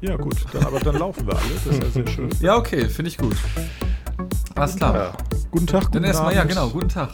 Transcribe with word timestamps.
Ja, 0.00 0.16
gut, 0.16 0.36
dann, 0.52 0.64
aber 0.64 0.78
dann 0.80 0.96
laufen 0.96 1.26
wir 1.26 1.34
alle. 1.34 1.44
Das 1.64 1.74
ist 1.74 1.82
ja 1.82 1.90
sehr 1.90 2.06
schön. 2.06 2.30
Ja, 2.40 2.56
okay, 2.56 2.88
finde 2.88 3.10
ich 3.10 3.18
gut. 3.18 3.36
Alles 4.54 4.76
klar. 4.76 4.94
Ja. 4.94 5.12
Guten 5.50 5.66
Tag, 5.66 5.84
guten 5.84 5.94
Dann 5.94 6.04
erstmal, 6.04 6.34
ja, 6.34 6.44
genau, 6.44 6.68
guten 6.68 6.88
Tag. 6.88 7.10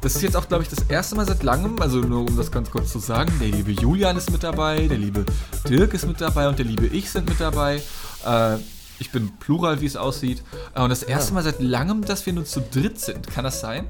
Das 0.00 0.16
ist 0.16 0.22
jetzt 0.22 0.36
auch, 0.36 0.48
glaube 0.48 0.62
ich, 0.64 0.68
das 0.68 0.80
erste 0.88 1.14
Mal 1.14 1.24
seit 1.24 1.42
langem, 1.42 1.80
also 1.80 1.98
nur 2.00 2.20
um 2.28 2.36
das 2.36 2.50
ganz 2.50 2.70
kurz 2.70 2.90
zu 2.90 2.98
sagen, 2.98 3.32
der 3.40 3.48
liebe 3.48 3.70
Julian 3.70 4.16
ist 4.16 4.30
mit 4.30 4.42
dabei, 4.42 4.86
der 4.86 4.98
liebe 4.98 5.24
Dirk 5.68 5.94
ist 5.94 6.06
mit 6.06 6.20
dabei 6.20 6.48
und 6.48 6.58
der 6.58 6.66
liebe 6.66 6.86
Ich 6.86 7.10
sind 7.10 7.28
mit 7.28 7.40
dabei. 7.40 7.80
Äh, 8.26 8.56
ich 8.98 9.10
bin 9.10 9.30
Plural, 9.38 9.80
wie 9.80 9.86
es 9.86 9.96
aussieht. 9.96 10.42
Äh, 10.74 10.82
und 10.82 10.90
das 10.90 11.04
erste 11.04 11.32
Mal 11.32 11.42
seit 11.42 11.60
langem, 11.60 12.04
dass 12.04 12.26
wir 12.26 12.32
nur 12.32 12.44
zu 12.44 12.60
dritt 12.60 13.00
sind. 13.00 13.28
Kann 13.28 13.44
das 13.44 13.60
sein? 13.60 13.86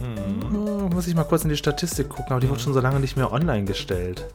Oh, 0.00 0.88
muss 0.92 1.06
ich 1.06 1.14
mal 1.14 1.24
kurz 1.24 1.42
in 1.44 1.50
die 1.50 1.56
Statistik 1.56 2.08
gucken, 2.08 2.32
aber 2.32 2.40
die 2.40 2.48
wird 2.48 2.60
schon 2.60 2.72
so 2.72 2.80
lange 2.80 3.00
nicht 3.00 3.16
mehr 3.16 3.32
online 3.32 3.64
gestellt. 3.64 4.26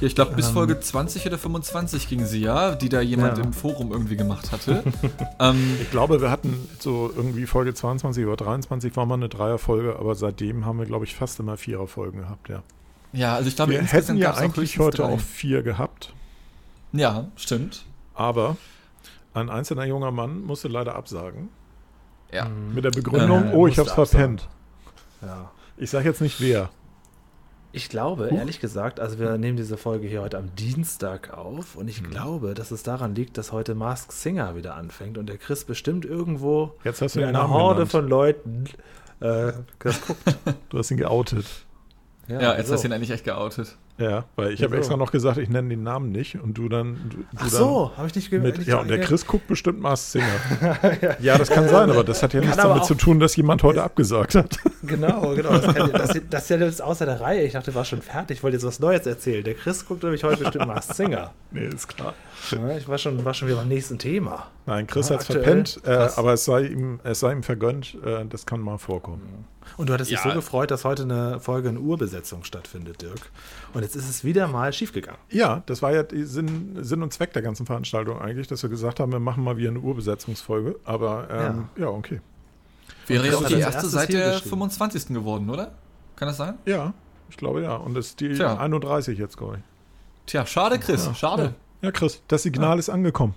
Ja, 0.00 0.06
ich 0.06 0.14
glaube, 0.14 0.34
bis 0.34 0.48
Folge 0.48 0.78
20 0.80 1.26
oder 1.26 1.38
25 1.38 2.08
ging 2.08 2.24
sie 2.24 2.40
ja, 2.40 2.74
die 2.74 2.88
da 2.88 3.00
jemand 3.00 3.38
Ja. 3.38 3.44
im 3.44 3.52
Forum 3.52 3.92
irgendwie 3.92 4.16
gemacht 4.16 4.52
hatte. 4.52 4.82
ähm, 5.38 5.76
Ich 5.82 5.90
glaube, 5.90 6.20
wir 6.20 6.30
hatten 6.30 6.68
so 6.78 7.10
irgendwie 7.14 7.46
Folge 7.46 7.74
22 7.74 8.24
oder 8.26 8.36
23 8.36 8.96
war 8.96 9.06
mal 9.06 9.14
eine 9.14 9.28
Dreierfolge, 9.28 9.96
aber 9.98 10.14
seitdem 10.14 10.64
haben 10.66 10.78
wir, 10.78 10.86
glaube 10.86 11.04
ich, 11.04 11.14
fast 11.14 11.38
immer 11.40 11.56
Viererfolgen 11.56 12.20
gehabt, 12.22 12.48
ja. 12.48 12.62
ja, 13.12 13.34
also 13.34 13.48
ich 13.48 13.56
glaube, 13.56 13.72
Wir 13.72 13.82
hätten 13.82 14.16
ja 14.16 14.34
eigentlich 14.34 14.78
heute 14.78 14.98
drei. 14.98 15.12
auch 15.14 15.20
vier 15.20 15.62
gehabt, 15.62 16.12
Ja, 16.92 17.26
stimmt. 17.36 17.84
aber 18.14 18.56
ein 19.34 19.48
einzelner 19.50 19.84
junger 19.84 20.10
Mann 20.10 20.42
musste 20.44 20.68
leider 20.68 20.94
absagen. 20.96 21.48
Ja. 22.32 22.46
Mit 22.74 22.84
der 22.84 22.90
Begründung, 22.90 23.48
Äh, 23.50 23.54
oh, 23.54 23.66
ich 23.66 23.78
hab's 23.78 23.92
verpennt. 23.92 24.48
Ja. 25.22 25.50
Ich 25.76 25.90
sage 25.90 26.08
jetzt 26.08 26.20
nicht 26.20 26.40
wer. 26.40 26.70
Ich 27.72 27.88
glaube, 27.88 28.28
ehrlich 28.30 28.58
gesagt, 28.58 28.98
also 28.98 29.20
wir 29.20 29.38
nehmen 29.38 29.56
diese 29.56 29.76
Folge 29.76 30.08
hier 30.08 30.22
heute 30.22 30.38
am 30.38 30.52
Dienstag 30.56 31.32
auf 31.32 31.76
und 31.76 31.84
Mhm. 31.84 31.88
ich 31.88 32.02
glaube, 32.02 32.54
dass 32.54 32.72
es 32.72 32.82
daran 32.82 33.14
liegt, 33.14 33.38
dass 33.38 33.52
heute 33.52 33.76
Mask 33.76 34.10
Singer 34.10 34.56
wieder 34.56 34.74
anfängt 34.74 35.16
und 35.18 35.28
der 35.28 35.38
Chris 35.38 35.64
bestimmt 35.64 36.04
irgendwo 36.04 36.74
Jetzt 36.82 37.00
hast 37.00 37.14
du 37.14 37.20
mit 37.20 37.28
einer 37.28 37.38
Namen 37.38 37.52
Horde 37.54 37.74
genannt. 37.86 37.90
von 37.92 38.08
Leuten 38.08 38.64
äh, 39.20 39.52
das 39.78 40.00
guckt. 40.00 40.20
Du 40.70 40.78
hast 40.78 40.90
ihn 40.90 40.96
geoutet. 40.96 41.46
Ja, 42.26 42.56
jetzt 42.56 42.68
so. 42.68 42.74
hast 42.74 42.82
du 42.82 42.88
ihn 42.88 42.92
eigentlich 42.92 43.10
echt 43.10 43.24
geoutet. 43.24 43.76
Ja, 44.00 44.24
weil 44.34 44.52
ich 44.52 44.62
habe 44.62 44.72
Wieso? 44.72 44.78
extra 44.78 44.96
noch 44.96 45.12
gesagt, 45.12 45.36
ich 45.36 45.50
nenne 45.50 45.68
den 45.68 45.82
Namen 45.82 46.10
nicht 46.10 46.40
und 46.40 46.54
du 46.54 46.70
dann. 46.70 46.96
Du, 47.10 47.16
du 47.18 47.24
Ach 47.36 47.48
so, 47.48 47.92
habe 47.96 48.06
ich 48.08 48.14
nicht 48.14 48.30
gehört. 48.30 48.58
ja, 48.66 48.78
und 48.78 48.88
der 48.88 49.00
Chris 49.00 49.26
guckt 49.26 49.46
bestimmt 49.46 49.78
Mars 49.80 50.12
Singer. 50.12 50.24
ja, 51.20 51.36
das 51.36 51.50
kann 51.50 51.68
sein, 51.68 51.90
aber 51.90 52.02
das 52.02 52.22
hat 52.22 52.32
ja 52.32 52.40
nichts 52.40 52.56
damit 52.56 52.86
zu 52.86 52.94
tun, 52.94 53.20
dass 53.20 53.36
jemand 53.36 53.62
heute 53.62 53.82
abgesagt 53.82 54.34
hat. 54.34 54.56
Genau, 54.82 55.34
genau. 55.34 55.50
Das, 55.50 55.74
kann, 55.74 55.92
das, 55.92 56.20
das 56.30 56.42
ist 56.44 56.48
ja 56.50 56.56
jetzt 56.56 56.80
außer 56.82 57.04
der 57.04 57.20
Reihe. 57.20 57.42
Ich 57.42 57.52
dachte, 57.52 57.70
du 57.70 57.76
warst 57.76 57.90
schon 57.90 58.00
fertig. 58.00 58.38
Ich 58.38 58.42
wollte 58.42 58.56
jetzt 58.56 58.64
was 58.64 58.80
Neues 58.80 59.04
erzählen. 59.04 59.44
Der 59.44 59.52
Chris 59.54 59.84
guckt 59.84 60.02
nämlich 60.02 60.24
heute 60.24 60.38
bestimmt 60.38 60.66
Mask 60.66 60.94
Singer. 60.94 61.32
nee, 61.50 61.66
ist 61.66 61.86
klar. 61.86 62.14
Ja, 62.52 62.76
ich 62.76 62.88
war 62.88 62.98
schon, 62.98 63.24
war 63.24 63.34
schon 63.34 63.48
wieder 63.48 63.58
beim 63.58 63.68
nächsten 63.68 63.98
Thema. 63.98 64.48
Nein, 64.66 64.86
Chris 64.86 65.08
Ja, 65.08 65.14
hat 65.14 65.20
es 65.22 65.26
verpennt, 65.26 65.80
äh, 65.84 65.90
aber 66.16 66.32
es 66.32 66.44
sei, 66.44 66.66
ihm, 66.66 67.00
es 67.04 67.20
sei 67.20 67.32
ihm 67.32 67.42
vergönnt, 67.42 67.96
äh, 68.04 68.24
das 68.26 68.46
kann 68.46 68.60
mal 68.60 68.78
vorkommen. 68.78 69.44
Und 69.76 69.88
du 69.88 69.92
hattest 69.92 70.10
dich 70.10 70.18
Ja. 70.18 70.30
so 70.30 70.34
gefreut, 70.34 70.70
dass 70.70 70.84
heute 70.84 71.02
eine 71.04 71.38
Folge 71.40 71.68
in 71.68 71.76
Urbesetzung 71.78 72.44
stattfindet, 72.44 73.02
Dirk. 73.02 73.30
Und 73.74 73.82
jetzt 73.82 73.94
ist 73.94 74.08
es 74.08 74.24
wieder 74.24 74.48
mal 74.48 74.72
schiefgegangen. 74.72 75.20
Ja, 75.30 75.62
das 75.66 75.82
war 75.82 75.92
ja 75.92 76.02
die 76.02 76.24
Sinn, 76.24 76.76
Sinn 76.80 77.02
und 77.02 77.12
Zweck 77.12 77.32
der 77.32 77.42
ganzen 77.42 77.66
Veranstaltung 77.66 78.20
eigentlich, 78.20 78.46
dass 78.48 78.62
wir 78.62 78.70
gesagt 78.70 79.00
haben, 79.00 79.12
wir 79.12 79.20
machen 79.20 79.44
mal 79.44 79.56
wieder 79.56 79.70
eine 79.70 79.80
Urbesetzungsfolge. 79.80 80.76
Aber 80.84 81.28
ähm, 81.30 81.68
ja. 81.76 81.88
okay. 81.88 82.20
Wäre 83.06 83.26
ja 83.26 83.40
hat 83.40 83.48
die 83.50 83.54
erste 83.54 83.88
seit 83.88 84.12
der 84.12 84.30
geschrieben. 84.32 84.50
25. 84.50 85.06
geworden, 85.08 85.50
oder? 85.50 85.72
Kann 86.16 86.28
das 86.28 86.36
sein? 86.36 86.54
Ja, 86.64 86.92
ich 87.28 87.36
glaube 87.36 87.62
ja. 87.62 87.76
Und 87.76 87.96
es 87.96 88.08
ist 88.08 88.20
die 88.20 88.34
Tja. 88.34 88.56
31 88.56 89.18
jetzt, 89.18 89.36
glaube 89.36 89.56
ich. 89.58 89.62
Tja, 90.26 90.46
schade, 90.46 90.78
Chris, 90.78 91.08
schade. 91.16 91.54
Ja, 91.82 91.90
Chris, 91.92 92.22
das 92.28 92.42
Signal 92.42 92.78
ist 92.78 92.88
angekommen. 92.90 93.34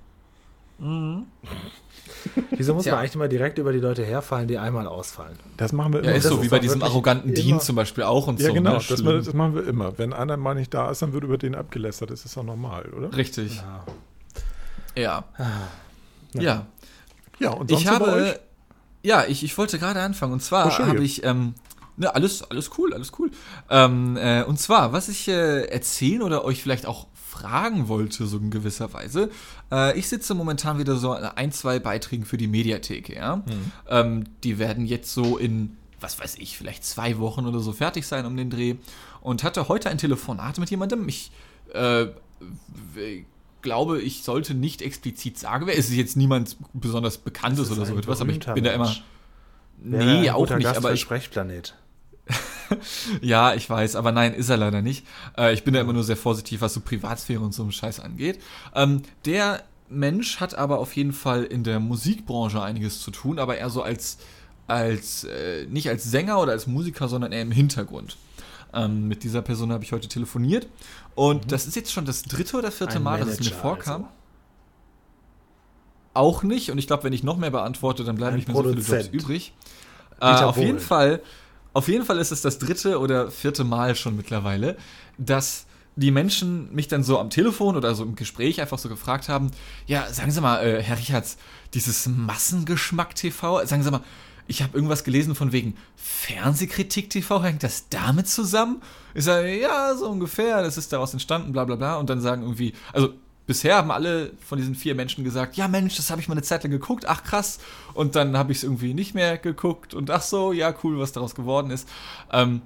Wieso 2.51 2.73
muss 2.73 2.83
Tja. 2.83 2.93
man 2.93 3.01
eigentlich 3.01 3.15
immer 3.15 3.27
direkt 3.27 3.57
über 3.57 3.71
die 3.73 3.79
Leute 3.79 4.03
herfallen, 4.03 4.47
die 4.47 4.57
einmal 4.57 4.87
ausfallen? 4.87 5.37
Das 5.57 5.71
machen 5.73 5.93
wir 5.93 6.01
Ja, 6.01 6.07
immer. 6.09 6.17
ist 6.17 6.23
das 6.25 6.31
so 6.31 6.37
ist 6.39 6.43
wie 6.45 6.49
bei 6.49 6.59
diesem 6.59 6.81
arroganten 6.83 7.33
Dean 7.33 7.59
zum 7.59 7.75
Beispiel 7.75 8.03
auch 8.03 8.27
und 8.27 8.39
ja, 8.39 8.47
so. 8.47 8.53
genau, 8.53 8.71
ne? 8.73 8.81
das, 8.87 9.03
das 9.03 9.33
machen 9.33 9.55
wir 9.55 9.67
immer. 9.67 9.97
Wenn 9.97 10.13
einer 10.13 10.35
mal 10.37 10.55
nicht 10.55 10.73
da 10.73 10.89
ist, 10.91 11.01
dann 11.01 11.13
wird 11.13 11.23
über 11.23 11.37
den 11.37 11.55
abgelästert. 11.55 12.11
Das 12.11 12.25
ist 12.25 12.35
doch 12.35 12.43
normal, 12.43 12.85
oder? 12.93 13.15
Richtig. 13.15 13.61
Ja. 14.95 15.23
Ah. 15.37 15.43
Ja. 16.33 16.65
Ja, 17.39 17.51
und 17.51 17.69
sonst 17.69 17.81
Ich 17.83 17.87
so 17.89 17.99
bei 17.99 18.05
euch? 18.05 18.27
habe. 18.29 18.39
Ja, 19.03 19.25
ich, 19.27 19.43
ich 19.43 19.57
wollte 19.57 19.79
gerade 19.79 20.01
anfangen. 20.01 20.33
Und 20.33 20.41
zwar 20.41 20.65
Entschuldige. 20.65 20.95
habe 20.97 21.05
ich. 21.05 21.23
Ähm, 21.23 21.55
ne, 21.97 22.13
alles, 22.13 22.43
alles 22.49 22.71
cool, 22.77 22.93
alles 22.93 23.11
cool. 23.19 23.31
Ähm, 23.69 24.17
äh, 24.17 24.43
und 24.43 24.59
zwar, 24.59 24.93
was 24.93 25.09
ich 25.09 25.27
äh, 25.27 25.65
erzählen 25.65 26.21
oder 26.21 26.45
euch 26.45 26.61
vielleicht 26.61 26.85
auch 26.85 27.07
fragen 27.43 27.87
wollte, 27.87 28.25
so 28.25 28.37
in 28.37 28.51
gewisser 28.51 28.93
Weise. 28.93 29.29
Äh, 29.71 29.97
ich 29.97 30.07
sitze 30.07 30.33
momentan 30.33 30.79
wieder 30.79 30.95
so 30.95 31.11
an 31.11 31.23
ein, 31.23 31.51
zwei 31.51 31.79
Beiträgen 31.79 32.25
für 32.25 32.37
die 32.37 32.47
Mediathek, 32.47 33.09
ja. 33.09 33.43
Ähm, 33.89 34.25
die 34.43 34.59
werden 34.59 34.85
jetzt 34.85 35.13
so 35.13 35.37
in, 35.37 35.77
was 35.99 36.19
weiß 36.19 36.35
ich, 36.39 36.57
vielleicht 36.57 36.85
zwei 36.85 37.19
Wochen 37.19 37.45
oder 37.45 37.59
so 37.59 37.73
fertig 37.73 38.07
sein 38.07 38.25
um 38.25 38.37
den 38.37 38.49
Dreh. 38.49 38.75
Und 39.21 39.43
hatte 39.43 39.67
heute 39.67 39.89
ein 39.89 39.97
Telefonat 39.97 40.57
mit 40.57 40.69
jemandem. 40.69 41.07
Ich 41.07 41.31
äh, 41.73 42.07
glaube, 43.61 44.01
ich 44.01 44.23
sollte 44.23 44.53
nicht 44.53 44.81
explizit 44.81 45.37
sagen, 45.37 45.67
wer 45.67 45.77
es 45.77 45.89
ist 45.89 45.95
jetzt 45.95 46.15
niemand 46.15 46.57
besonders 46.73 47.17
Bekanntes 47.17 47.71
oder 47.71 47.85
so 47.85 47.97
etwas, 47.97 48.21
aber 48.21 48.31
ich 48.31 48.39
bin 48.39 48.63
da 48.63 48.71
immer. 48.71 48.95
Nee, 49.81 50.29
auch 50.29 50.49
nicht, 50.49 50.67
aber 50.67 50.93
ich, 50.93 51.01
Sprechplanet. 51.01 51.75
ja, 53.21 53.53
ich 53.53 53.69
weiß, 53.69 53.95
aber 53.95 54.11
nein, 54.11 54.33
ist 54.33 54.49
er 54.49 54.57
leider 54.57 54.81
nicht. 54.81 55.05
Äh, 55.37 55.53
ich 55.53 55.63
bin 55.63 55.73
da 55.73 55.81
immer 55.81 55.93
nur 55.93 56.03
sehr 56.03 56.17
vorsichtig, 56.17 56.61
was 56.61 56.73
so 56.73 56.81
Privatsphäre 56.81 57.41
und 57.41 57.53
so 57.53 57.63
einen 57.63 57.71
Scheiß 57.71 57.99
angeht. 57.99 58.39
Ähm, 58.75 59.01
der 59.25 59.63
Mensch 59.89 60.39
hat 60.39 60.55
aber 60.55 60.79
auf 60.79 60.95
jeden 60.95 61.13
Fall 61.13 61.43
in 61.43 61.63
der 61.63 61.79
Musikbranche 61.79 62.61
einiges 62.61 63.01
zu 63.01 63.11
tun, 63.11 63.39
aber 63.39 63.57
eher 63.57 63.69
so 63.69 63.81
als, 63.83 64.17
als 64.67 65.23
äh, 65.25 65.65
nicht 65.67 65.89
als 65.89 66.03
Sänger 66.03 66.39
oder 66.39 66.51
als 66.51 66.67
Musiker, 66.67 67.07
sondern 67.07 67.31
eher 67.31 67.41
im 67.41 67.51
Hintergrund. 67.51 68.17
Ähm, 68.73 69.07
mit 69.07 69.23
dieser 69.23 69.41
Person 69.41 69.71
habe 69.71 69.83
ich 69.83 69.91
heute 69.91 70.07
telefoniert 70.07 70.67
und 71.15 71.51
das 71.51 71.67
ist 71.67 71.75
jetzt 71.75 71.91
schon 71.91 72.05
das 72.05 72.23
dritte 72.23 72.57
oder 72.57 72.71
vierte 72.71 72.95
Ein 72.95 73.03
Mal, 73.03 73.19
dass 73.19 73.29
es 73.29 73.39
mir 73.39 73.45
Manager 73.45 73.61
vorkam. 73.61 74.01
also. 74.03 74.07
Auch 76.15 76.43
nicht. 76.43 76.69
Und 76.71 76.77
ich 76.77 76.87
glaube, 76.87 77.03
wenn 77.03 77.13
ich 77.13 77.23
noch 77.23 77.37
mehr 77.37 77.51
beantworte, 77.51 78.03
dann 78.03 78.15
bleiben 78.15 78.33
Ein 78.33 78.37
nicht 78.37 78.47
mehr 78.47 78.55
so 78.55 78.63
viele 78.63 78.81
Jobs 78.81 79.07
übrig. 79.07 79.53
Äh, 80.19 80.25
auf 80.25 80.57
jeden. 80.57 80.79
Fall, 80.79 81.21
auf 81.73 81.87
jeden 81.87 82.05
Fall 82.05 82.19
ist 82.19 82.31
es 82.31 82.41
das 82.41 82.59
dritte 82.59 82.99
oder 82.99 83.31
vierte 83.31 83.63
Mal 83.63 83.95
schon 83.95 84.15
mittlerweile, 84.15 84.77
dass 85.17 85.65
die 85.95 86.11
Menschen 86.11 86.73
mich 86.73 86.87
dann 86.87 87.03
so 87.03 87.19
am 87.19 87.29
Telefon 87.29 87.75
oder 87.75 87.93
so 87.93 88.03
im 88.03 88.15
Gespräch 88.15 88.61
einfach 88.61 88.79
so 88.79 88.89
gefragt 88.89 89.29
haben, 89.29 89.51
ja, 89.85 90.11
sagen 90.11 90.31
Sie 90.31 90.41
mal, 90.41 90.65
äh, 90.65 90.81
Herr 90.81 90.97
Richards, 90.97 91.37
dieses 91.73 92.07
Massengeschmack 92.07 93.15
TV, 93.15 93.65
sagen 93.65 93.83
Sie 93.83 93.91
mal, 93.91 94.01
ich 94.47 94.61
habe 94.61 94.75
irgendwas 94.75 95.03
gelesen 95.03 95.35
von 95.35 95.51
wegen 95.51 95.75
Fernsehkritik 95.95 97.09
TV, 97.09 97.41
hängt 97.43 97.63
das 97.63 97.87
damit 97.89 98.27
zusammen? 98.27 98.81
Ich 99.13 99.23
sage, 99.23 99.59
ja, 99.59 99.95
so 99.95 100.09
ungefähr, 100.09 100.61
das 100.63 100.77
ist 100.77 100.91
daraus 100.91 101.13
entstanden, 101.13 101.53
bla 101.53 101.63
bla 101.63 101.75
bla. 101.75 101.95
Und 101.95 102.09
dann 102.09 102.19
sagen 102.19 102.41
irgendwie, 102.41 102.73
also 102.91 103.13
bisher 103.45 103.75
haben 103.75 103.91
alle 103.91 104.31
von 104.45 104.57
diesen 104.57 104.75
vier 104.75 104.95
Menschen 104.95 105.23
gesagt, 105.23 105.57
ja 105.57 105.67
Mensch, 105.67 105.95
das 105.97 106.09
habe 106.09 106.21
ich 106.21 106.27
mal 106.27 106.33
eine 106.33 106.43
Zeit 106.43 106.63
lang 106.63 106.71
geguckt, 106.71 107.05
ach 107.07 107.23
krass. 107.23 107.59
Und 107.93 108.15
dann 108.15 108.37
habe 108.37 108.51
ich 108.51 108.59
es 108.59 108.63
irgendwie 108.63 108.93
nicht 108.93 109.13
mehr 109.13 109.37
geguckt 109.37 109.93
und 109.93 110.09
ach 110.09 110.21
so, 110.21 110.53
ja 110.53 110.73
cool, 110.83 110.99
was 110.99 111.11
daraus 111.11 111.35
geworden 111.35 111.71
ist. 111.71 111.87
Ähm, 112.31 112.61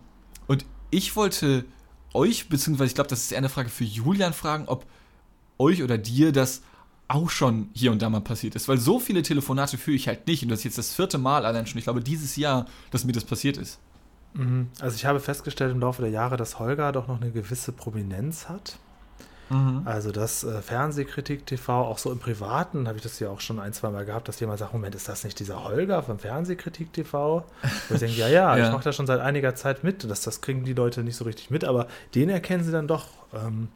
und 0.47 0.65
ich 0.91 1.15
wollte 1.15 1.65
euch, 2.13 2.49
beziehungsweise 2.49 2.87
ich 2.87 2.95
glaube, 2.95 3.09
das 3.09 3.23
ist 3.23 3.31
eher 3.31 3.39
eine 3.39 3.49
Frage 3.49 3.69
für 3.69 3.83
Julian, 3.83 4.33
fragen, 4.33 4.65
ob 4.67 4.85
euch 5.57 5.83
oder 5.83 5.97
dir 5.97 6.31
das 6.31 6.61
auch 7.07 7.29
schon 7.29 7.69
hier 7.73 7.91
und 7.91 8.01
da 8.01 8.09
mal 8.09 8.21
passiert 8.21 8.55
ist. 8.55 8.67
Weil 8.67 8.77
so 8.77 8.99
viele 8.99 9.21
Telefonate 9.21 9.77
führe 9.77 9.95
ich 9.95 10.07
halt 10.07 10.27
nicht. 10.27 10.43
Und 10.43 10.49
das 10.49 10.59
ist 10.59 10.65
jetzt 10.65 10.77
das 10.77 10.93
vierte 10.93 11.17
Mal 11.17 11.45
allein 11.45 11.65
schon, 11.65 11.77
ich 11.77 11.85
glaube, 11.85 12.01
dieses 12.01 12.35
Jahr, 12.35 12.65
dass 12.91 13.05
mir 13.05 13.13
das 13.13 13.23
passiert 13.23 13.57
ist. 13.57 13.79
Mhm. 14.33 14.67
Also 14.79 14.95
ich 14.95 15.05
habe 15.05 15.19
festgestellt 15.19 15.71
im 15.71 15.79
Laufe 15.79 16.01
der 16.01 16.11
Jahre, 16.11 16.37
dass 16.37 16.59
Holger 16.59 16.91
doch 16.91 17.07
noch 17.07 17.21
eine 17.21 17.31
gewisse 17.31 17.71
Prominenz 17.71 18.49
hat. 18.49 18.77
Also 19.85 20.11
das 20.11 20.43
äh, 20.43 20.61
Fernsehkritik 20.61 21.45
TV, 21.45 21.71
auch 21.73 21.97
so 21.97 22.11
im 22.11 22.19
Privaten, 22.19 22.87
habe 22.87 22.97
ich 22.97 23.03
das 23.03 23.19
ja 23.19 23.29
auch 23.29 23.39
schon 23.39 23.59
ein, 23.59 23.71
zwei 23.73 23.89
Mal 23.89 24.03
gehabt, 24.05 24.27
dass 24.27 24.39
jemand 24.39 24.59
sagt, 24.59 24.73
Moment, 24.73 24.93
ist 24.95 25.07
das 25.07 25.23
nicht 25.23 25.39
dieser 25.39 25.63
Holger 25.63 26.03
vom 26.03 26.19
Fernsehkritik 26.19 26.91
TV? 26.91 27.37
Und 27.37 27.45
ich 27.93 27.99
denke, 27.99 28.15
ja, 28.17 28.27
ja, 28.27 28.57
Ja. 28.57 28.65
ich 28.67 28.71
mache 28.73 28.83
das 28.83 28.95
schon 28.95 29.07
seit 29.07 29.21
einiger 29.21 29.55
Zeit 29.55 29.83
mit. 29.83 30.09
Das, 30.09 30.21
das 30.21 30.41
kriegen 30.41 30.65
die 30.65 30.73
Leute 30.73 31.03
nicht 31.03 31.15
so 31.15 31.23
richtig 31.25 31.49
mit, 31.49 31.63
aber 31.63 31.87
den 32.13 32.29
erkennen 32.29 32.63
sie 32.63 32.71
dann 32.71 32.87
doch. 32.87 33.07
Ähm, 33.33 33.69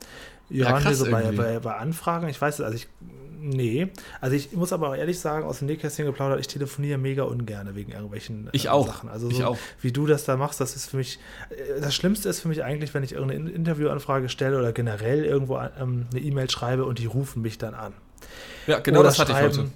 ja, 0.50 0.78
krass 0.80 0.98
so 0.98 1.10
bei, 1.10 1.32
bei, 1.32 1.60
bei 1.60 1.76
Anfragen, 1.76 2.28
ich 2.28 2.42
weiß, 2.42 2.60
also 2.60 2.76
ich, 2.76 2.88
nee. 3.42 3.88
Also 4.20 4.36
ich 4.36 4.52
muss 4.54 4.72
aber 4.74 4.90
auch 4.90 4.96
ehrlich 4.96 5.20
sagen, 5.20 5.46
aus 5.46 5.60
dem 5.60 5.68
Nähkästchen 5.68 6.06
geplaudert, 6.06 6.40
ich 6.40 6.48
telefoniere 6.48 6.98
mega 6.98 7.24
ungern 7.24 7.76
wegen 7.76 7.92
irgendwelchen 7.92 8.50
Ich 8.52 8.66
äh, 8.66 8.70
auch. 8.70 8.88
Sachen. 8.88 9.10
Also 9.10 9.30
Ich 9.30 9.38
so, 9.38 9.46
auch. 9.46 9.58
wie 9.82 9.92
du 9.92 10.06
das 10.08 10.26
da 10.26 10.38
machst, 10.38 10.62
das 10.62 10.76
ist 10.76 10.90
für 10.90 10.98
mich, 10.98 11.20
äh, 11.50 11.82
das 11.82 11.96
Schlimmste 11.96 12.30
ist 12.30 12.40
für 12.40 12.48
mich 12.48 12.64
eigentlich, 12.64 12.94
wenn 12.94 13.04
ich 13.04 13.14
irgendeine 13.14 13.50
In- 13.50 13.56
Interviewanfrage 13.56 14.30
stelle 14.30 14.58
oder 14.60 14.72
generell 14.72 15.26
irgendwo 15.26 15.58
ähm, 15.58 16.08
eine 16.12 16.22
E-Mail 16.22 16.50
schreibe 16.50 16.86
und 16.86 17.00
die 17.00 17.06
rufen 17.08 17.42
mich 17.42 17.58
dann 17.58 17.74
an. 17.74 17.94
Ja, 18.68 18.80
genau 18.80 19.00
Oder 19.00 19.10
das 19.10 19.20
hatte 19.20 19.32
ich 19.32 19.38
schreiben, 19.38 19.58
heute. 19.58 19.70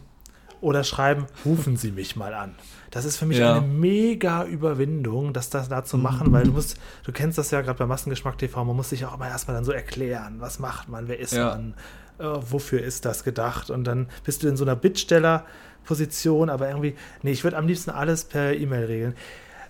oder 0.62 0.84
schreiben, 0.84 1.26
rufen 1.46 1.78
Sie 1.78 1.92
mich 1.92 2.16
mal 2.16 2.34
an. 2.34 2.56
Das 2.92 3.04
ist 3.04 3.18
für 3.18 3.26
mich 3.26 3.40
ja. 3.40 3.56
eine 3.58 3.66
mega 3.68 4.46
Überwindung, 4.46 5.34
das, 5.34 5.50
das 5.50 5.68
da 5.68 5.84
zu 5.84 5.98
machen, 5.98 6.32
weil 6.32 6.44
du 6.46 6.52
musst, 6.52 6.78
du 7.04 7.12
kennst 7.12 7.38
das 7.38 7.52
ja 7.52 7.60
gerade 7.62 7.78
bei 7.78 7.86
Massengeschmack 7.86 8.38
TV, 8.38 8.64
man 8.64 8.76
muss 8.76 8.90
sich 8.90 9.04
auch 9.06 9.16
immer 9.16 9.28
erstmal 9.28 9.56
dann 9.56 9.66
so 9.66 9.74
erklären, 9.74 10.36
was 10.40 10.60
macht 10.60 10.88
man, 10.88 11.08
wer 11.10 11.20
ist 11.20 11.34
ja. 11.34 11.50
man, 11.50 11.74
äh, 12.20 12.24
wofür 12.24 12.82
ist 12.82 13.06
das 13.06 13.24
gedacht 13.24 13.70
und 13.70 13.84
dann 13.84 14.08
bist 14.24 14.44
du 14.44 14.48
in 14.48 14.58
so 14.58 14.64
einer 14.64 14.76
Bittstellerposition, 14.76 16.50
aber 16.50 16.68
irgendwie, 16.68 16.96
nee, 17.24 17.32
ich 17.32 17.44
würde 17.44 17.58
am 17.58 17.68
liebsten 17.68 17.92
alles 17.92 18.26
per 18.26 18.56
E-Mail 18.56 18.86
regeln. 18.86 19.16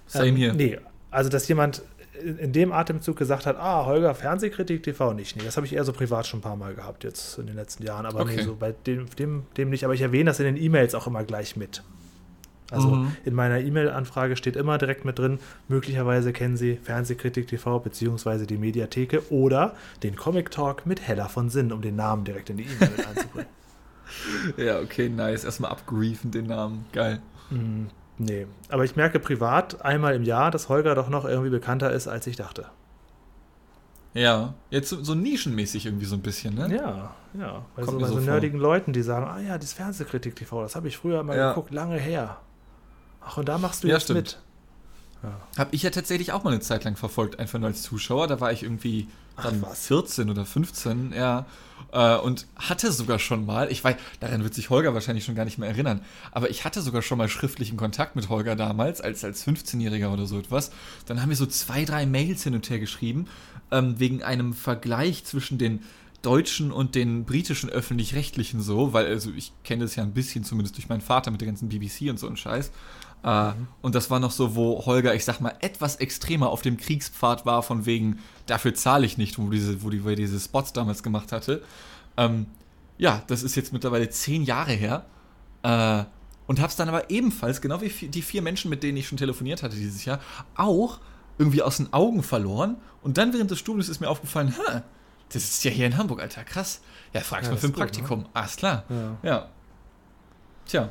Same 0.08 0.28
ähm, 0.28 0.36
hier. 0.36 0.54
Nee, 0.54 0.80
also 1.12 1.30
dass 1.30 1.48
jemand 1.48 1.82
in 2.24 2.54
dem 2.54 2.72
Atemzug 2.72 3.18
gesagt 3.18 3.46
hat, 3.46 3.58
ah, 3.58 3.86
Holger, 3.86 4.16
Fernsehkritik 4.16 4.84
TV 4.84 5.14
nicht. 5.14 5.36
Nee, 5.36 5.44
das 5.44 5.58
habe 5.58 5.66
ich 5.68 5.74
eher 5.74 5.84
so 5.84 5.94
privat 5.94 6.26
schon 6.26 6.40
ein 6.40 6.42
paar 6.42 6.56
Mal 6.56 6.74
gehabt 6.74 7.04
jetzt 7.04 7.38
in 7.38 7.48
den 7.48 7.56
letzten 7.56 7.84
Jahren, 7.84 8.06
aber 8.06 8.22
okay. 8.22 8.38
nee, 8.38 8.44
so 8.44 8.56
bei 8.56 8.72
dem, 8.72 9.10
dem, 9.18 9.44
dem 9.58 9.70
nicht. 9.70 9.84
Aber 9.84 9.94
ich 9.94 10.02
erwähne 10.02 10.26
das 10.26 10.40
in 10.40 10.46
den 10.46 10.58
E-Mails 10.58 10.96
auch 10.96 11.08
immer 11.08 11.24
gleich 11.24 11.56
mit. 11.56 11.84
Also 12.72 12.90
mhm. 12.90 13.16
in 13.24 13.36
meiner 13.36 13.60
E-Mail-Anfrage 13.60 14.36
steht 14.36 14.56
immer 14.56 14.78
direkt 14.78 15.06
mit 15.06 15.20
drin, 15.20 15.40
möglicherweise 15.68 16.34
kennen 16.34 16.58
Sie 16.58 16.78
Fernsehkritik 16.78 17.48
TV 17.48 17.80
beziehungsweise 17.80 18.48
die 18.48 18.58
Mediatheke 18.58 19.32
oder 19.32 19.76
den 20.02 20.16
Comic 20.16 20.52
Talk 20.52 20.86
mit 20.86 21.02
Hella 21.08 21.28
von 21.28 21.50
Sinn, 21.50 21.72
um 21.72 21.82
den 21.82 21.96
Namen 21.96 22.24
direkt 22.24 22.50
in 22.50 22.58
die 22.58 22.64
E-Mail 22.64 23.06
einzubringen. 23.08 23.50
ja, 24.58 24.80
okay, 24.80 25.10
nice. 25.10 25.44
Erstmal 25.44 25.72
abgriefen 25.72 26.32
den 26.32 26.48
Namen. 26.48 26.86
Geil. 26.92 27.22
Mhm. 27.50 27.88
Nee, 28.18 28.48
aber 28.70 28.86
ich 28.86 28.96
merke 28.96 29.20
privat 29.20 29.84
einmal 29.84 30.16
im 30.16 30.24
Jahr, 30.24 30.50
dass 30.50 30.70
Holger 30.70 30.96
doch 30.96 31.10
noch 31.10 31.26
irgendwie 31.26 31.50
bekannter 31.50 31.92
ist, 31.92 32.08
als 32.08 32.26
ich 32.28 32.38
dachte. 32.38 32.68
Ja, 34.14 34.54
jetzt 34.70 34.90
so, 34.90 35.04
so 35.04 35.14
nischenmäßig 35.14 35.86
irgendwie 35.86 36.06
so 36.06 36.16
ein 36.16 36.22
bisschen, 36.22 36.56
ne? 36.56 36.74
Ja, 36.74 37.14
ja. 37.38 37.66
Bei 37.76 37.84
Kommt 37.84 38.00
so, 38.00 38.00
bei 38.00 38.08
so, 38.08 38.14
so 38.14 38.20
nerdigen 38.22 38.58
Leuten, 38.58 38.94
die 38.94 39.02
sagen, 39.02 39.26
ah 39.26 39.42
ja, 39.42 39.58
das 39.58 39.74
Fernsehkritik-TV, 39.74 40.62
das 40.62 40.78
habe 40.78 40.88
ich 40.88 40.96
früher 40.96 41.22
mal 41.24 41.38
ja. 41.38 41.50
geguckt, 41.50 41.74
lange 41.74 41.98
her. 41.98 42.38
Ach, 43.26 43.38
und 43.38 43.48
da 43.48 43.58
machst 43.58 43.84
du 43.84 43.88
ja, 43.88 43.96
jetzt 43.96 44.04
stimmt. 44.04 44.20
mit. 44.20 44.38
Ja. 45.24 45.42
Habe 45.58 45.76
ich 45.76 45.84
ja 45.84 45.90
tatsächlich 45.90 46.32
auch 46.32 46.44
mal 46.44 46.52
eine 46.52 46.60
Zeit 46.60 46.84
lang 46.84 46.96
verfolgt, 46.96 47.40
einfach 47.40 47.58
nur 47.60 47.68
als 47.68 47.82
Zuschauer. 47.82 48.28
Da 48.28 48.40
war 48.40 48.52
ich 48.52 48.64
irgendwie 48.64 49.08
dann 49.42 49.64
Ach, 49.66 49.76
14 49.76 50.30
oder 50.30 50.46
15, 50.46 51.14
ja. 51.14 51.46
Äh, 51.92 52.18
und 52.18 52.48
hatte 52.56 52.92
sogar 52.92 53.20
schon 53.20 53.46
mal, 53.46 53.72
ich 53.72 53.84
weiß, 53.84 53.96
daran 54.20 54.44
wird 54.44 54.54
sich 54.54 54.70
Holger 54.70 54.94
wahrscheinlich 54.94 55.26
schon 55.26 55.36
gar 55.36 55.46
nicht 55.46 55.58
mehr 55.58 55.70
erinnern, 55.70 56.02
aber 56.32 56.50
ich 56.50 56.64
hatte 56.64 56.82
sogar 56.82 57.02
schon 57.02 57.18
mal 57.18 57.28
schriftlichen 57.28 57.78
Kontakt 57.78 58.16
mit 58.16 58.30
Holger 58.30 58.56
damals, 58.56 59.02
als, 59.02 59.24
als 59.24 59.46
15-Jähriger 59.46 60.12
oder 60.12 60.26
so 60.26 60.40
etwas. 60.40 60.72
Dann 61.06 61.22
haben 61.22 61.30
wir 61.30 61.36
so 61.36 61.46
zwei, 61.46 61.86
drei 61.86 62.06
Mails 62.06 62.44
hin 62.44 62.54
und 62.54 62.70
her 62.70 62.80
geschrieben, 62.80 63.28
ähm, 63.72 64.00
wegen 64.00 64.24
einem 64.24 64.54
Vergleich 64.54 65.26
zwischen 65.26 65.58
den 65.58 65.82
deutschen 66.22 66.72
und 66.72 66.96
den 66.96 67.26
britischen 67.26 67.70
öffentlich-rechtlichen 67.70 68.62
so, 68.62 68.94
weil 68.94 69.06
also 69.06 69.32
ich 69.32 69.52
kenne 69.64 69.84
das 69.84 69.96
ja 69.96 70.04
ein 70.04 70.14
bisschen 70.14 70.44
zumindest 70.44 70.76
durch 70.78 70.90
meinen 70.90 71.02
Vater 71.02 71.30
mit 71.30 71.42
der 71.42 71.48
ganzen 71.48 71.70
BBC 71.70 72.10
und 72.10 72.20
so 72.20 72.28
ein 72.28 72.38
Scheiß. 72.38 72.72
Äh, 73.26 73.50
mhm. 73.50 73.68
Und 73.82 73.96
das 73.96 74.12
war 74.12 74.20
noch 74.20 74.32
so, 74.32 74.56
wo 74.56 74.86
Holger, 74.86 75.16
ich 75.16 75.26
sag 75.26 75.42
mal, 75.42 75.56
etwas 75.60 75.96
extremer 75.96 76.50
auf 76.50 76.62
dem 76.62 76.78
Kriegspfad 76.78 77.46
war, 77.46 77.64
von 77.64 77.88
wegen, 77.88 78.20
dafür 78.46 78.76
zahle 78.76 79.06
ich 79.06 79.18
nicht, 79.18 79.40
wo, 79.40 79.50
diese, 79.50 79.82
wo, 79.82 79.90
die, 79.90 80.06
wo 80.06 80.10
diese 80.10 80.40
Spots 80.40 80.74
damals 80.74 81.02
gemacht 81.02 81.32
hatte. 81.32 81.64
Ähm, 82.18 82.46
ja, 83.00 83.24
das 83.26 83.42
ist 83.42 83.56
jetzt 83.56 83.74
mittlerweile 83.74 84.10
zehn 84.10 84.44
Jahre 84.44 84.74
her. 84.74 85.06
Äh, 85.64 86.04
und 86.46 86.62
hab's 86.62 86.76
dann 86.76 86.88
aber 86.88 87.10
ebenfalls, 87.10 87.62
genau 87.62 87.82
wie 87.82 87.90
die 87.90 88.22
vier 88.22 88.44
Menschen, 88.44 88.70
mit 88.70 88.84
denen 88.84 88.98
ich 88.98 89.08
schon 89.08 89.18
telefoniert 89.18 89.64
hatte 89.64 89.76
dieses 89.76 90.06
Jahr, 90.06 90.20
auch 90.56 91.00
irgendwie 91.40 91.64
aus 91.64 91.78
den 91.78 91.92
Augen 91.92 92.22
verloren. 92.22 92.78
Und 93.02 93.18
dann 93.18 93.34
während 93.34 93.50
des 93.50 93.58
Studiums 93.58 93.90
ist 93.90 94.00
mir 94.00 94.08
aufgefallen, 94.08 94.50
Hä, 94.50 94.82
das 95.30 95.44
ist 95.44 95.64
ja 95.64 95.72
hier 95.72 95.88
in 95.88 95.98
Hamburg, 95.98 96.22
Alter, 96.22 96.44
krass. 96.44 96.82
Ja, 97.12 97.22
fragst 97.22 97.48
ja, 97.48 97.56
mal 97.56 97.60
für 97.60 97.68
ein 97.68 97.74
Praktikum. 97.74 98.20
Ne? 98.20 98.30
Alles 98.34 98.56
klar. 98.56 98.84
Ja. 98.88 99.18
ja. 99.24 99.50
Tja, 100.68 100.90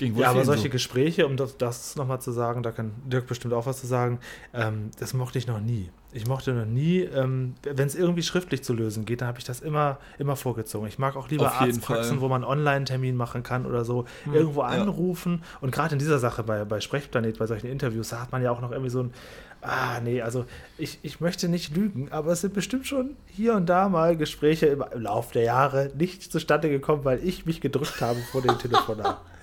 Wohl 0.00 0.22
ja, 0.22 0.30
aber 0.30 0.44
solche 0.44 0.64
so. 0.64 0.68
Gespräche, 0.68 1.26
um 1.26 1.36
das, 1.36 1.56
das 1.56 1.96
nochmal 1.96 2.20
zu 2.20 2.30
sagen, 2.30 2.62
da 2.62 2.70
kann 2.70 2.92
Dirk 3.04 3.26
bestimmt 3.26 3.52
auch 3.54 3.66
was 3.66 3.80
zu 3.80 3.86
sagen, 3.86 4.20
ähm, 4.54 4.90
das 5.00 5.12
mochte 5.12 5.38
ich 5.38 5.46
noch 5.46 5.60
nie. 5.60 5.90
Ich 6.12 6.26
mochte 6.26 6.52
noch 6.52 6.64
nie, 6.64 7.00
ähm, 7.00 7.54
wenn 7.62 7.86
es 7.86 7.94
irgendwie 7.94 8.22
schriftlich 8.22 8.62
zu 8.62 8.72
lösen 8.72 9.04
geht, 9.04 9.20
dann 9.20 9.28
habe 9.28 9.38
ich 9.38 9.44
das 9.44 9.60
immer, 9.60 9.98
immer 10.18 10.36
vorgezogen. 10.36 10.88
Ich 10.88 10.98
mag 10.98 11.16
auch 11.16 11.28
lieber 11.28 11.52
Arztpraxen, 11.52 12.20
wo 12.20 12.28
man 12.28 12.44
Online-Termin 12.44 13.14
machen 13.14 13.42
kann 13.42 13.66
oder 13.66 13.84
so, 13.84 14.06
hm, 14.24 14.34
irgendwo 14.34 14.62
anrufen. 14.62 15.40
Ja. 15.42 15.58
Und 15.60 15.72
gerade 15.72 15.94
in 15.94 15.98
dieser 15.98 16.18
Sache 16.18 16.44
bei, 16.44 16.64
bei 16.64 16.80
Sprechplanet, 16.80 17.38
bei 17.38 17.46
solchen 17.46 17.66
Interviews, 17.66 18.08
da 18.08 18.20
hat 18.20 18.32
man 18.32 18.42
ja 18.42 18.52
auch 18.52 18.60
noch 18.62 18.70
irgendwie 18.70 18.90
so 18.90 19.02
ein, 19.02 19.12
ah, 19.60 20.00
nee, 20.00 20.22
also 20.22 20.46
ich, 20.78 20.98
ich 21.02 21.20
möchte 21.20 21.48
nicht 21.48 21.76
lügen, 21.76 22.10
aber 22.10 22.32
es 22.32 22.40
sind 22.40 22.54
bestimmt 22.54 22.86
schon 22.86 23.16
hier 23.26 23.54
und 23.54 23.66
da 23.66 23.88
mal 23.88 24.16
Gespräche 24.16 24.66
im, 24.66 24.84
im 24.92 25.02
Laufe 25.02 25.34
der 25.34 25.42
Jahre 25.42 25.90
nicht 25.98 26.32
zustande 26.32 26.70
gekommen, 26.70 27.04
weil 27.04 27.22
ich 27.22 27.44
mich 27.44 27.60
gedrückt 27.60 28.00
habe 28.00 28.20
vor 28.20 28.40
dem 28.40 28.58
Telefonat. 28.58 29.20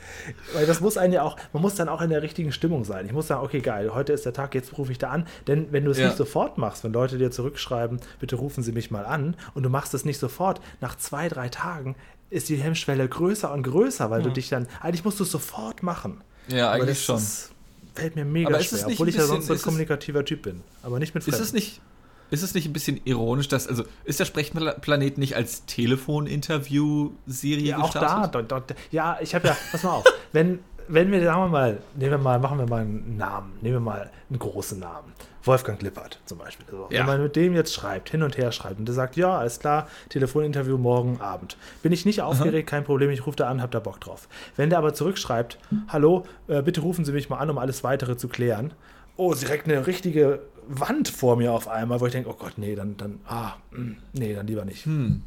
Weil 0.54 0.66
das 0.66 0.82
muss 0.82 0.98
einen 0.98 1.14
ja 1.14 1.24
auch, 1.24 1.38
man 1.54 1.62
muss 1.62 1.76
dann 1.76 1.90
auch 1.90 2.02
in 2.02 2.10
der 2.10 2.22
richtigen 2.22 2.52
Stimmung 2.52 2.86
sein. 2.86 3.06
Ich 3.06 3.14
muss 3.14 3.28
sagen, 3.28 3.44
okay, 3.44 3.60
geil, 3.60 3.94
heute 3.94 4.14
ist 4.14 4.26
der 4.26 4.34
Tag, 4.34 4.56
jetzt 4.56 4.78
rufe 4.78 4.92
ich 4.92 4.98
da 4.98 5.10
an. 5.10 5.28
Denn 5.48 5.72
wenn 5.72 5.86
du 5.86 5.92
es 5.92 5.98
ja. 5.98 6.08
nicht 6.08 6.18
sofort 6.18 6.58
machst, 6.58 6.84
wenn 6.84 6.94
Leute 6.94 7.18
dir 7.18 7.32
zurückschreiben, 7.32 8.00
bitte 8.20 8.36
rufen 8.36 8.64
Sie 8.64 8.72
mich 8.72 8.92
mal 8.92 9.06
an, 9.06 9.36
und 9.54 9.64
du 9.64 9.70
machst 9.70 9.94
es 9.94 10.06
nicht 10.06 10.20
sofort, 10.20 10.62
nach 10.82 10.96
zwei, 10.98 11.30
drei 11.30 11.50
Tagen 11.50 11.96
ist 12.30 12.50
die 12.50 12.58
Hemmschwelle 12.58 13.08
größer 13.08 13.52
und 13.52 13.64
größer, 13.64 14.10
weil 14.10 14.22
ja. 14.22 14.28
du 14.28 14.34
dich 14.34 14.50
dann, 14.50 14.68
eigentlich 14.82 15.06
musst 15.06 15.20
du 15.20 15.24
es 15.24 15.32
sofort 15.32 15.84
machen. 15.84 16.22
Ja, 16.48 16.72
eigentlich 16.72 17.04
schon. 17.04 17.18
Ist, 17.18 17.52
fällt 17.94 18.16
mir 18.16 18.26
mega 18.26 18.60
schwer, 18.62 18.88
obwohl 18.88 19.10
ich 19.10 19.16
ja 19.16 19.24
sonst 19.24 19.50
ein 19.50 19.62
kommunikativer 19.62 20.26
Typ 20.26 20.44
bin. 20.44 20.62
Aber 20.84 21.00
nicht 21.00 21.16
mit 21.16 21.24
Fremden. 21.24 21.42
Ist 21.42 21.48
es 21.48 21.54
nicht, 21.54 21.82
ist 22.30 22.44
es 22.44 22.54
nicht 22.54 22.68
ein 22.68 22.74
bisschen 22.74 23.00
ironisch, 23.06 23.48
dass, 23.48 23.68
also 23.68 23.84
ist 24.04 24.20
der 24.20 24.26
Sprechplanet 24.26 25.18
nicht 25.18 25.36
als 25.36 25.66
Telefoninterview-Serie 25.66 27.70
ja, 27.70 27.82
gestartet? 27.82 28.10
Auch 28.10 28.22
da, 28.22 28.42
dort, 28.42 28.52
dort, 28.52 28.76
ja, 28.92 29.18
ich 29.22 29.36
habe 29.36 29.48
ja, 29.48 29.58
pass 29.72 29.84
mal 29.84 29.92
auf, 29.92 30.04
wenn, 30.32 30.60
wenn 30.88 31.12
wir, 31.12 31.24
sagen 31.24 31.42
wir 31.42 31.50
mal, 31.50 31.80
nehmen 31.96 32.12
wir 32.12 32.18
mal, 32.18 32.40
machen 32.40 32.60
wir 32.60 32.68
mal 32.68 32.82
einen 32.82 33.18
Namen, 33.18 33.54
nehmen 33.62 33.76
wir 33.76 33.82
mal 33.82 34.12
einen 34.30 34.40
großen 34.40 34.80
Namen. 34.80 35.14
Wolfgang 35.44 35.80
Lippert 35.82 36.20
zum 36.26 36.40
Beispiel. 36.40 36.66
Also, 36.66 36.88
ja. 36.90 37.02
Wenn 37.02 37.06
man 37.06 37.24
mit 37.24 37.36
dem 37.36 37.54
jetzt 37.54 37.74
schreibt, 37.74 38.10
hin 38.10 38.24
und 38.24 38.38
her 38.38 38.52
schreibt 38.52 38.80
und 38.80 38.86
der 38.86 38.96
sagt, 38.96 39.16
ja, 39.16 39.38
alles 39.38 39.60
klar, 39.60 39.88
Telefoninterview 40.10 40.78
morgen 40.78 41.22
Abend. 41.22 41.58
Bin 41.84 41.92
ich 41.92 42.06
nicht 42.06 42.22
aufgeregt, 42.22 42.68
Aha. 42.68 42.78
kein 42.78 42.84
Problem, 42.84 43.12
ich 43.12 43.28
rufe 43.28 43.38
da 43.38 43.48
an, 43.48 43.62
hab 43.62 43.72
da 43.72 43.80
Bock 43.80 44.02
drauf. 44.02 44.28
Wenn 44.56 44.70
der 44.70 44.80
aber 44.80 44.94
zurückschreibt, 44.94 45.60
hallo, 45.88 46.26
äh, 46.48 46.62
bitte 46.62 46.82
rufen 46.82 47.06
Sie 47.06 47.12
mich 47.12 47.30
mal 47.30 47.38
an, 47.38 47.50
um 47.50 47.58
alles 47.58 47.84
weitere 47.84 48.18
zu 48.18 48.28
klären. 48.28 48.74
Oh, 49.18 49.34
direkt 49.34 49.68
eine 49.68 49.88
richtige 49.88 50.42
Wand 50.68 51.10
vor 51.10 51.36
mir 51.36 51.52
auf 51.52 51.68
einmal, 51.68 52.00
wo 52.00 52.06
ich 52.06 52.12
denke, 52.12 52.30
oh 52.30 52.36
Gott, 52.38 52.58
nee, 52.58 52.76
dann, 52.76 52.98
dann, 52.98 53.20
ah, 53.28 53.54
mm, 53.72 53.92
nee, 54.14 54.34
dann 54.34 54.48
lieber 54.48 54.66
nicht. 54.66 54.86
Hm. 54.86 55.24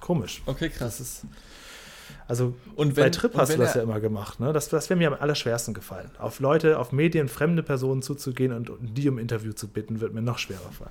Komisch. 0.00 0.42
Okay, 0.46 0.68
krass. 0.68 1.24
also 2.26 2.54
und 2.74 2.96
wenn, 2.96 3.04
bei 3.04 3.10
Trip 3.10 3.36
hast 3.36 3.54
du 3.54 3.58
das 3.58 3.74
ja 3.74 3.82
immer 3.82 4.00
gemacht, 4.00 4.40
ne? 4.40 4.52
Das, 4.52 4.68
das 4.68 4.90
wäre 4.90 4.98
mir 4.98 5.08
am 5.08 5.18
allerschwersten 5.20 5.74
gefallen. 5.74 6.10
Auf 6.18 6.40
Leute, 6.40 6.78
auf 6.78 6.92
Medien, 6.92 7.28
fremde 7.28 7.62
Personen 7.62 8.02
zuzugehen 8.02 8.52
und, 8.52 8.70
und 8.70 8.94
die 8.96 9.08
um 9.08 9.18
Interview 9.18 9.52
zu 9.52 9.68
bitten, 9.68 10.00
wird 10.00 10.12
mir 10.12 10.22
noch 10.22 10.38
schwerer 10.38 10.72
fallen. 10.72 10.90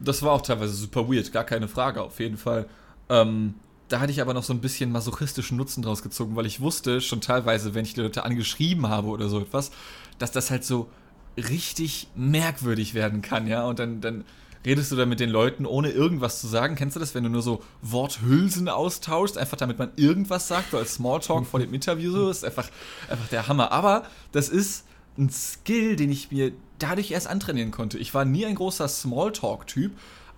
Das 0.00 0.22
war 0.22 0.32
auch 0.32 0.42
teilweise 0.42 0.74
super 0.74 1.08
weird, 1.08 1.32
gar 1.32 1.44
keine 1.44 1.68
Frage, 1.68 2.02
auf 2.02 2.18
jeden 2.18 2.36
Fall. 2.36 2.66
Ähm, 3.08 3.54
da 3.88 4.00
hatte 4.00 4.10
ich 4.10 4.20
aber 4.20 4.34
noch 4.34 4.42
so 4.42 4.52
ein 4.52 4.60
bisschen 4.60 4.90
masochistischen 4.90 5.56
Nutzen 5.56 5.82
draus 5.82 6.02
gezogen, 6.02 6.36
weil 6.36 6.46
ich 6.46 6.60
wusste 6.60 7.00
schon 7.00 7.20
teilweise, 7.20 7.74
wenn 7.74 7.84
ich 7.84 7.94
die 7.94 8.00
Leute 8.00 8.24
angeschrieben 8.24 8.88
habe 8.88 9.08
oder 9.08 9.28
so 9.28 9.40
etwas, 9.40 9.70
dass 10.18 10.32
das 10.32 10.50
halt 10.50 10.64
so 10.64 10.88
richtig 11.36 12.08
merkwürdig 12.14 12.94
werden 12.94 13.22
kann, 13.22 13.46
ja. 13.46 13.64
Und 13.64 13.78
dann, 13.78 14.00
dann 14.00 14.24
redest 14.64 14.92
du 14.92 14.96
da 14.96 15.06
mit 15.06 15.20
den 15.20 15.30
Leuten, 15.30 15.66
ohne 15.66 15.90
irgendwas 15.90 16.40
zu 16.40 16.46
sagen. 16.46 16.74
Kennst 16.74 16.96
du 16.96 17.00
das, 17.00 17.14
wenn 17.14 17.24
du 17.24 17.30
nur 17.30 17.42
so 17.42 17.62
Worthülsen 17.82 18.68
austauschst, 18.68 19.36
einfach 19.36 19.56
damit 19.56 19.78
man 19.78 19.90
irgendwas 19.96 20.48
sagt, 20.48 20.70
so 20.70 20.78
als 20.78 20.94
Smalltalk 20.94 21.46
vor 21.46 21.60
dem 21.60 21.74
Interview, 21.74 22.10
so 22.10 22.30
ist 22.30 22.44
einfach, 22.44 22.68
einfach 23.08 23.28
der 23.28 23.48
Hammer. 23.48 23.72
Aber 23.72 24.04
das 24.32 24.48
ist 24.48 24.86
ein 25.18 25.30
Skill, 25.30 25.96
den 25.96 26.10
ich 26.10 26.30
mir 26.30 26.52
dadurch 26.78 27.10
erst 27.10 27.28
antrainieren 27.28 27.70
konnte. 27.70 27.98
Ich 27.98 28.14
war 28.14 28.24
nie 28.24 28.46
ein 28.46 28.54
großer 28.54 28.88
Smalltalk-Typ, 28.88 29.92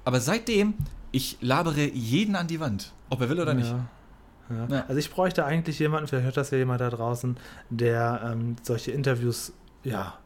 aber 0.05 0.21
seitdem, 0.21 0.75
ich 1.12 1.38
labere 1.41 1.85
jeden 1.88 2.37
an 2.37 2.47
die 2.47 2.61
Wand, 2.61 2.93
ob 3.09 3.21
er 3.21 3.29
will 3.29 3.41
oder 3.41 3.55
nicht. 3.55 3.71
Ja. 3.71 3.88
Ja. 4.69 4.85
Also 4.87 4.99
ich 4.99 5.11
bräuchte 5.11 5.45
eigentlich 5.45 5.79
jemanden, 5.79 6.07
vielleicht 6.07 6.25
hört 6.25 6.37
das 6.37 6.50
ja 6.50 6.59
jemand 6.59 6.81
da 6.81 6.91
draußen, 6.91 7.37
der 7.69 8.31
ähm, 8.33 8.57
solche 8.62 8.93
Interviews 8.93 9.53
ja 9.83 10.19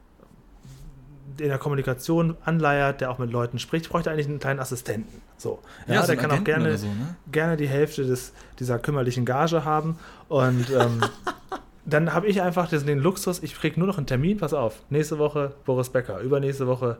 in 1.41 1.49
der 1.49 1.59
Kommunikation 1.59 2.37
anleiert, 2.45 3.01
der 3.01 3.11
auch 3.11 3.19
mit 3.19 3.31
Leuten 3.31 3.59
spricht. 3.59 3.87
Ich 3.87 3.91
bräuchte 3.91 4.11
eigentlich 4.11 4.27
einen 4.27 4.39
kleinen 4.39 4.61
Assistenten. 4.61 5.21
So, 5.37 5.61
ja, 5.87 5.95
ja 5.95 6.01
so 6.03 6.09
der 6.09 6.17
kann 6.17 6.31
auch 6.31 6.45
gerne, 6.45 6.77
so, 6.77 6.87
ne? 6.87 7.17
gerne 7.33 7.57
die 7.57 7.69
Hälfte 7.69 8.05
des, 8.05 8.33
dieser 8.59 8.79
kümmerlichen 8.79 9.25
Gage 9.25 9.65
haben. 9.65 9.99
Und 10.29 10.71
ähm, 10.71 11.01
dann 11.85 12.15
habe 12.15 12.27
ich 12.27 12.43
einfach 12.43 12.69
den 12.69 12.99
Luxus, 12.99 13.43
ich 13.43 13.55
kriege 13.55 13.79
nur 13.79 13.89
noch 13.89 13.99
einen 13.99 14.07
Termin, 14.07 14.39
pass 14.39 14.55
auf, 14.55 14.83
nächste 14.91 15.19
Woche 15.19 15.55
Boris 15.65 15.89
Becker, 15.89 16.21
übernächste 16.21 16.67
Woche 16.67 16.99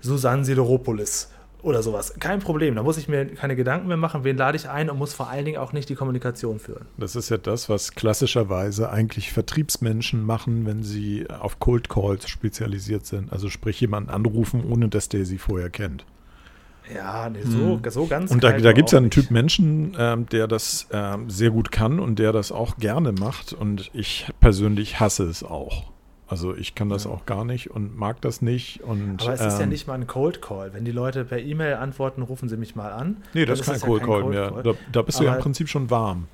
Susanne 0.00 0.44
Sideropoulos 0.44 1.30
oder 1.62 1.82
sowas. 1.82 2.14
Kein 2.20 2.38
Problem. 2.40 2.74
Da 2.76 2.82
muss 2.82 2.98
ich 2.98 3.08
mir 3.08 3.26
keine 3.26 3.56
Gedanken 3.56 3.88
mehr 3.88 3.96
machen, 3.96 4.24
wen 4.24 4.36
lade 4.36 4.56
ich 4.56 4.68
ein 4.68 4.90
und 4.90 4.98
muss 4.98 5.12
vor 5.12 5.28
allen 5.28 5.44
Dingen 5.44 5.58
auch 5.58 5.72
nicht 5.72 5.88
die 5.88 5.94
Kommunikation 5.94 6.58
führen. 6.58 6.86
Das 6.96 7.16
ist 7.16 7.30
ja 7.30 7.36
das, 7.36 7.68
was 7.68 7.92
klassischerweise 7.92 8.90
eigentlich 8.90 9.32
Vertriebsmenschen 9.32 10.24
machen, 10.24 10.66
wenn 10.66 10.82
sie 10.82 11.26
auf 11.28 11.58
Cold 11.58 11.88
Calls 11.88 12.28
spezialisiert 12.28 13.06
sind. 13.06 13.32
Also 13.32 13.50
sprich 13.50 13.80
jemanden 13.80 14.10
anrufen, 14.10 14.64
ohne 14.70 14.88
dass 14.88 15.08
der 15.08 15.24
sie 15.24 15.38
vorher 15.38 15.70
kennt. 15.70 16.04
Ja, 16.94 17.28
nee, 17.28 17.42
so, 17.42 17.80
hm. 17.82 17.90
so 17.90 18.06
ganz. 18.06 18.30
Und 18.30 18.42
da, 18.42 18.52
da 18.52 18.72
gibt 18.72 18.88
es 18.88 18.92
ja 18.92 18.98
einen 18.98 19.10
Typ 19.10 19.30
Menschen, 19.30 19.94
ähm, 19.98 20.26
der 20.26 20.46
das 20.46 20.86
ähm, 20.90 21.28
sehr 21.28 21.50
gut 21.50 21.70
kann 21.70 22.00
und 22.00 22.18
der 22.18 22.32
das 22.32 22.50
auch 22.50 22.76
gerne 22.78 23.12
macht. 23.12 23.52
Und 23.52 23.90
ich 23.92 24.26
persönlich 24.40 24.98
hasse 25.00 25.24
es 25.24 25.42
auch. 25.42 25.92
Also 26.28 26.54
ich 26.54 26.74
kann 26.74 26.90
das 26.90 27.04
ja. 27.04 27.10
auch 27.10 27.24
gar 27.24 27.44
nicht 27.44 27.70
und 27.70 27.96
mag 27.96 28.20
das 28.20 28.42
nicht. 28.42 28.82
Und, 28.82 29.22
Aber 29.22 29.32
es 29.32 29.40
ist 29.40 29.58
ja 29.58 29.64
ähm, 29.64 29.70
nicht 29.70 29.86
mal 29.86 29.94
ein 29.94 30.06
Cold 30.06 30.42
Call. 30.42 30.74
Wenn 30.74 30.84
die 30.84 30.92
Leute 30.92 31.24
per 31.24 31.38
E-Mail 31.38 31.74
antworten, 31.74 32.20
rufen 32.20 32.50
sie 32.50 32.58
mich 32.58 32.76
mal 32.76 32.92
an. 32.92 33.16
Nee, 33.32 33.46
das 33.46 33.60
ist 33.60 33.66
kein, 33.66 33.80
Cold, 33.80 34.02
ja 34.02 34.06
kein 34.06 34.14
Call 34.14 34.22
Cold 34.22 34.34
Call 34.36 34.52
mehr. 34.52 34.62
Da, 34.62 34.78
da 34.92 35.02
bist 35.02 35.18
Aber 35.18 35.24
du 35.24 35.30
ja 35.30 35.36
im 35.36 35.42
Prinzip 35.42 35.68
schon 35.68 35.88
warm. 35.88 36.26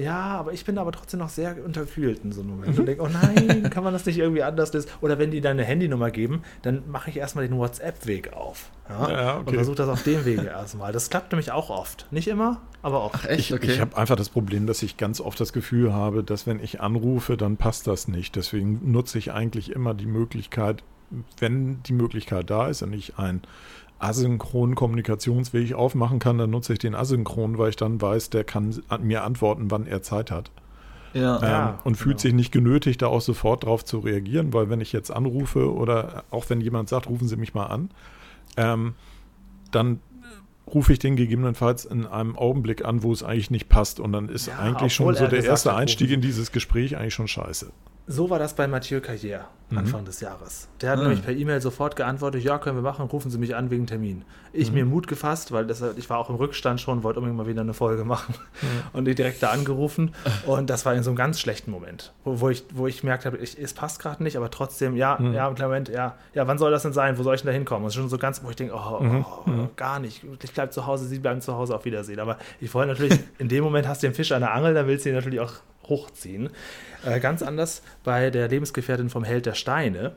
Ja, 0.00 0.38
aber 0.38 0.52
ich 0.52 0.64
bin 0.64 0.78
aber 0.78 0.92
trotzdem 0.92 1.20
noch 1.20 1.28
sehr 1.28 1.62
unterkühlt 1.64 2.24
in 2.24 2.32
so 2.32 2.40
einem 2.40 2.50
Moment. 2.50 2.74
Mhm. 2.74 2.80
Und 2.80 2.86
denke, 2.86 3.02
oh 3.02 3.08
nein, 3.08 3.62
kann 3.70 3.84
man 3.84 3.92
das 3.92 4.06
nicht 4.06 4.18
irgendwie 4.18 4.42
anders 4.42 4.72
lösen? 4.72 4.88
Oder 5.00 5.18
wenn 5.18 5.30
die 5.30 5.40
dann 5.40 5.52
eine 5.52 5.64
Handynummer 5.64 6.10
geben, 6.10 6.42
dann 6.62 6.82
mache 6.88 7.10
ich 7.10 7.16
erstmal 7.16 7.46
den 7.46 7.56
WhatsApp-Weg 7.58 8.32
auf. 8.32 8.70
Ja? 8.88 9.10
Ja, 9.10 9.36
okay. 9.38 9.50
Und 9.50 9.54
versuche 9.54 9.76
das 9.76 9.88
auf 9.88 10.02
dem 10.02 10.24
Wege 10.24 10.46
erstmal. 10.46 10.92
Das 10.92 11.10
klappt 11.10 11.32
nämlich 11.32 11.52
auch 11.52 11.70
oft. 11.70 12.06
Nicht 12.10 12.28
immer, 12.28 12.60
aber 12.82 13.02
oft. 13.02 13.16
Ach, 13.18 13.26
echt? 13.26 13.52
Okay. 13.52 13.66
Ich, 13.66 13.72
ich 13.74 13.80
habe 13.80 13.96
einfach 13.96 14.16
das 14.16 14.28
Problem, 14.28 14.66
dass 14.66 14.82
ich 14.82 14.96
ganz 14.96 15.20
oft 15.20 15.38
das 15.40 15.52
Gefühl 15.52 15.92
habe, 15.92 16.24
dass 16.24 16.46
wenn 16.46 16.60
ich 16.60 16.80
anrufe, 16.80 17.36
dann 17.36 17.56
passt 17.56 17.86
das 17.86 18.08
nicht. 18.08 18.36
Deswegen 18.36 18.92
nutze 18.92 19.18
ich 19.18 19.32
eigentlich 19.32 19.70
immer 19.70 19.94
die 19.94 20.06
Möglichkeit, 20.06 20.82
wenn 21.38 21.82
die 21.82 21.92
Möglichkeit 21.92 22.50
da 22.50 22.68
ist 22.68 22.82
und 22.82 22.92
ich 22.92 23.18
ein 23.18 23.42
asynchronen 24.04 24.74
Kommunikationsweg 24.74 25.74
aufmachen 25.74 26.18
kann, 26.18 26.38
dann 26.38 26.50
nutze 26.50 26.74
ich 26.74 26.78
den 26.78 26.94
asynchron, 26.94 27.58
weil 27.58 27.70
ich 27.70 27.76
dann 27.76 28.00
weiß, 28.00 28.30
der 28.30 28.44
kann 28.44 28.82
mir 29.00 29.24
antworten, 29.24 29.70
wann 29.70 29.86
er 29.86 30.02
Zeit 30.02 30.30
hat. 30.30 30.50
Ja. 31.12 31.36
Ähm, 31.36 31.42
ja, 31.42 31.80
und 31.84 31.96
fühlt 31.96 32.16
genau. 32.16 32.22
sich 32.22 32.34
nicht 32.34 32.52
genötigt, 32.52 33.02
da 33.02 33.06
auch 33.06 33.20
sofort 33.20 33.64
drauf 33.64 33.84
zu 33.84 34.00
reagieren, 34.00 34.52
weil 34.52 34.68
wenn 34.68 34.80
ich 34.80 34.92
jetzt 34.92 35.10
anrufe 35.10 35.72
oder 35.72 36.24
auch 36.30 36.50
wenn 36.50 36.60
jemand 36.60 36.88
sagt, 36.88 37.08
rufen 37.08 37.28
Sie 37.28 37.36
mich 37.36 37.54
mal 37.54 37.66
an, 37.66 37.90
ähm, 38.56 38.94
dann 39.70 40.00
rufe 40.72 40.92
ich 40.92 40.98
den 40.98 41.16
gegebenenfalls 41.16 41.84
in 41.84 42.06
einem 42.06 42.36
Augenblick 42.36 42.84
an, 42.84 43.02
wo 43.02 43.12
es 43.12 43.22
eigentlich 43.22 43.50
nicht 43.50 43.68
passt. 43.68 44.00
Und 44.00 44.12
dann 44.12 44.28
ist 44.28 44.46
ja, 44.46 44.58
eigentlich 44.58 44.94
schon 44.94 45.14
so 45.14 45.26
der 45.26 45.44
erste 45.44 45.74
Einstieg 45.74 46.10
in 46.10 46.20
dieses 46.20 46.52
Gespräch 46.52 46.96
eigentlich 46.96 47.14
schon 47.14 47.28
scheiße. 47.28 47.70
So 48.06 48.28
war 48.28 48.38
das 48.38 48.54
bei 48.54 48.66
Mathieu 48.66 48.98
Carrière 48.98 49.44
mhm. 49.70 49.78
Anfang 49.78 50.00
mhm. 50.02 50.06
des 50.06 50.20
Jahres. 50.20 50.68
Der 50.80 50.90
hat 50.90 50.98
mhm. 50.98 51.04
nämlich 51.04 51.22
per 51.22 51.34
E-Mail 51.34 51.60
sofort 51.60 51.96
geantwortet, 51.96 52.42
ja, 52.42 52.58
können 52.58 52.76
wir 52.76 52.82
machen, 52.82 53.06
rufen 53.06 53.30
Sie 53.30 53.38
mich 53.38 53.54
an 53.56 53.70
wegen 53.70 53.86
Termin. 53.86 54.24
Ich 54.52 54.68
mhm. 54.68 54.74
mir 54.74 54.84
Mut 54.84 55.08
gefasst, 55.08 55.52
weil 55.52 55.66
das, 55.66 55.82
ich 55.96 56.08
war 56.10 56.18
auch 56.18 56.30
im 56.30 56.36
Rückstand 56.36 56.80
schon, 56.80 57.02
wollte 57.02 57.20
unbedingt 57.20 57.38
mal 57.38 57.46
wieder 57.46 57.62
eine 57.62 57.74
Folge 57.74 58.04
machen 58.04 58.34
mhm. 58.62 58.66
und 58.92 59.04
die 59.06 59.14
direkt 59.14 59.42
da 59.42 59.50
angerufen 59.50 60.14
und 60.46 60.70
das 60.70 60.86
war 60.86 60.94
in 60.94 61.02
so 61.02 61.10
einem 61.10 61.16
ganz 61.16 61.40
schlechten 61.40 61.70
Moment, 61.70 62.12
wo, 62.24 62.40
wo 62.40 62.50
ich, 62.50 62.64
wo 62.72 62.86
ich 62.86 63.00
gemerkt 63.00 63.26
habe, 63.26 63.38
ich, 63.38 63.58
es 63.58 63.74
passt 63.74 64.00
gerade 64.00 64.22
nicht, 64.22 64.36
aber 64.36 64.50
trotzdem, 64.50 64.96
ja, 64.96 65.16
mhm. 65.18 65.34
ja, 65.34 65.50
Moment, 65.50 65.88
ja, 65.88 66.14
ja, 66.34 66.46
wann 66.46 66.58
soll 66.58 66.70
das 66.70 66.82
denn 66.82 66.92
sein, 66.92 67.18
wo 67.18 67.22
soll 67.22 67.34
ich 67.34 67.42
denn 67.42 67.48
da 67.48 67.54
hinkommen? 67.54 67.84
Und 67.84 67.92
schon 67.92 68.08
so 68.08 68.18
ganz, 68.18 68.42
wo 68.44 68.50
ich 68.50 68.56
denke, 68.56 68.74
oh, 68.74 69.00
oh, 69.00 69.24
oh 69.46 69.68
gar 69.76 69.98
nicht, 69.98 70.24
ich 70.42 70.52
bleibe 70.52 70.70
zu 70.70 70.86
Hause, 70.86 71.06
Sie 71.06 71.18
bleiben 71.18 71.40
zu 71.40 71.54
Hause, 71.54 71.74
auf 71.74 71.84
Wiedersehen. 71.84 72.20
Aber 72.20 72.38
ich 72.60 72.72
wollte 72.74 72.92
natürlich, 72.92 73.18
in 73.38 73.48
dem 73.48 73.64
Moment 73.64 73.88
hast 73.88 74.02
du 74.02 74.06
den 74.06 74.14
Fisch 74.14 74.32
an 74.32 74.40
der 74.40 74.52
Angel, 74.52 74.74
dann 74.74 74.86
willst 74.86 75.04
du 75.04 75.10
ihn 75.10 75.14
natürlich 75.14 75.40
auch 75.40 75.52
hochziehen. 75.88 76.50
Äh, 77.04 77.20
ganz 77.20 77.42
anders 77.42 77.82
bei 78.02 78.30
der 78.30 78.48
Lebensgefährtin 78.48 79.10
vom 79.10 79.24
Held 79.24 79.46
der 79.46 79.54
Steine. 79.54 80.14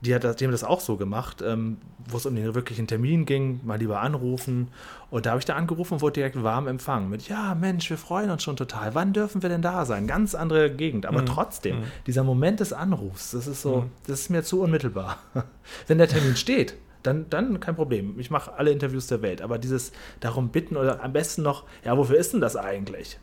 Die 0.00 0.14
hat 0.14 0.22
das, 0.22 0.36
die 0.36 0.44
haben 0.44 0.52
das 0.52 0.62
auch 0.62 0.78
so 0.78 0.96
gemacht, 0.96 1.42
ähm, 1.44 1.78
wo 2.08 2.18
es 2.18 2.26
um 2.26 2.36
den 2.36 2.54
wirklichen 2.54 2.86
Termin 2.86 3.26
ging, 3.26 3.60
mal 3.64 3.78
lieber 3.78 4.00
anrufen. 4.00 4.68
Und 5.10 5.26
da 5.26 5.30
habe 5.30 5.40
ich 5.40 5.44
da 5.44 5.56
angerufen 5.56 5.94
und 5.94 6.02
wurde 6.02 6.14
direkt 6.14 6.40
warm 6.40 6.68
empfangen 6.68 7.10
mit, 7.10 7.28
ja 7.28 7.56
Mensch, 7.56 7.90
wir 7.90 7.98
freuen 7.98 8.30
uns 8.30 8.44
schon 8.44 8.56
total. 8.56 8.94
Wann 8.94 9.12
dürfen 9.12 9.42
wir 9.42 9.48
denn 9.48 9.62
da 9.62 9.84
sein? 9.84 10.06
Ganz 10.06 10.36
andere 10.36 10.70
Gegend. 10.70 11.04
Aber 11.04 11.22
mhm. 11.22 11.26
trotzdem, 11.26 11.80
mhm. 11.80 11.84
dieser 12.06 12.22
Moment 12.22 12.60
des 12.60 12.72
Anrufs, 12.72 13.32
das 13.32 13.48
ist 13.48 13.62
so, 13.62 13.82
mhm. 13.82 13.90
das 14.06 14.20
ist 14.20 14.30
mir 14.30 14.44
zu 14.44 14.62
unmittelbar. 14.62 15.18
Wenn 15.88 15.98
der 15.98 16.08
Termin 16.08 16.36
steht, 16.36 16.76
dann, 17.02 17.28
dann 17.30 17.58
kein 17.58 17.74
Problem. 17.74 18.18
Ich 18.20 18.30
mache 18.30 18.52
alle 18.54 18.70
Interviews 18.70 19.06
der 19.08 19.22
Welt. 19.22 19.42
Aber 19.42 19.58
dieses 19.58 19.92
darum 20.20 20.50
bitten 20.50 20.76
oder 20.76 21.02
am 21.02 21.12
besten 21.12 21.42
noch, 21.42 21.64
ja, 21.84 21.96
wofür 21.96 22.18
ist 22.18 22.32
denn 22.32 22.40
das 22.40 22.56
eigentlich? 22.56 23.18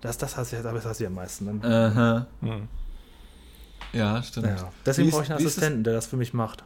Das, 0.00 0.18
das 0.18 0.36
hast 0.36 0.52
du, 0.52 0.62
das 0.62 0.84
hast 0.84 1.00
du 1.00 1.06
am 1.06 1.14
meisten. 1.14 1.60
Dann. 1.60 2.26
Hm. 2.40 2.68
Ja, 3.92 4.22
stimmt. 4.22 4.46
Ja. 4.46 4.72
Deswegen 4.84 5.10
brauche 5.10 5.24
ich 5.24 5.30
einen 5.30 5.38
Assistenten, 5.38 5.84
der 5.84 5.94
das 5.94 6.06
für 6.06 6.16
mich 6.16 6.34
macht. 6.34 6.64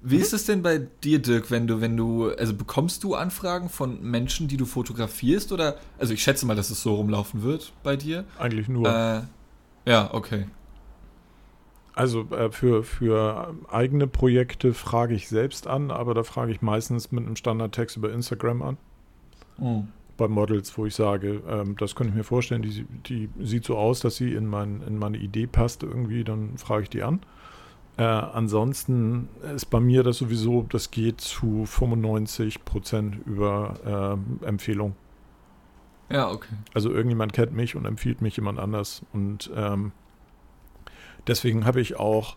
Wie 0.00 0.16
mhm. 0.16 0.22
ist 0.22 0.32
es 0.32 0.46
denn 0.46 0.62
bei 0.62 0.78
dir, 0.78 1.20
Dirk, 1.20 1.50
wenn 1.50 1.66
du, 1.66 1.80
wenn 1.80 1.96
du, 1.96 2.30
also 2.30 2.54
bekommst 2.54 3.04
du 3.04 3.14
Anfragen 3.14 3.68
von 3.68 4.02
Menschen, 4.02 4.48
die 4.48 4.56
du 4.56 4.64
fotografierst 4.64 5.52
oder, 5.52 5.76
also 5.98 6.12
ich 6.12 6.22
schätze 6.22 6.44
mal, 6.44 6.56
dass 6.56 6.70
es 6.70 6.82
so 6.82 6.94
rumlaufen 6.96 7.42
wird 7.42 7.72
bei 7.82 7.96
dir? 7.96 8.24
Eigentlich 8.38 8.68
nur. 8.68 8.88
Äh, 8.88 9.22
ja, 9.88 10.12
okay. 10.12 10.46
Also 11.94 12.28
äh, 12.30 12.50
für, 12.50 12.82
für 12.82 13.54
eigene 13.70 14.06
Projekte 14.06 14.74
frage 14.74 15.14
ich 15.14 15.28
selbst 15.28 15.66
an, 15.66 15.90
aber 15.90 16.14
da 16.14 16.24
frage 16.24 16.50
ich 16.50 16.62
meistens 16.62 17.12
mit 17.12 17.24
einem 17.24 17.36
Standardtext 17.36 17.96
über 17.96 18.12
Instagram 18.12 18.62
an. 18.62 18.78
Oh 19.60 19.84
bei 20.22 20.28
Models, 20.28 20.78
wo 20.78 20.86
ich 20.86 20.94
sage, 20.94 21.42
ähm, 21.48 21.76
das 21.76 21.96
könnte 21.96 22.10
ich 22.10 22.16
mir 22.16 22.22
vorstellen, 22.22 22.62
die, 22.62 22.84
die 22.84 23.28
sieht 23.40 23.64
so 23.64 23.76
aus, 23.76 23.98
dass 23.98 24.14
sie 24.14 24.34
in, 24.34 24.46
mein, 24.46 24.80
in 24.86 24.96
meine 24.96 25.18
Idee 25.18 25.48
passt 25.48 25.82
irgendwie, 25.82 26.22
dann 26.22 26.58
frage 26.58 26.84
ich 26.84 26.90
die 26.90 27.02
an. 27.02 27.20
Äh, 27.96 28.04
ansonsten 28.04 29.28
ist 29.54 29.66
bei 29.66 29.80
mir 29.80 30.04
das 30.04 30.18
sowieso, 30.18 30.62
das 30.62 30.92
geht 30.92 31.20
zu 31.20 31.66
95 31.66 32.64
Prozent 32.64 33.16
über 33.26 34.18
äh, 34.42 34.46
Empfehlung. 34.46 34.94
Ja, 36.08 36.30
okay. 36.30 36.54
Also 36.72 36.90
irgendjemand 36.90 37.32
kennt 37.32 37.52
mich 37.52 37.74
und 37.74 37.84
empfiehlt 37.84 38.22
mich 38.22 38.36
jemand 38.36 38.60
anders. 38.60 39.02
Und 39.12 39.50
ähm, 39.56 39.90
deswegen 41.26 41.64
habe 41.64 41.80
ich 41.80 41.96
auch 41.96 42.36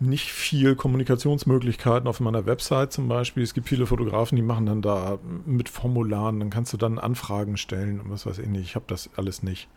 nicht 0.00 0.32
viel 0.32 0.76
Kommunikationsmöglichkeiten 0.76 2.06
auf 2.06 2.20
meiner 2.20 2.46
Website 2.46 2.92
zum 2.92 3.08
Beispiel. 3.08 3.42
Es 3.42 3.52
gibt 3.52 3.68
viele 3.68 3.86
Fotografen, 3.86 4.36
die 4.36 4.42
machen 4.42 4.66
dann 4.66 4.80
da 4.80 5.18
mit 5.44 5.68
Formularen, 5.68 6.38
dann 6.38 6.50
kannst 6.50 6.72
du 6.72 6.76
dann 6.76 6.98
Anfragen 6.98 7.56
stellen 7.56 8.00
und 8.00 8.10
was 8.10 8.24
weiß 8.24 8.38
ich 8.38 8.46
nicht. 8.46 8.62
Ich 8.62 8.74
habe 8.76 8.84
das 8.86 9.10
alles 9.16 9.42
nicht, 9.42 9.68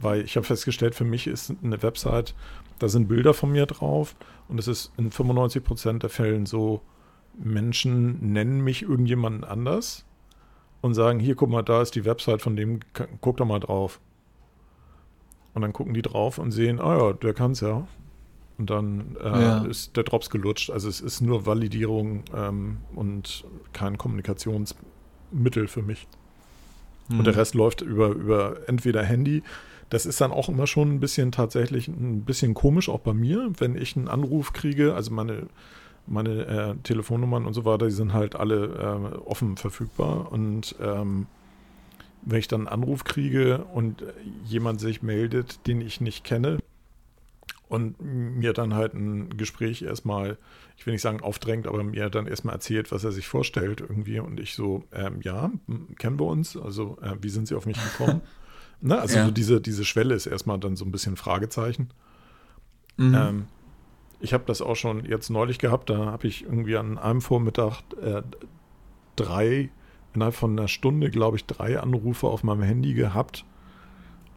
weil 0.00 0.22
ich 0.22 0.36
habe 0.36 0.46
festgestellt, 0.46 0.94
für 0.94 1.04
mich 1.04 1.26
ist 1.26 1.52
eine 1.62 1.82
Website, 1.82 2.34
da 2.78 2.88
sind 2.88 3.08
Bilder 3.08 3.34
von 3.34 3.52
mir 3.52 3.66
drauf 3.66 4.16
und 4.48 4.58
es 4.58 4.66
ist 4.66 4.92
in 4.96 5.10
95 5.10 5.62
Prozent 5.62 6.02
der 6.02 6.10
Fällen 6.10 6.46
so, 6.46 6.80
Menschen 7.38 8.32
nennen 8.32 8.62
mich 8.62 8.82
irgendjemanden 8.82 9.44
anders 9.44 10.06
und 10.80 10.94
sagen, 10.94 11.20
hier, 11.20 11.34
guck 11.34 11.50
mal, 11.50 11.62
da 11.62 11.82
ist 11.82 11.94
die 11.94 12.06
Website 12.06 12.40
von 12.40 12.56
dem, 12.56 12.80
guck 13.20 13.36
doch 13.36 13.44
mal 13.44 13.60
drauf. 13.60 14.00
Und 15.52 15.62
dann 15.62 15.72
gucken 15.72 15.94
die 15.94 16.02
drauf 16.02 16.38
und 16.38 16.50
sehen, 16.50 16.80
ah 16.80 16.96
ja, 16.96 17.12
der 17.12 17.34
kann 17.34 17.52
es 17.52 17.60
ja. 17.60 17.86
Und 18.58 18.70
dann 18.70 19.16
äh, 19.22 19.28
ja. 19.28 19.64
ist 19.64 19.96
der 19.96 20.04
Drops 20.04 20.30
gelutscht. 20.30 20.70
Also 20.70 20.88
es 20.88 21.00
ist 21.00 21.20
nur 21.20 21.44
Validierung 21.44 22.24
ähm, 22.34 22.78
und 22.94 23.44
kein 23.72 23.98
Kommunikationsmittel 23.98 25.68
für 25.68 25.82
mich. 25.82 26.06
Mhm. 27.08 27.18
Und 27.18 27.24
der 27.26 27.34
hm. 27.34 27.40
Rest 27.40 27.54
läuft 27.54 27.82
über, 27.82 28.08
über 28.08 28.56
entweder 28.66 29.02
Handy. 29.02 29.42
Das 29.90 30.06
ist 30.06 30.20
dann 30.20 30.32
auch 30.32 30.48
immer 30.48 30.66
schon 30.66 30.94
ein 30.94 31.00
bisschen 31.00 31.32
tatsächlich 31.32 31.86
ein 31.86 32.22
bisschen 32.22 32.54
komisch, 32.54 32.88
auch 32.88 33.00
bei 33.00 33.14
mir, 33.14 33.52
wenn 33.58 33.76
ich 33.76 33.96
einen 33.96 34.08
Anruf 34.08 34.52
kriege. 34.52 34.94
Also 34.94 35.12
meine, 35.12 35.46
meine 36.06 36.46
äh, 36.46 36.74
Telefonnummern 36.82 37.44
und 37.44 37.52
so 37.52 37.64
weiter, 37.64 37.86
die 37.86 37.92
sind 37.92 38.12
halt 38.12 38.34
alle 38.34 38.64
äh, 38.64 39.16
offen 39.18 39.56
verfügbar. 39.56 40.32
Und 40.32 40.74
ähm, 40.80 41.26
wenn 42.22 42.38
ich 42.38 42.48
dann 42.48 42.66
einen 42.66 42.82
Anruf 42.82 43.04
kriege 43.04 43.64
und 43.72 44.02
jemand 44.44 44.80
sich 44.80 45.02
meldet, 45.02 45.66
den 45.68 45.80
ich 45.80 46.00
nicht 46.00 46.24
kenne, 46.24 46.58
und 47.68 48.00
mir 48.00 48.52
dann 48.52 48.74
halt 48.74 48.94
ein 48.94 49.36
Gespräch 49.36 49.82
erstmal, 49.82 50.38
ich 50.76 50.86
will 50.86 50.92
nicht 50.92 51.02
sagen 51.02 51.20
aufdrängt, 51.20 51.66
aber 51.66 51.82
mir 51.82 52.10
dann 52.10 52.26
erstmal 52.26 52.54
erzählt, 52.54 52.92
was 52.92 53.02
er 53.02 53.12
sich 53.12 53.26
vorstellt 53.26 53.80
irgendwie 53.80 54.20
und 54.20 54.38
ich 54.38 54.54
so, 54.54 54.84
ähm, 54.92 55.20
ja, 55.22 55.50
kennen 55.98 56.18
wir 56.18 56.26
uns, 56.26 56.56
also 56.56 56.98
äh, 57.02 57.16
wie 57.20 57.28
sind 57.28 57.48
Sie 57.48 57.54
auf 57.54 57.66
mich 57.66 57.78
gekommen? 57.82 58.22
ne? 58.80 59.00
Also 59.00 59.16
ja. 59.16 59.24
so 59.24 59.30
diese, 59.32 59.60
diese 59.60 59.84
Schwelle 59.84 60.14
ist 60.14 60.26
erstmal 60.26 60.60
dann 60.60 60.76
so 60.76 60.84
ein 60.84 60.92
bisschen 60.92 61.16
Fragezeichen. 61.16 61.90
Mhm. 62.96 63.14
Ähm, 63.14 63.46
ich 64.20 64.32
habe 64.32 64.44
das 64.46 64.62
auch 64.62 64.76
schon 64.76 65.04
jetzt 65.04 65.28
neulich 65.28 65.58
gehabt, 65.58 65.90
da 65.90 66.06
habe 66.06 66.26
ich 66.28 66.44
irgendwie 66.44 66.76
an 66.76 66.98
einem 66.98 67.20
Vormittag 67.20 67.82
äh, 68.00 68.22
drei, 69.16 69.70
innerhalb 70.14 70.34
von 70.34 70.52
einer 70.52 70.68
Stunde, 70.68 71.10
glaube 71.10 71.36
ich, 71.36 71.46
drei 71.46 71.80
Anrufe 71.80 72.28
auf 72.28 72.44
meinem 72.44 72.62
Handy 72.62 72.94
gehabt 72.94 73.44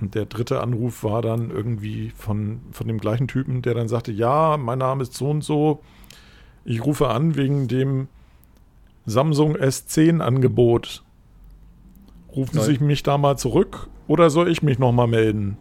und 0.01 0.15
der 0.15 0.25
dritte 0.25 0.61
Anruf 0.61 1.03
war 1.03 1.21
dann 1.21 1.51
irgendwie 1.51 2.11
von, 2.15 2.61
von 2.71 2.87
dem 2.87 2.99
gleichen 2.99 3.27
Typen, 3.27 3.61
der 3.61 3.73
dann 3.73 3.87
sagte, 3.87 4.11
ja, 4.11 4.57
mein 4.57 4.79
Name 4.79 5.03
ist 5.03 5.13
so 5.13 5.29
und 5.29 5.43
so. 5.43 5.81
Ich 6.63 6.85
rufe 6.85 7.09
an 7.09 7.35
wegen 7.35 7.67
dem 7.67 8.07
Samsung 9.05 9.55
S10 9.55 10.21
Angebot. 10.21 11.03
Rufen 12.35 12.59
soll 12.59 12.77
Sie 12.77 12.83
mich 12.83 13.03
da 13.03 13.17
mal 13.17 13.37
zurück 13.37 13.89
oder 14.07 14.29
soll 14.29 14.49
ich 14.49 14.61
mich 14.61 14.79
nochmal 14.79 15.07
melden? 15.07 15.57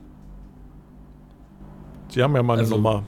Sie 2.11 2.23
haben 2.23 2.35
ja 2.35 2.43
meine 2.43 2.61
also, 2.61 2.77
Nummer. 2.77 3.05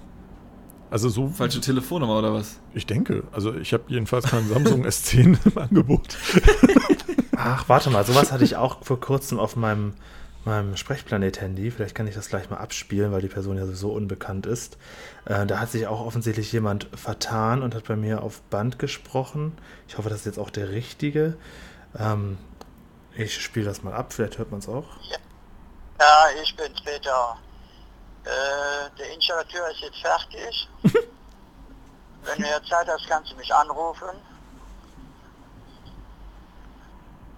Also 0.90 1.08
so. 1.08 1.28
Falsche 1.28 1.60
Telefonnummer 1.60 2.18
oder 2.18 2.34
was? 2.34 2.58
Ich 2.74 2.86
denke. 2.86 3.24
Also 3.32 3.54
ich 3.54 3.72
habe 3.72 3.84
jedenfalls 3.88 4.26
keinen 4.26 4.48
Samsung 4.48 4.84
S10 4.84 5.38
im 5.44 5.58
Angebot. 5.58 6.16
Ach, 7.36 7.68
warte 7.68 7.90
mal, 7.90 8.04
sowas 8.04 8.32
hatte 8.32 8.44
ich 8.44 8.56
auch 8.56 8.84
vor 8.84 8.98
kurzem 8.98 9.38
auf 9.38 9.56
meinem 9.56 9.92
meinem 10.44 10.76
Sprechplanet-Handy. 10.76 11.70
Vielleicht 11.70 11.94
kann 11.94 12.06
ich 12.06 12.14
das 12.14 12.28
gleich 12.28 12.50
mal 12.50 12.56
abspielen, 12.56 13.12
weil 13.12 13.20
die 13.20 13.28
Person 13.28 13.56
ja 13.56 13.66
sowieso 13.66 13.92
unbekannt 13.92 14.46
ist. 14.46 14.78
Äh, 15.26 15.46
da 15.46 15.60
hat 15.60 15.70
sich 15.70 15.86
auch 15.86 16.04
offensichtlich 16.04 16.52
jemand 16.52 16.88
vertan 16.94 17.62
und 17.62 17.74
hat 17.74 17.84
bei 17.84 17.96
mir 17.96 18.22
auf 18.22 18.40
Band 18.42 18.78
gesprochen. 18.78 19.56
Ich 19.88 19.98
hoffe, 19.98 20.08
das 20.08 20.20
ist 20.20 20.26
jetzt 20.26 20.38
auch 20.38 20.50
der 20.50 20.70
richtige. 20.70 21.36
Ähm, 21.98 22.38
ich 23.14 23.40
spiele 23.40 23.66
das 23.66 23.82
mal 23.82 23.92
ab, 23.92 24.12
vielleicht 24.12 24.38
hört 24.38 24.50
man 24.50 24.60
es 24.60 24.68
auch. 24.68 24.86
Ja. 25.10 25.18
ja, 26.00 26.26
ich 26.42 26.56
bin 26.56 26.72
Peter. 26.84 27.36
Äh, 28.24 28.98
der 28.98 29.14
Installateur 29.14 29.70
ist 29.70 29.80
jetzt 29.80 30.00
fertig. 30.00 30.68
Wenn 32.22 32.42
du 32.42 32.48
jetzt 32.48 32.68
Zeit 32.68 32.86
hast, 32.86 33.06
kannst 33.08 33.32
du 33.32 33.36
mich 33.36 33.52
anrufen. 33.52 34.08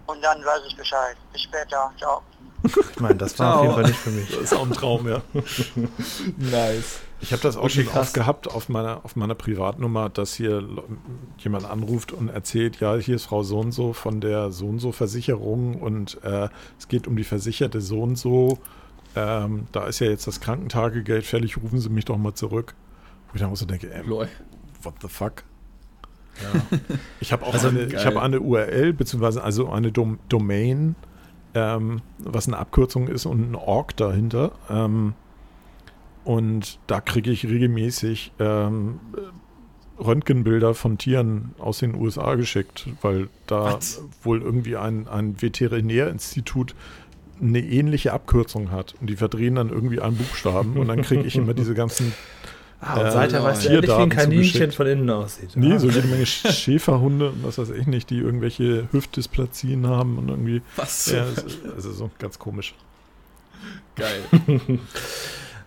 Und 0.07 0.21
dann 0.23 0.45
weiß 0.45 0.63
ich 0.67 0.77
Bescheid. 0.77 1.17
Bis 1.33 1.43
später. 1.43 1.93
Ciao. 1.97 2.23
Ich 2.65 3.01
meine, 3.01 3.17
das 3.17 3.39
war 3.39 3.57
auf 3.57 3.63
jeden 3.63 3.75
Fall 3.75 3.85
nicht 3.85 3.97
für 3.97 4.11
mich. 4.11 4.31
Das 4.31 4.39
ist 4.39 4.55
auch 4.55 4.65
ein 4.65 4.73
Traum, 4.73 5.09
ja. 5.09 5.23
nice. 6.39 7.01
Ich 7.21 7.33
habe 7.33 7.43
das 7.43 7.57
auch 7.57 7.69
schon 7.71 7.87
oft 7.89 8.15
gehabt 8.15 8.49
auf 8.49 8.69
meiner, 8.69 9.05
auf 9.05 9.17
meiner 9.17 9.35
Privatnummer, 9.35 10.09
dass 10.09 10.35
hier 10.35 10.65
jemand 11.39 11.65
anruft 11.65 12.13
und 12.13 12.29
erzählt, 12.29 12.81
ja, 12.81 12.97
hier 12.97 13.17
ist 13.17 13.27
Frau 13.27 13.43
so 13.43 13.61
und 13.61 13.73
so 13.73 13.93
von 13.93 14.21
der 14.21 14.51
so 14.51 14.67
und 14.67 14.81
so 14.81 14.93
Versicherung 14.93 15.81
und 15.81 16.23
äh, 16.25 16.49
es 16.79 16.89
geht 16.89 17.07
um 17.07 17.17
die 17.17 17.25
Versicherte 17.25 17.81
so 17.81 18.03
und 18.03 18.17
so. 18.17 18.59
Ähm, 19.15 19.67
da 19.73 19.87
ist 19.87 20.01
ja 20.01 20.09
jetzt 20.09 20.27
das 20.27 20.41
Krankentagegeld 20.41 21.25
fällig, 21.25 21.59
rufen 21.59 21.81
Sie 21.81 21.91
mich 21.91 22.07
doch 22.07 22.17
mal 22.17 22.35
zurück. 22.35 22.75
Wo 23.29 23.35
ich 23.35 23.41
dann 23.41 23.51
auch 23.51 23.57
so 23.57 23.67
denke, 23.67 23.93
ey, 23.93 24.09
what 24.09 24.95
the 25.01 25.09
fuck? 25.09 25.45
Ja. 26.43 26.79
Ich 27.21 27.31
habe 27.31 27.45
auch 27.45 27.53
also, 27.53 27.69
eine, 27.69 27.83
ich 27.83 28.07
hab 28.07 28.17
eine 28.17 28.41
URL, 28.41 28.95
beziehungsweise 28.95 29.45
also 29.45 29.71
eine 29.71 29.93
Dom 29.93 30.19
Domain, 30.31 30.97
ähm, 31.55 32.03
was 32.19 32.49
eine 32.49 32.59
Abkürzung 32.59 33.09
ist 33.09 33.27
und 33.27 33.51
ein 33.51 33.55
Org 33.55 33.97
dahinter. 33.97 34.53
Ähm, 34.71 35.15
und 36.25 36.79
da 36.87 37.01
kriege 37.01 37.31
ich 37.31 37.47
regelmäßig 37.47 38.33
ähm, 38.39 39.01
Röntgenbilder 39.99 40.75
von 40.75 40.99
Tieren 40.99 41.55
aus 41.59 41.79
den 41.79 41.95
USA 41.95 42.35
geschickt, 42.35 42.89
weil 43.03 43.29
da 43.47 43.75
What? 43.75 44.01
wohl 44.23 44.43
irgendwie 44.43 44.77
ein, 44.77 45.09
ein 45.09 45.41
Veterinärinstitut 45.41 46.75
eine 47.41 47.61
ähnliche 47.61 48.13
Abkürzung 48.13 48.71
hat. 48.71 48.95
Und 49.01 49.11
die 49.11 49.17
verdrehen 49.17 49.57
dann 49.57 49.69
irgendwie 49.69 50.01
einen 50.01 50.17
Buchstaben 50.17 50.77
und 50.77 50.89
dann 50.89 51.03
kriege 51.03 51.23
ich 51.23 51.37
immer 51.37 51.55
diese 51.55 51.75
ganzen 51.75 52.13
Ah, 52.85 52.99
und 52.99 53.07
äh, 53.07 53.11
seither 53.13 53.45
weiß 53.45 53.67
er 53.67 53.81
nicht, 53.81 53.89
wie 53.89 53.93
ein 53.93 54.09
Kaninchen 54.09 54.73
von 54.73 54.87
innen 54.89 55.09
aussieht. 55.09 55.51
Nee, 55.55 55.75
ah. 55.75 55.79
so 55.79 55.89
jede 55.89 56.09
Menge 56.09 56.27
Schäferhunde, 56.27 57.33
was 57.43 57.57
weiß 57.57 57.71
ich 57.71 57.87
nicht, 57.87 58.11
die 58.11 58.19
irgendwelche 58.19 58.89
Hüftdysplazien 58.91 59.87
haben 59.87 60.19
und 60.19 60.29
irgendwie. 60.29 60.63
Was? 60.75 61.07
Ja, 61.13 61.25
also 61.77 61.93
so 61.93 62.11
ganz 62.19 62.39
komisch. 62.39 62.75
Geil. 63.97 64.23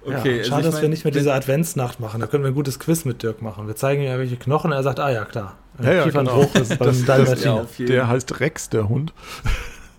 Okay, 0.07 0.37
ja, 0.37 0.43
schade, 0.43 0.55
also 0.57 0.67
dass 0.67 0.73
mein, 0.75 0.81
wir 0.83 0.89
nicht 0.89 1.03
mehr 1.03 1.11
diese 1.11 1.33
Adventsnacht 1.33 1.99
machen. 1.99 2.21
Da 2.21 2.27
können 2.27 2.43
wir 2.43 2.49
ein 2.49 2.53
gutes 2.53 2.77
Quiz 2.77 3.05
mit 3.05 3.23
Dirk 3.23 3.41
machen. 3.41 3.65
Wir 3.65 3.75
zeigen 3.75 4.03
ihm 4.03 4.07
ja 4.07 4.19
welche 4.19 4.37
Knochen. 4.37 4.71
Er 4.71 4.83
sagt, 4.83 4.99
ah 4.99 5.09
ja, 5.09 5.25
klar. 5.25 5.55
Ja, 5.81 5.93
ja, 5.93 6.05
genau. 6.05 6.43
hoch 6.43 6.53
ist 6.53 6.79
das, 6.79 7.05
das, 7.05 7.43
ja, 7.43 7.65
Der 7.79 8.07
heißt 8.07 8.39
Rex, 8.39 8.69
der 8.69 8.87
Hund. 8.87 9.13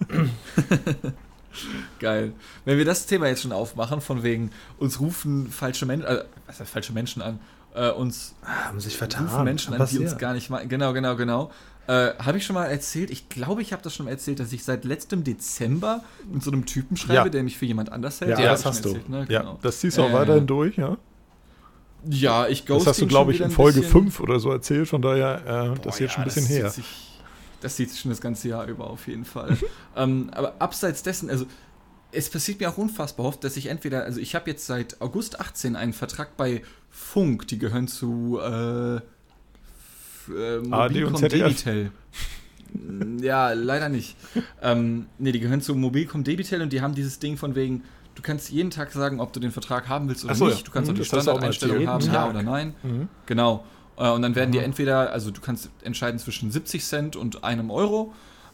Geil. 1.98 2.32
Wenn 2.64 2.78
wir 2.78 2.84
das 2.84 3.06
Thema 3.06 3.28
jetzt 3.28 3.42
schon 3.42 3.52
aufmachen, 3.52 4.00
von 4.00 4.22
wegen, 4.22 4.50
uns 4.78 5.00
rufen 5.00 5.50
falsche 5.50 5.86
Menschen, 5.86 6.06
äh, 6.06 6.24
was 6.46 6.60
heißt 6.60 6.70
falsche 6.70 6.92
Menschen 6.92 7.22
an, 7.22 7.38
äh, 7.74 7.90
uns 7.90 8.34
haben 8.42 8.80
sich 8.80 8.96
vertan. 8.96 9.26
rufen 9.26 9.44
Menschen 9.44 9.74
an, 9.74 9.86
die 9.90 9.98
uns 9.98 10.16
gar 10.18 10.32
nicht 10.32 10.50
mal, 10.50 10.66
genau, 10.66 10.92
genau, 10.92 11.16
genau. 11.16 11.50
Äh, 11.88 12.14
habe 12.18 12.38
ich 12.38 12.44
schon 12.44 12.54
mal 12.54 12.64
erzählt, 12.64 13.10
ich 13.10 13.28
glaube, 13.28 13.62
ich 13.62 13.72
habe 13.72 13.82
das 13.82 13.94
schon 13.94 14.06
mal 14.06 14.10
erzählt, 14.10 14.40
dass 14.40 14.52
ich 14.52 14.64
seit 14.64 14.84
letztem 14.84 15.22
Dezember 15.22 16.02
mit 16.32 16.42
so 16.42 16.50
einem 16.50 16.66
Typen 16.66 16.96
schreibe, 16.96 17.14
ja. 17.14 17.28
der 17.28 17.44
mich 17.44 17.56
für 17.56 17.66
jemand 17.66 17.92
anders 17.92 18.20
hält. 18.20 18.32
Ja, 18.32 18.40
ja 18.40 18.50
das 18.50 18.66
hast 18.66 18.84
du. 18.84 18.88
Erzählt, 18.88 19.08
ne? 19.08 19.26
genau. 19.28 19.52
Ja, 19.52 19.58
das 19.62 19.78
ziehst 19.78 19.98
du 19.98 20.02
auch 20.02 20.12
weiterhin 20.12 20.48
durch, 20.48 20.76
ja? 20.76 20.96
Ja, 22.08 22.48
ich 22.48 22.66
ghost 22.66 22.86
Das 22.86 22.92
hast 22.94 23.02
du, 23.02 23.06
glaube 23.06 23.32
ich, 23.32 23.40
in 23.40 23.50
Folge 23.50 23.82
5 23.82 24.20
oder 24.20 24.40
so 24.40 24.50
erzählt, 24.50 24.88
von 24.88 25.02
daher, 25.02 25.42
äh, 25.44 25.68
Boah, 25.68 25.74
das 25.82 25.94
ist 25.94 26.00
jetzt 26.00 26.12
schon 26.14 26.22
ein 26.22 26.26
bisschen 26.26 26.46
her. 26.46 26.70
Sich, 26.70 27.15
das 27.60 27.76
sieht 27.76 27.90
sich 27.90 28.00
schon 28.00 28.10
das 28.10 28.20
ganze 28.20 28.48
Jahr 28.48 28.66
über 28.66 28.88
auf 28.88 29.08
jeden 29.08 29.24
Fall. 29.24 29.56
ähm, 29.96 30.30
aber 30.32 30.54
abseits 30.58 31.02
dessen, 31.02 31.30
also 31.30 31.46
es 32.12 32.30
passiert 32.30 32.60
mir 32.60 32.70
auch 32.70 32.78
unfassbar 32.78 33.26
oft, 33.26 33.44
dass 33.44 33.56
ich 33.56 33.66
entweder, 33.66 34.04
also 34.04 34.20
ich 34.20 34.34
habe 34.34 34.50
jetzt 34.50 34.66
seit 34.66 35.00
August 35.00 35.40
18 35.40 35.76
einen 35.76 35.92
Vertrag 35.92 36.36
bei 36.36 36.62
Funk, 36.90 37.48
die 37.48 37.58
gehören 37.58 37.88
zu 37.88 38.38
äh, 38.40 38.96
äh, 38.96 40.58
Mobilcom 40.60 41.28
Debitel. 41.28 41.90
ja, 43.20 43.52
leider 43.52 43.88
nicht. 43.88 44.16
ähm, 44.62 45.06
ne, 45.18 45.32
die 45.32 45.40
gehören 45.40 45.60
zu 45.60 45.74
Mobilcom 45.74 46.24
Debitel 46.24 46.62
und 46.62 46.72
die 46.72 46.80
haben 46.80 46.94
dieses 46.94 47.18
Ding 47.18 47.36
von 47.36 47.54
wegen, 47.54 47.84
du 48.14 48.22
kannst 48.22 48.50
jeden 48.50 48.70
Tag 48.70 48.92
sagen, 48.92 49.20
ob 49.20 49.32
du 49.32 49.40
den 49.40 49.52
Vertrag 49.52 49.88
haben 49.88 50.08
willst 50.08 50.24
oder 50.24 50.34
so, 50.34 50.46
nicht. 50.46 50.66
Du 50.66 50.70
kannst 50.70 50.90
mhm, 50.90 50.96
auch 50.96 50.98
die 51.00 51.04
Standardeinstellung 51.04 51.86
haben, 51.86 52.04
Tag. 52.04 52.14
ja 52.14 52.30
oder 52.30 52.42
nein. 52.42 52.74
Mhm. 52.82 53.08
Genau. 53.26 53.64
Äh, 53.96 54.10
und 54.10 54.22
dann 54.22 54.34
werden 54.34 54.50
mhm. 54.50 54.52
die 54.52 54.58
entweder, 54.58 55.12
also 55.12 55.30
du 55.30 55.40
kannst 55.40 55.70
entscheiden 55.82 56.18
zwischen 56.18 56.50
70 56.50 56.84
Cent 56.84 57.16
und 57.16 57.44
einem 57.44 57.70
Euro. 57.70 58.12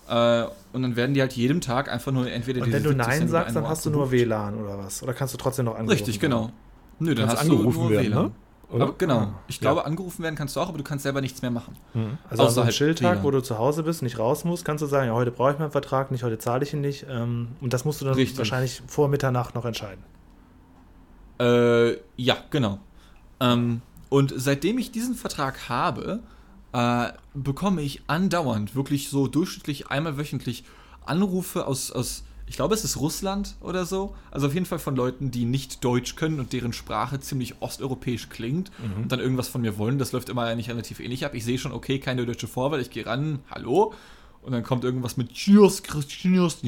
Äh, 0.09 0.44
und 0.72 0.83
dann 0.83 0.96
werden 0.96 1.14
die 1.14 1.20
halt 1.20 1.33
jedem 1.35 1.61
Tag 1.61 1.90
einfach 1.90 2.12
nur 2.12 2.31
entweder 2.31 2.62
Und 2.62 2.72
wenn 2.72 2.83
du 2.83 2.94
Nein 2.94 3.28
sagst, 3.28 3.55
dann 3.55 3.68
hast 3.68 3.87
du 3.87 3.90
nur 3.90 4.11
WLAN 4.11 4.59
oder 4.59 4.78
was? 4.78 5.02
Oder 5.02 5.14
kannst 5.14 5.35
du 5.35 5.38
trotzdem 5.38 5.66
noch 5.66 5.74
angerufen 5.74 5.92
Richtig, 5.92 6.20
genau. 6.20 6.50
Nö, 6.98 7.14
dann 7.14 7.28
hast 7.28 7.42
angerufen 7.42 7.72
du 7.72 7.81
nur 7.81 7.90
werden, 7.90 8.07
WLAN. 8.07 8.24
Ne? 8.24 8.33
Aber, 8.72 8.94
genau. 8.96 9.18
Ah, 9.18 9.40
ich 9.48 9.61
glaube, 9.61 9.81
ja. 9.81 9.87
angerufen 9.87 10.22
werden 10.22 10.35
kannst 10.35 10.57
du 10.57 10.61
auch, 10.61 10.68
aber 10.68 10.78
du 10.78 10.85
kannst 10.85 11.02
selber 11.02 11.20
nichts 11.20 11.42
mehr 11.42 11.50
machen. 11.50 11.76
Mhm. 11.92 12.18
Also 12.28 12.42
Außer 12.44 12.61
an 12.62 12.66
halt 12.66 12.74
Schildtag, 12.74 13.22
wo 13.22 13.31
du 13.31 13.42
zu 13.42 13.59
Hause 13.59 13.83
bist, 13.83 14.02
nicht 14.02 14.18
raus 14.18 14.44
musst, 14.44 14.64
kannst 14.64 14.83
du 14.83 14.87
sagen, 14.87 15.09
ja, 15.09 15.14
heute 15.14 15.31
brauche 15.31 15.52
ich 15.52 15.59
meinen 15.59 15.72
Vertrag 15.72 16.11
nicht, 16.11 16.22
heute 16.22 16.38
zahle 16.38 16.62
ich 16.62 16.72
ihn 16.72 16.81
nicht. 16.81 17.07
Ähm, 17.09 17.48
und 17.61 17.74
das 17.74 17.85
musst 17.85 18.00
du 18.00 18.07
dann 18.07 18.14
Richtig. 18.14 18.38
wahrscheinlich 18.38 18.83
vor 18.87 19.09
Mitternacht 19.09 19.55
noch 19.55 19.66
entscheiden. 19.66 20.02
Äh, 21.38 21.98
ja, 22.16 22.37
genau. 22.50 22.78
Ähm, 23.40 23.83
und 24.12 24.35
seitdem 24.37 24.77
ich 24.77 24.90
diesen 24.90 25.14
Vertrag 25.14 25.70
habe, 25.70 26.20
äh, 26.75 27.12
bekomme 27.33 27.81
ich 27.81 28.03
andauernd, 28.09 28.75
wirklich 28.75 29.09
so 29.09 29.27
durchschnittlich 29.27 29.88
einmal 29.88 30.18
wöchentlich 30.18 30.64
Anrufe 31.07 31.66
aus, 31.66 31.90
aus, 31.90 32.22
ich 32.46 32.57
glaube, 32.57 32.75
es 32.75 32.85
ist 32.85 32.98
Russland 32.98 33.57
oder 33.62 33.87
so. 33.87 34.14
Also 34.31 34.48
auf 34.48 34.53
jeden 34.53 34.66
Fall 34.66 34.81
von 34.81 34.96
Leuten, 34.96 35.31
die 35.31 35.46
nicht 35.46 35.83
Deutsch 35.83 36.14
können 36.14 36.40
und 36.40 36.53
deren 36.53 36.75
Sprache 36.75 37.20
ziemlich 37.20 37.62
osteuropäisch 37.62 38.29
klingt 38.29 38.70
mhm. 38.79 39.05
und 39.05 39.12
dann 39.12 39.18
irgendwas 39.18 39.48
von 39.48 39.62
mir 39.62 39.79
wollen. 39.79 39.98
Das 39.98 40.12
läuft 40.12 40.29
immer 40.29 40.42
eigentlich 40.42 40.68
relativ 40.68 41.01
ähnlich 41.01 41.25
ab. 41.25 41.35
Ich 41.35 41.46
sehe 41.46 41.57
schon, 41.57 41.72
okay, 41.72 41.98
keine 41.98 42.27
deutsche 42.27 42.48
Vorwahl, 42.48 42.83
ich 42.83 42.90
gehe 42.90 43.07
ran, 43.07 43.38
hallo. 43.51 43.94
Und 44.42 44.53
dann 44.53 44.62
kommt 44.62 44.85
irgendwas 44.85 45.16
mit 45.16 45.33
Cheers, 45.33 45.83
Cheers, 45.83 46.59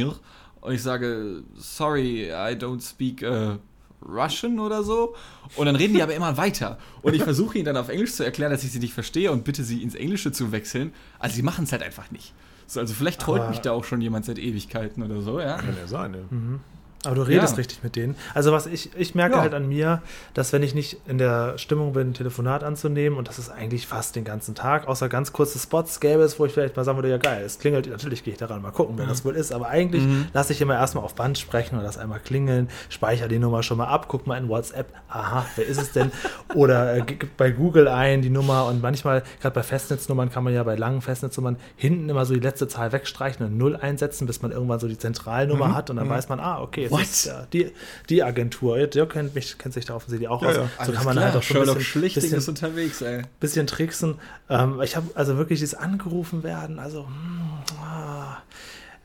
und 0.62 0.72
ich 0.72 0.82
sage, 0.82 1.44
sorry, 1.56 2.30
I 2.30 2.56
don't 2.56 2.80
speak 2.80 3.22
uh, 3.22 3.58
Russian 4.06 4.58
oder 4.58 4.82
so. 4.82 5.14
Und 5.56 5.66
dann 5.66 5.76
reden 5.76 5.94
die 5.94 6.02
aber 6.02 6.14
immer 6.14 6.36
weiter. 6.36 6.78
Und 7.02 7.14
ich 7.14 7.22
versuche 7.22 7.58
ihnen 7.58 7.66
dann 7.66 7.76
auf 7.76 7.88
Englisch 7.88 8.12
zu 8.12 8.24
erklären, 8.24 8.50
dass 8.50 8.64
ich 8.64 8.72
sie 8.72 8.78
nicht 8.78 8.94
verstehe 8.94 9.32
und 9.32 9.44
bitte 9.44 9.64
sie 9.64 9.82
ins 9.82 9.94
Englische 9.94 10.32
zu 10.32 10.52
wechseln. 10.52 10.92
Also 11.18 11.36
sie 11.36 11.42
machen 11.42 11.64
es 11.64 11.72
halt 11.72 11.82
einfach 11.82 12.10
nicht. 12.10 12.34
So, 12.66 12.80
also 12.80 12.94
vielleicht 12.94 13.20
trollt 13.20 13.48
mich 13.50 13.60
da 13.60 13.72
auch 13.72 13.84
schon 13.84 14.00
jemand 14.00 14.24
seit 14.24 14.38
Ewigkeiten 14.38 15.02
oder 15.02 15.20
so, 15.20 15.40
ja. 15.40 15.56
Kann 15.58 15.76
ja 15.76 15.86
sein, 15.86 16.14
ja. 16.14 16.20
Mhm. 16.30 16.60
Aber 17.06 17.16
du 17.16 17.22
redest 17.22 17.54
ja. 17.54 17.58
richtig 17.58 17.82
mit 17.82 17.96
denen. 17.96 18.16
Also 18.34 18.52
was 18.52 18.66
ich, 18.66 18.90
ich 18.96 19.14
merke 19.14 19.36
ja. 19.36 19.40
halt 19.42 19.54
an 19.54 19.68
mir, 19.68 20.02
dass 20.34 20.52
wenn 20.52 20.62
ich 20.62 20.74
nicht 20.74 20.98
in 21.06 21.18
der 21.18 21.58
Stimmung 21.58 21.92
bin, 21.92 22.10
ein 22.10 22.14
Telefonat 22.14 22.64
anzunehmen, 22.64 23.18
und 23.18 23.28
das 23.28 23.38
ist 23.38 23.50
eigentlich 23.50 23.86
fast 23.86 24.16
den 24.16 24.24
ganzen 24.24 24.54
Tag, 24.54 24.88
außer 24.88 25.08
ganz 25.08 25.32
kurze 25.32 25.58
Spots 25.58 26.00
gäbe 26.00 26.22
es, 26.22 26.38
wo 26.38 26.46
ich 26.46 26.52
vielleicht 26.52 26.76
mal 26.76 26.84
sagen 26.84 26.98
würde, 26.98 27.10
ja 27.10 27.18
geil, 27.18 27.42
es 27.44 27.58
klingelt, 27.58 27.88
natürlich 27.88 28.24
gehe 28.24 28.32
ich 28.32 28.38
daran, 28.38 28.62
mal 28.62 28.70
gucken, 28.70 28.96
wer 28.98 29.06
mhm. 29.06 29.10
das 29.10 29.24
wohl 29.24 29.34
ist, 29.34 29.52
aber 29.52 29.68
eigentlich 29.68 30.02
mhm. 30.02 30.26
lasse 30.32 30.52
ich 30.52 30.60
immer 30.60 30.74
erstmal 30.74 31.04
auf 31.04 31.14
Band 31.14 31.38
sprechen 31.38 31.76
und 31.76 31.84
das 31.84 31.98
einmal 31.98 32.20
klingeln, 32.20 32.68
speichere 32.88 33.28
die 33.28 33.38
Nummer 33.38 33.62
schon 33.62 33.78
mal 33.78 33.86
ab, 33.86 34.06
guck 34.08 34.26
mal 34.26 34.38
in 34.38 34.48
WhatsApp, 34.48 34.92
aha, 35.08 35.46
wer 35.56 35.66
ist 35.66 35.80
es 35.80 35.92
denn? 35.92 36.10
Oder 36.54 36.96
äh, 36.96 37.02
gib 37.02 37.36
bei 37.36 37.50
Google 37.50 37.88
ein 37.88 38.22
die 38.22 38.30
Nummer 38.30 38.66
und 38.66 38.82
manchmal, 38.82 39.22
gerade 39.40 39.54
bei 39.54 39.62
Festnetznummern 39.62 40.30
kann 40.30 40.44
man 40.44 40.52
ja 40.52 40.62
bei 40.62 40.76
langen 40.76 41.00
Festnetznummern 41.00 41.56
hinten 41.76 42.08
immer 42.08 42.24
so 42.24 42.34
die 42.34 42.40
letzte 42.40 42.68
Zahl 42.68 42.92
wegstreichen 42.92 43.44
und 43.46 43.56
Null 43.56 43.76
einsetzen, 43.76 44.26
bis 44.26 44.42
man 44.42 44.52
irgendwann 44.52 44.80
so 44.80 44.88
die 44.88 44.98
Zentralnummer 44.98 45.68
mhm. 45.68 45.74
hat 45.74 45.90
und 45.90 45.96
dann 45.96 46.06
mhm. 46.06 46.10
weiß 46.10 46.28
man, 46.28 46.40
ah, 46.40 46.60
okay, 46.60 46.88
What? 46.94 47.02
ist 47.02 47.26
ja, 47.26 47.46
die, 47.52 47.72
die 48.08 48.22
Agentur. 48.22 48.86
Dirk 48.86 49.12
kennt, 49.12 49.34
mich, 49.34 49.58
kennt 49.58 49.74
sich 49.74 49.84
da 49.84 49.94
offensichtlich 49.94 50.28
auch 50.28 50.42
ja, 50.42 50.48
aus. 50.48 50.56
Ja. 50.56 50.84
So 50.84 50.92
kann 50.92 51.04
man 51.04 51.14
klar. 51.14 51.26
halt 51.26 51.36
auch 51.36 51.42
schon 51.42 51.68
ein 51.68 51.74
bisschen, 51.74 52.02
bisschen, 52.02 52.38
ist 52.38 52.48
unterwegs, 52.48 53.02
ey. 53.02 53.22
bisschen 53.40 53.66
tricksen. 53.66 54.16
Ähm, 54.48 54.80
ich 54.82 54.96
habe 54.96 55.08
also 55.14 55.36
wirklich 55.36 55.60
dieses 55.60 55.74
angerufen 55.74 56.42
werden, 56.42 56.78
also 56.78 57.06
hm, 57.06 57.82
ah, 57.82 58.38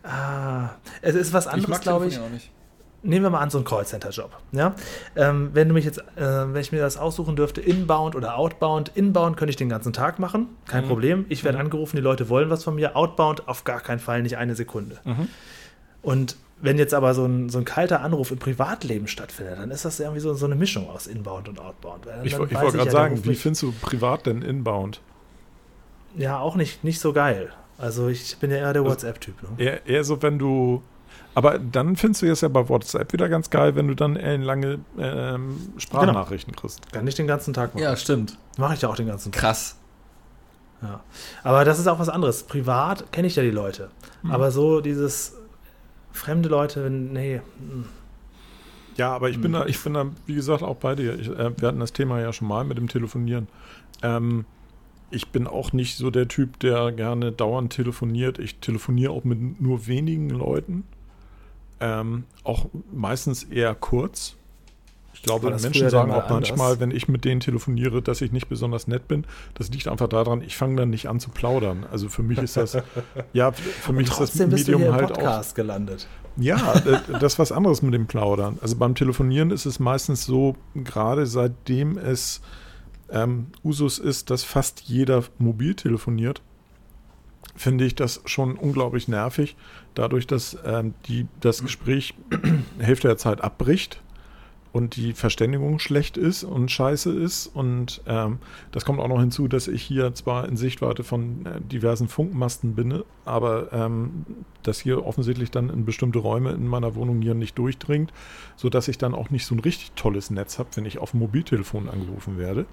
ah, 0.04 0.70
es 1.02 1.16
ist 1.16 1.34
was 1.34 1.48
anderes, 1.48 1.82
glaube 1.82 2.08
ich. 2.08 2.20
Nehmen 3.02 3.24
wir 3.24 3.30
mal 3.30 3.40
an, 3.40 3.50
so 3.50 3.58
einen 3.58 3.66
Callcenter-Job. 3.66 4.32
Ja? 4.52 4.76
Ähm, 5.16 5.52
wenn 5.54 5.70
du 5.70 5.74
mich 5.74 5.86
jetzt, 5.86 6.00
äh, 6.00 6.04
wenn 6.18 6.60
ich 6.60 6.74
mir 6.74 6.82
das 6.82 6.98
aussuchen 6.98 7.38
dürfte, 7.38 7.62
inbound 7.62 8.14
oder 8.14 8.38
outbound, 8.38 8.92
inbound 8.94 9.38
könnte 9.38 9.52
ich 9.52 9.56
den 9.56 9.70
ganzen 9.70 9.94
Tag 9.94 10.20
machen, 10.20 10.50
kein 10.68 10.84
mhm. 10.84 10.90
Problem. 10.90 11.26
Ich 11.30 11.46
werde 11.46 11.58
mhm. 11.58 11.66
angerufen, 11.66 11.96
die 11.96 12.02
Leute 12.02 12.28
wollen 12.28 12.50
was 12.50 12.66
von 12.66 12.76
mir. 12.76 12.98
Outbound 12.98 13.48
auf 13.48 13.64
gar 13.64 13.80
keinen 13.80 14.00
Fall, 14.00 14.22
nicht 14.22 14.38
eine 14.38 14.54
Sekunde. 14.54 15.00
Mhm. 15.06 15.30
Und 16.02 16.36
wenn 16.62 16.78
jetzt 16.78 16.94
aber 16.94 17.14
so 17.14 17.26
ein, 17.26 17.50
so 17.50 17.58
ein 17.58 17.66
kalter 17.66 18.02
Anruf 18.02 18.32
im 18.32 18.38
Privatleben 18.38 19.08
stattfindet, 19.08 19.60
dann 19.60 19.72
ist 19.72 19.86
das 19.86 20.00
irgendwie 20.00 20.20
so, 20.20 20.34
so 20.34 20.46
eine 20.46 20.56
Mischung 20.56 20.90
aus 20.90 21.08
Inbound 21.08 21.48
und 21.48 21.60
Outbound. 21.60 22.06
Dann, 22.06 22.26
ich, 22.26 22.34
ich 22.34 22.40
wollte 22.40 22.56
gerade 22.56 22.78
ja, 22.78 22.92
sagen, 22.92 23.24
wie 23.24 23.36
findest 23.36 23.64
du 23.64 23.74
privat 23.82 24.26
denn 24.26 24.42
Inbound? 24.42 25.02
Ja, 26.18 26.40
auch 26.40 26.56
nicht, 26.56 26.84
nicht 26.84 27.00
so 27.00 27.14
geil. 27.14 27.52
Also 27.78 28.10
ich 28.10 28.38
bin 28.38 28.52
ja 28.52 28.58
eher 28.58 28.74
der 28.74 28.82
also 28.82 28.92
WhatsApp-Typ. 28.92 29.42
Ne? 29.42 29.50
Eher, 29.58 29.88
eher, 29.88 30.04
so, 30.04 30.22
wenn 30.22 30.38
du 30.38 30.84
Aber 31.34 31.60
dann 31.60 31.96
findest 31.96 32.24
du 32.24 32.26
es 32.30 32.42
ja 32.42 32.50
bei 32.50 32.68
WhatsApp 32.68 33.14
wieder 33.14 33.30
ganz 33.30 33.50
geil, 33.50 33.76
wenn 33.76 33.88
du 33.88 33.96
dann 33.96 34.16
lange 34.16 34.80
ähm, 34.98 35.72
Sprachnachrichten 35.78 36.52
genau. 36.52 36.62
kriegst. 36.62 36.92
Kann 36.92 37.08
ich 37.08 37.16
den 37.16 37.28
ganzen 37.28 37.54
Tag 37.54 37.74
machen. 37.74 37.84
Ja, 37.84 37.96
stimmt. 37.96 38.38
Mache 38.58 38.74
ich 38.74 38.82
ja 38.82 38.90
auch 38.90 38.98
den 38.98 39.08
ganzen 39.08 39.32
Tag. 39.32 39.42
Krass. 39.42 39.78
Ja. 40.82 41.02
Aber 41.44 41.64
das 41.64 41.80
ist 41.80 41.88
auch 41.88 42.00
was 42.00 42.10
anderes. 42.10 42.44
Privat 42.44 43.12
kenne 43.14 43.28
ich 43.28 43.36
ja 43.38 43.44
die 43.44 43.52
Leute. 43.52 43.90
Hm. 44.24 44.32
Aber 44.32 44.52
so 44.52 44.82
dieses 44.82 45.39
fremde 46.20 46.50
Leute, 46.50 46.90
nee. 46.90 47.42
Hm. 47.60 47.86
Ja, 48.98 49.14
aber 49.14 49.30
ich 49.30 49.40
bin 49.40 49.54
hm. 49.54 49.62
da, 49.62 49.66
ich 49.66 49.82
bin 49.82 49.94
da, 49.94 50.12
wie 50.26 50.36
gesagt, 50.36 50.62
auch 50.62 50.76
bei 50.76 50.96
dir. 50.96 51.18
Ich, 51.18 51.30
äh, 51.30 51.58
wir 51.58 51.68
hatten 51.68 51.80
das 51.80 51.94
Thema 51.94 52.20
ja 52.20 52.34
schon 52.34 52.48
mal 52.48 52.66
mit 52.66 52.78
dem 52.78 52.88
Telefonieren. 52.88 53.48
Ähm, 54.04 54.46
ich 55.12 55.30
bin 55.30 55.48
auch 55.48 55.74
nicht 55.74 55.98
so 55.98 56.12
der 56.12 56.28
Typ, 56.28 56.60
der 56.60 56.92
gerne 56.92 57.32
dauernd 57.32 57.74
telefoniert. 57.74 58.40
Ich 58.40 58.60
telefoniere 58.60 59.12
auch 59.12 59.24
mit 59.24 59.60
nur 59.62 59.88
wenigen 59.88 60.30
Leuten. 60.30 60.84
Ähm, 61.80 62.26
auch 62.44 62.68
meistens 62.92 63.44
eher 63.44 63.74
kurz. 63.74 64.36
Ich 65.20 65.24
glaube, 65.24 65.50
Menschen 65.50 65.90
sagen 65.90 66.12
auch 66.12 66.30
manchmal, 66.30 66.68
anders? 66.68 66.80
wenn 66.80 66.92
ich 66.92 67.10
mit 67.10 67.26
denen 67.26 67.42
telefoniere, 67.42 68.02
dass 68.02 68.22
ich 68.22 68.32
nicht 68.32 68.48
besonders 68.48 68.88
nett 68.88 69.10
bin. 69.10 69.26
Das 69.54 69.70
liegt 69.70 69.90
einfach 69.90 70.08
daran, 70.08 70.42
ich 70.42 70.56
fange 70.56 70.78
dann 70.78 70.90
nicht 70.90 71.10
an 71.10 71.20
zu 71.20 71.30
plaudern. 71.30 71.86
Also 71.92 72.08
für 72.08 72.24
mich 72.24 72.38
ist 72.38 72.56
das, 72.56 72.78
ja, 73.34 73.52
für 73.52 73.92
mich 73.92 74.10
ist 74.10 74.18
das 74.18 74.36
Medium 74.36 74.52
bist 74.52 74.68
du 74.70 74.94
halt 74.94 75.10
Podcast 75.10 75.52
auch. 75.52 75.56
gelandet. 75.56 76.08
Ja, 76.38 76.74
das 77.20 77.34
ist 77.34 77.40
was 77.40 77.52
anderes 77.52 77.82
mit 77.82 77.94
dem 77.94 78.08
Plaudern. 78.08 78.60
Also 78.62 78.78
beim 78.78 78.96
Telefonieren 78.96 79.52
ist 79.52 79.66
es 79.66 79.78
meistens 79.78 80.26
so, 80.26 80.56
gerade 80.74 81.26
seitdem 81.26 81.98
es 81.98 82.40
ähm, 83.10 83.48
Usus 83.62 84.00
ist, 84.00 84.30
dass 84.30 84.46
fast 84.46 84.84
jeder 84.84 85.26
mobil 85.38 85.76
telefoniert, 85.76 86.42
finde 87.58 87.84
ich 87.84 87.94
das 87.94 88.22
schon 88.24 88.56
unglaublich 88.56 89.10
nervig, 89.10 89.58
dadurch, 89.96 90.28
dass 90.28 90.58
ähm, 90.64 90.94
die, 91.08 91.28
das 91.42 91.62
Gespräch 91.62 92.14
Hälfte 92.80 93.10
der 93.10 93.18
Zeit 93.18 93.42
abbricht 93.42 94.02
und 94.72 94.96
die 94.96 95.14
Verständigung 95.14 95.80
schlecht 95.80 96.18
ist 96.18 96.44
und 96.44 96.70
scheiße 96.70 97.12
ist. 97.12 97.48
Und 97.48 98.02
ähm, 98.06 98.38
das 98.72 98.86
kommt 98.86 99.00
auch 99.00 99.08
noch 99.08 99.20
hinzu, 99.20 99.48
dass 99.48 99.68
ich 99.68 99.82
hier 99.82 100.14
zwar 100.14 100.48
in 100.48 100.58
Sichtweite 100.58 101.04
von 101.04 101.46
äh, 101.46 101.62
diversen 101.62 102.08
Funkmasten 102.08 102.76
bin, 102.76 103.04
aber 103.26 103.74
ähm, 103.74 104.26
das 104.64 104.80
hier 104.80 105.06
offensichtlich 105.06 105.50
dann 105.50 105.70
in 105.70 105.86
bestimmte 105.86 106.20
Räume 106.20 106.52
in 106.52 106.68
meiner 106.68 106.96
Wohnung 106.96 107.22
hier 107.22 107.34
nicht 107.34 107.58
durchdringt, 107.58 108.12
sodass 108.56 108.88
ich 108.88 108.98
dann 108.98 109.16
auch 109.16 109.30
nicht 109.32 109.46
so 109.46 109.56
ein 109.56 109.60
richtig 109.60 109.92
tolles 109.96 110.30
Netz 110.30 110.60
habe, 110.60 110.70
wenn 110.76 110.86
ich 110.86 111.00
auf 111.00 111.12
dem 111.12 111.22
Mobiltelefon 111.22 111.90
angerufen 111.90 112.38
werde. 112.38 112.66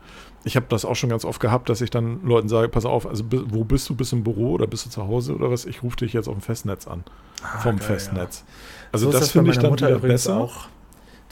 Ich 0.45 0.57
habe 0.57 0.67
das 0.69 0.85
auch 0.85 0.97
schon 0.97 1.11
ganz 1.11 1.25
oft 1.25 1.41
gehabt, 1.41 1.69
dass 1.69 1.81
ich 1.81 1.91
dann 1.91 2.23
Leuten 2.25 2.49
sage, 2.49 2.69
pass 2.69 2.85
auf, 2.85 3.07
also 3.07 3.25
wo 3.31 3.65
bist 3.65 3.89
du? 3.89 3.95
Bist 3.95 4.13
du 4.13 4.17
im 4.17 4.25
Büro 4.25 4.53
oder 4.53 4.67
bist 4.67 4.85
du 4.85 4.91
zu 4.91 5.07
Hause 5.07 5.35
oder 5.35 5.51
was? 5.51 5.65
Ich 5.65 5.83
rufe 5.83 5.97
dich 5.97 6.13
jetzt 6.13 6.29
auf 6.29 6.35
dem 6.35 6.43
Festnetz 6.43 6.87
an. 6.87 7.05
Ah, 7.43 7.59
vom 7.61 7.77
geil, 7.77 7.87
Festnetz. 7.87 8.45
Ja. 8.47 8.53
Also 8.93 9.07
so 9.07 9.13
das, 9.13 9.21
das 9.23 9.31
finde 9.31 9.51
ich 9.51 9.59
dann 9.59 9.71
Mutter 9.71 9.99
besser. 9.99 10.37
Auch 10.39 10.69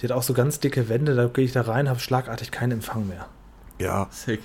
die 0.00 0.07
hat 0.07 0.12
auch 0.12 0.22
so 0.22 0.35
ganz 0.35 0.61
dicke 0.61 0.88
Wände, 0.88 1.14
da 1.14 1.26
gehe 1.26 1.44
ich 1.44 1.52
da 1.52 1.62
rein, 1.62 1.88
habe 1.88 2.00
schlagartig 2.00 2.50
keinen 2.50 2.72
Empfang 2.72 3.07
mehr. 3.07 3.26
Ja. 3.78 4.09
Sick. 4.11 4.40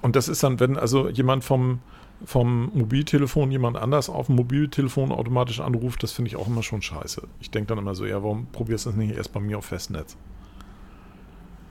Und 0.00 0.16
das 0.16 0.28
ist 0.28 0.42
dann, 0.42 0.60
wenn 0.60 0.76
also 0.76 1.08
jemand 1.08 1.44
vom, 1.44 1.80
vom 2.24 2.70
Mobiltelefon 2.74 3.50
jemand 3.50 3.76
anders 3.76 4.08
auf 4.08 4.26
dem 4.26 4.36
Mobiltelefon 4.36 5.12
automatisch 5.12 5.60
anruft, 5.60 6.02
das 6.02 6.12
finde 6.12 6.28
ich 6.28 6.36
auch 6.36 6.46
immer 6.46 6.62
schon 6.62 6.82
scheiße. 6.82 7.22
Ich 7.40 7.50
denke 7.50 7.68
dann 7.68 7.78
immer 7.78 7.94
so, 7.94 8.06
ja, 8.06 8.22
warum 8.22 8.46
probierst 8.52 8.86
du 8.86 8.90
das 8.90 8.96
nicht 8.96 9.16
erst 9.16 9.32
bei 9.32 9.40
mir 9.40 9.58
auf 9.58 9.66
Festnetz? 9.66 10.16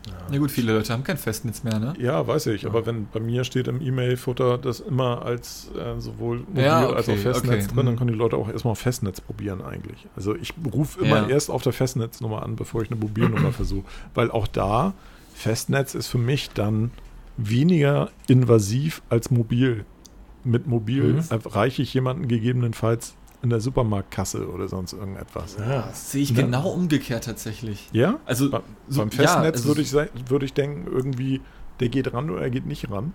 Ja. 0.07 0.13
Na 0.31 0.37
gut, 0.37 0.51
viele 0.51 0.73
Leute 0.73 0.93
haben 0.93 1.03
kein 1.03 1.17
Festnetz 1.17 1.63
mehr, 1.63 1.79
ne? 1.79 1.93
Ja, 1.99 2.25
weiß 2.25 2.47
ich. 2.47 2.63
Ja. 2.63 2.69
Aber 2.69 2.85
wenn 2.85 3.07
bei 3.07 3.19
mir 3.19 3.43
steht 3.43 3.67
im 3.67 3.81
E-Mail-Futter 3.81 4.57
das 4.57 4.79
immer 4.79 5.23
als 5.23 5.69
äh, 5.77 5.99
sowohl 5.99 6.39
mobil 6.39 6.63
ja, 6.63 6.85
okay, 6.85 6.95
als 6.95 7.09
auch 7.09 7.15
Festnetz 7.15 7.65
okay. 7.65 7.75
drin, 7.75 7.85
dann 7.85 7.95
mhm. 7.95 7.97
können 7.97 8.11
die 8.11 8.17
Leute 8.17 8.37
auch 8.37 8.49
erstmal 8.49 8.73
auf 8.73 8.79
Festnetz 8.79 9.21
probieren 9.21 9.61
eigentlich. 9.61 10.07
Also 10.15 10.35
ich 10.35 10.53
rufe 10.73 11.03
immer 11.03 11.29
erst 11.29 11.49
auf 11.49 11.63
der 11.63 11.73
Festnetznummer 11.73 12.43
an, 12.43 12.55
bevor 12.55 12.81
ich 12.81 12.91
eine 12.91 12.99
Mobilnummer 12.99 13.51
versuche. 13.53 13.85
Weil 14.13 14.31
auch 14.31 14.47
da, 14.47 14.93
Festnetz 15.33 15.95
ist 15.95 16.07
für 16.07 16.17
mich 16.17 16.49
dann 16.49 16.91
weniger 17.37 18.09
invasiv 18.27 19.01
als 19.09 19.31
mobil. 19.31 19.85
Mit 20.43 20.67
mobil 20.67 21.13
mhm. 21.13 21.23
erreiche 21.29 21.81
ich 21.81 21.93
jemanden 21.93 22.27
gegebenenfalls 22.27 23.15
in 23.41 23.49
der 23.49 23.61
Supermarktkasse 23.61 24.49
oder 24.49 24.67
sonst 24.67 24.93
irgendetwas. 24.93 25.57
Ja, 25.59 25.87
das 25.87 26.11
sehe 26.11 26.23
ich 26.23 26.31
ja. 26.31 26.37
genau 26.37 26.69
umgekehrt 26.69 27.25
tatsächlich. 27.25 27.89
Ja? 27.91 28.19
Also 28.25 28.49
Be 28.49 28.63
so, 28.87 29.01
beim 29.01 29.11
Festnetz 29.11 29.25
ja, 29.35 29.51
also 29.51 29.67
würde 29.67 29.81
ich, 29.81 29.93
würd 29.93 30.43
ich 30.43 30.53
denken, 30.53 30.87
irgendwie, 30.91 31.41
der 31.79 31.89
geht 31.89 32.13
ran 32.13 32.29
oder 32.29 32.41
er 32.41 32.49
geht 32.49 32.65
nicht 32.65 32.89
ran. 32.89 33.13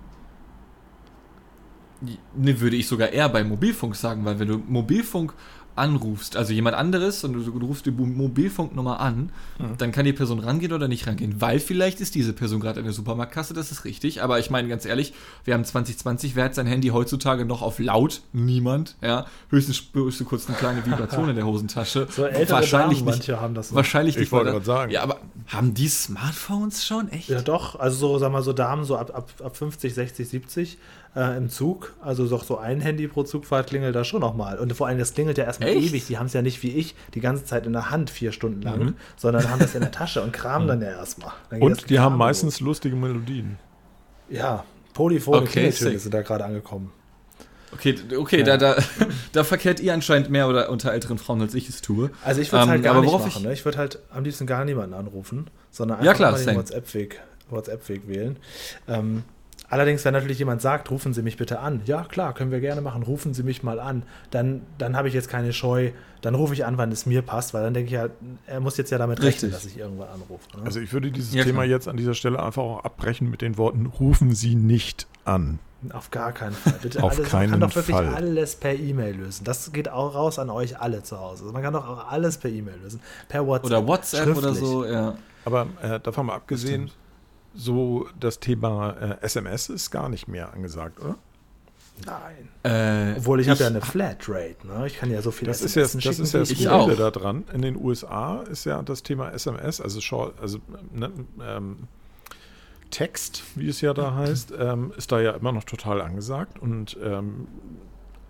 Ne, 2.35 2.61
würde 2.61 2.77
ich 2.77 2.89
sogar 2.89 3.11
eher 3.11 3.29
bei 3.29 3.45
Mobilfunk 3.45 3.95
sagen, 3.95 4.25
weil 4.25 4.39
wenn 4.39 4.49
du 4.49 4.59
Mobilfunk 4.59 5.35
anrufst, 5.77 6.37
also 6.37 6.53
jemand 6.53 6.77
anderes 6.77 7.25
und 7.25 7.33
du, 7.33 7.67
rufst 7.67 7.87
die 7.87 7.91
Mobilfunknummer 7.91 9.01
an, 9.01 9.31
mhm. 9.59 9.79
dann 9.79 9.93
kann 9.93 10.05
die 10.05 10.13
Person 10.13 10.39
rangehen 10.39 10.73
oder 10.73 10.89
nicht 10.89 11.07
rangehen, 11.07 11.41
weil 11.41 11.61
vielleicht 11.61 12.01
ist 12.01 12.15
diese 12.15 12.33
Person 12.33 12.61
gerade 12.61 12.81
in 12.81 12.85
der 12.85 12.93
Supermarktkasse, 12.93 13.55
das 13.55 13.73
ist 13.73 13.85
richtig, 13.85 14.23
aber 14.23 14.39
ich 14.39 14.51
meine 14.51 14.69
ganz 14.69 14.85
ehrlich, 14.85 15.15
wir 15.45 15.55
haben 15.55 15.65
2020, 15.65 16.37
wer 16.37 16.45
hat 16.45 16.55
sein 16.55 16.67
Handy 16.67 16.89
heutzutage 16.89 17.45
noch 17.45 17.63
auf 17.63 17.79
laut? 17.79 18.23
Niemand, 18.33 18.97
ja, 19.01 19.27
höchstens 19.51 19.77
spürst 19.77 20.21
du 20.21 20.25
kurz 20.25 20.49
eine 20.49 20.57
kleine 20.57 20.85
Vibration 20.85 21.29
in 21.29 21.37
der 21.37 21.47
Hosentasche. 21.47 22.09
So 22.13 22.23
wahrscheinlich 22.23 22.71
Damen, 22.71 22.89
nicht, 22.91 23.05
manche 23.05 23.41
haben 23.41 23.55
das 23.55 23.71
so. 23.71 23.75
Wahrscheinlich 23.75 24.17
ich 24.17 24.31
wollte 24.33 24.51
gerade 24.51 24.65
sagen. 24.65 24.93
Ja, 24.93 25.03
aber 25.03 25.21
haben 25.47 25.73
die 25.75 25.89
Smartphones 25.89 26.85
schon, 26.85 27.09
echt? 27.09 27.29
Ja 27.29 27.41
doch, 27.41 27.79
also 27.79 27.97
so, 27.97 28.19
sag 28.19 28.33
mal, 28.33 28.43
so 28.43 28.53
Damen 28.53 28.85
so 28.85 28.97
ab, 28.97 29.13
ab, 29.15 29.31
ab 29.43 29.57
50, 29.57 29.95
60, 29.95 30.29
70 30.29 30.79
äh, 31.15 31.37
im 31.37 31.49
Zug. 31.49 31.95
Also 32.01 32.27
doch 32.29 32.45
so 32.45 32.59
ein 32.59 32.81
Handy 32.81 33.09
pro 33.09 33.23
Zugfahrt 33.23 33.69
klingelt 33.69 33.95
da 33.95 34.05
schon 34.05 34.21
nochmal. 34.21 34.59
Und 34.59 34.73
vor 34.75 34.87
allem, 34.87 34.99
das 34.99 35.15
klingelt 35.15 35.39
ja 35.39 35.45
erstmal 35.45 35.71
Echt? 35.71 35.91
ewig. 35.91 36.07
Die 36.07 36.19
haben 36.19 36.27
es 36.27 36.33
ja 36.33 36.43
nicht 36.43 36.63
wie 36.63 36.71
ich 36.71 36.95
die 37.15 37.21
ganze 37.21 37.45
Zeit 37.45 37.67
in 37.67 37.73
der 37.73 37.91
Hand 37.91 38.11
vier 38.11 38.33
Stunden 38.33 38.63
lang, 38.63 38.79
mhm. 38.79 38.95
sondern 39.17 39.49
haben 39.51 39.61
das 39.61 39.75
in 39.75 39.81
der 39.81 39.91
Tasche 39.91 40.23
und 40.23 40.33
kramen 40.33 40.69
dann 40.69 40.81
ja 40.81 40.89
erstmal. 40.89 41.33
Und 41.51 41.91
die 41.91 41.99
haben 41.99 42.17
meistens 42.17 42.61
lustige 42.61 42.97
Melodien. 42.97 43.59
Ja, 44.29 44.65
polyphone 44.95 45.43
okay, 45.43 45.71
Klingeltöne 45.71 45.99
sind 45.99 46.15
da 46.15 46.23
gerade 46.23 46.45
angekommen. 46.45 46.93
Okay, 47.75 47.97
okay, 48.19 48.41
ja. 48.41 48.45
da, 48.45 48.57
da, 48.57 48.77
da 49.33 49.45
verkehrt 49.45 49.81
ihr 49.81 49.95
anscheinend 49.95 50.31
mehr 50.31 50.47
oder 50.47 50.69
unter 50.69 50.93
älteren 50.93 51.17
Frauen, 51.17 51.41
als 51.41 51.55
ich 51.55 51.69
es 51.71 51.81
tue. 51.81 52.11
Also 52.23 52.43
ich 52.43 52.53
würde 52.53 52.65
es 52.65 52.69
halt 52.69 52.79
ähm, 52.79 52.85
gar 52.85 53.01
nicht 53.01 53.13
machen. 53.13 53.29
Ich, 53.29 53.41
ne? 53.41 53.53
ich 53.53 53.65
würde 53.65 53.79
halt 53.79 53.99
am 54.11 54.25
liebsten 54.25 54.47
gar 54.47 54.65
niemanden 54.65 54.95
anrufen, 54.95 55.49
sondern 55.71 55.99
einfach 55.99 56.07
ja, 56.07 56.15
klar, 56.15 56.33
mal 56.33 56.45
den 56.45 56.57
WhatsApp-Weg 56.57 57.23
WhatsApp 57.49 57.89
wählen. 57.89 58.37
Ähm, 58.89 59.25
Allerdings, 59.73 60.05
wenn 60.05 60.13
natürlich 60.13 60.39
jemand 60.39 60.61
sagt, 60.61 60.91
rufen 60.91 61.15
Sie 61.15 61.23
mich 61.23 61.39
bitte 61.39 61.61
an, 61.61 61.81
ja 61.87 62.05
klar, 62.05 62.35
können 62.35 62.51
wir 62.51 62.61
gerne 62.61 62.83
machen, 62.83 63.03
rufen 63.03 63.33
Sie 63.33 63.43
mich 63.43 63.63
mal 63.63 63.81
an, 63.81 64.03
dann, 64.31 64.61
dann 64.77 64.99
habe 64.99 65.09
ich 65.09 65.15
jetzt 65.15 65.31
keine 65.31 65.55
Scheu, 65.55 65.93
dann 66.21 66.35
rufe 66.35 66.53
ich 66.53 66.67
an, 66.67 66.77
wann 66.77 66.93
es 66.93 67.07
mir 67.07 67.23
passt, 67.23 67.55
weil 67.55 67.63
dann 67.63 67.73
denke 67.73 67.87
ich 67.87 67.95
ja, 67.95 68.09
er 68.47 68.61
muss 68.61 68.77
jetzt 68.77 68.91
ja 68.91 68.99
damit 68.99 69.23
rechnen, 69.23 69.51
dass 69.51 69.65
ich 69.65 69.79
irgendwann 69.79 70.09
anrufe. 70.09 70.59
Ne? 70.59 70.65
Also 70.67 70.79
ich 70.79 70.93
würde 70.93 71.11
dieses 71.11 71.33
ja, 71.33 71.43
Thema 71.43 71.63
klar. 71.63 71.71
jetzt 71.71 71.89
an 71.89 71.97
dieser 71.97 72.13
Stelle 72.13 72.43
einfach 72.43 72.63
auch 72.63 72.85
abbrechen 72.85 73.31
mit 73.31 73.41
den 73.41 73.57
Worten, 73.57 73.87
rufen 73.87 74.35
Sie 74.35 74.57
nicht 74.57 75.07
an. 75.25 75.59
Auf 75.95 76.11
gar 76.11 76.33
keinen 76.33 76.53
Fall. 76.53 76.75
Bitte 76.83 77.03
Auf 77.03 77.17
alles, 77.17 77.31
keinen 77.31 77.53
man 77.53 77.61
kann 77.61 77.71
doch 77.71 77.77
wirklich 77.77 77.97
Fall. 77.97 78.15
alles 78.15 78.57
per 78.57 78.75
E-Mail 78.75 79.17
lösen. 79.17 79.45
Das 79.45 79.73
geht 79.73 79.89
auch 79.89 80.15
raus 80.15 80.39
an 80.39 80.51
euch 80.51 80.79
alle 80.79 81.03
zu 81.03 81.19
Hause. 81.19 81.45
Also 81.45 81.55
man 81.55 81.63
kann 81.63 81.73
doch 81.73 81.89
auch 81.89 82.13
alles 82.13 82.37
per 82.37 82.51
E-Mail 82.51 82.77
lösen. 82.83 83.01
Per 83.31 83.47
WhatsApp. 83.47 83.71
Oder 83.71 83.87
WhatsApp 83.87 84.37
oder 84.37 84.55
so, 84.55 84.85
ja. 84.85 85.15
Aber 85.47 85.67
äh, 85.81 85.99
davon 85.99 86.27
mal 86.27 86.35
abgesehen, 86.35 86.91
so 87.55 88.09
das 88.19 88.41
Thema 88.41 88.91
äh, 88.91 89.17
SMS 89.21 89.69
ist 89.69 89.91
gar 89.91 90.09
nicht 90.09 90.29
mehr 90.29 90.53
angesagt, 90.53 91.01
oder? 91.01 91.17
Nein. 92.07 92.49
Äh, 92.63 93.19
Obwohl 93.19 93.41
ich, 93.41 93.47
ich 93.47 93.51
habe 93.51 93.61
ja 93.61 93.67
eine 93.67 93.81
Flatrate, 93.81 94.67
ne? 94.67 94.87
Ich 94.87 94.97
kann 94.97 95.11
ja 95.11 95.23
so 95.23 95.31
viel 95.31 95.47
das 95.47 95.63
SMS 95.63 95.95
ist 95.95 96.05
ja, 96.05 96.11
Das 96.11 96.19
ist 96.19 96.33
ja 96.33 96.41
das 96.41 96.85
Coole 96.85 96.97
da 96.97 97.11
dran. 97.11 97.45
In 97.53 97.63
den 97.63 97.77
USA 97.77 98.43
ist 98.43 98.65
ja 98.65 98.83
das 98.83 99.03
Thema 99.03 99.31
SMS, 99.33 99.81
also, 99.81 100.01
Short, 100.01 100.41
also 100.41 100.59
ne, 100.93 101.11
ähm, 101.43 101.89
Text, 102.91 103.43
wie 103.55 103.69
es 103.69 103.81
ja 103.81 103.95
da 103.95 104.15
heißt, 104.15 104.53
ähm, 104.59 104.93
ist 104.97 105.13
da 105.13 105.21
ja 105.21 105.33
immer 105.33 105.53
noch 105.53 105.65
total 105.65 106.01
angesagt 106.01 106.59
und 106.59 106.97
ähm, 107.03 107.47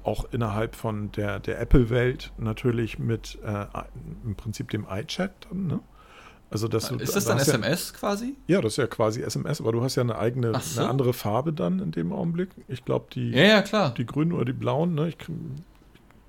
auch 0.05 0.27
innerhalb 0.33 0.75
von 0.75 1.13
der, 1.13 1.41
der 1.41 1.61
Apple-Welt 1.61 2.33
natürlich 2.39 2.99
mit 2.99 3.39
äh, 3.45 3.67
im 4.25 4.35
Prinzip 4.35 4.71
dem 4.71 4.87
iChat 4.91 5.33
dann, 5.49 5.67
ne? 5.67 5.81
Also 6.53 6.69
dass 6.69 6.89
du, 6.89 6.97
ist 6.97 7.17
das 7.17 7.25
dann 7.25 7.39
SMS 7.39 7.93
ja, 7.93 7.99
quasi? 7.99 8.37
Ja, 8.47 8.61
das 8.61 8.75
ist 8.75 8.77
ja 8.77 8.87
quasi 8.87 9.23
SMS, 9.23 9.61
aber 9.61 9.73
du 9.73 9.83
hast 9.83 9.97
ja 9.97 10.03
eine 10.03 10.19
eigene, 10.19 10.53
so. 10.61 10.81
eine 10.81 10.91
andere 10.91 11.15
Farbe 11.15 11.53
dann 11.53 11.79
in 11.81 11.93
dem 11.93 12.13
Augenblick. 12.13 12.51
Ich 12.69 12.85
glaube, 12.85 13.07
die, 13.13 13.31
ja, 13.31 13.45
ja, 13.45 13.63
klar. 13.63 13.95
die 13.95 14.05
grünen 14.05 14.33
oder 14.33 14.45
die 14.45 14.53
blauen, 14.53 14.95
ne? 14.95 15.09
Ich, 15.09 15.15
ich, 15.15 15.27
glaub, 15.27 15.37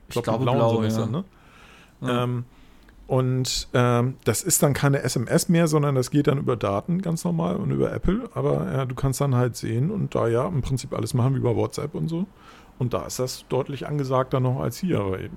ich 0.10 0.24
glaube, 0.24 0.44
blauen 0.44 0.58
blau, 0.58 0.90
sind 0.90 0.98
ja. 0.98 1.06
ne? 1.08 1.24
Ja. 2.02 2.24
Ähm, 2.24 2.46
und 3.06 3.68
ähm, 3.74 4.16
das 4.24 4.44
ist 4.44 4.64
dann 4.64 4.74
keine 4.74 5.04
SMS 5.04 5.50
mehr, 5.50 5.68
sondern 5.68 5.96
das 5.96 6.10
geht 6.10 6.28
dann 6.28 6.38
über 6.38 6.56
Daten 6.56 7.02
ganz 7.02 7.26
normal 7.26 7.58
und 7.58 7.72
über 7.72 7.92
Apple. 7.92 8.30
Aber 8.34 8.72
ja, 8.72 8.86
du 8.86 8.96
kannst 8.96 9.20
dann 9.20 9.36
halt 9.36 9.58
sehen 9.58 9.92
und 9.92 10.16
da 10.16 10.28
ja 10.30 10.48
im 10.48 10.62
Prinzip 10.62 10.94
alles 10.94 11.14
machen 11.14 11.36
wie 11.36 11.40
bei 11.42 11.54
WhatsApp 11.54 11.96
und 11.96 12.08
so. 12.08 12.26
Und 12.80 12.94
da 12.94 13.06
ist 13.06 13.20
das 13.20 13.46
deutlich 13.50 13.88
angesagter 13.88 14.40
noch 14.40 14.62
als 14.62 14.78
hier. 14.78 15.02
Aber 15.02 15.18
hm. 15.18 15.32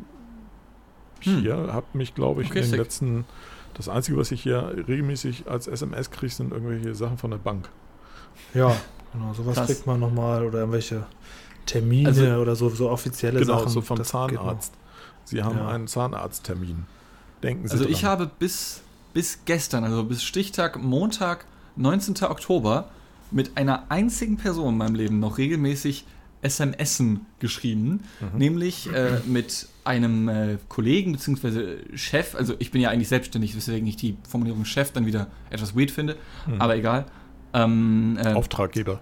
hier 1.20 1.56
hm. 1.56 1.72
hat 1.72 1.94
mich, 1.96 2.14
glaube 2.14 2.42
ich, 2.42 2.50
okay, 2.50 2.60
in 2.60 2.64
den 2.64 2.70
sick. 2.70 2.78
letzten 2.78 3.24
das 3.76 3.88
Einzige, 3.90 4.16
was 4.16 4.32
ich 4.32 4.42
hier 4.42 4.74
regelmäßig 4.88 5.48
als 5.48 5.66
SMS 5.66 6.10
kriege, 6.10 6.32
sind 6.32 6.52
irgendwelche 6.52 6.94
Sachen 6.94 7.18
von 7.18 7.30
der 7.30 7.38
Bank. 7.38 7.68
Ja, 8.54 8.74
genau. 9.12 9.34
Sowas 9.34 9.54
Krass. 9.54 9.66
kriegt 9.66 9.86
man 9.86 10.00
nochmal 10.00 10.46
oder 10.46 10.60
irgendwelche 10.60 11.04
Termine 11.66 12.08
also, 12.08 12.24
oder 12.36 12.56
so, 12.56 12.70
so 12.70 12.90
offizielle 12.90 13.40
genau, 13.40 13.58
Sachen. 13.58 13.68
so 13.70 13.82
vom 13.82 13.98
das 13.98 14.08
Zahnarzt. 14.08 14.72
Sie 15.24 15.42
haben 15.42 15.58
ja. 15.58 15.68
einen 15.68 15.88
Zahnarzttermin. 15.88 16.86
Denken 17.42 17.68
Sie 17.68 17.72
Also 17.72 17.84
dran. 17.84 17.92
ich 17.92 18.04
habe 18.04 18.30
bis, 18.38 18.80
bis 19.12 19.40
gestern, 19.44 19.84
also 19.84 20.04
bis 20.04 20.22
Stichtag 20.22 20.82
Montag, 20.82 21.44
19. 21.76 22.24
Oktober, 22.24 22.88
mit 23.30 23.58
einer 23.58 23.90
einzigen 23.90 24.38
Person 24.38 24.70
in 24.70 24.78
meinem 24.78 24.94
Leben 24.94 25.18
noch 25.18 25.36
regelmäßig 25.36 26.06
SMSen 26.48 27.26
geschrieben, 27.38 28.04
nämlich 28.36 28.92
äh, 28.92 29.20
mit 29.26 29.68
einem 29.84 30.28
äh, 30.28 30.58
Kollegen 30.68 31.12
bzw. 31.12 31.76
Chef, 31.94 32.34
also 32.34 32.54
ich 32.58 32.70
bin 32.70 32.80
ja 32.80 32.90
eigentlich 32.90 33.08
selbstständig, 33.08 33.56
weswegen 33.56 33.86
ich 33.86 33.96
die 33.96 34.16
Formulierung 34.28 34.64
Chef 34.64 34.92
dann 34.92 35.06
wieder 35.06 35.28
etwas 35.50 35.76
weird 35.76 35.90
finde, 35.90 36.16
aber 36.58 36.76
egal. 36.76 37.06
Ähm, 37.54 38.18
äh, 38.22 38.32
Auftraggeber. 38.34 39.00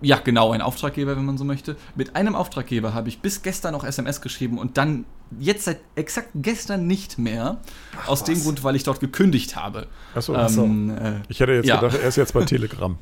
ja, 0.00 0.18
genau, 0.18 0.52
ein 0.52 0.62
Auftraggeber, 0.62 1.16
wenn 1.16 1.24
man 1.24 1.36
so 1.36 1.44
möchte. 1.44 1.76
Mit 1.94 2.16
einem 2.16 2.34
Auftraggeber 2.34 2.94
habe 2.94 3.08
ich 3.08 3.20
bis 3.20 3.42
gestern 3.42 3.72
noch 3.72 3.84
SMS 3.84 4.20
geschrieben 4.20 4.58
und 4.58 4.78
dann 4.78 5.04
jetzt 5.38 5.64
seit 5.64 5.80
exakt 5.94 6.28
gestern 6.34 6.86
nicht 6.86 7.18
mehr. 7.18 7.58
aus 8.06 8.24
dem 8.24 8.36
was. 8.36 8.44
Grund, 8.44 8.64
weil 8.64 8.76
ich 8.76 8.84
dort 8.84 9.00
gekündigt 9.00 9.56
habe. 9.56 9.86
Achso, 10.14 10.34
Ähm, 10.34 10.90
äh, 10.90 11.20
ich 11.28 11.40
hätte 11.40 11.52
jetzt 11.52 11.66
ja. 11.66 11.80
gedacht, 11.80 11.98
er 12.00 12.08
ist 12.08 12.16
jetzt 12.16 12.32
bei 12.32 12.44
Telegram. 12.44 12.98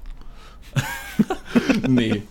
nee. 1.89 2.23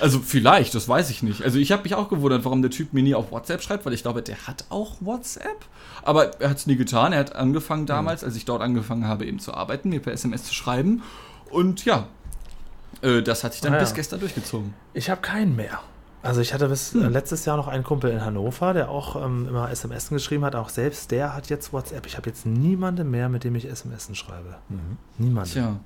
Also 0.00 0.20
vielleicht, 0.20 0.74
das 0.74 0.88
weiß 0.88 1.08
ich 1.10 1.22
nicht. 1.22 1.42
Also 1.42 1.58
ich 1.58 1.72
habe 1.72 1.82
mich 1.82 1.94
auch 1.94 2.08
gewundert, 2.08 2.44
warum 2.44 2.60
der 2.62 2.70
Typ 2.70 2.92
mir 2.92 3.02
nie 3.02 3.14
auf 3.14 3.30
WhatsApp 3.32 3.62
schreibt, 3.62 3.86
weil 3.86 3.92
ich 3.94 4.02
glaube, 4.02 4.22
der 4.22 4.46
hat 4.46 4.64
auch 4.68 4.96
WhatsApp. 5.00 5.64
Aber 6.02 6.38
er 6.40 6.50
hat 6.50 6.58
es 6.58 6.66
nie 6.66 6.76
getan. 6.76 7.12
Er 7.12 7.20
hat 7.20 7.34
angefangen 7.34 7.86
damals, 7.86 8.22
als 8.22 8.36
ich 8.36 8.44
dort 8.44 8.60
angefangen 8.62 9.06
habe, 9.08 9.24
eben 9.24 9.38
zu 9.38 9.54
arbeiten, 9.54 9.88
mir 9.88 10.00
per 10.00 10.12
SMS 10.12 10.44
zu 10.44 10.54
schreiben. 10.54 11.02
Und 11.50 11.84
ja, 11.84 12.08
äh, 13.02 13.22
das 13.22 13.42
hat 13.44 13.52
sich 13.54 13.62
dann 13.62 13.72
Ah, 13.72 13.76
ja. 13.76 13.82
bis 13.82 13.94
gestern 13.94 14.20
durchgezogen. 14.20 14.74
Ich 14.92 15.08
habe 15.10 15.20
keinen 15.22 15.56
mehr. 15.56 15.80
Also 16.22 16.40
ich 16.40 16.52
hatte 16.52 16.68
bis 16.68 16.94
äh, 16.94 16.98
letztes 16.98 17.44
Jahr 17.44 17.56
noch 17.56 17.68
einen 17.68 17.84
Kumpel 17.84 18.10
in 18.10 18.24
Hannover, 18.24 18.74
der 18.74 18.90
auch 18.90 19.24
ähm, 19.24 19.46
immer 19.48 19.70
SMS 19.70 20.08
geschrieben 20.08 20.44
hat. 20.44 20.56
Auch 20.56 20.68
selbst 20.70 21.10
der 21.12 21.34
hat 21.34 21.48
jetzt 21.48 21.72
WhatsApp. 21.72 22.04
Ich 22.06 22.16
habe 22.16 22.28
jetzt 22.28 22.44
niemanden 22.46 23.10
mehr, 23.10 23.28
mit 23.28 23.44
dem 23.44 23.54
ich 23.54 23.66
SMS 23.68 24.08
schreibe. 24.16 24.56
Niemanden. 25.18 25.50
Tja. 25.50 25.76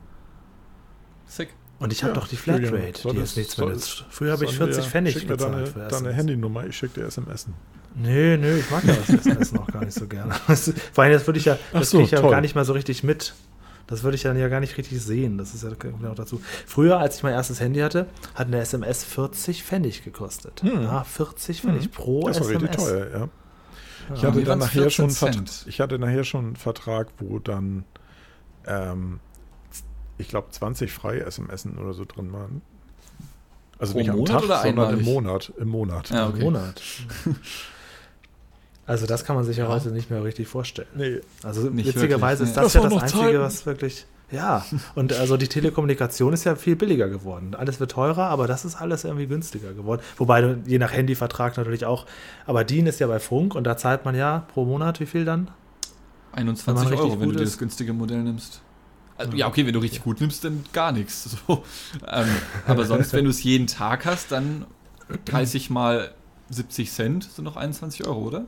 Sick. 1.27 1.51
Und 1.81 1.93
ich 1.93 2.03
habe 2.05 2.13
Ja, 2.15 2.21
doch 2.21 2.29
die 2.29 2.37
Flatrate, 2.37 2.93
die 2.93 3.03
das- 3.03 3.15
jetzt 3.17 3.37
nichts 3.37 3.59
mehr 3.59 3.69
nützt. 3.69 4.05
Früher 4.11 4.33
habe 4.33 4.45
ich 4.45 4.51
Sollen 4.51 4.69
40 4.73 4.85
wir- 4.85 4.91
Pfennig 4.91 5.15
schick 5.15 5.29
mir 5.29 5.37
gezahlt 5.37 5.55
deine, 5.55 5.67
für 5.67 5.89
deine. 5.89 6.13
Handynummer, 6.13 6.67
ich 6.67 6.77
schicke 6.77 7.01
dir 7.01 7.07
SMS. 7.07 7.47
Nö, 7.97 8.37
nö, 8.37 8.57
ich 8.59 8.71
mag 8.71 8.85
ja 8.85 8.95
das 8.95 9.09
SMS 9.09 9.53
noch 9.53 9.67
gar 9.67 9.85
nicht 9.85 9.95
so 9.99 10.07
gerne. 10.07 10.33
Das- 10.47 10.73
Vor 10.93 11.03
allem, 11.05 11.13
das 11.15 11.27
würde 11.27 11.39
ich 11.41 11.47
ja, 11.47 11.59
das 11.73 11.91
so, 11.91 11.97
kriege 11.99 12.05
ich 12.05 12.11
ja 12.13 12.21
toll. 12.21 12.31
gar 12.31 12.41
nicht 12.43 12.55
mal 12.55 12.65
so 12.65 12.73
richtig 12.75 13.03
mit. 13.03 13.35
Das 13.87 14.05
würde 14.05 14.15
ich 14.15 14.23
dann 14.23 14.39
ja 14.39 14.47
gar 14.49 14.61
nicht 14.61 14.77
richtig 14.79 15.03
sehen. 15.03 15.37
Das 15.39 15.53
ist 15.53 15.65
ja 15.65 15.71
genau 15.77 16.15
dazu. 16.15 16.41
Früher, 16.67 17.01
als 17.01 17.17
ich 17.17 17.23
mein 17.25 17.33
erstes 17.33 17.59
Handy 17.59 17.81
hatte, 17.81 18.07
hat 18.37 18.47
eine 18.47 18.61
SMS 18.61 19.03
40 19.03 19.65
Pfennig 19.65 20.05
gekostet. 20.05 20.63
Hm. 20.63 20.83
Ja, 20.83 21.03
40 21.03 21.63
Pfennig 21.63 21.91
pro 21.91 22.29
Das 22.29 22.39
war 22.41 22.47
SMS. 22.51 22.63
richtig 22.71 22.77
teuer, 22.85 23.07
ja. 23.11 23.29
Ich 24.15 24.23
Ja, 24.23 24.29
hatte 24.29 24.45
dann 24.45 24.59
nachher 24.61 24.91
schon 24.91 25.11
14 25.11 25.29
einen 25.29 25.35
Vert- 25.47 25.49
Cent. 25.49 25.65
ich 25.69 25.81
hatte 25.81 25.99
nachher 25.99 26.23
schon 26.25 26.45
einen 26.47 26.57
Vertrag, 26.57 27.09
wo 27.19 27.39
dann 27.41 27.85
ähm, 28.67 29.19
ich 30.21 30.29
glaube 30.29 30.49
20 30.51 30.93
freie 30.93 31.29
SMSen 31.31 31.79
oder 31.79 31.93
so 31.95 32.05
drin 32.05 32.33
waren. 32.33 32.63
Also 33.79 33.93
Pro 33.95 33.99
nicht 34.01 34.11
am 34.11 34.17
Monat 34.17 34.33
Tag, 34.35 34.45
oder 34.45 34.63
sondern 34.63 34.85
im 34.93 34.99
einmalig? 34.99 35.07
Monat. 35.07 35.53
Im 35.59 35.69
Monat. 35.69 36.11
Ja, 36.11 36.27
Im 36.27 36.33
okay. 36.35 36.43
Monat. 36.45 36.83
Also 38.87 39.07
das 39.07 39.25
kann 39.25 39.37
man 39.37 39.45
sich 39.45 39.57
ja, 39.59 39.65
Ja. 39.65 39.71
heute 39.71 39.91
nicht 39.91 40.11
mehr 40.11 40.25
richtig 40.25 40.49
vorstellen. 40.49 40.89
Nee, 40.97 41.21
Also 41.45 41.69
Nicht 41.71 41.87
witzigerweise 41.95 42.41
wirklich, 42.45 42.51
ist 42.51 42.57
nee. 42.57 42.63
das, 42.63 42.73
Das 42.73 42.83
ja 42.83 42.89
das 42.89 43.03
Einzige, 43.03 43.23
Zeiten. 43.23 43.39
was 43.41 43.67
wirklich. 43.67 44.07
Ja, 44.33 44.65
und 44.97 45.13
also 45.13 45.37
die 45.37 45.47
Telekommunikation 45.49 46.33
ist 46.33 46.43
ja 46.45 46.57
viel 46.57 46.75
billiger 46.77 47.09
geworden. 47.09 47.55
Alles 47.57 47.79
wird 47.81 47.93
teurer, 47.93 48.25
aber 48.29 48.47
das 48.49 48.65
ist 48.65 48.75
alles 48.77 49.05
irgendwie 49.05 49.27
günstiger 49.29 49.75
geworden. 49.75 50.03
Wobei 50.17 50.41
du 50.41 50.61
je 50.67 50.79
nach 50.79 50.93
Handyvertrag 50.93 51.57
natürlich 51.57 51.85
auch. 51.85 52.07
Aber 52.47 52.65
DIN 52.65 52.87
ist 52.87 52.99
ja 53.01 53.07
bei 53.07 53.19
Funk 53.21 53.55
und 53.55 53.65
da 53.65 53.77
zahlt 53.77 54.05
man 54.05 54.15
ja 54.17 54.45
pro 54.53 54.65
Monat 54.65 54.99
wie 55.01 55.07
viel 55.07 55.25
dann? 55.25 55.51
Wenn 56.33 56.41
21 56.49 56.75
man 56.75 56.87
richtig 56.93 56.99
Euro, 57.11 57.21
wenn 57.21 57.29
du 57.29 57.37
dir 57.37 57.43
ist. 57.43 57.53
das 57.55 57.59
günstige 57.59 57.93
Modell 57.93 58.23
nimmst. 58.23 58.61
Also, 59.21 59.37
ja, 59.37 59.47
okay, 59.47 59.67
wenn 59.67 59.75
du 59.75 59.81
richtig 59.81 60.03
gut 60.03 60.21
nimmst, 60.21 60.45
dann 60.45 60.65
gar 60.73 60.93
nichts. 60.93 61.37
So. 61.47 61.65
Ähm, 62.07 62.29
aber 62.67 62.85
sonst, 62.85 63.13
wenn 63.13 63.25
du 63.25 63.31
es 63.31 63.43
jeden 63.43 63.67
Tag 63.67 64.05
hast, 64.05 64.33
dann 64.33 64.67
30 65.27 65.71
mal 65.71 66.13
70 66.51 66.91
Cent 66.91 67.25
sind 67.25 67.45
noch 67.45 67.57
21 67.57 68.07
Euro, 68.07 68.21
oder? 68.21 68.47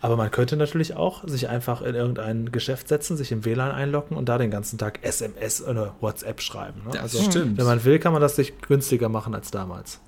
Aber 0.00 0.16
man 0.16 0.30
könnte 0.30 0.56
natürlich 0.56 0.94
auch 0.94 1.26
sich 1.26 1.48
einfach 1.48 1.82
in 1.82 1.94
irgendein 1.94 2.52
Geschäft 2.52 2.88
setzen, 2.88 3.16
sich 3.16 3.32
im 3.32 3.44
WLAN 3.44 3.70
einloggen 3.70 4.16
und 4.16 4.28
da 4.28 4.38
den 4.38 4.50
ganzen 4.50 4.78
Tag 4.78 4.98
SMS 5.02 5.62
oder 5.62 5.94
WhatsApp 6.00 6.40
schreiben. 6.42 6.82
Ne? 6.84 6.90
Das 6.92 7.02
also, 7.02 7.22
stimmt. 7.22 7.58
wenn 7.58 7.64
man 7.64 7.84
will, 7.84 7.98
kann 7.98 8.12
man 8.12 8.20
das 8.20 8.36
sich 8.36 8.58
günstiger 8.60 9.08
machen 9.08 9.34
als 9.34 9.50
damals. 9.50 10.00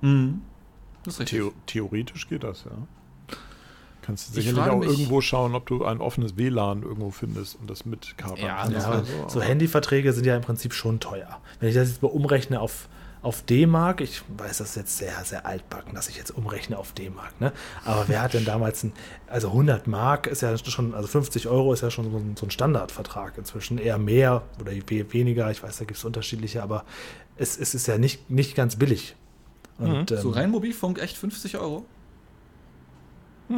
Mhm. 0.00 0.42
Das 1.04 1.14
ist 1.14 1.20
richtig. 1.20 1.38
Theo 1.38 1.52
theoretisch 1.66 2.28
geht 2.28 2.42
das, 2.44 2.64
ja. 2.64 2.72
Kannst 4.04 4.34
du 4.34 4.38
Ich 4.38 4.44
sicherlich 4.46 4.70
auch 4.72 4.78
mich- 4.80 4.88
irgendwo 4.90 5.20
schauen, 5.20 5.54
ob 5.54 5.66
du 5.66 5.84
ein 5.84 6.00
offenes 6.00 6.36
WLAN 6.36 6.82
irgendwo 6.82 7.10
findest 7.10 7.56
und 7.60 7.70
das 7.70 7.84
mit 7.86 8.16
Kabel. 8.18 8.38
Ja, 8.44 8.68
Ja, 8.68 8.84
aber 8.84 9.04
so. 9.04 9.28
so 9.28 9.40
Handyverträge 9.42 10.12
sind 10.12 10.26
ja 10.26 10.36
im 10.36 10.42
Prinzip 10.42 10.74
schon 10.74 11.00
teuer. 11.00 11.40
Wenn 11.60 11.68
ich 11.70 11.74
das 11.74 11.88
jetzt 11.88 12.02
mal 12.02 12.08
umrechne 12.08 12.60
auf, 12.60 12.88
auf 13.22 13.40
D-Mark, 13.40 14.02
ich 14.02 14.20
weiß, 14.36 14.58
das 14.58 14.70
ist 14.70 14.76
jetzt 14.76 14.98
sehr, 14.98 15.24
sehr 15.24 15.46
altbacken, 15.46 15.94
dass 15.94 16.10
ich 16.10 16.18
jetzt 16.18 16.30
umrechne 16.36 16.76
auf 16.76 16.92
D-Mark, 16.92 17.40
ne? 17.40 17.52
Aber 17.86 18.04
wer 18.08 18.20
hat 18.20 18.34
denn 18.34 18.44
damals 18.44 18.82
ein, 18.84 18.92
also 19.26 19.48
100 19.48 19.86
Mark 19.86 20.26
ist 20.26 20.42
ja 20.42 20.54
schon, 20.58 20.92
also 20.94 21.08
50 21.08 21.48
Euro 21.48 21.72
ist 21.72 21.80
ja 21.80 21.90
schon 21.90 22.10
so 22.10 22.18
ein, 22.18 22.36
so 22.38 22.44
ein 22.44 22.50
Standardvertrag 22.50 23.38
inzwischen, 23.38 23.78
eher 23.78 23.96
mehr 23.96 24.42
oder 24.60 24.72
we- 24.72 25.10
weniger, 25.14 25.50
ich 25.50 25.62
weiß, 25.62 25.78
da 25.78 25.84
gibt 25.86 25.96
es 25.96 26.04
unterschiedliche, 26.04 26.62
aber 26.62 26.84
es, 27.38 27.56
es 27.56 27.74
ist 27.74 27.86
ja 27.86 27.96
nicht, 27.96 28.28
nicht 28.30 28.54
ganz 28.54 28.76
billig. 28.76 29.16
Und, 29.78 30.10
So 30.10 30.28
ähm, 30.28 30.34
rein 30.34 30.50
Mobilfunk 30.50 30.98
echt 31.00 31.16
50 31.16 31.56
Euro? 31.56 31.86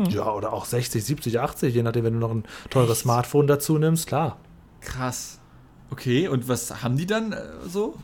Ja, 0.09 0.31
oder 0.33 0.53
auch 0.53 0.64
60, 0.64 1.05
70, 1.05 1.40
80, 1.40 1.75
je 1.75 1.83
nachdem, 1.83 2.05
wenn 2.05 2.14
du 2.14 2.18
noch 2.20 2.31
ein 2.33 2.44
teures 2.70 3.01
Smartphone 3.01 3.46
dazu 3.46 3.79
nimmst, 3.79 4.07
klar. 4.07 4.37
Krass. 4.81 5.38
Okay, 5.90 6.29
und 6.29 6.49
was 6.49 6.83
haben 6.83 6.96
die 6.96 7.07
dann 7.07 7.33
äh, 7.33 7.42
so? 7.68 7.94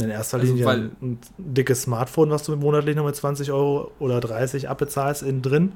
In 0.00 0.08
erster 0.08 0.38
Also, 0.38 0.52
Linie 0.52 0.64
weil- 0.66 0.90
ein, 1.02 1.18
dickes 1.38 1.82
Smartphone, 1.82 2.30
was 2.30 2.44
du 2.44 2.54
monatlich 2.56 2.94
noch 2.94 3.04
mit 3.04 3.16
20 3.16 3.50
Euro 3.50 3.90
oder 3.98 4.20
30 4.20 4.68
abbezahlst 4.68 5.22
innen 5.24 5.42
drin, 5.42 5.72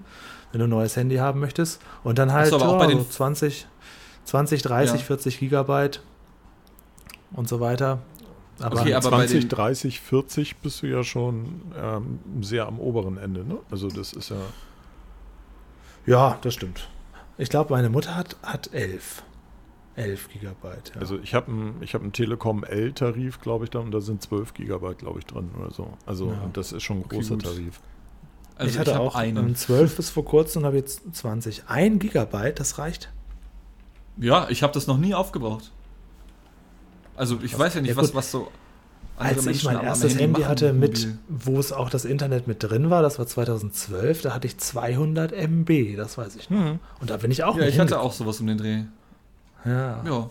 wenn 0.52 0.61
du 0.61 0.66
ein 0.66 0.70
neues 0.70 0.94
Handy 0.96 1.16
haben 1.16 1.40
möchtest. 1.40 1.80
Und 2.04 2.18
dann 2.18 2.33
halt 2.33 2.50
so, 2.50 2.57
aber 2.57 2.68
auch 2.68 2.78
bei 2.78 2.87
den- 2.87 2.98
so 2.98 3.04
20, 3.04 3.66
20, 4.24 4.62
30, 4.62 5.00
Ja. 5.00 5.07
40 5.07 5.40
Gigabyte 5.40 6.00
und 7.33 7.48
so 7.48 7.59
weiter. 7.59 7.98
Aber 8.61 8.80
Okay, 8.80 8.94
aber 8.94 9.11
bei 9.11 9.16
20, 9.26 9.40
den- 9.40 9.48
30, 9.48 10.00
40 10.00 10.57
bist 10.59 10.83
du 10.83 10.87
ja 10.87 11.02
schon 11.02 11.62
ähm, 11.76 12.20
sehr 12.40 12.66
am 12.68 12.78
oberen 12.78 13.16
Ende, 13.18 13.44
ne? 13.44 13.59
Also 13.70 13.88
das 13.88 14.12
ist 14.12 14.30
ja. 14.30 14.37
Ja, 16.07 16.38
das 16.43 16.55
stimmt. 16.55 16.88
Ich 17.38 17.49
glaube, 17.49 17.73
meine 17.73 17.88
Mutter 17.90 18.14
hat, 18.17 18.37
hat 18.43 18.73
11. 18.73 19.23
11 19.97 20.29
Gigabyte. 20.29 20.93
Ja. 20.95 21.01
Also 21.01 21.19
ich 21.21 21.35
habe 21.35 21.51
einen 21.53 21.77
ich 21.81 21.95
hab 21.95 22.12
Telekom 22.12 22.64
L-Tarif, 22.64 23.40
glaube 23.40 23.64
ich, 23.64 23.71
da 23.71 23.79
und 23.79 23.93
da 23.93 24.01
sind 24.01 24.23
12 24.23 24.55
Gigabyte, 24.55 24.99
glaube 24.99 25.21
ich, 25.21 25.27
drin 25.27 25.51
oder 25.59 25.71
so. 25.71 25.97
Also 26.07 26.31
Ja. 26.31 26.51
das 26.53 26.73
ist 26.73 26.83
schon 26.83 26.99
ein 26.99 27.05
Okay, 27.05 27.17
großer 27.17 27.35
gut. 27.37 27.45
Tarif. 27.45 27.81
Also 28.57 28.71
ich 28.73 28.79
hatte 28.79 28.95
hab 28.95 29.01
auch 29.01 29.14
einen. 29.17 29.49
ähm, 29.49 29.55
12 29.57 29.97
bis 29.97 30.11
vor 30.11 30.25
kurzem 30.25 30.62
und 30.62 30.67
habe 30.67 30.77
jetzt 30.77 31.03
20. 31.12 31.64
Ein 31.69 31.99
Gigabyte, 31.99 32.59
das 32.61 32.79
reicht. 32.79 33.11
Ja, 34.17 34.49
ich 34.49 34.62
habe 34.62 34.73
das 34.73 34.87
noch 34.87 34.97
nie 34.99 35.14
aufgebraucht. 35.14 35.73
Also 37.17 37.38
ich 37.43 37.57
weiß 37.57 37.75
ja 37.75 37.81
nicht, 37.81 37.90
Ja, 37.90 37.97
was, 37.97 38.14
was 38.14 38.31
so. 38.31 38.51
Als 39.16 39.38
ich 39.40 39.44
Menschen 39.46 39.66
mein 39.66 39.77
am- 39.77 39.81
am 39.83 39.87
erstes 39.87 40.18
Handy 40.18 40.42
hatte, 40.42 40.72
mit, 40.72 41.07
wo 41.29 41.59
es 41.61 41.72
auch 41.72 41.88
das 41.88 42.05
Internet 42.05 42.46
mit 42.48 42.62
drin 42.62 42.90
war, 42.90 43.00
das 43.03 43.18
war 43.18 43.27
2012, 43.27 44.22
da 44.22 44.35
hatte 44.35 44.46
ich 44.48 44.59
200 44.59 45.33
MB, 45.33 45.96
das 45.96 46.18
weiß 46.18 46.35
ich 46.37 46.50
noch. 46.50 46.79
Und 47.00 47.11
da 47.11 47.16
bin 47.18 47.31
ich 47.31 47.44
auch 47.44 47.57
Ja, 47.57 47.66
ich 47.66 47.79
hatte 47.79 48.00
auch 48.00 48.12
sowas 48.12 48.40
um 48.40 48.46
den 48.48 48.59
Dreh. 48.59 48.83
Ja. 49.64 50.03
Ja. 50.05 50.31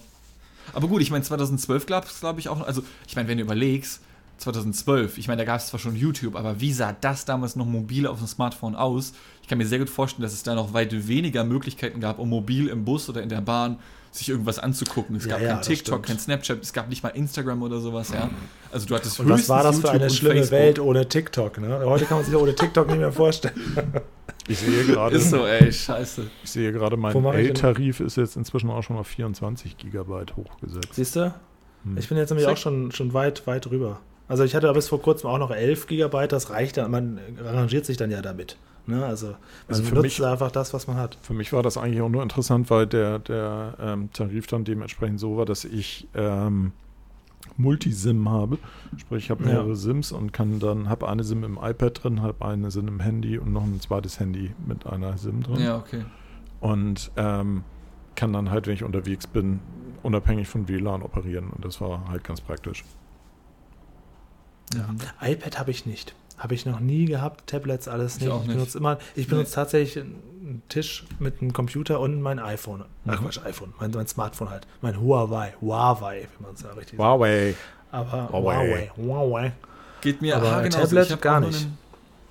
Aber 0.74 0.88
gut, 0.88 1.02
ich 1.02 1.12
meine, 1.12 1.24
2012 1.24 1.86
gab 1.86 2.06
es, 2.06 2.20
glaube 2.20 2.40
ich, 2.40 2.50
auch. 2.50 2.62
Also, 2.66 2.84
ich 3.08 3.16
meine, 3.16 3.28
wenn 3.28 3.38
du 3.38 3.44
überlegst, 3.44 4.02
2012, 4.38 5.18
ich 5.18 5.28
meine, 5.28 5.40
da 5.42 5.46
gab 5.46 5.60
es 5.60 5.68
zwar 5.68 5.80
schon 5.80 5.96
YouTube, 5.96 6.36
aber 6.36 6.60
wie 6.60 6.74
sah 6.74 6.94
das 7.00 7.26
damals 7.26 7.56
noch 7.56 7.66
mobil 7.66 8.08
auf 8.08 8.18
dem 8.18 8.28
Smartphone 8.28 8.76
aus? 8.76 9.14
Ich 9.42 9.48
kann 9.48 9.58
mir 9.58 9.66
sehr 9.68 9.80
gut 9.80 9.90
vorstellen, 9.90 10.24
dass 10.24 10.34
es 10.34 10.44
da 10.44 10.56
noch 10.56 10.74
weit 10.74 11.08
weniger 11.08 11.44
Möglichkeiten 11.44 12.00
gab, 12.02 12.20
um 12.20 12.30
mobil 12.30 12.68
im 12.68 12.84
Bus 12.86 13.08
oder 13.10 13.22
in 13.22 13.30
der 13.30 13.42
Bahn 13.42 13.78
sich 14.14 14.30
irgendwas 14.30 14.60
anzugucken. 14.60 15.16
Es 15.16 15.26
Ja, 15.26 15.32
gab 15.34 15.42
ja, 15.42 15.54
kein 15.54 15.62
TikTok, 15.64 16.04
kein 16.04 16.20
Snapchat, 16.20 16.62
es 16.62 16.72
gab 16.72 16.88
nicht 16.88 17.02
mal 17.04 17.10
Instagram 17.10 17.64
oder 17.64 17.80
sowas, 17.80 18.12
ja. 18.14 18.30
Also 18.72 18.86
du 18.86 18.96
hattest 18.96 19.20
Und 19.20 19.28
was 19.28 19.40
höchstens 19.40 19.50
war 19.50 19.64
das 19.64 19.76
für 19.76 19.82
YouTube 19.82 19.96
eine 19.96 20.04
und 20.06 20.14
schlimme 20.14 20.36
Facebook. 20.36 20.60
Welt 20.60 20.80
ohne 20.80 21.10
TikTok? 21.10 21.58
Ne? 21.60 21.82
Heute 21.86 22.06
kann 22.06 22.18
man 22.18 22.26
sich 22.26 22.36
ohne 22.36 22.54
TikTok 22.56 22.88
nicht 22.88 23.00
mehr 23.00 23.12
vorstellen. 23.12 23.54
Ich 24.46 24.58
sehe 24.60 24.84
gerade, 24.84 25.16
Ist 25.16 25.30
so, 25.30 25.46
ey, 25.46 25.72
scheiße. 25.72 26.24
ich 26.44 26.52
sehe 26.52 26.74
gerade, 26.74 26.98
mein 26.98 27.16
L-Tarif 27.16 28.02
ist 28.02 28.18
jetzt 28.18 28.36
inzwischen 28.36 28.70
auch 28.70 28.82
schon 28.82 28.98
auf 28.98 29.08
24 29.08 29.78
Gigabyte 29.78 30.36
hochgesetzt. 30.36 30.90
Siehst 30.92 31.16
du? 31.16 31.34
Hm. 31.86 31.98
Ich 31.98 32.10
bin 32.10 32.18
jetzt 32.18 32.30
nämlich 32.30 32.46
Sick. 32.46 32.54
auch 32.54 32.58
schon, 32.58 32.92
schon 32.92 33.14
weit, 33.14 33.48
weit 33.48 33.66
drüber. 33.68 34.02
Also 34.28 34.44
ich 34.44 34.54
hatte 34.54 34.72
bis 34.74 34.90
vor 34.90 35.02
kurzem 35.02 35.30
auch 35.30 35.38
noch 35.38 35.52
11 35.52 35.88
Gigabyte, 35.88 36.34
das 36.34 36.50
reicht 36.50 36.76
dann, 36.76 36.92
man 36.92 37.20
arrangiert 37.42 37.86
sich 37.86 37.96
dann 37.96 38.12
ja 38.12 38.22
damit. 38.22 38.58
Ne? 38.86 39.06
Also 39.06 39.28
man 39.28 39.36
Also 39.70 39.84
für 39.84 39.96
nutzt 39.96 40.04
mich- 40.20 40.26
einfach 40.26 40.52
das, 40.52 40.74
was 40.74 40.88
man 40.88 40.98
hat. 40.98 41.18
Für 41.22 41.34
mich 41.34 41.54
war 41.54 41.64
das 41.64 41.78
eigentlich 41.78 42.02
auch 42.02 42.10
nur 42.10 42.22
interessant, 42.24 42.70
weil 42.70 42.86
der, 42.88 43.20
der 43.20 43.76
ähm, 43.80 44.10
Tarif 44.12 44.48
dann 44.48 44.66
dementsprechend 44.66 45.20
so 45.20 45.38
war, 45.38 45.46
dass 45.46 45.64
ich 45.66 46.08
ähm, 46.16 46.74
Multisim 47.58 48.28
habe. 48.30 48.58
Sprich, 48.98 49.26
ich 49.26 49.30
habe 49.32 49.44
Ja. 49.44 49.52
mehrere 49.52 49.76
Sims 49.76 50.12
und 50.12 50.34
kann 50.34 50.60
dann, 50.60 50.90
habe 50.90 51.08
eine 51.08 51.24
SIM 51.24 51.44
im 51.44 51.58
iPad 51.62 52.04
drin, 52.04 52.22
habe 52.22 52.44
eine 52.46 52.72
SIM 52.72 52.88
im 52.88 53.00
Handy 53.00 53.38
und 53.38 53.54
noch 53.54 53.64
ein 53.64 53.80
zweites 53.80 54.20
Handy 54.20 54.54
mit 54.66 54.86
einer 54.86 55.18
SIM 55.18 55.44
drin. 55.44 55.60
Ja, 55.62 55.78
okay. 55.78 56.04
und 56.60 57.12
ähm, 57.16 57.64
kann 58.16 58.32
dann 58.34 58.50
halt, 58.52 58.68
wenn 58.68 58.74
ich 58.74 58.84
unterwegs 58.84 59.28
bin, 59.28 59.60
unabhängig 60.04 60.48
von 60.48 60.68
WLAN 60.68 61.02
operieren. 61.04 61.50
Und 61.52 61.64
das 61.66 61.80
war 61.82 62.08
halt 62.10 62.24
ganz 62.24 62.42
praktisch. 62.42 62.84
Ja. 64.74 64.90
IPad 65.30 65.60
habe 65.60 65.72
ich 65.72 65.86
nicht. 65.86 66.16
Habe 66.38 66.56
ich 66.56 66.66
noch 66.66 66.80
nie 66.80 67.06
gehabt, 67.06 67.48
Tablets, 67.48 67.88
alles 67.88 68.20
nicht. 68.20 68.30
Ich, 68.30 68.42
ich 68.42 68.48
benutze 68.48 68.78
immer, 68.78 68.98
ich 69.16 69.28
benutze 69.28 69.52
nee. 69.52 69.56
tatsächlich 69.56 70.04
einen 70.04 70.62
Tisch 70.68 71.06
mit 71.20 71.42
einem 71.42 71.54
Computer 71.54 72.00
und 72.00 72.22
mein 72.22 72.40
iPhone. 72.40 72.80
Mhm. 72.80 73.12
Ach 73.12 73.22
Quatsch, 73.22 73.40
iPhone, 73.46 73.74
mein, 73.80 73.92
mein, 73.92 74.08
Smartphone 74.08 74.50
halt. 74.50 74.68
Mein 74.82 75.00
Huawei, 75.00 75.54
Huawei, 75.62 76.28
wie 76.38 76.44
man 76.44 76.54
es 76.56 76.64
ja 76.64 76.72
richtig 76.72 77.00
Huawei. 77.00 77.52
sagt. 77.52 77.60
Aber 77.92 78.30
Huawei, 78.32 78.92
Huawei. 78.98 79.54
Geht 80.02 80.22
mir 80.22 80.36
Aber 80.36 80.62
genau 80.64 80.80
Tablet 80.80 81.22
gar 81.22 81.40
nicht. 81.40 81.62
Einen, 81.62 81.78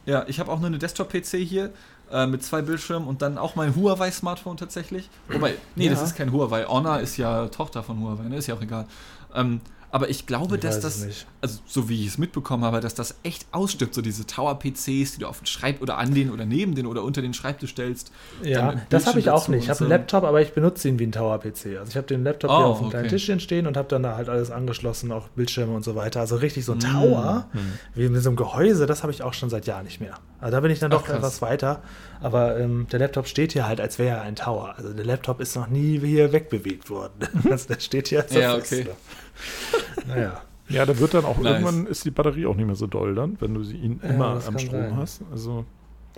ja, 0.04 0.24
ich 0.26 0.40
habe 0.40 0.50
auch 0.50 0.58
nur 0.58 0.66
eine 0.66 0.78
Desktop-PC 0.78 1.38
hier 1.38 1.70
äh, 2.10 2.26
mit 2.26 2.42
zwei 2.42 2.60
Bildschirmen 2.60 3.08
und 3.08 3.22
dann 3.22 3.38
auch 3.38 3.54
mein 3.54 3.74
Huawei-Smartphone 3.74 4.56
tatsächlich. 4.56 5.08
Wobei, 5.28 5.54
nee, 5.76 5.86
ja. 5.86 5.92
das 5.92 6.02
ist 6.02 6.16
kein 6.16 6.32
Huawei. 6.32 6.64
Honor 6.64 7.00
ist 7.00 7.16
ja 7.16 7.46
Tochter 7.48 7.82
von 7.82 8.00
Huawei, 8.00 8.24
ne? 8.24 8.36
ist 8.36 8.48
ja 8.48 8.56
auch 8.56 8.62
egal. 8.62 8.86
Ähm, 9.34 9.60
aber 9.92 10.08
ich 10.08 10.26
glaube, 10.26 10.54
ich 10.54 10.62
dass 10.62 10.80
das, 10.80 11.06
also 11.42 11.60
so 11.66 11.90
wie 11.90 12.00
ich 12.00 12.08
es 12.08 12.18
mitbekommen 12.18 12.64
habe, 12.64 12.80
dass 12.80 12.94
das 12.94 13.14
echt 13.24 13.46
ausstirbt, 13.52 13.94
so 13.94 14.00
diese 14.00 14.26
Tower-PCs, 14.26 14.86
die 14.86 15.18
du 15.20 15.26
auf 15.26 15.40
den 15.40 15.46
Schreib 15.46 15.82
oder 15.82 15.98
an 15.98 16.14
den 16.14 16.30
oder 16.30 16.46
neben 16.46 16.74
den 16.74 16.86
oder 16.86 17.04
unter 17.04 17.20
den 17.20 17.34
Schreibtisch 17.34 17.72
stellst. 17.72 18.10
Ja, 18.42 18.74
das 18.88 19.06
habe 19.06 19.20
ich 19.20 19.28
auch 19.28 19.48
nicht. 19.48 19.64
Ich 19.64 19.70
habe 19.70 19.80
einen 19.80 19.90
Laptop, 19.90 20.24
aber 20.24 20.40
ich 20.40 20.54
benutze 20.54 20.88
ihn 20.88 20.98
wie 20.98 21.04
ein 21.04 21.12
Tower-PC. 21.12 21.78
Also 21.78 21.90
ich 21.90 21.96
habe 21.96 22.06
den 22.06 22.24
Laptop 22.24 22.50
oh, 22.50 22.56
hier 22.56 22.66
auf 22.66 22.78
einem 22.78 22.86
okay. 22.86 22.96
kleinen 22.96 23.08
Tischchen 23.10 23.38
stehen 23.38 23.66
und 23.66 23.76
habe 23.76 23.88
dann 23.88 24.02
da 24.02 24.16
halt 24.16 24.30
alles 24.30 24.50
angeschlossen, 24.50 25.12
auch 25.12 25.28
Bildschirme 25.28 25.74
und 25.74 25.84
so 25.84 25.94
weiter. 25.94 26.20
Also 26.20 26.36
richtig 26.36 26.64
so 26.64 26.72
ein 26.72 26.78
mm. 26.78 26.80
Tower, 26.80 27.48
mm. 27.52 27.58
wie 27.94 28.08
mit 28.08 28.22
so 28.22 28.30
einem 28.30 28.36
Gehäuse, 28.36 28.86
das 28.86 29.02
habe 29.02 29.12
ich 29.12 29.22
auch 29.22 29.34
schon 29.34 29.50
seit 29.50 29.66
Jahren 29.66 29.84
nicht 29.84 30.00
mehr. 30.00 30.14
Also 30.40 30.52
da 30.52 30.60
bin 30.60 30.70
ich 30.70 30.78
dann 30.78 30.90
doch 30.90 31.04
Ach, 31.06 31.14
etwas 31.14 31.42
weiter. 31.42 31.82
Aber 32.22 32.58
ähm, 32.58 32.86
der 32.90 32.98
Laptop 32.98 33.26
steht 33.26 33.52
hier 33.52 33.68
halt, 33.68 33.80
als 33.80 33.98
wäre 33.98 34.16
er 34.16 34.22
ein 34.22 34.36
Tower. 34.36 34.74
Also 34.76 34.92
der 34.94 35.04
Laptop 35.04 35.40
ist 35.40 35.54
noch 35.54 35.68
nie 35.68 36.00
hier 36.00 36.32
wegbewegt 36.32 36.88
worden. 36.88 37.28
also 37.50 37.68
der 37.68 37.80
steht 37.80 38.08
hier 38.08 38.22
als 38.22 38.32
Ja, 38.32 38.56
okay. 38.56 38.86
naja. 40.06 40.40
Ja, 40.68 40.86
da 40.86 40.98
wird 40.98 41.12
dann 41.12 41.24
auch 41.24 41.38
nice. 41.38 41.60
irgendwann 41.60 41.86
ist 41.86 42.04
die 42.04 42.10
Batterie 42.10 42.46
auch 42.46 42.56
nicht 42.56 42.66
mehr 42.66 42.76
so 42.76 42.86
doll 42.86 43.14
dann, 43.14 43.36
wenn 43.40 43.52
du 43.52 43.62
sie 43.62 43.76
ihn 43.76 44.00
immer 44.02 44.38
ja, 44.38 44.46
am 44.46 44.58
Strom 44.58 44.80
sein. 44.80 44.96
hast. 44.96 45.22
Also 45.30 45.66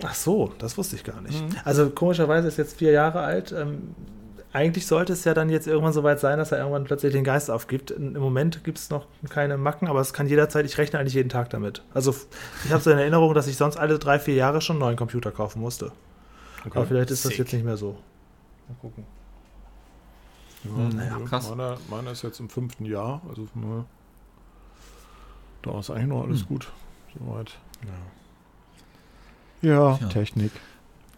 Ach 0.03 0.13
so, 0.13 0.51
das 0.57 0.77
wusste 0.77 0.95
ich 0.95 1.03
gar 1.03 1.21
nicht. 1.21 1.41
Mhm. 1.41 1.55
Also 1.63 1.89
komischerweise 1.89 2.47
ist 2.47 2.57
jetzt 2.57 2.77
vier 2.77 2.91
Jahre 2.91 3.21
alt. 3.21 3.53
Ähm, 3.57 3.95
eigentlich 4.51 4.87
sollte 4.87 5.13
es 5.13 5.23
ja 5.25 5.33
dann 5.33 5.49
jetzt 5.49 5.67
irgendwann 5.67 5.93
so 5.93 6.03
weit 6.03 6.19
sein, 6.19 6.37
dass 6.37 6.51
er 6.51 6.59
irgendwann 6.59 6.85
plötzlich 6.85 7.11
den 7.11 7.23
Geist 7.25 7.51
aufgibt. 7.51 7.91
Im 7.91 8.13
Moment 8.13 8.63
gibt 8.63 8.77
es 8.77 8.89
noch 8.89 9.05
keine 9.29 9.57
Macken, 9.57 9.87
aber 9.87 9.99
es 9.99 10.13
kann 10.13 10.27
jederzeit, 10.27 10.65
ich 10.65 10.77
rechne 10.77 10.99
eigentlich 10.99 11.13
jeden 11.13 11.29
Tag 11.29 11.49
damit. 11.49 11.83
Also 11.93 12.15
ich 12.63 12.71
habe 12.71 12.81
so 12.81 12.89
in 12.91 12.97
Erinnerung, 12.97 13.33
dass 13.33 13.47
ich 13.47 13.57
sonst 13.57 13.75
alle 13.77 13.99
drei, 13.99 14.17
vier 14.17 14.35
Jahre 14.35 14.61
schon 14.61 14.75
einen 14.75 14.81
neuen 14.81 14.95
Computer 14.95 15.31
kaufen 15.31 15.59
musste. 15.59 15.91
Okay. 16.65 16.77
Aber 16.77 16.85
vielleicht 16.85 17.11
ist 17.11 17.23
Sick. 17.23 17.31
das 17.31 17.37
jetzt 17.39 17.53
nicht 17.53 17.65
mehr 17.65 17.77
so. 17.77 17.97
Mal 18.67 18.75
gucken. 18.79 19.05
Ja, 20.65 20.75
hm, 20.75 20.89
naja, 20.89 21.19
krass. 21.25 21.49
Meiner, 21.49 21.77
meiner, 21.89 22.11
ist 22.11 22.23
jetzt 22.23 22.39
im 22.39 22.49
fünften 22.49 22.85
Jahr, 22.85 23.21
also 23.29 23.47
ne, 23.53 23.85
da 25.61 25.79
ist 25.79 25.89
eigentlich 25.89 26.07
noch 26.07 26.23
alles 26.23 26.41
hm. 26.41 26.47
gut. 26.47 26.71
Soweit. 27.17 27.57
Ja. 29.61 29.69
Ja, 29.69 29.97
ja, 29.99 30.07
Technik. 30.09 30.51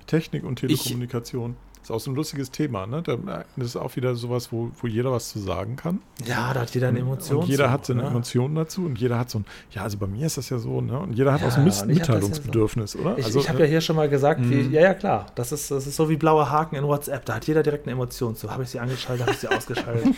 Technik 0.05 0.43
und 0.43 0.57
Telekommunikation. 0.57 1.51
Ich, 1.51 1.66
ist 1.87 1.91
auch 1.91 1.99
so 1.99 2.11
ein 2.11 2.15
lustiges 2.15 2.51
Thema, 2.51 2.85
ne? 2.85 3.01
Das 3.01 3.65
ist 3.65 3.77
auch 3.77 3.95
wieder 3.95 4.13
sowas, 4.13 4.51
wo, 4.51 4.71
wo 4.81 4.87
jeder 4.87 5.09
was 5.13 5.29
zu 5.29 5.39
sagen 5.39 5.77
kann. 5.77 6.01
Ja, 6.25 6.53
da 6.53 6.61
hat 6.61 6.75
jeder 6.75 6.89
eine 6.89 6.99
Emotion. 6.99 7.43
Und 7.43 7.47
jeder 7.47 7.65
zu, 7.65 7.71
hat 7.71 7.85
seine 7.85 8.01
ne? 8.01 8.09
Emotionen 8.09 8.55
dazu 8.55 8.85
und 8.85 8.99
jeder 8.99 9.17
hat 9.17 9.29
so 9.29 9.39
ein, 9.39 9.45
ja, 9.71 9.83
also 9.83 9.97
bei 9.97 10.07
mir 10.07 10.25
ist 10.25 10.37
das 10.37 10.49
ja 10.49 10.57
so, 10.57 10.81
ne? 10.81 10.99
Und 10.99 11.13
jeder 11.13 11.31
hat 11.31 11.41
ja, 11.41 11.47
auch 11.47 11.51
so 11.51 11.61
ein 11.61 11.87
Mitteilungsbedürfnis, 11.87 12.93
ja 12.93 12.99
so. 12.99 13.07
oder? 13.07 13.17
Ich, 13.17 13.25
also, 13.25 13.39
ich 13.39 13.47
habe 13.47 13.59
ja 13.59 13.65
hier 13.65 13.79
schon 13.79 13.95
mal 13.95 14.09
gesagt, 14.09 14.41
wie, 14.41 14.63
mhm. 14.63 14.73
ja, 14.73 14.81
ja, 14.81 14.93
klar, 14.95 15.27
das 15.35 15.53
ist, 15.53 15.71
das 15.71 15.87
ist 15.87 15.95
so 15.95 16.09
wie 16.09 16.17
blaue 16.17 16.49
Haken 16.49 16.75
in 16.75 16.83
WhatsApp. 16.83 17.23
Da 17.23 17.35
hat 17.35 17.47
jeder 17.47 17.63
direkt 17.63 17.85
eine 17.85 17.93
Emotion 17.93 18.35
zu. 18.35 18.51
Habe 18.51 18.63
ich 18.63 18.69
sie 18.69 18.79
angeschaltet, 18.81 19.25
habe 19.25 19.31
ich 19.31 19.39
sie 19.39 19.47
ausgeschaltet. 19.55 20.13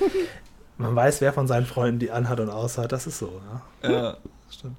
Man 0.80 0.96
weiß, 0.96 1.22
wer 1.22 1.34
von 1.34 1.46
seinen 1.46 1.68
Freunden 1.68 2.00
die 2.00 2.10
anhat 2.10 2.40
und 2.40 2.50
aushat. 2.50 2.92
Das 2.92 3.06
ist 3.06 3.20
so, 3.20 3.28
ne? 3.84 3.94
Ja, 3.94 4.18
stimmt. 4.50 4.76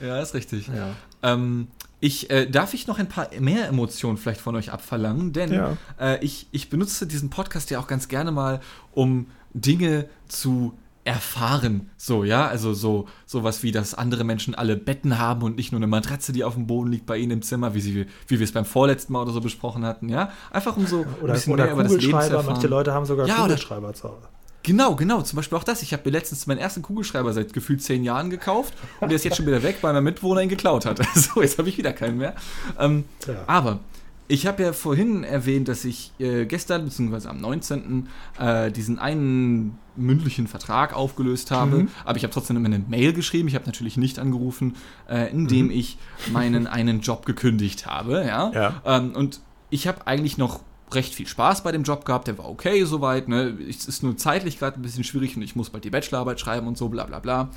Ja, 0.00 0.20
ist 0.20 0.34
richtig. 0.34 0.66
Ja. 0.66 0.94
Ähm, 1.22 1.68
ich, 2.00 2.30
äh, 2.30 2.48
darf 2.48 2.74
ich 2.74 2.86
noch 2.86 2.98
ein 2.98 3.08
paar 3.08 3.28
mehr 3.38 3.68
Emotionen 3.68 4.16
vielleicht 4.16 4.40
von 4.40 4.56
euch 4.56 4.72
abverlangen? 4.72 5.32
Denn 5.32 5.52
ja. 5.52 5.76
äh, 5.98 6.24
ich, 6.24 6.48
ich 6.50 6.70
benutze 6.70 7.06
diesen 7.06 7.30
Podcast 7.30 7.70
ja 7.70 7.78
auch 7.78 7.86
ganz 7.86 8.08
gerne 8.08 8.32
mal, 8.32 8.60
um 8.92 9.26
Dinge 9.52 10.08
zu 10.26 10.74
erfahren. 11.04 11.90
So, 11.96 12.24
ja, 12.24 12.46
also 12.46 12.74
so 12.74 13.06
sowas 13.26 13.62
wie, 13.62 13.72
dass 13.72 13.94
andere 13.94 14.24
Menschen 14.24 14.54
alle 14.54 14.76
Betten 14.76 15.18
haben 15.18 15.42
und 15.42 15.56
nicht 15.56 15.72
nur 15.72 15.78
eine 15.78 15.86
Matratze, 15.86 16.32
die 16.32 16.44
auf 16.44 16.54
dem 16.54 16.66
Boden 16.66 16.90
liegt 16.90 17.06
bei 17.06 17.16
ihnen 17.16 17.32
im 17.32 17.42
Zimmer, 17.42 17.74
wie, 17.74 17.80
sie, 17.80 18.06
wie 18.28 18.38
wir 18.38 18.44
es 18.44 18.52
beim 18.52 18.64
vorletzten 18.64 19.12
Mal 19.12 19.22
oder 19.22 19.32
so 19.32 19.40
besprochen 19.40 19.84
hatten, 19.84 20.08
ja. 20.08 20.30
Einfach 20.50 20.76
um 20.76 20.86
so 20.86 21.04
oder, 21.20 21.32
ein 21.32 21.32
bisschen 21.32 21.52
oder 21.52 21.64
mehr 21.64 21.72
über 21.72 21.82
das 21.84 21.92
Leben 21.92 22.10
zu 22.10 22.16
erfahren. 22.16 22.46
Manche 22.46 22.66
Leute 22.66 22.92
haben 22.92 23.06
sogar 23.06 23.26
ja, 23.26 23.36
Kugelschreiber 23.36 23.92
zu 23.94 24.08
Hause. 24.08 24.28
Genau, 24.62 24.94
genau. 24.94 25.22
Zum 25.22 25.36
Beispiel 25.36 25.56
auch 25.56 25.64
das. 25.64 25.82
Ich 25.82 25.92
habe 25.92 26.02
mir 26.04 26.10
letztens 26.10 26.46
meinen 26.46 26.58
ersten 26.58 26.82
Kugelschreiber 26.82 27.32
seit 27.32 27.52
gefühlt 27.52 27.82
zehn 27.82 28.04
Jahren 28.04 28.30
gekauft 28.30 28.74
und 29.00 29.08
der 29.08 29.16
ist 29.16 29.24
jetzt 29.24 29.36
schon 29.36 29.46
wieder 29.46 29.62
weg, 29.62 29.78
weil 29.80 29.92
mein 29.94 30.04
Mitbewohner 30.04 30.42
ihn 30.42 30.48
geklaut 30.48 30.86
hat. 30.86 31.00
Also 31.14 31.42
jetzt 31.42 31.58
habe 31.58 31.68
ich 31.68 31.76
wieder 31.78 31.92
keinen 31.92 32.18
mehr. 32.18 32.34
Ähm, 32.78 33.04
ja. 33.26 33.42
Aber 33.46 33.80
ich 34.28 34.46
habe 34.46 34.62
ja 34.62 34.72
vorhin 34.72 35.24
erwähnt, 35.24 35.66
dass 35.66 35.84
ich 35.84 36.12
äh, 36.18 36.46
gestern 36.46 36.84
bzw. 36.84 37.28
am 37.28 37.38
19. 37.38 38.08
Äh, 38.38 38.70
diesen 38.70 38.98
einen 38.98 39.78
mündlichen 39.96 40.46
Vertrag 40.46 40.94
aufgelöst 40.94 41.50
habe. 41.50 41.78
Mhm. 41.78 41.88
Aber 42.04 42.16
ich 42.16 42.22
habe 42.22 42.32
trotzdem 42.32 42.56
immer 42.56 42.66
eine 42.66 42.78
Mail 42.78 43.12
geschrieben. 43.12 43.48
Ich 43.48 43.56
habe 43.56 43.66
natürlich 43.66 43.96
nicht 43.96 44.18
angerufen, 44.18 44.76
äh, 45.08 45.30
indem 45.32 45.66
mhm. 45.66 45.72
ich 45.72 45.98
meinen 46.32 46.66
einen 46.66 47.00
Job 47.00 47.26
gekündigt 47.26 47.86
habe. 47.86 48.24
Ja. 48.24 48.52
ja. 48.52 48.82
Ähm, 48.84 49.16
und 49.16 49.40
ich 49.68 49.88
habe 49.88 50.06
eigentlich 50.06 50.38
noch 50.38 50.60
recht 50.94 51.14
viel 51.14 51.26
Spaß 51.26 51.62
bei 51.62 51.72
dem 51.72 51.82
Job 51.82 52.04
gehabt, 52.04 52.26
der 52.26 52.38
war 52.38 52.48
okay 52.48 52.84
soweit, 52.84 53.28
ne? 53.28 53.56
Es 53.68 53.86
ist 53.86 54.02
nur 54.02 54.16
zeitlich 54.16 54.58
gerade 54.58 54.78
ein 54.78 54.82
bisschen 54.82 55.04
schwierig 55.04 55.36
und 55.36 55.42
ich 55.42 55.56
muss 55.56 55.70
bald 55.70 55.84
die 55.84 55.90
Bachelorarbeit 55.90 56.40
schreiben 56.40 56.66
und 56.66 56.76
so, 56.76 56.88
bla 56.88 57.04
bla 57.04 57.18
bla. 57.18 57.50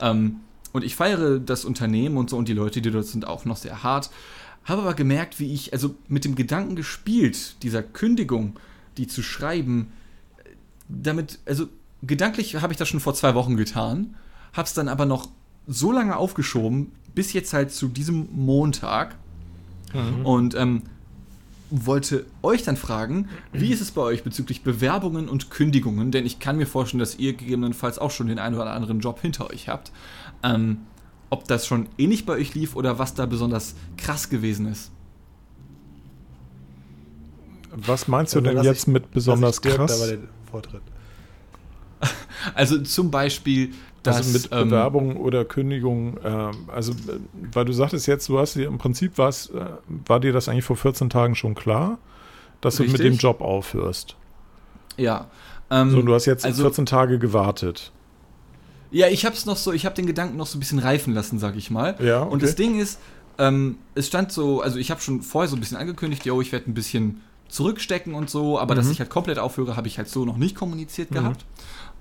Ähm, 0.00 0.40
und 0.72 0.84
ich 0.84 0.96
feiere 0.96 1.38
das 1.38 1.64
Unternehmen 1.64 2.16
und 2.16 2.30
so 2.30 2.36
und 2.36 2.48
die 2.48 2.52
Leute, 2.52 2.80
die 2.80 2.90
dort 2.90 3.06
sind, 3.06 3.26
auch 3.26 3.44
noch 3.44 3.56
sehr 3.56 3.82
hart. 3.82 4.10
Habe 4.64 4.82
aber 4.82 4.94
gemerkt, 4.94 5.40
wie 5.40 5.52
ich, 5.52 5.72
also 5.72 5.94
mit 6.08 6.24
dem 6.24 6.34
Gedanken 6.34 6.76
gespielt, 6.76 7.56
dieser 7.62 7.82
Kündigung, 7.82 8.58
die 8.96 9.06
zu 9.06 9.22
schreiben, 9.22 9.92
damit, 10.88 11.38
also 11.46 11.66
gedanklich 12.02 12.56
habe 12.56 12.72
ich 12.72 12.78
das 12.78 12.88
schon 12.88 13.00
vor 13.00 13.14
zwei 13.14 13.34
Wochen 13.34 13.56
getan, 13.56 14.16
habe 14.52 14.66
es 14.66 14.74
dann 14.74 14.88
aber 14.88 15.06
noch 15.06 15.28
so 15.66 15.92
lange 15.92 16.16
aufgeschoben, 16.16 16.92
bis 17.14 17.32
jetzt 17.32 17.52
halt 17.52 17.72
zu 17.72 17.88
diesem 17.88 18.28
Montag. 18.32 19.16
Mhm. 19.92 20.26
Und 20.26 20.54
ähm, 20.54 20.82
wollte 21.70 22.26
euch 22.42 22.62
dann 22.62 22.76
fragen, 22.76 23.28
wie 23.52 23.72
ist 23.72 23.80
es 23.80 23.90
bei 23.90 24.02
euch 24.02 24.22
bezüglich 24.22 24.62
Bewerbungen 24.62 25.28
und 25.28 25.50
Kündigungen? 25.50 26.10
Denn 26.10 26.26
ich 26.26 26.38
kann 26.38 26.56
mir 26.56 26.66
vorstellen, 26.66 26.98
dass 26.98 27.18
ihr 27.18 27.32
gegebenenfalls 27.34 27.98
auch 27.98 28.10
schon 28.10 28.26
den 28.26 28.38
einen 28.38 28.56
oder 28.56 28.72
anderen 28.72 29.00
Job 29.00 29.20
hinter 29.20 29.50
euch 29.50 29.68
habt. 29.68 29.92
Ähm, 30.42 30.78
ob 31.30 31.46
das 31.46 31.66
schon 31.66 31.88
ähnlich 31.96 32.26
bei 32.26 32.34
euch 32.34 32.54
lief 32.54 32.74
oder 32.74 32.98
was 32.98 33.14
da 33.14 33.24
besonders 33.24 33.76
krass 33.96 34.28
gewesen 34.28 34.66
ist. 34.66 34.90
Was 37.70 38.08
meinst 38.08 38.34
du 38.34 38.40
denn 38.40 38.62
jetzt 38.62 38.82
ich, 38.82 38.86
mit 38.88 39.10
besonders 39.12 39.62
krass? 39.62 40.14
Also 42.54 42.80
zum 42.80 43.10
Beispiel 43.10 43.74
dass, 44.02 44.16
also 44.16 44.32
mit 44.32 44.48
ähm, 44.52 44.68
Bewerbung 44.68 45.16
oder 45.16 45.44
Kündigung, 45.44 46.16
äh, 46.24 46.50
also 46.72 46.94
weil 47.52 47.64
du 47.64 47.72
sagtest 47.72 48.06
jetzt, 48.06 48.28
du 48.28 48.38
hast 48.38 48.56
dir 48.56 48.66
im 48.66 48.78
Prinzip 48.78 49.12
was, 49.16 49.50
äh, 49.50 49.66
war 50.06 50.20
dir 50.20 50.32
das 50.32 50.48
eigentlich 50.48 50.64
vor 50.64 50.76
14 50.76 51.10
Tagen 51.10 51.34
schon 51.34 51.54
klar, 51.54 51.98
dass 52.60 52.80
richtig? 52.80 52.96
du 52.96 53.02
mit 53.02 53.12
dem 53.12 53.18
Job 53.18 53.40
aufhörst? 53.40 54.16
Ja. 54.96 55.26
Ähm, 55.70 55.90
so, 55.90 56.02
du 56.02 56.14
hast 56.14 56.26
jetzt 56.26 56.44
also, 56.44 56.62
14 56.62 56.86
Tage 56.86 57.18
gewartet. 57.18 57.92
Ja, 58.90 59.06
ich 59.08 59.24
habe 59.24 59.36
es 59.36 59.46
noch 59.46 59.56
so, 59.56 59.72
ich 59.72 59.86
habe 59.86 59.94
den 59.94 60.06
Gedanken 60.06 60.36
noch 60.36 60.46
so 60.46 60.56
ein 60.56 60.60
bisschen 60.60 60.80
reifen 60.80 61.14
lassen, 61.14 61.38
sag 61.38 61.56
ich 61.56 61.70
mal. 61.70 61.96
Ja. 62.00 62.22
Okay. 62.22 62.32
Und 62.32 62.42
das 62.42 62.56
Ding 62.56 62.80
ist, 62.80 62.98
ähm, 63.38 63.78
es 63.94 64.08
stand 64.08 64.32
so, 64.32 64.60
also 64.60 64.78
ich 64.78 64.90
habe 64.90 65.00
schon 65.00 65.22
vorher 65.22 65.48
so 65.48 65.56
ein 65.56 65.60
bisschen 65.60 65.76
angekündigt, 65.76 66.24
yo, 66.26 66.40
ich 66.40 66.52
werde 66.52 66.70
ein 66.70 66.74
bisschen 66.74 67.20
zurückstecken 67.48 68.14
und 68.14 68.30
so, 68.30 68.58
aber 68.58 68.74
mhm. 68.74 68.78
dass 68.78 68.90
ich 68.90 69.00
halt 69.00 69.10
komplett 69.10 69.38
aufhöre, 69.38 69.76
habe 69.76 69.88
ich 69.88 69.98
halt 69.98 70.08
so 70.08 70.24
noch 70.24 70.36
nicht 70.36 70.56
kommuniziert 70.56 71.10
mhm. 71.10 71.14
gehabt. 71.14 71.44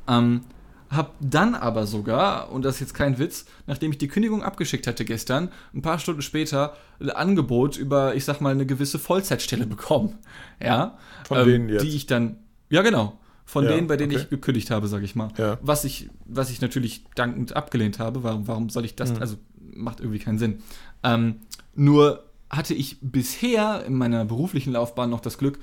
Ähm, 0.07 0.41
hab 0.89 1.15
dann 1.19 1.53
aber 1.55 1.85
sogar, 1.85 2.51
und 2.51 2.63
das 2.63 2.75
ist 2.75 2.81
jetzt 2.81 2.93
kein 2.93 3.19
Witz, 3.19 3.45
nachdem 3.67 3.91
ich 3.91 3.97
die 3.99 4.07
Kündigung 4.07 4.41
abgeschickt 4.41 4.87
hatte 4.87 5.05
gestern, 5.05 5.49
ein 5.73 5.81
paar 5.81 5.99
Stunden 5.99 6.21
später 6.21 6.75
ein 6.99 7.11
Angebot 7.11 7.77
über, 7.77 8.15
ich 8.15 8.25
sag 8.25 8.41
mal, 8.41 8.51
eine 8.51 8.65
gewisse 8.65 8.97
Vollzeitstelle 8.97 9.67
bekommen. 9.67 10.17
Ja. 10.61 10.97
Von 11.25 11.39
ähm, 11.39 11.45
denen 11.45 11.69
jetzt. 11.69 11.83
Die 11.83 11.95
ich 11.95 12.07
dann, 12.07 12.37
ja 12.69 12.81
genau, 12.81 13.19
von 13.45 13.65
ja, 13.65 13.71
denen, 13.71 13.87
bei 13.87 13.97
denen 13.97 14.13
okay. 14.13 14.21
ich 14.23 14.29
gekündigt 14.29 14.71
habe, 14.71 14.87
sag 14.87 15.03
ich 15.03 15.15
mal. 15.15 15.29
Ja. 15.37 15.57
Was 15.61 15.83
ich, 15.83 16.09
was 16.25 16.49
ich 16.49 16.61
natürlich 16.61 17.05
dankend 17.15 17.55
abgelehnt 17.55 17.99
habe. 17.99 18.23
Warum, 18.23 18.47
warum 18.47 18.69
soll 18.69 18.85
ich 18.85 18.95
das? 18.95 19.13
Mhm. 19.13 19.21
Also 19.21 19.37
macht 19.73 19.99
irgendwie 19.99 20.19
keinen 20.19 20.39
Sinn. 20.39 20.61
Ähm, 21.03 21.41
nur 21.75 22.25
hatte 22.49 22.73
ich 22.73 22.97
bisher 23.01 23.85
in 23.85 23.93
meiner 23.93 24.25
beruflichen 24.25 24.73
Laufbahn 24.73 25.09
noch 25.09 25.19
das 25.19 25.37
Glück, 25.37 25.59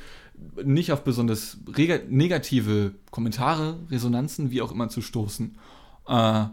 nicht 0.64 0.92
auf 0.92 1.04
besonders 1.04 1.58
negative 2.08 2.94
Kommentare, 3.10 3.78
Resonanzen, 3.90 4.50
wie 4.50 4.62
auch 4.62 4.72
immer 4.72 4.88
zu 4.88 5.02
stoßen. 5.02 5.56
Äh, 6.08 6.44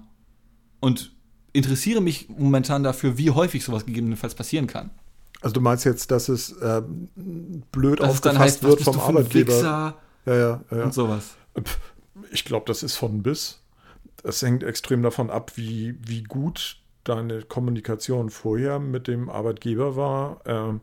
und 0.79 1.11
interessiere 1.53 2.01
mich 2.01 2.29
momentan 2.29 2.83
dafür, 2.83 3.17
wie 3.17 3.31
häufig 3.31 3.63
sowas 3.63 3.85
gegebenenfalls 3.85 4.35
passieren 4.35 4.67
kann. 4.67 4.89
Also 5.41 5.53
du 5.53 5.61
meinst 5.61 5.85
jetzt, 5.85 6.11
dass 6.11 6.29
es 6.29 6.53
äh, 6.53 6.81
blöd 7.71 7.99
Dass 7.99 8.09
aufgefasst 8.09 8.39
heißt, 8.39 8.63
wird 8.63 8.81
vom 8.81 8.99
Arbeitgeber? 8.99 9.53
Ja, 9.61 9.95
ja, 10.25 10.61
ja. 10.71 10.83
und 10.83 10.93
sowas. 10.93 11.35
Ich 12.31 12.45
glaube, 12.45 12.65
das 12.65 12.81
ist 12.81 12.95
von 12.95 13.23
bis. 13.23 13.61
Das 14.23 14.41
hängt 14.41 14.63
extrem 14.63 15.03
davon 15.03 15.29
ab, 15.29 15.51
wie, 15.55 15.95
wie 16.01 16.23
gut 16.23 16.77
deine 17.03 17.41
Kommunikation 17.41 18.29
vorher 18.29 18.79
mit 18.79 19.07
dem 19.07 19.29
Arbeitgeber 19.29 19.97
war. 19.97 20.41
Ähm, 20.45 20.79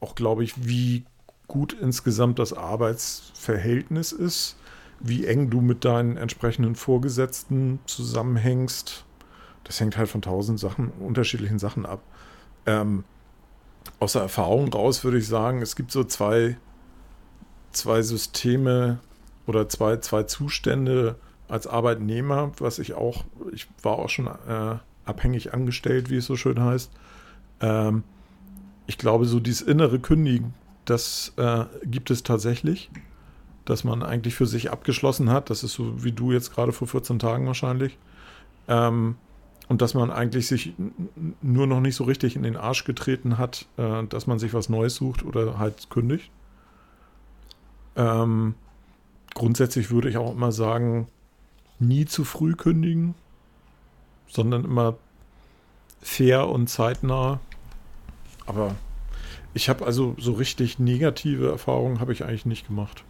auch, 0.00 0.16
glaube 0.16 0.42
ich, 0.42 0.66
wie 0.66 1.04
gut 1.46 1.72
insgesamt 1.72 2.38
das 2.38 2.52
Arbeitsverhältnis 2.52 4.12
ist, 4.12 4.56
wie 5.00 5.26
eng 5.26 5.50
du 5.50 5.60
mit 5.60 5.84
deinen 5.84 6.16
entsprechenden 6.16 6.74
Vorgesetzten 6.74 7.80
zusammenhängst. 7.86 9.04
Das 9.64 9.80
hängt 9.80 9.96
halt 9.96 10.08
von 10.08 10.22
tausend 10.22 10.58
Sachen, 10.60 10.90
unterschiedlichen 11.00 11.58
Sachen 11.58 11.86
ab. 11.86 12.02
Ähm, 12.66 13.04
aus 13.98 14.12
der 14.12 14.22
Erfahrung 14.22 14.72
raus 14.72 15.04
würde 15.04 15.18
ich 15.18 15.28
sagen, 15.28 15.62
es 15.62 15.76
gibt 15.76 15.90
so 15.90 16.04
zwei, 16.04 16.56
zwei 17.72 18.02
Systeme, 18.02 19.00
oder 19.46 19.68
zwei, 19.68 19.98
zwei 19.98 20.24
Zustände 20.24 21.16
als 21.48 21.66
Arbeitnehmer, 21.66 22.52
was 22.58 22.78
ich 22.78 22.94
auch, 22.94 23.24
ich 23.52 23.68
war 23.82 23.98
auch 23.98 24.08
schon 24.08 24.26
äh, 24.26 24.76
abhängig 25.04 25.52
angestellt, 25.52 26.10
wie 26.10 26.16
es 26.16 26.26
so 26.26 26.36
schön 26.36 26.60
heißt. 26.60 26.90
Ähm, 27.60 28.02
ich 28.86 28.98
glaube, 28.98 29.26
so 29.26 29.40
dieses 29.40 29.62
innere 29.62 29.98
Kündigen, 29.98 30.54
das 30.84 31.32
äh, 31.36 31.64
gibt 31.84 32.10
es 32.10 32.22
tatsächlich, 32.22 32.90
dass 33.64 33.84
man 33.84 34.02
eigentlich 34.02 34.34
für 34.34 34.46
sich 34.46 34.70
abgeschlossen 34.70 35.30
hat. 35.30 35.50
Das 35.50 35.62
ist 35.62 35.74
so 35.74 36.04
wie 36.04 36.12
du 36.12 36.32
jetzt 36.32 36.54
gerade 36.54 36.72
vor 36.72 36.88
14 36.88 37.18
Tagen 37.18 37.46
wahrscheinlich. 37.46 37.96
Ähm, 38.68 39.16
und 39.68 39.80
dass 39.80 39.94
man 39.94 40.10
eigentlich 40.10 40.46
sich 40.46 40.74
nur 41.40 41.66
noch 41.66 41.80
nicht 41.80 41.96
so 41.96 42.04
richtig 42.04 42.36
in 42.36 42.42
den 42.42 42.56
Arsch 42.56 42.84
getreten 42.84 43.38
hat, 43.38 43.66
äh, 43.78 44.04
dass 44.04 44.26
man 44.26 44.38
sich 44.38 44.52
was 44.52 44.68
Neues 44.68 44.94
sucht 44.96 45.24
oder 45.24 45.58
halt 45.58 45.88
kündigt. 45.88 46.30
Ähm, 47.96 48.54
grundsätzlich 49.34 49.90
würde 49.90 50.10
ich 50.10 50.18
auch 50.18 50.32
immer 50.32 50.52
sagen, 50.52 51.08
nie 51.78 52.04
zu 52.04 52.24
früh 52.24 52.54
kündigen, 52.54 53.14
sondern 54.28 54.64
immer 54.64 54.96
fair 56.00 56.48
und 56.48 56.68
zeitnah. 56.68 57.40
Aber 58.46 58.74
ich 59.54 59.68
habe 59.68 59.86
also 59.86 60.14
so 60.18 60.32
richtig 60.32 60.78
negative 60.78 61.48
Erfahrungen 61.48 62.00
habe 62.00 62.12
ich 62.12 62.24
eigentlich 62.24 62.44
nicht 62.44 62.66
gemacht. 62.66 63.04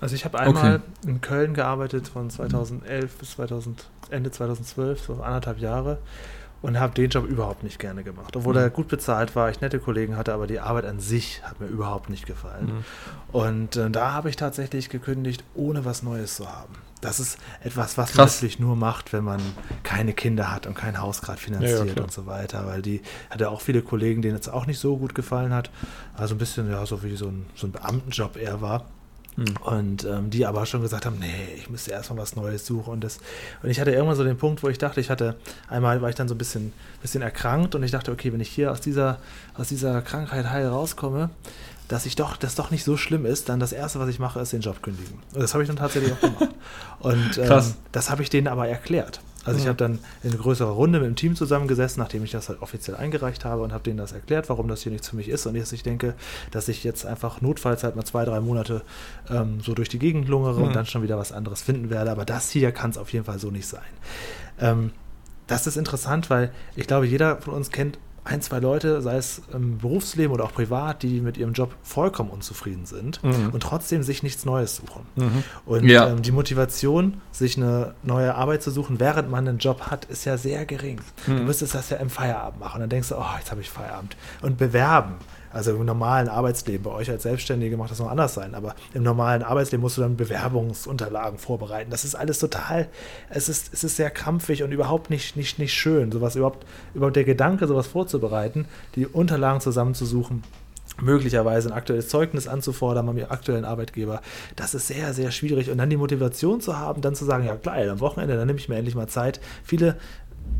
Also 0.00 0.14
ich 0.16 0.24
habe 0.24 0.38
einmal 0.40 0.82
in 1.06 1.20
Köln 1.20 1.54
gearbeitet 1.54 2.08
von 2.08 2.28
2011 2.28 3.16
bis 3.16 3.30
2000, 3.32 3.86
Ende 4.10 4.30
2012, 4.30 5.00
so 5.00 5.14
anderthalb 5.14 5.58
Jahre 5.58 5.98
und 6.64 6.80
habe 6.80 6.94
den 6.94 7.10
Job 7.10 7.26
überhaupt 7.26 7.62
nicht 7.62 7.78
gerne 7.78 8.02
gemacht. 8.04 8.34
Obwohl 8.36 8.54
Mhm. 8.54 8.60
er 8.60 8.70
gut 8.70 8.88
bezahlt 8.88 9.36
war, 9.36 9.50
ich 9.50 9.60
nette 9.60 9.78
Kollegen 9.78 10.16
hatte, 10.16 10.32
aber 10.32 10.46
die 10.46 10.60
Arbeit 10.60 10.86
an 10.86 10.98
sich 10.98 11.42
hat 11.44 11.60
mir 11.60 11.66
überhaupt 11.66 12.08
nicht 12.08 12.24
gefallen. 12.24 12.66
Mhm. 12.66 12.84
Und 13.32 13.76
äh, 13.76 13.90
da 13.90 14.12
habe 14.12 14.30
ich 14.30 14.36
tatsächlich 14.36 14.88
gekündigt, 14.88 15.44
ohne 15.54 15.84
was 15.84 16.02
Neues 16.02 16.36
zu 16.36 16.48
haben. 16.50 16.74
Das 17.02 17.20
ist 17.20 17.36
etwas, 17.62 17.98
was 17.98 18.14
man 18.14 18.24
Krass. 18.24 18.36
natürlich 18.36 18.60
nur 18.60 18.76
macht, 18.76 19.12
wenn 19.12 19.24
man 19.24 19.42
keine 19.82 20.14
Kinder 20.14 20.50
hat 20.50 20.66
und 20.66 20.72
kein 20.74 20.98
Haus 21.02 21.20
gerade 21.20 21.38
finanziert 21.38 21.92
klar. 21.92 22.04
und 22.06 22.10
so 22.12 22.24
weiter. 22.24 22.64
Weil 22.66 22.80
die 22.80 23.02
hatte 23.28 23.50
auch 23.50 23.60
viele 23.60 23.82
Kollegen, 23.82 24.22
denen 24.22 24.38
es 24.38 24.48
auch 24.48 24.64
nicht 24.66 24.78
so 24.78 24.96
gut 24.96 25.14
gefallen 25.14 25.52
hat. 25.52 25.70
Also 26.16 26.34
ein 26.34 26.38
bisschen, 26.38 26.70
ja, 26.70 26.86
so 26.86 27.02
wie 27.02 27.14
so 27.16 27.26
ein, 27.26 27.44
so 27.54 27.66
ein 27.66 27.72
Beamtenjob 27.72 28.38
eher 28.38 28.62
war. 28.62 28.86
Mhm. 29.36 29.56
Und 29.62 30.04
ähm, 30.04 30.30
die 30.30 30.46
aber 30.46 30.66
schon 30.66 30.82
gesagt 30.82 31.06
haben, 31.06 31.18
nee, 31.18 31.54
ich 31.56 31.68
müsste 31.68 31.90
erstmal 31.90 32.18
was 32.20 32.36
Neues 32.36 32.66
suchen. 32.66 32.92
Und, 32.92 33.04
das, 33.04 33.18
und 33.62 33.70
ich 33.70 33.80
hatte 33.80 33.90
irgendwann 33.90 34.16
so 34.16 34.24
den 34.24 34.36
Punkt, 34.36 34.62
wo 34.62 34.68
ich 34.68 34.78
dachte, 34.78 35.00
ich 35.00 35.10
hatte, 35.10 35.36
einmal 35.68 36.02
war 36.02 36.08
ich 36.08 36.14
dann 36.14 36.28
so 36.28 36.34
ein 36.34 36.38
bisschen, 36.38 36.72
bisschen 37.02 37.22
erkrankt 37.22 37.74
und 37.74 37.82
ich 37.82 37.90
dachte, 37.90 38.12
okay, 38.12 38.32
wenn 38.32 38.40
ich 38.40 38.48
hier 38.48 38.70
aus 38.70 38.80
dieser, 38.80 39.18
aus 39.54 39.68
dieser 39.68 40.02
Krankheit 40.02 40.50
heil 40.50 40.68
rauskomme, 40.68 41.30
dass 41.88 42.06
ich 42.06 42.16
doch, 42.16 42.36
das 42.36 42.54
doch 42.54 42.70
nicht 42.70 42.84
so 42.84 42.96
schlimm 42.96 43.26
ist, 43.26 43.48
dann 43.48 43.60
das 43.60 43.72
Erste, 43.72 43.98
was 43.98 44.08
ich 44.08 44.18
mache, 44.18 44.40
ist 44.40 44.52
den 44.52 44.62
Job 44.62 44.82
kündigen. 44.82 45.18
Und 45.32 45.42
das 45.42 45.52
habe 45.52 45.62
ich 45.62 45.68
dann 45.68 45.76
tatsächlich 45.76 46.12
auch 46.12 46.20
gemacht. 46.20 46.48
Und 47.00 47.38
ähm, 47.38 47.74
das 47.92 48.10
habe 48.10 48.22
ich 48.22 48.30
denen 48.30 48.48
aber 48.48 48.68
erklärt. 48.68 49.20
Also 49.44 49.60
ich 49.60 49.66
habe 49.66 49.76
dann 49.76 49.98
in 50.22 50.30
eine 50.30 50.38
größere 50.38 50.70
Runde 50.70 51.00
mit 51.00 51.06
dem 51.08 51.16
Team 51.16 51.36
zusammengesessen, 51.36 52.02
nachdem 52.02 52.24
ich 52.24 52.30
das 52.30 52.48
halt 52.48 52.62
offiziell 52.62 52.96
eingereicht 52.96 53.44
habe 53.44 53.62
und 53.62 53.72
habe 53.72 53.84
denen 53.84 53.98
das 53.98 54.12
erklärt, 54.12 54.48
warum 54.48 54.68
das 54.68 54.82
hier 54.82 54.92
nichts 54.92 55.08
für 55.08 55.16
mich 55.16 55.28
ist. 55.28 55.46
Und 55.46 55.54
jetzt 55.54 55.72
ich 55.72 55.82
denke, 55.82 56.14
dass 56.50 56.68
ich 56.68 56.82
jetzt 56.84 57.04
einfach 57.06 57.40
notfalls 57.40 57.84
halt 57.84 57.96
mal 57.96 58.04
zwei, 58.04 58.24
drei 58.24 58.40
Monate 58.40 58.82
ähm, 59.30 59.60
so 59.60 59.74
durch 59.74 59.88
die 59.88 59.98
Gegend 59.98 60.28
lungere 60.28 60.60
und 60.62 60.70
Mhm. 60.70 60.72
dann 60.74 60.86
schon 60.86 61.02
wieder 61.02 61.18
was 61.18 61.32
anderes 61.32 61.62
finden 61.62 61.90
werde. 61.90 62.10
Aber 62.10 62.24
das 62.24 62.50
hier 62.50 62.72
kann 62.72 62.90
es 62.90 62.98
auf 62.98 63.12
jeden 63.12 63.24
Fall 63.24 63.38
so 63.38 63.50
nicht 63.50 63.66
sein. 63.66 63.82
Ähm, 64.60 64.92
das 65.46 65.66
ist 65.66 65.76
interessant, 65.76 66.30
weil 66.30 66.50
ich 66.74 66.86
glaube, 66.86 67.06
jeder 67.06 67.36
von 67.42 67.52
uns 67.54 67.70
kennt 67.70 67.98
ein, 68.24 68.40
zwei 68.40 68.58
Leute, 68.58 69.02
sei 69.02 69.16
es 69.16 69.42
im 69.52 69.76
Berufsleben 69.78 70.32
oder 70.32 70.44
auch 70.44 70.52
privat, 70.52 71.02
die 71.02 71.20
mit 71.20 71.36
ihrem 71.36 71.52
Job 71.52 71.74
vollkommen 71.82 72.30
unzufrieden 72.30 72.86
sind 72.86 73.22
Mhm. 73.22 73.50
und 73.52 73.62
trotzdem 73.62 74.02
sich 74.02 74.22
nichts 74.22 74.44
Neues 74.46 74.76
suchen. 74.76 75.02
Mhm. 75.16 75.44
Und 75.66 75.84
Ja. 75.84 76.08
ähm, 76.08 76.22
die 76.22 76.32
Motivation, 76.32 77.20
sich 77.32 77.56
eine 77.58 77.94
neue 78.02 78.34
Arbeit 78.34 78.62
zu 78.62 78.70
suchen, 78.70 78.98
während 78.98 79.30
man 79.30 79.46
einen 79.46 79.58
Job 79.58 79.82
hat, 79.90 80.06
ist 80.06 80.24
ja 80.24 80.38
sehr 80.38 80.64
gering. 80.64 81.00
Du 81.26 81.32
Mhm. 81.32 81.44
müsstest 81.44 81.74
das 81.74 81.90
ja 81.90 81.98
im 81.98 82.08
Feierabend 82.08 82.60
machen. 82.60 82.80
dann 82.80 82.88
denkst 82.88 83.10
du, 83.10 83.16
oh, 83.16 83.24
jetzt 83.38 83.50
habe 83.50 83.60
ich 83.60 83.68
Feierabend. 83.70 84.16
Und 84.40 84.56
bewerben. 84.56 85.14
Also 85.54 85.70
im 85.70 85.84
normalen 85.84 86.28
Arbeitsleben, 86.28 86.82
bei 86.82 86.90
euch 86.90 87.08
als 87.08 87.22
Selbstständige 87.22 87.76
macht 87.76 87.92
das 87.92 88.00
noch 88.00 88.10
anders 88.10 88.34
sein, 88.34 88.56
aber 88.56 88.74
im 88.92 89.04
normalen 89.04 89.44
Arbeitsleben 89.44 89.82
musst 89.82 89.96
du 89.96 90.02
dann 90.02 90.16
Bewerbungsunterlagen 90.16 91.38
vorbereiten. 91.38 91.92
Das 91.92 92.04
ist 92.04 92.16
alles 92.16 92.40
total, 92.40 92.88
es 93.30 93.48
ist, 93.48 93.72
es 93.72 93.84
ist 93.84 93.94
sehr 93.94 94.10
krampfig 94.10 94.64
und 94.64 94.72
überhaupt 94.72 95.10
nicht, 95.10 95.36
nicht, 95.36 95.60
nicht 95.60 95.72
schön. 95.72 96.10
Sowas 96.10 96.34
überhaupt, 96.34 96.66
überhaupt 96.92 97.14
der 97.14 97.22
Gedanke, 97.22 97.68
sowas 97.68 97.86
vorzubereiten, 97.86 98.66
die 98.96 99.06
Unterlagen 99.06 99.60
zusammenzusuchen, 99.60 100.42
möglicherweise 101.00 101.68
ein 101.68 101.72
aktuelles 101.72 102.08
Zeugnis 102.08 102.48
anzufordern 102.48 103.06
beim 103.06 103.18
aktuellen 103.28 103.64
Arbeitgeber. 103.64 104.22
Das 104.56 104.74
ist 104.74 104.88
sehr, 104.88 105.14
sehr 105.14 105.30
schwierig. 105.30 105.70
Und 105.70 105.78
dann 105.78 105.88
die 105.88 105.96
Motivation 105.96 106.60
zu 106.60 106.78
haben, 106.78 107.00
dann 107.00 107.14
zu 107.14 107.24
sagen, 107.24 107.44
ja 107.44 107.54
geil, 107.54 107.88
am 107.90 108.00
Wochenende, 108.00 108.36
dann 108.36 108.48
nehme 108.48 108.58
ich 108.58 108.68
mir 108.68 108.76
endlich 108.76 108.96
mal 108.96 109.06
Zeit. 109.06 109.40
Viele 109.62 109.96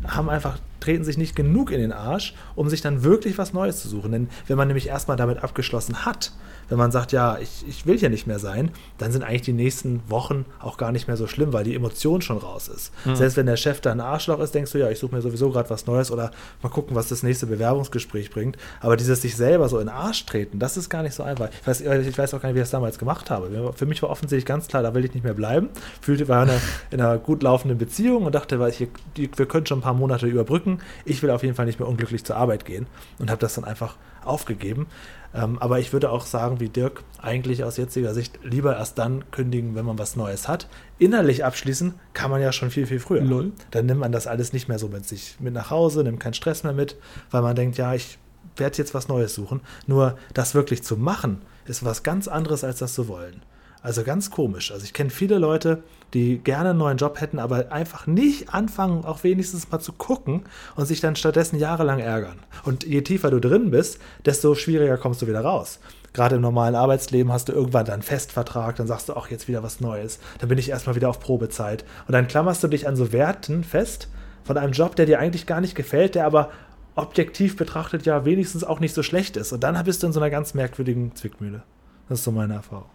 haben 0.07 0.29
einfach, 0.29 0.57
treten 0.85 1.03
sich 1.03 1.17
nicht 1.17 1.35
genug 1.35 1.71
in 1.71 1.79
den 1.79 1.91
Arsch, 1.91 2.35
um 2.55 2.69
sich 2.69 2.81
dann 2.81 3.03
wirklich 3.03 3.37
was 3.37 3.53
Neues 3.53 3.81
zu 3.81 3.89
suchen. 3.89 4.11
Denn 4.11 4.29
wenn 4.47 4.57
man 4.57 4.67
nämlich 4.67 4.87
erstmal 4.87 5.17
damit 5.17 5.43
abgeschlossen 5.43 6.05
hat, 6.05 6.31
wenn 6.69 6.77
man 6.77 6.91
sagt, 6.91 7.11
ja, 7.11 7.37
ich, 7.39 7.63
ich 7.67 7.85
will 7.85 7.97
hier 7.97 8.09
nicht 8.09 8.25
mehr 8.25 8.39
sein, 8.39 8.71
dann 8.97 9.11
sind 9.11 9.23
eigentlich 9.23 9.43
die 9.43 9.53
nächsten 9.53 10.01
Wochen 10.09 10.45
auch 10.59 10.77
gar 10.77 10.91
nicht 10.91 11.07
mehr 11.07 11.15
so 11.15 11.27
schlimm, 11.27 11.53
weil 11.53 11.63
die 11.63 11.75
Emotion 11.75 12.21
schon 12.21 12.37
raus 12.37 12.67
ist. 12.67 12.91
Selbst 13.15 13.37
wenn 13.37 13.45
der 13.45 13.57
Chef 13.57 13.81
da 13.81 13.91
ein 13.91 14.01
Arschloch 14.01 14.39
ist, 14.39 14.55
denkst 14.55 14.71
du, 14.71 14.79
ja, 14.79 14.89
ich 14.89 14.97
suche 14.97 15.13
mir 15.13 15.21
sowieso 15.21 15.51
gerade 15.51 15.69
was 15.69 15.85
Neues 15.85 16.11
oder 16.11 16.31
mal 16.63 16.69
gucken, 16.69 16.95
was 16.95 17.07
das 17.07 17.21
nächste 17.21 17.45
Bewerbungsgespräch 17.45 18.31
bringt. 18.31 18.57
Aber 18.81 18.97
dieses 18.97 19.21
sich 19.21 19.35
selber 19.35 19.69
so 19.69 19.77
in 19.79 19.87
den 19.87 19.95
Arsch 19.95 20.25
treten, 20.25 20.57
das 20.57 20.75
ist 20.75 20.89
gar 20.89 21.03
nicht 21.03 21.13
so 21.13 21.21
einfach. 21.21 21.49
Ich 21.61 21.67
weiß, 21.67 21.81
ich 21.81 22.17
weiß 22.17 22.33
auch 22.33 22.41
gar 22.41 22.49
nicht, 22.49 22.55
wie 22.55 22.59
ich 22.59 22.63
das 22.63 22.71
damals 22.71 22.97
gemacht 22.97 23.29
habe. 23.29 23.73
Für 23.75 23.85
mich 23.85 24.01
war 24.01 24.09
offensichtlich 24.09 24.45
ganz 24.45 24.67
klar, 24.67 24.81
da 24.81 24.93
will 24.95 25.05
ich 25.05 25.13
nicht 25.13 25.23
mehr 25.23 25.35
bleiben. 25.35 25.69
Fühlte, 26.01 26.27
war 26.27 26.43
in 26.43 26.49
einer, 26.49 26.61
in 26.89 27.01
einer 27.01 27.17
gut 27.19 27.43
laufenden 27.43 27.77
Beziehung 27.77 28.25
und 28.25 28.33
dachte, 28.33 28.59
weil 28.59 28.71
ich, 28.71 28.87
wir 29.15 29.45
können 29.45 29.67
schon 29.67 29.79
ein 29.79 29.83
paar 29.83 29.93
Monate 29.93 30.25
überbrücken. 30.25 30.74
Ich 31.05 31.21
will 31.23 31.29
auf 31.29 31.43
jeden 31.43 31.55
Fall 31.55 31.65
nicht 31.65 31.79
mehr 31.79 31.87
unglücklich 31.87 32.23
zur 32.23 32.37
Arbeit 32.37 32.65
gehen 32.65 32.87
und 33.19 33.29
habe 33.29 33.39
das 33.39 33.55
dann 33.55 33.63
einfach 33.63 33.95
aufgegeben. 34.23 34.87
Ähm, 35.33 35.57
aber 35.59 35.79
ich 35.79 35.93
würde 35.93 36.09
auch 36.09 36.25
sagen, 36.25 36.59
wie 36.59 36.69
Dirk, 36.69 37.03
eigentlich 37.21 37.63
aus 37.63 37.77
jetziger 37.77 38.13
Sicht 38.13 38.39
lieber 38.43 38.77
erst 38.77 38.97
dann 38.97 39.29
kündigen, 39.31 39.75
wenn 39.75 39.85
man 39.85 39.99
was 39.99 40.15
Neues 40.15 40.47
hat. 40.47 40.67
Innerlich 40.97 41.43
abschließen 41.43 41.93
kann 42.13 42.31
man 42.31 42.41
ja 42.41 42.51
schon 42.51 42.71
viel, 42.71 42.87
viel 42.87 42.99
früher. 42.99 43.21
Lol. 43.21 43.51
Dann 43.71 43.85
nimmt 43.85 43.99
man 43.99 44.11
das 44.11 44.27
alles 44.27 44.53
nicht 44.53 44.67
mehr 44.67 44.79
so 44.79 44.87
mit 44.87 45.05
sich 45.05 45.37
mit 45.39 45.53
nach 45.53 45.69
Hause, 45.69 46.03
nimmt 46.03 46.19
keinen 46.19 46.33
Stress 46.33 46.63
mehr 46.63 46.73
mit, 46.73 46.95
weil 47.31 47.41
man 47.41 47.55
denkt, 47.55 47.77
ja, 47.77 47.93
ich 47.93 48.17
werde 48.55 48.77
jetzt 48.77 48.93
was 48.93 49.07
Neues 49.07 49.35
suchen. 49.35 49.61
Nur 49.87 50.17
das 50.33 50.55
wirklich 50.55 50.83
zu 50.83 50.95
machen, 50.97 51.41
ist 51.65 51.83
was 51.83 52.03
ganz 52.03 52.27
anderes, 52.27 52.63
als 52.63 52.79
das 52.79 52.93
zu 52.93 53.07
wollen. 53.07 53.41
Also 53.81 54.03
ganz 54.03 54.31
komisch. 54.31 54.71
Also 54.71 54.83
ich 54.83 54.93
kenne 54.93 55.09
viele 55.09 55.37
Leute, 55.37 55.83
die 56.15 56.39
gerne 56.39 56.69
einen 56.69 56.79
neuen 56.79 56.97
Job 56.97 57.19
hätten, 57.19 57.39
aber 57.39 57.71
einfach 57.73 58.07
nicht 58.07 58.53
anfangen, 58.53 59.03
auch 59.03 59.23
wenigstens 59.23 59.69
mal 59.69 59.79
zu 59.79 59.91
gucken 59.91 60.43
und 60.75 60.85
sich 60.85 61.01
dann 61.01 61.17
stattdessen 61.17 61.59
jahrelang 61.59 61.99
ärgern. 61.99 62.39
Und 62.63 62.85
je 62.85 63.01
tiefer 63.01 63.29
du 63.29 63.39
drin 63.39 63.69
bist, 63.69 63.99
desto 64.25 64.55
schwieriger 64.55 64.97
kommst 64.97 65.21
du 65.21 65.27
wieder 65.27 65.41
raus. 65.41 65.79
Gerade 66.13 66.37
im 66.37 66.41
normalen 66.41 66.75
Arbeitsleben 66.75 67.33
hast 67.33 67.49
du 67.49 67.51
irgendwann 67.51 67.83
dann 67.83 67.95
einen 67.95 68.01
Festvertrag, 68.01 68.77
dann 68.77 68.87
sagst 68.87 69.09
du 69.09 69.13
auch 69.13 69.27
jetzt 69.27 69.49
wieder 69.49 69.61
was 69.61 69.81
Neues. 69.81 70.19
Dann 70.39 70.47
bin 70.47 70.57
ich 70.57 70.69
erstmal 70.69 70.95
wieder 70.95 71.09
auf 71.09 71.19
Probezeit. 71.19 71.83
Und 72.07 72.13
dann 72.13 72.27
klammerst 72.27 72.63
du 72.63 72.69
dich 72.69 72.87
an 72.87 72.95
so 72.95 73.11
Werten 73.11 73.65
fest 73.65 74.07
von 74.45 74.57
einem 74.57 74.71
Job, 74.71 74.95
der 74.95 75.07
dir 75.07 75.19
eigentlich 75.19 75.45
gar 75.45 75.59
nicht 75.59 75.75
gefällt, 75.75 76.15
der 76.15 76.25
aber 76.25 76.49
objektiv 76.95 77.57
betrachtet 77.57 78.05
ja 78.05 78.23
wenigstens 78.23 78.63
auch 78.63 78.79
nicht 78.79 78.95
so 78.95 79.03
schlecht 79.03 79.35
ist. 79.35 79.51
Und 79.51 79.65
dann 79.65 79.83
bist 79.83 80.01
du 80.01 80.07
in 80.07 80.13
so 80.13 80.21
einer 80.21 80.29
ganz 80.29 80.53
merkwürdigen 80.53 81.13
Zwickmühle. 81.13 81.63
Das 82.07 82.19
ist 82.19 82.23
so 82.23 82.31
meine 82.31 82.53
Erfahrung. 82.53 82.94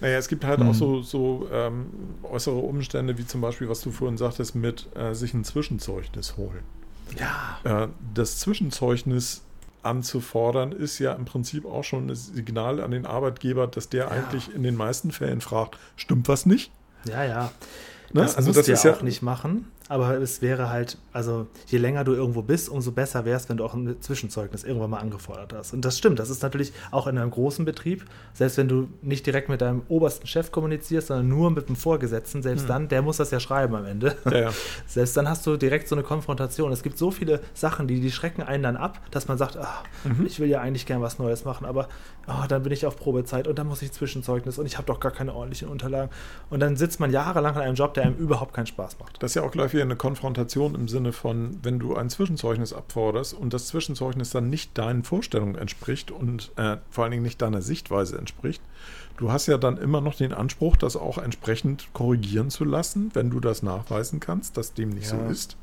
Naja, 0.00 0.18
es 0.18 0.28
gibt 0.28 0.44
halt 0.44 0.60
Mhm. 0.60 0.68
auch 0.70 0.74
so, 0.74 1.02
so 1.02 1.48
ähm, 1.52 1.86
äußere 2.22 2.56
Umstände, 2.56 3.16
wie 3.18 3.26
zum 3.26 3.40
Beispiel, 3.40 3.68
was 3.68 3.80
du 3.80 3.90
vorhin 3.90 4.16
sagtest, 4.18 4.54
mit 4.54 4.86
äh, 4.96 5.14
sich 5.14 5.34
ein 5.34 5.44
Zwischenzeugnis 5.44 6.36
holen. 6.36 6.60
Ja. 7.18 7.84
Äh, 7.84 7.88
das 8.14 8.38
Zwischenzeugnis 8.38 9.42
anzufordern, 9.82 10.72
ist 10.72 10.98
ja 10.98 11.12
im 11.12 11.24
Prinzip 11.24 11.64
auch 11.64 11.84
schon 11.84 12.10
ein 12.10 12.14
Signal 12.16 12.80
an 12.80 12.90
den 12.90 13.06
Arbeitgeber, 13.06 13.66
dass 13.68 13.88
der 13.88 14.04
Ja. 14.06 14.10
eigentlich 14.10 14.52
in 14.54 14.62
den 14.64 14.74
meisten 14.76 15.12
Fällen 15.12 15.40
fragt, 15.40 15.78
stimmt 15.96 16.28
was 16.28 16.44
nicht? 16.46 16.72
Ja, 17.04 17.22
ja. 17.24 17.52
Ne? 18.12 18.22
Das 18.22 18.36
Also 18.36 18.48
musst 18.48 18.68
das 18.68 18.82
ja 18.82 18.90
ja- 18.90 18.96
auch 18.96 19.02
nicht 19.02 19.22
machen. 19.22 19.70
Aber 19.88 20.18
es 20.18 20.42
wäre 20.42 20.68
halt, 20.68 20.98
also 21.12 21.46
je 21.66 21.78
länger 21.78 22.04
du 22.04 22.12
irgendwo 22.12 22.42
bist, 22.42 22.68
umso 22.68 22.92
besser 22.92 23.24
wäre 23.24 23.36
es, 23.36 23.48
wenn 23.48 23.56
du 23.56 23.64
auch 23.64 23.74
ein 23.74 23.96
Zwischenzeugnis 24.00 24.64
irgendwann 24.64 24.90
mal 24.90 24.98
angefordert 24.98 25.52
hast. 25.52 25.72
Und 25.72 25.84
das 25.84 25.96
stimmt, 25.96 26.18
das 26.18 26.30
ist 26.30 26.42
natürlich 26.42 26.72
auch 26.90 27.06
in 27.06 27.18
einem 27.18 27.30
großen 27.30 27.64
Betrieb, 27.64 28.04
selbst 28.34 28.58
wenn 28.58 28.68
du 28.68 28.88
nicht 29.02 29.26
direkt 29.26 29.48
mit 29.48 29.60
deinem 29.60 29.82
obersten 29.88 30.26
Chef 30.26 30.50
kommunizierst, 30.50 31.08
sondern 31.08 31.28
nur 31.28 31.50
mit 31.50 31.68
dem 31.68 31.76
Vorgesetzten, 31.76 32.42
selbst 32.42 32.62
hm. 32.62 32.68
dann, 32.68 32.88
der 32.88 33.02
muss 33.02 33.18
das 33.18 33.30
ja 33.30 33.38
schreiben 33.38 33.74
am 33.74 33.84
Ende. 33.84 34.16
Ja, 34.24 34.36
ja. 34.36 34.50
Selbst 34.86 35.16
dann 35.16 35.28
hast 35.28 35.46
du 35.46 35.56
direkt 35.56 35.88
so 35.88 35.94
eine 35.94 36.02
Konfrontation. 36.02 36.72
Es 36.72 36.82
gibt 36.82 36.98
so 36.98 37.10
viele 37.10 37.40
Sachen, 37.54 37.86
die, 37.86 38.00
die 38.00 38.10
schrecken 38.10 38.42
einen 38.42 38.62
dann 38.62 38.76
ab, 38.76 39.00
dass 39.10 39.28
man 39.28 39.38
sagt, 39.38 39.56
ach, 39.56 39.84
mhm. 40.04 40.26
ich 40.26 40.40
will 40.40 40.48
ja 40.48 40.60
eigentlich 40.60 40.86
gern 40.86 41.00
was 41.00 41.18
Neues 41.18 41.44
machen, 41.44 41.64
aber 41.66 41.88
oh, 42.26 42.46
dann 42.48 42.62
bin 42.62 42.72
ich 42.72 42.86
auf 42.86 42.96
Probezeit 42.96 43.46
und 43.46 43.58
dann 43.58 43.66
muss 43.66 43.82
ich 43.82 43.92
Zwischenzeugnis 43.92 44.58
und 44.58 44.66
ich 44.66 44.76
habe 44.78 44.86
doch 44.86 45.00
gar 45.00 45.12
keine 45.12 45.34
ordentlichen 45.34 45.68
Unterlagen. 45.68 46.10
Und 46.50 46.60
dann 46.60 46.76
sitzt 46.76 47.00
man 47.00 47.10
jahrelang 47.10 47.54
an 47.54 47.62
einem 47.62 47.74
Job, 47.74 47.94
der 47.94 48.04
einem 48.04 48.16
überhaupt 48.16 48.54
keinen 48.54 48.66
Spaß 48.66 48.98
macht. 48.98 49.22
Das 49.22 49.30
ist 49.30 49.34
ja 49.36 49.42
auch 49.42 49.50
gleich 49.50 49.75
wieder 49.76 49.84
eine 49.84 49.96
Konfrontation 49.96 50.74
im 50.74 50.88
Sinne 50.88 51.12
von, 51.12 51.58
wenn 51.62 51.78
du 51.78 51.94
ein 51.94 52.10
Zwischenzeugnis 52.10 52.72
abforderst 52.72 53.34
und 53.34 53.52
das 53.52 53.68
Zwischenzeugnis 53.68 54.30
dann 54.30 54.50
nicht 54.50 54.76
deinen 54.76 55.04
Vorstellungen 55.04 55.54
entspricht 55.54 56.10
und 56.10 56.50
äh, 56.56 56.78
vor 56.90 57.04
allen 57.04 57.12
Dingen 57.12 57.22
nicht 57.22 57.40
deiner 57.40 57.62
Sichtweise 57.62 58.18
entspricht, 58.18 58.62
du 59.18 59.30
hast 59.30 59.46
ja 59.46 59.58
dann 59.58 59.76
immer 59.76 60.00
noch 60.00 60.14
den 60.14 60.32
Anspruch, 60.32 60.76
das 60.76 60.96
auch 60.96 61.18
entsprechend 61.18 61.88
korrigieren 61.92 62.50
zu 62.50 62.64
lassen, 62.64 63.10
wenn 63.14 63.30
du 63.30 63.38
das 63.38 63.62
nachweisen 63.62 64.18
kannst, 64.18 64.56
dass 64.56 64.74
dem 64.74 64.90
nicht 64.90 65.12
ja. 65.12 65.18
so 65.18 65.30
ist. 65.30 65.56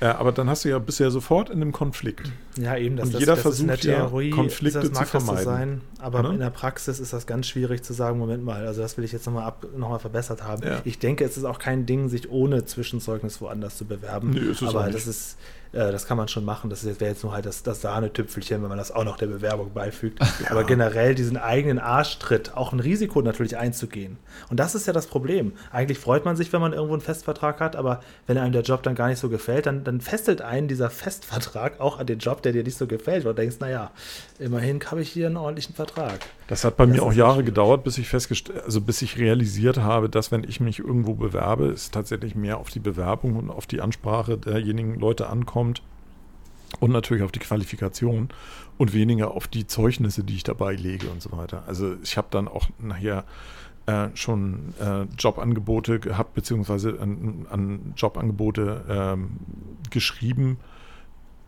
Ja, 0.00 0.18
aber 0.18 0.32
dann 0.32 0.48
hast 0.48 0.64
du 0.64 0.70
ja 0.70 0.78
bisher 0.78 1.10
sofort 1.10 1.50
in 1.50 1.56
einem 1.56 1.72
Konflikt. 1.72 2.32
Ja, 2.56 2.76
eben. 2.76 2.96
Das, 2.96 3.12
und 3.12 3.20
jeder 3.20 3.34
das, 3.34 3.42
versucht 3.42 3.60
in 3.62 3.68
der 3.68 3.76
Theorie, 3.76 4.30
ja, 4.30 4.36
Konflikte 4.36 4.88
das, 4.88 4.98
zu 4.98 5.04
vermeiden. 5.04 5.44
Sein, 5.44 5.80
aber 5.98 6.22
ja? 6.22 6.30
in 6.30 6.38
der 6.38 6.50
Praxis 6.50 7.00
ist 7.00 7.12
das 7.12 7.26
ganz 7.26 7.48
schwierig 7.48 7.82
zu 7.82 7.92
sagen, 7.92 8.18
Moment 8.18 8.42
mal, 8.42 8.66
also 8.66 8.80
das 8.80 8.96
will 8.96 9.04
ich 9.04 9.12
jetzt 9.12 9.26
nochmal 9.26 9.52
noch 9.76 10.00
verbessert 10.00 10.42
haben. 10.42 10.62
Ja. 10.62 10.80
Ich 10.84 10.98
denke, 10.98 11.24
es 11.24 11.36
ist 11.36 11.44
auch 11.44 11.58
kein 11.58 11.84
Ding, 11.84 12.08
sich 12.08 12.30
ohne 12.30 12.64
Zwischenzeugnis 12.64 13.40
woanders 13.40 13.76
zu 13.76 13.84
bewerben. 13.84 14.30
Nee, 14.30 14.40
ist 14.40 14.62
es 14.62 14.68
aber 14.68 14.88
das 14.90 15.06
ist 15.06 15.36
äh, 15.72 15.92
das 15.92 16.06
kann 16.06 16.16
man 16.16 16.28
schon 16.28 16.44
machen. 16.44 16.70
Das 16.70 16.84
wäre 16.84 17.10
jetzt 17.10 17.22
nur 17.22 17.32
halt 17.32 17.46
das, 17.46 17.62
das 17.62 17.80
Sahnetüpfelchen, 17.80 18.62
wenn 18.62 18.68
man 18.68 18.78
das 18.78 18.90
auch 18.90 19.04
noch 19.04 19.16
der 19.16 19.26
Bewerbung 19.26 19.72
beifügt. 19.72 20.18
Ja. 20.40 20.52
Aber 20.52 20.64
generell 20.64 21.14
diesen 21.14 21.36
eigenen 21.36 21.78
Arschtritt, 21.78 22.56
auch 22.56 22.72
ein 22.72 22.80
Risiko 22.80 23.20
natürlich 23.20 23.58
einzugehen. 23.58 24.16
Und 24.48 24.58
das 24.58 24.74
ist 24.74 24.86
ja 24.86 24.94
das 24.94 25.06
Problem. 25.06 25.52
Eigentlich 25.70 25.98
freut 25.98 26.24
man 26.24 26.34
sich, 26.34 26.50
wenn 26.52 26.62
man 26.62 26.72
irgendwo 26.72 26.94
einen 26.94 27.02
Festvertrag 27.02 27.60
hat, 27.60 27.76
aber 27.76 28.00
wenn 28.26 28.38
einem 28.38 28.52
der 28.52 28.62
Job 28.62 28.82
dann 28.82 28.94
gar 28.94 29.08
nicht 29.08 29.18
so 29.18 29.28
gefällt, 29.28 29.66
dann, 29.66 29.84
dann 29.84 30.00
festelt 30.00 30.40
einen 30.40 30.66
dieser 30.66 30.88
Festvertrag 30.88 31.78
auch 31.78 31.98
an 31.98 32.06
den 32.06 32.20
Job, 32.20 32.42
der 32.42 32.52
dir 32.52 32.62
nicht 32.62 32.78
so 32.78 32.86
gefällt. 32.86 33.26
Und 33.26 33.36
du 33.36 33.42
denkst, 33.42 33.56
naja, 33.60 33.90
immerhin 34.40 34.80
habe 34.90 35.02
ich 35.02 35.10
hier 35.10 35.26
einen 35.26 35.36
ordentlichen 35.36 35.74
Vertrag. 35.74 36.20
Das 36.48 36.64
hat 36.64 36.76
bei 36.76 36.86
das 36.86 36.96
mir 36.96 37.02
auch 37.02 37.12
Jahre 37.12 37.44
gedauert, 37.44 37.84
bis 37.84 37.98
ich 37.98 38.08
festgestellt, 38.08 38.62
also 38.64 38.80
bis 38.80 39.02
ich 39.02 39.18
realisiert 39.18 39.78
habe, 39.78 40.08
dass 40.08 40.32
wenn 40.32 40.44
ich 40.44 40.60
mich 40.60 40.78
irgendwo 40.78 41.14
bewerbe, 41.14 41.66
es 41.66 41.90
tatsächlich 41.90 42.34
mehr 42.34 42.58
auf 42.58 42.70
die 42.70 42.80
Bewerbung 42.80 43.36
und 43.36 43.50
auf 43.50 43.66
die 43.66 43.80
Ansprache 43.80 44.38
derjenigen 44.38 44.98
Leute 44.98 45.28
ankommt 45.28 45.82
und 46.80 46.90
natürlich 46.90 47.22
auf 47.22 47.32
die 47.32 47.40
Qualifikation 47.40 48.30
und 48.78 48.94
weniger 48.94 49.32
auf 49.32 49.46
die 49.46 49.66
Zeugnisse, 49.66 50.24
die 50.24 50.36
ich 50.36 50.44
dabei 50.44 50.74
lege 50.74 51.08
und 51.08 51.20
so 51.20 51.32
weiter. 51.32 51.64
Also 51.66 51.96
ich 52.02 52.16
habe 52.16 52.28
dann 52.30 52.48
auch 52.48 52.68
nachher 52.78 53.24
äh, 53.86 54.08
schon 54.14 54.74
äh, 54.80 55.02
Jobangebote 55.18 56.00
gehabt, 56.00 56.34
beziehungsweise 56.34 56.98
an, 57.00 57.46
an 57.50 57.94
Jobangebote 57.96 58.84
ähm, 58.88 59.30
geschrieben, 59.90 60.58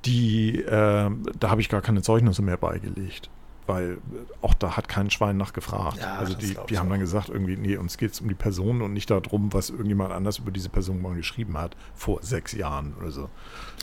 die, 0.04 0.60
äh, 0.60 1.10
da 1.38 1.50
habe 1.50 1.60
ich 1.60 1.68
gar 1.68 1.82
keine 1.82 2.02
Zeugnisse 2.02 2.42
mehr 2.42 2.56
beigelegt 2.56 3.30
weil 3.66 3.98
auch 4.40 4.54
da 4.54 4.76
hat 4.76 4.88
kein 4.88 5.10
Schwein 5.10 5.36
nachgefragt. 5.36 5.98
Ja, 5.98 6.16
also 6.16 6.34
die, 6.34 6.56
die 6.68 6.78
haben 6.78 6.90
dann 6.90 7.00
gesagt, 7.00 7.28
irgendwie, 7.28 7.56
nee, 7.56 7.76
uns 7.76 7.96
geht 7.96 8.12
es 8.12 8.20
um 8.20 8.28
die 8.28 8.34
Person 8.34 8.82
und 8.82 8.92
nicht 8.92 9.10
darum, 9.10 9.52
was 9.52 9.70
irgendjemand 9.70 10.12
anders 10.12 10.38
über 10.38 10.50
diese 10.50 10.68
Person 10.68 11.00
mal 11.00 11.14
geschrieben 11.14 11.56
hat, 11.56 11.76
vor 11.94 12.18
sechs 12.22 12.52
Jahren 12.52 12.94
oder 12.98 13.10
so. 13.10 13.22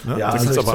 Ne? 0.05 0.17
Ja, 0.17 0.17
dann 0.17 0.31
also 0.31 0.45
gibt 0.45 0.51
es 0.51 0.57
aber, 0.57 0.73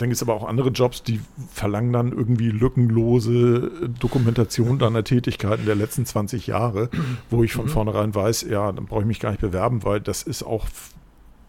ja. 0.00 0.12
aber 0.22 0.34
auch 0.34 0.48
andere 0.48 0.70
Jobs, 0.70 1.02
die 1.02 1.20
verlangen 1.52 1.92
dann 1.92 2.12
irgendwie 2.12 2.50
lückenlose 2.50 3.88
Dokumentation 4.00 4.78
deiner 4.78 5.04
Tätigkeiten 5.04 5.64
der 5.64 5.76
letzten 5.76 6.06
20 6.06 6.48
Jahre, 6.48 6.90
wo 7.30 7.44
ich 7.44 7.52
von 7.52 7.66
mhm. 7.66 7.70
vornherein 7.70 8.14
weiß, 8.14 8.42
ja, 8.42 8.72
dann 8.72 8.86
brauche 8.86 9.02
ich 9.02 9.06
mich 9.06 9.20
gar 9.20 9.30
nicht 9.30 9.40
bewerben, 9.40 9.84
weil 9.84 10.00
das 10.00 10.22
ist 10.22 10.42
auch 10.42 10.66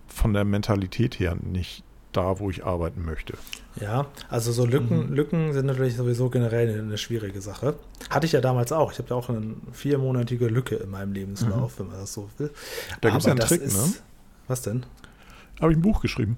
von 0.07 0.34
der 0.34 0.45
Mentalität 0.45 1.19
her 1.19 1.36
nicht 1.41 1.84
da, 2.18 2.39
wo 2.39 2.49
ich 2.49 2.65
arbeiten 2.65 3.05
möchte. 3.05 3.36
Ja, 3.80 4.07
also 4.30 4.51
so 4.51 4.65
Lücken, 4.65 5.07
mhm. 5.07 5.13
Lücken 5.13 5.53
sind 5.53 5.68
natürlich 5.68 5.95
sowieso 5.95 6.30
generell 6.30 6.80
eine, 6.80 6.97
schwierige 6.97 7.41
Sache. 7.41 7.76
Hatte 8.09 8.26
ich 8.26 8.32
ja 8.32 8.41
damals 8.41 8.72
auch. 8.72 8.91
Ich 8.91 8.97
habe 8.97 9.09
ja 9.09 9.15
auch 9.15 9.30
eine 9.30 9.55
viermonatige 9.72 10.47
Lücke 10.47 10.76
in 10.76 10.89
meinem 10.89 11.13
Lebenslauf, 11.13 11.76
mhm. 11.76 11.84
wenn 11.84 11.88
man 11.91 11.99
das 11.99 12.13
so 12.13 12.30
will. 12.38 12.49
Da 13.01 13.09
gibt 13.09 13.20
es 13.20 13.26
ja 13.26 13.32
einen 13.32 13.39
Trick, 13.39 13.61
ist, 13.61 13.78
ne? 13.78 13.93
Was 14.47 14.63
denn? 14.63 14.86
Habe 15.61 15.72
ich 15.72 15.78
ein 15.78 15.82
Buch 15.82 16.01
geschrieben. 16.01 16.38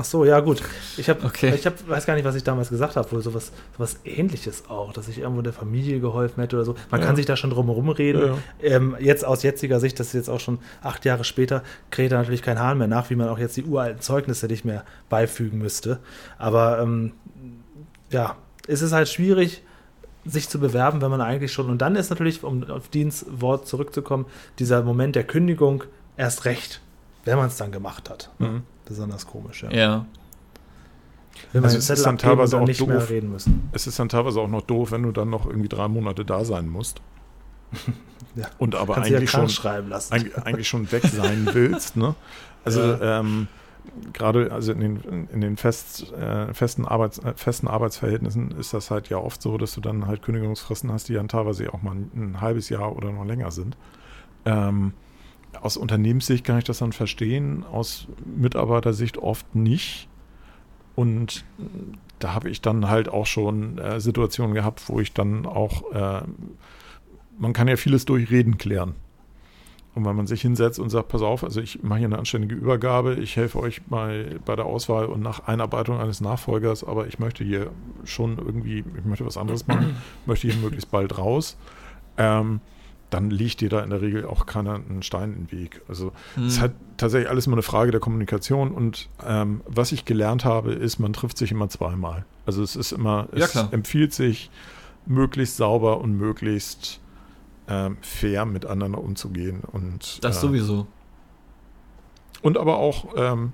Ach 0.00 0.04
so, 0.04 0.24
ja 0.24 0.38
gut. 0.38 0.62
Ich 0.96 1.08
habe, 1.08 1.26
okay. 1.26 1.52
ich 1.52 1.66
hab, 1.66 1.88
weiß 1.88 2.06
gar 2.06 2.14
nicht, 2.14 2.24
was 2.24 2.36
ich 2.36 2.44
damals 2.44 2.68
gesagt 2.68 2.94
habe, 2.94 3.10
wohl 3.10 3.20
sowas, 3.20 3.50
sowas 3.76 3.98
Ähnliches 4.04 4.62
auch, 4.68 4.92
dass 4.92 5.08
ich 5.08 5.18
irgendwo 5.18 5.42
der 5.42 5.52
Familie 5.52 5.98
geholfen 5.98 6.40
hätte 6.40 6.54
oder 6.54 6.64
so. 6.64 6.76
Man 6.92 7.00
ja. 7.00 7.06
kann 7.08 7.16
sich 7.16 7.26
da 7.26 7.36
schon 7.36 7.50
drum 7.50 7.66
herum 7.66 7.88
reden. 7.88 8.22
Ja. 8.62 8.76
Ähm, 8.76 8.94
jetzt 9.00 9.24
aus 9.24 9.42
jetziger 9.42 9.80
Sicht, 9.80 9.98
das 9.98 10.08
ist 10.08 10.12
jetzt 10.12 10.30
auch 10.30 10.38
schon 10.38 10.60
acht 10.82 11.04
Jahre 11.04 11.24
später, 11.24 11.64
kräht 11.90 12.12
da 12.12 12.18
natürlich 12.18 12.42
kein 12.42 12.60
Hahn 12.60 12.78
mehr 12.78 12.86
nach, 12.86 13.10
wie 13.10 13.16
man 13.16 13.28
auch 13.28 13.40
jetzt 13.40 13.56
die 13.56 13.64
uralten 13.64 14.00
Zeugnisse 14.00 14.46
nicht 14.46 14.64
mehr 14.64 14.84
beifügen 15.08 15.58
müsste. 15.58 15.98
Aber 16.38 16.78
ähm, 16.78 17.10
ja, 18.10 18.36
es 18.68 18.82
ist 18.82 18.92
halt 18.92 19.08
schwierig, 19.08 19.64
sich 20.24 20.48
zu 20.48 20.60
bewerben, 20.60 21.00
wenn 21.00 21.10
man 21.10 21.22
eigentlich 21.22 21.52
schon. 21.52 21.68
Und 21.68 21.82
dann 21.82 21.96
ist 21.96 22.10
natürlich, 22.10 22.44
um 22.44 22.70
auf 22.70 22.88
Dienstwort 22.88 23.66
zurückzukommen, 23.66 24.26
dieser 24.60 24.84
Moment 24.84 25.16
der 25.16 25.24
Kündigung 25.24 25.82
erst 26.16 26.44
recht, 26.44 26.80
wenn 27.24 27.36
man 27.36 27.48
es 27.48 27.56
dann 27.56 27.72
gemacht 27.72 28.08
hat. 28.08 28.30
Mhm 28.38 28.62
besonders 28.88 29.26
komisch. 29.26 29.62
Ja. 29.62 29.70
ja. 29.70 30.06
Wenn 31.52 31.64
also 31.64 31.78
es 31.78 31.88
ist 31.88 32.04
dann 32.04 32.18
teilweise 32.18 32.52
dann 32.52 32.62
auch 32.62 32.66
nicht 32.66 32.80
doof. 32.80 32.88
Mehr 32.88 33.08
reden 33.08 33.30
müssen. 33.30 33.68
Es 33.72 33.86
ist 33.86 33.98
dann 33.98 34.08
teilweise 34.08 34.40
auch 34.40 34.48
noch 34.48 34.62
doof, 34.62 34.92
wenn 34.92 35.02
du 35.02 35.12
dann 35.12 35.30
noch 35.30 35.46
irgendwie 35.46 35.68
drei 35.68 35.88
Monate 35.88 36.24
da 36.24 36.44
sein 36.44 36.68
musst. 36.68 37.00
ja. 38.34 38.46
Und 38.58 38.74
aber 38.74 38.96
eigentlich 38.98 39.32
ja 39.32 39.48
schon, 39.48 39.70
eigentlich, 40.10 40.36
eigentlich, 40.38 40.68
schon 40.68 40.90
weg 40.90 41.04
sein 41.04 41.48
willst. 41.52 41.96
Ne? 41.96 42.14
Also 42.64 42.80
ja. 42.80 43.20
ähm, 43.20 43.46
gerade 44.12 44.52
also 44.52 44.72
in 44.72 44.80
den, 44.80 45.28
in 45.32 45.40
den 45.40 45.56
fest, 45.56 46.12
äh, 46.12 46.52
festen, 46.54 46.86
Arbeits, 46.86 47.18
äh, 47.18 47.34
festen 47.36 47.68
Arbeitsverhältnissen 47.68 48.52
ist 48.58 48.74
das 48.74 48.90
halt 48.90 49.08
ja 49.08 49.18
oft 49.18 49.40
so, 49.40 49.58
dass 49.58 49.74
du 49.74 49.80
dann 49.80 50.06
halt 50.06 50.22
Kündigungsfristen 50.22 50.90
hast, 50.92 51.08
die 51.08 51.14
dann 51.14 51.28
teilweise 51.28 51.72
auch 51.72 51.82
mal 51.82 51.92
ein, 51.92 52.10
ein 52.14 52.40
halbes 52.40 52.68
Jahr 52.68 52.96
oder 52.96 53.12
noch 53.12 53.24
länger 53.24 53.50
sind. 53.50 53.76
Ähm, 54.44 54.92
aus 55.62 55.76
Unternehmenssicht 55.76 56.44
kann 56.44 56.58
ich 56.58 56.64
das 56.64 56.78
dann 56.78 56.92
verstehen, 56.92 57.64
aus 57.64 58.08
Mitarbeitersicht 58.24 59.18
oft 59.18 59.54
nicht. 59.54 60.08
Und 60.94 61.44
da 62.18 62.34
habe 62.34 62.50
ich 62.50 62.60
dann 62.60 62.88
halt 62.88 63.08
auch 63.08 63.26
schon 63.26 63.78
äh, 63.78 64.00
Situationen 64.00 64.54
gehabt, 64.54 64.88
wo 64.88 65.00
ich 65.00 65.12
dann 65.12 65.46
auch, 65.46 65.92
äh, 65.92 66.22
man 67.38 67.52
kann 67.52 67.68
ja 67.68 67.76
vieles 67.76 68.04
durch 68.04 68.30
Reden 68.30 68.58
klären. 68.58 68.94
Und 69.94 70.04
wenn 70.04 70.14
man 70.14 70.26
sich 70.26 70.42
hinsetzt 70.42 70.78
und 70.78 70.90
sagt, 70.90 71.08
pass 71.08 71.22
auf, 71.22 71.42
also 71.42 71.60
ich 71.60 71.82
mache 71.82 71.98
hier 71.98 72.06
eine 72.06 72.18
anständige 72.18 72.54
Übergabe, 72.54 73.14
ich 73.14 73.36
helfe 73.36 73.58
euch 73.58 73.82
bei, 73.82 74.36
bei 74.44 74.54
der 74.54 74.66
Auswahl 74.66 75.06
und 75.06 75.22
nach 75.22 75.48
Einarbeitung 75.48 75.98
eines 75.98 76.20
Nachfolgers, 76.20 76.84
aber 76.84 77.08
ich 77.08 77.18
möchte 77.18 77.42
hier 77.42 77.70
schon 78.04 78.38
irgendwie, 78.38 78.84
ich 78.96 79.04
möchte 79.04 79.26
was 79.26 79.36
anderes 79.36 79.66
machen, 79.66 79.96
möchte 80.26 80.48
hier 80.48 80.56
möglichst 80.60 80.90
bald 80.90 81.18
raus. 81.18 81.56
Ähm, 82.16 82.60
dann 83.10 83.30
liegt 83.30 83.60
dir 83.60 83.68
da 83.68 83.80
in 83.80 83.90
der 83.90 84.00
Regel 84.00 84.26
auch 84.26 84.46
keiner 84.46 84.74
einen 84.74 85.02
Stein 85.02 85.34
im 85.34 85.52
Weg. 85.52 85.82
Also 85.88 86.12
es 86.32 86.40
mhm. 86.40 86.46
ist 86.48 86.60
halt 86.60 86.72
tatsächlich 86.96 87.30
alles 87.30 87.46
immer 87.46 87.56
eine 87.56 87.62
Frage 87.62 87.90
der 87.90 88.00
Kommunikation 88.00 88.72
und 88.72 89.08
ähm, 89.26 89.62
was 89.66 89.92
ich 89.92 90.04
gelernt 90.04 90.44
habe, 90.44 90.72
ist, 90.72 90.98
man 90.98 91.12
trifft 91.12 91.38
sich 91.38 91.50
immer 91.50 91.68
zweimal. 91.68 92.24
Also 92.46 92.62
es 92.62 92.76
ist 92.76 92.92
immer, 92.92 93.28
es 93.32 93.54
ja, 93.54 93.68
empfiehlt 93.70 94.12
sich, 94.12 94.50
möglichst 95.06 95.56
sauber 95.56 96.00
und 96.00 96.12
möglichst 96.16 97.00
ähm, 97.66 97.96
fair 98.00 98.44
miteinander 98.44 98.98
umzugehen. 98.98 99.62
Und, 99.72 100.22
das 100.22 100.38
äh, 100.38 100.40
sowieso. 100.40 100.86
Und 102.42 102.58
aber 102.58 102.78
auch 102.78 103.14
ähm, 103.16 103.52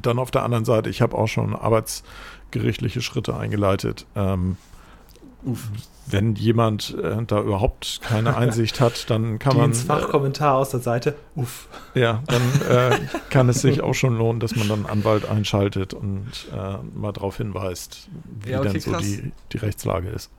dann 0.00 0.18
auf 0.18 0.30
der 0.30 0.42
anderen 0.42 0.64
Seite, 0.64 0.90
ich 0.90 1.00
habe 1.00 1.16
auch 1.16 1.26
schon 1.26 1.54
arbeitsgerichtliche 1.54 3.00
Schritte 3.00 3.36
eingeleitet. 3.36 4.06
Ähm. 4.14 4.56
Wenn 6.06 6.34
jemand 6.34 6.96
äh, 7.00 7.22
da 7.26 7.40
überhaupt 7.40 8.00
keine 8.02 8.36
Einsicht 8.36 8.80
hat, 8.80 9.10
dann 9.10 9.38
kann 9.38 9.56
man. 9.56 9.74
Fachkommentar 9.74 10.56
aus 10.56 10.70
der 10.70 10.80
Seite. 10.80 11.14
Uff. 11.36 11.68
Ja, 11.94 12.22
dann 12.26 12.42
äh, 12.68 12.98
kann 13.30 13.48
es 13.48 13.60
sich 13.60 13.82
auch 13.82 13.94
schon 13.94 14.16
lohnen, 14.16 14.40
dass 14.40 14.56
man 14.56 14.68
dann 14.68 14.86
einen 14.86 15.00
Anwalt 15.00 15.28
einschaltet 15.28 15.94
und 15.94 16.26
äh, 16.52 16.78
mal 16.98 17.12
darauf 17.12 17.36
hinweist, 17.36 18.08
wie 18.42 18.50
ja, 18.50 18.60
okay, 18.60 18.72
denn 18.72 18.80
so 18.80 18.96
die, 18.96 19.32
die 19.52 19.58
Rechtslage 19.58 20.08
ist. 20.08 20.30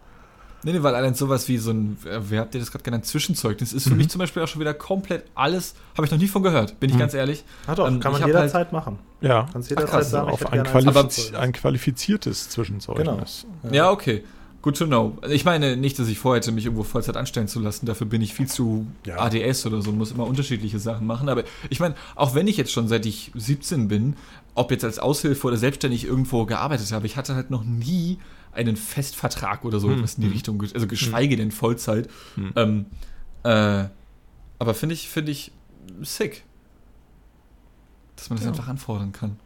Nee, 0.63 0.73
nee, 0.73 0.83
weil 0.83 0.93
allein 0.93 1.13
sowas 1.13 1.47
wie 1.47 1.57
so 1.57 1.71
ein, 1.71 1.97
äh, 2.05 2.19
wer 2.21 2.41
habt 2.41 2.53
ihr 2.53 2.59
das 2.59 2.71
gerade 2.71 2.83
genannt, 2.83 3.05
Zwischenzeugnis, 3.05 3.71
ist 3.71 3.83
für 3.83 3.91
mhm. 3.91 3.97
mich 3.97 4.09
zum 4.09 4.19
Beispiel 4.19 4.43
auch 4.43 4.47
schon 4.47 4.59
wieder 4.59 4.73
komplett 4.73 5.23
alles, 5.33 5.75
habe 5.95 6.05
ich 6.05 6.11
noch 6.11 6.17
nie 6.17 6.27
von 6.27 6.43
gehört, 6.43 6.79
bin 6.79 6.89
ich 6.89 6.95
mhm. 6.95 6.99
ganz 6.99 7.13
ehrlich. 7.13 7.45
Ja 7.67 7.75
doch, 7.75 7.87
ähm, 7.87 7.99
kann 8.01 8.11
man 8.11 8.25
jederzeit 8.25 8.53
halt, 8.53 8.71
machen. 8.73 8.99
Ja, 9.21 9.47
kannst 9.53 9.69
jederzeit 9.69 9.89
Ach, 9.89 9.97
krass, 9.99 10.11
sagen, 10.11 10.29
auf 10.29 10.51
ein, 10.51 10.63
qualifiz 10.63 11.33
ein, 11.33 11.53
qualifiziertes 11.53 12.49
Zwischenzeugnis. 12.49 13.45
Genau. 13.61 13.73
Ja. 13.73 13.83
ja, 13.83 13.91
okay. 13.91 14.23
Good 14.61 14.77
to 14.77 14.87
know. 14.87 15.17
Ich 15.29 15.45
meine 15.45 15.77
nicht, 15.77 15.97
dass 15.99 16.09
ich 16.09 16.19
vorhätte, 16.19 16.51
mich 16.51 16.65
irgendwo 16.65 16.83
Vollzeit 16.83 17.15
anstellen 17.15 17.47
zu 17.47 17.61
lassen. 17.61 17.85
Dafür 17.85 18.07
bin 18.07 18.21
ich 18.21 18.33
viel 18.33 18.47
zu 18.47 18.87
ja. 19.05 19.17
ADS 19.17 19.65
oder 19.65 19.81
so 19.81 19.91
und 19.91 19.97
muss 19.97 20.11
immer 20.11 20.27
unterschiedliche 20.27 20.79
Sachen 20.79 21.07
machen. 21.07 21.29
Aber 21.29 21.45
ich 21.69 21.79
meine, 21.79 21.95
auch 22.15 22.35
wenn 22.35 22.47
ich 22.47 22.57
jetzt 22.57 22.73
schon 22.73 22.89
seit 22.89 23.05
ich 23.05 23.31
17 23.35 23.87
bin, 23.87 24.17
ob 24.55 24.71
jetzt 24.71 24.83
als 24.83 24.99
Aushilfe 24.99 25.47
oder 25.47 25.55
selbstständig 25.55 26.03
irgendwo 26.03 26.45
gearbeitet 26.45 26.91
habe, 26.91 27.05
ich 27.05 27.15
hatte 27.15 27.35
halt 27.35 27.51
noch 27.51 27.63
nie 27.63 28.17
einen 28.51 28.75
Festvertrag 28.75 29.63
oder 29.63 29.79
so 29.79 29.89
hm. 29.89 30.03
was 30.03 30.15
in 30.15 30.21
die 30.21 30.27
hm. 30.27 30.33
Richtung, 30.33 30.61
also 30.61 30.87
geschweige 30.87 31.37
denn 31.37 31.51
Vollzeit. 31.51 32.09
Hm. 32.35 32.51
Ähm, 32.57 32.85
äh, 33.43 33.85
aber 34.59 34.73
finde 34.73 34.93
ich, 34.93 35.07
finde 35.07 35.31
ich 35.31 35.53
sick, 36.01 36.43
dass 38.17 38.29
man 38.29 38.37
das 38.37 38.43
ja. 38.43 38.51
einfach 38.51 38.67
anfordern 38.67 39.13
kann. 39.13 39.37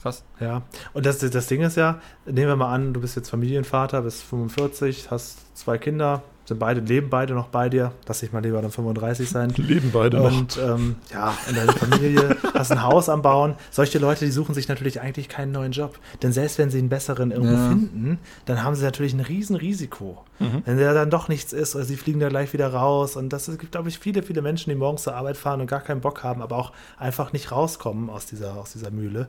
Krass. 0.00 0.24
Ja, 0.40 0.62
und 0.94 1.04
das, 1.04 1.18
das 1.18 1.46
Ding 1.46 1.60
ist 1.60 1.76
ja, 1.76 2.00
nehmen 2.24 2.48
wir 2.48 2.56
mal 2.56 2.72
an, 2.72 2.94
du 2.94 3.00
bist 3.00 3.16
jetzt 3.16 3.28
Familienvater, 3.28 4.02
bist 4.02 4.22
45, 4.22 5.10
hast 5.10 5.56
zwei 5.56 5.76
Kinder, 5.76 6.22
sind 6.50 6.58
beide, 6.58 6.80
leben 6.80 7.10
beide 7.10 7.34
noch 7.34 7.46
bei 7.46 7.68
dir. 7.68 7.92
Lass 8.08 8.20
dich 8.20 8.32
mal 8.32 8.42
lieber 8.42 8.60
dann 8.60 8.72
35 8.72 9.30
sein. 9.30 9.50
Leben 9.56 9.90
beide 9.92 10.20
und, 10.20 10.56
noch. 10.56 10.74
Ähm, 10.74 10.96
ja, 11.12 11.32
in 11.48 11.54
deiner 11.54 11.72
Familie, 11.74 12.36
hast 12.54 12.72
ein 12.72 12.82
Haus 12.82 13.08
am 13.08 13.22
Bauen. 13.22 13.54
Solche 13.70 14.00
Leute, 14.00 14.24
die 14.24 14.32
suchen 14.32 14.52
sich 14.52 14.66
natürlich 14.66 15.00
eigentlich 15.00 15.28
keinen 15.28 15.52
neuen 15.52 15.70
Job. 15.70 16.00
Denn 16.22 16.32
selbst 16.32 16.58
wenn 16.58 16.68
sie 16.68 16.78
einen 16.78 16.88
besseren 16.88 17.30
irgendwo 17.30 17.54
ja. 17.54 17.68
finden, 17.68 18.18
dann 18.46 18.64
haben 18.64 18.74
sie 18.74 18.82
natürlich 18.82 19.12
ein 19.12 19.20
Riesenrisiko. 19.20 20.24
Mhm. 20.40 20.62
Wenn 20.64 20.76
der 20.78 20.92
dann 20.92 21.10
doch 21.10 21.28
nichts 21.28 21.52
ist 21.52 21.76
oder 21.76 21.84
sie 21.84 21.96
fliegen 21.96 22.18
da 22.18 22.28
gleich 22.28 22.52
wieder 22.52 22.72
raus. 22.72 23.14
Und 23.14 23.32
das 23.32 23.46
es 23.46 23.56
gibt, 23.56 23.70
glaube 23.70 23.88
ich, 23.88 24.00
viele, 24.00 24.24
viele 24.24 24.42
Menschen, 24.42 24.70
die 24.70 24.76
morgens 24.76 25.04
zur 25.04 25.14
Arbeit 25.14 25.36
fahren 25.36 25.60
und 25.60 25.68
gar 25.68 25.82
keinen 25.82 26.00
Bock 26.00 26.24
haben, 26.24 26.42
aber 26.42 26.56
auch 26.56 26.72
einfach 26.98 27.32
nicht 27.32 27.52
rauskommen 27.52 28.10
aus 28.10 28.26
dieser, 28.26 28.56
aus 28.56 28.72
dieser 28.72 28.90
Mühle. 28.90 29.28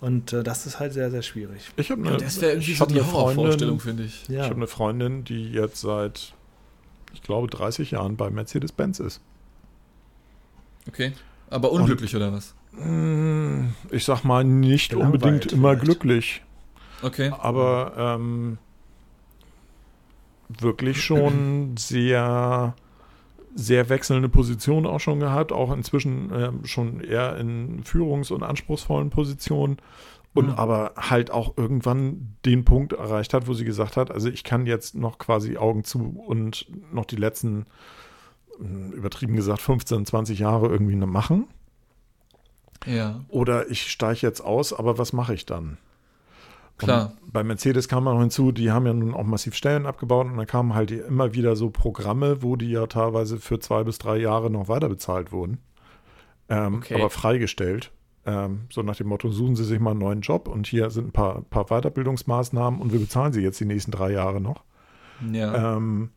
Und 0.00 0.32
äh, 0.32 0.42
das 0.42 0.66
ist 0.66 0.78
halt 0.78 0.92
sehr, 0.92 1.10
sehr 1.10 1.22
schwierig. 1.22 1.70
Ich 1.76 1.90
habe 1.90 2.06
eine, 2.06 2.18
das 2.18 2.40
wäre 2.40 2.52
irgendwie 2.52 2.74
so 2.74 2.86
die 2.86 3.00
Horrorvorstellung, 3.00 3.80
finde 3.80 4.04
ich. 4.04 4.28
Ja. 4.28 4.42
Ich 4.42 4.50
habe 4.50 4.56
eine 4.56 4.66
Freundin, 4.66 5.24
die 5.24 5.50
jetzt 5.52 5.80
seit 5.80 6.34
ich 7.16 7.22
glaube, 7.22 7.48
30 7.48 7.92
Jahren 7.92 8.16
bei 8.16 8.28
Mercedes-Benz 8.30 9.00
ist. 9.00 9.20
Okay. 10.86 11.12
Aber 11.48 11.72
unglücklich 11.72 12.14
Und, 12.14 12.22
oder 12.22 12.32
was? 12.32 12.54
Mm, 12.72 13.68
ich 13.90 14.04
sag 14.04 14.22
mal, 14.22 14.44
nicht 14.44 14.92
unbedingt 14.94 15.50
immer 15.52 15.70
vielleicht. 15.70 15.84
glücklich. 15.84 16.42
Okay. 17.00 17.32
Aber 17.38 17.94
ähm, 17.96 18.58
wirklich 20.48 21.02
schon 21.02 21.74
sehr, 21.78 22.74
sehr 23.56 23.88
wechselnde 23.88 24.28
Positionen 24.28 24.86
auch 24.86 25.00
schon 25.00 25.18
gehabt, 25.18 25.50
auch 25.50 25.72
inzwischen 25.72 26.30
äh, 26.30 26.52
schon 26.64 27.00
eher 27.00 27.36
in 27.38 27.82
führungs- 27.84 28.30
und 28.30 28.42
anspruchsvollen 28.42 29.10
Positionen 29.10 29.78
und 30.34 30.48
mhm. 30.48 30.54
aber 30.54 30.92
halt 30.96 31.30
auch 31.30 31.56
irgendwann 31.56 32.36
den 32.44 32.64
Punkt 32.64 32.92
erreicht 32.92 33.32
hat, 33.32 33.48
wo 33.48 33.54
sie 33.54 33.64
gesagt 33.64 33.96
hat, 33.96 34.10
also 34.10 34.28
ich 34.28 34.44
kann 34.44 34.66
jetzt 34.66 34.94
noch 34.94 35.18
quasi 35.18 35.56
Augen 35.56 35.84
zu 35.84 36.22
und 36.26 36.66
noch 36.92 37.06
die 37.06 37.16
letzten, 37.16 37.64
hm, 38.58 38.92
übertrieben 38.92 39.34
gesagt, 39.34 39.62
15, 39.62 40.04
20 40.04 40.38
Jahre 40.38 40.68
irgendwie 40.68 40.96
machen. 40.96 41.48
Ja. 42.84 43.24
Oder 43.28 43.70
ich 43.70 43.90
steige 43.90 44.20
jetzt 44.20 44.42
aus, 44.42 44.74
aber 44.74 44.98
was 44.98 45.14
mache 45.14 45.32
ich 45.32 45.46
dann? 45.46 45.78
Klar. 46.78 47.12
Und 47.22 47.32
bei 47.32 47.42
Mercedes 47.42 47.88
kam 47.88 48.04
man 48.04 48.14
noch 48.14 48.20
hinzu, 48.20 48.52
die 48.52 48.70
haben 48.70 48.86
ja 48.86 48.92
nun 48.92 49.14
auch 49.14 49.24
massiv 49.24 49.54
Stellen 49.54 49.86
abgebaut 49.86 50.26
und 50.26 50.36
dann 50.36 50.46
kamen 50.46 50.74
halt 50.74 50.90
immer 50.90 51.34
wieder 51.34 51.56
so 51.56 51.70
Programme, 51.70 52.42
wo 52.42 52.56
die 52.56 52.70
ja 52.70 52.86
teilweise 52.86 53.38
für 53.38 53.58
zwei 53.58 53.82
bis 53.84 53.98
drei 53.98 54.18
Jahre 54.18 54.50
noch 54.50 54.68
weiter 54.68 54.88
bezahlt 54.88 55.32
wurden. 55.32 55.58
Ähm, 56.48 56.76
okay. 56.76 56.94
Aber 56.94 57.10
freigestellt. 57.10 57.92
Ähm, 58.26 58.66
so 58.70 58.82
nach 58.82 58.96
dem 58.96 59.08
Motto, 59.08 59.30
suchen 59.30 59.56
Sie 59.56 59.64
sich 59.64 59.80
mal 59.80 59.92
einen 59.92 60.00
neuen 60.00 60.20
Job 60.20 60.48
und 60.48 60.66
hier 60.66 60.90
sind 60.90 61.08
ein 61.08 61.12
paar, 61.12 61.42
paar 61.42 61.66
Weiterbildungsmaßnahmen 61.66 62.80
und 62.80 62.92
wir 62.92 63.00
bezahlen 63.00 63.32
Sie 63.32 63.40
jetzt 63.40 63.60
die 63.60 63.64
nächsten 63.64 63.92
drei 63.92 64.12
Jahre 64.12 64.40
noch. 64.40 64.64
Ja. 65.32 65.76
Ähm, 65.76 66.10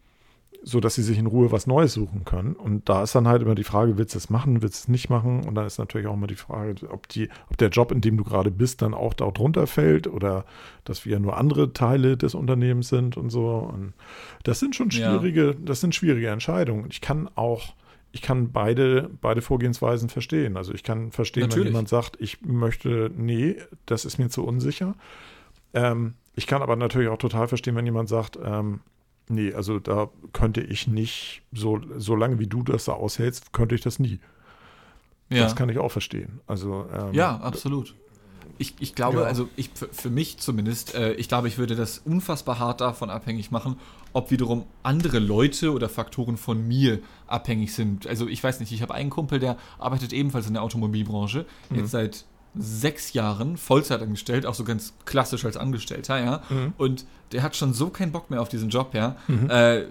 so 0.64 0.80
dass 0.80 0.96
sie 0.96 1.04
sich 1.04 1.18
in 1.18 1.26
Ruhe 1.26 1.52
was 1.52 1.68
Neues 1.68 1.94
suchen 1.94 2.26
können. 2.26 2.54
Und 2.54 2.90
da 2.90 3.04
ist 3.04 3.16
dann 3.16 3.28
halt 3.28 3.42
immer 3.42 3.56
die 3.56 3.64
Frage, 3.64 3.98
willst 3.98 4.14
du 4.14 4.18
es 4.18 4.30
machen, 4.30 4.62
willst 4.62 4.80
du 4.80 4.84
es 4.84 4.88
nicht 4.90 5.10
machen? 5.10 5.46
Und 5.46 5.56
dann 5.56 5.66
ist 5.66 5.78
natürlich 5.78 6.08
auch 6.08 6.14
immer 6.14 6.28
die 6.28 6.36
Frage, 6.36 6.90
ob, 6.90 7.08
die, 7.08 7.30
ob 7.50 7.58
der 7.58 7.70
Job, 7.70 7.92
in 7.92 8.02
dem 8.02 8.18
du 8.18 8.24
gerade 8.24 8.52
bist, 8.52 8.82
dann 8.82 8.94
auch 8.94 9.14
da 9.14 9.30
drunter 9.32 9.68
fällt 9.68 10.08
oder 10.08 10.46
dass 10.84 11.06
wir 11.06 11.20
nur 11.20 11.38
andere 11.38 11.74
Teile 11.74 12.18
des 12.18 12.36
Unternehmens 12.36 12.90
sind 12.90 13.16
und 13.16 13.30
so. 13.30 13.50
Und 13.50 13.94
das 14.44 14.60
sind 14.60 14.76
schon 14.76 14.92
schwierige, 14.92 15.48
ja. 15.48 15.54
das 15.64 15.82
sind 15.82 15.96
schwierige 15.96 16.30
Entscheidungen. 16.30 16.88
Ich 16.90 17.02
kann 17.02 17.30
auch 17.36 17.74
ich 18.12 18.22
kann 18.22 18.52
beide, 18.52 19.10
beide 19.22 19.42
Vorgehensweisen 19.42 20.10
verstehen. 20.10 20.58
Also 20.58 20.74
ich 20.74 20.84
kann 20.84 21.12
verstehen, 21.12 21.44
Natürlich. 21.44 21.66
wenn 21.66 21.74
jemand 21.74 21.90
sagt, 21.90 22.18
ich 22.20 22.42
möchte, 22.42 23.12
nee, 23.16 23.58
das 23.86 24.04
ist 24.04 24.18
mir 24.18 24.30
zu 24.30 24.44
unsicher. 24.44 24.96
Ähm, 25.74 26.16
ich 26.36 26.48
kann 26.48 26.62
aber 26.62 26.76
natürlich 26.76 27.10
auch 27.10 27.18
total 27.18 27.48
verstehen, 27.48 27.76
wenn 27.76 27.86
jemand 27.86 28.10
sagt, 28.10 28.40
ähm, 28.44 28.80
nee, 29.30 29.54
also 29.54 29.80
da 29.80 30.10
könnte 30.34 30.62
ich 30.62 30.88
nicht, 30.88 31.42
so, 31.52 31.80
so 31.98 32.16
lange 32.16 32.40
wie 32.40 32.48
du 32.48 32.64
das 32.64 32.86
da 32.86 32.94
aushältst, 32.94 33.54
könnte 33.54 33.76
ich 33.76 33.82
das 33.82 34.00
nie. 34.00 34.20
Ja. 35.30 35.44
Das 35.44 35.56
kann 35.56 35.70
ich 35.70 35.78
auch 35.78 35.92
verstehen. 35.92 36.42
Also, 36.48 36.88
ähm, 36.94 37.14
ja, 37.14 37.38
absolut. 37.38 37.96
Ich, 38.58 38.74
ich 38.80 38.94
glaube, 38.94 39.20
ja. 39.20 39.24
also 39.24 39.48
ich, 39.56 39.70
für, 39.74 40.10
mich 40.10 40.40
zumindest, 40.40 40.94
äh, 40.94 41.14
ich 41.14 41.30
glaube, 41.30 41.48
ich 41.48 41.58
würde 41.58 41.76
das 41.76 42.00
unfassbar 42.00 42.60
hart 42.60 42.82
davon 42.82 43.10
abhängig 43.10 43.52
machen, 43.52 43.78
ob 44.12 44.32
wiederum 44.32 44.66
andere 44.84 45.20
Leute 45.20 45.72
oder 45.72 45.88
Faktoren 45.88 46.36
von 46.36 46.68
mir 46.68 47.00
abhängig 47.28 47.74
sind. 47.74 48.06
Also 48.06 48.28
ich 48.28 48.44
weiß 48.44 48.60
nicht, 48.60 48.72
ich 48.74 48.82
habe 48.82 48.94
einen 48.94 49.12
Kumpel, 49.12 49.40
der 49.40 49.56
arbeitet 49.78 50.12
ebenfalls 50.12 50.48
in 50.48 50.54
der 50.54 50.64
Automobilbranche, 50.64 51.46
mhm. 51.70 51.78
jetzt 51.78 51.92
seit 51.92 52.26
sechs 52.60 53.14
Jahren 53.14 53.58
Vollzeit 53.58 54.02
angestellt, 54.02 54.46
auch 54.46 54.54
so 54.54 54.64
ganz 54.64 54.94
klassisch 55.06 55.46
als 55.46 55.58
Angestellter, 55.58 56.20
ja. 56.20 56.42
Mhm. 56.50 56.74
Und 56.78 57.06
der 57.32 57.44
hat 57.44 57.56
schon 57.56 57.74
so 57.74 57.90
keinen 57.90 58.12
Bock 58.12 58.30
mehr 58.30 58.42
auf 58.42 58.50
diesen 58.50 58.70
Job, 58.70 58.94
ja. 58.94 59.16
Mhm. 59.28 59.50
Äh, 59.50 59.86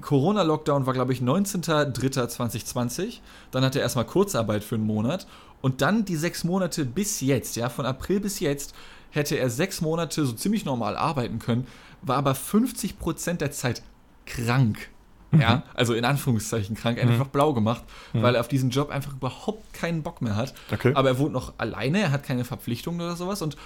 Corona-Lockdown 0.00 0.86
war, 0.86 0.94
glaube 0.94 1.12
ich, 1.12 1.20
19.03.2020. 1.20 3.18
Dann 3.50 3.64
hat 3.64 3.76
er 3.76 3.82
erstmal 3.82 4.06
Kurzarbeit 4.06 4.64
für 4.64 4.76
einen 4.76 4.86
Monat. 4.86 5.26
Und 5.60 5.82
dann 5.82 6.04
die 6.04 6.16
sechs 6.16 6.44
Monate 6.44 6.84
bis 6.84 7.20
jetzt, 7.20 7.56
ja, 7.56 7.68
von 7.68 7.86
April 7.86 8.20
bis 8.20 8.40
jetzt, 8.40 8.74
hätte 9.10 9.36
er 9.36 9.50
sechs 9.50 9.80
Monate 9.80 10.24
so 10.24 10.32
ziemlich 10.32 10.64
normal 10.64 10.96
arbeiten 10.96 11.38
können, 11.38 11.66
war 12.02 12.16
aber 12.16 12.34
50 12.34 12.98
Prozent 12.98 13.40
der 13.40 13.50
Zeit 13.50 13.82
krank. 14.26 14.88
Ja, 15.32 15.56
mhm. 15.56 15.62
also 15.74 15.94
in 15.94 16.04
Anführungszeichen 16.04 16.74
krank, 16.74 16.98
einfach 16.98 17.26
mhm. 17.26 17.30
blau 17.30 17.52
gemacht, 17.52 17.84
mhm. 18.12 18.22
weil 18.22 18.34
er 18.34 18.40
auf 18.40 18.48
diesen 18.48 18.70
Job 18.70 18.90
einfach 18.90 19.12
überhaupt 19.12 19.72
keinen 19.72 20.02
Bock 20.02 20.22
mehr 20.22 20.34
hat. 20.34 20.54
Okay. 20.72 20.92
Aber 20.94 21.08
er 21.08 21.18
wohnt 21.18 21.32
noch 21.32 21.54
alleine, 21.58 22.00
er 22.00 22.10
hat 22.10 22.24
keine 22.24 22.44
Verpflichtungen 22.44 23.00
oder 23.00 23.14
sowas 23.14 23.40
und 23.42 23.56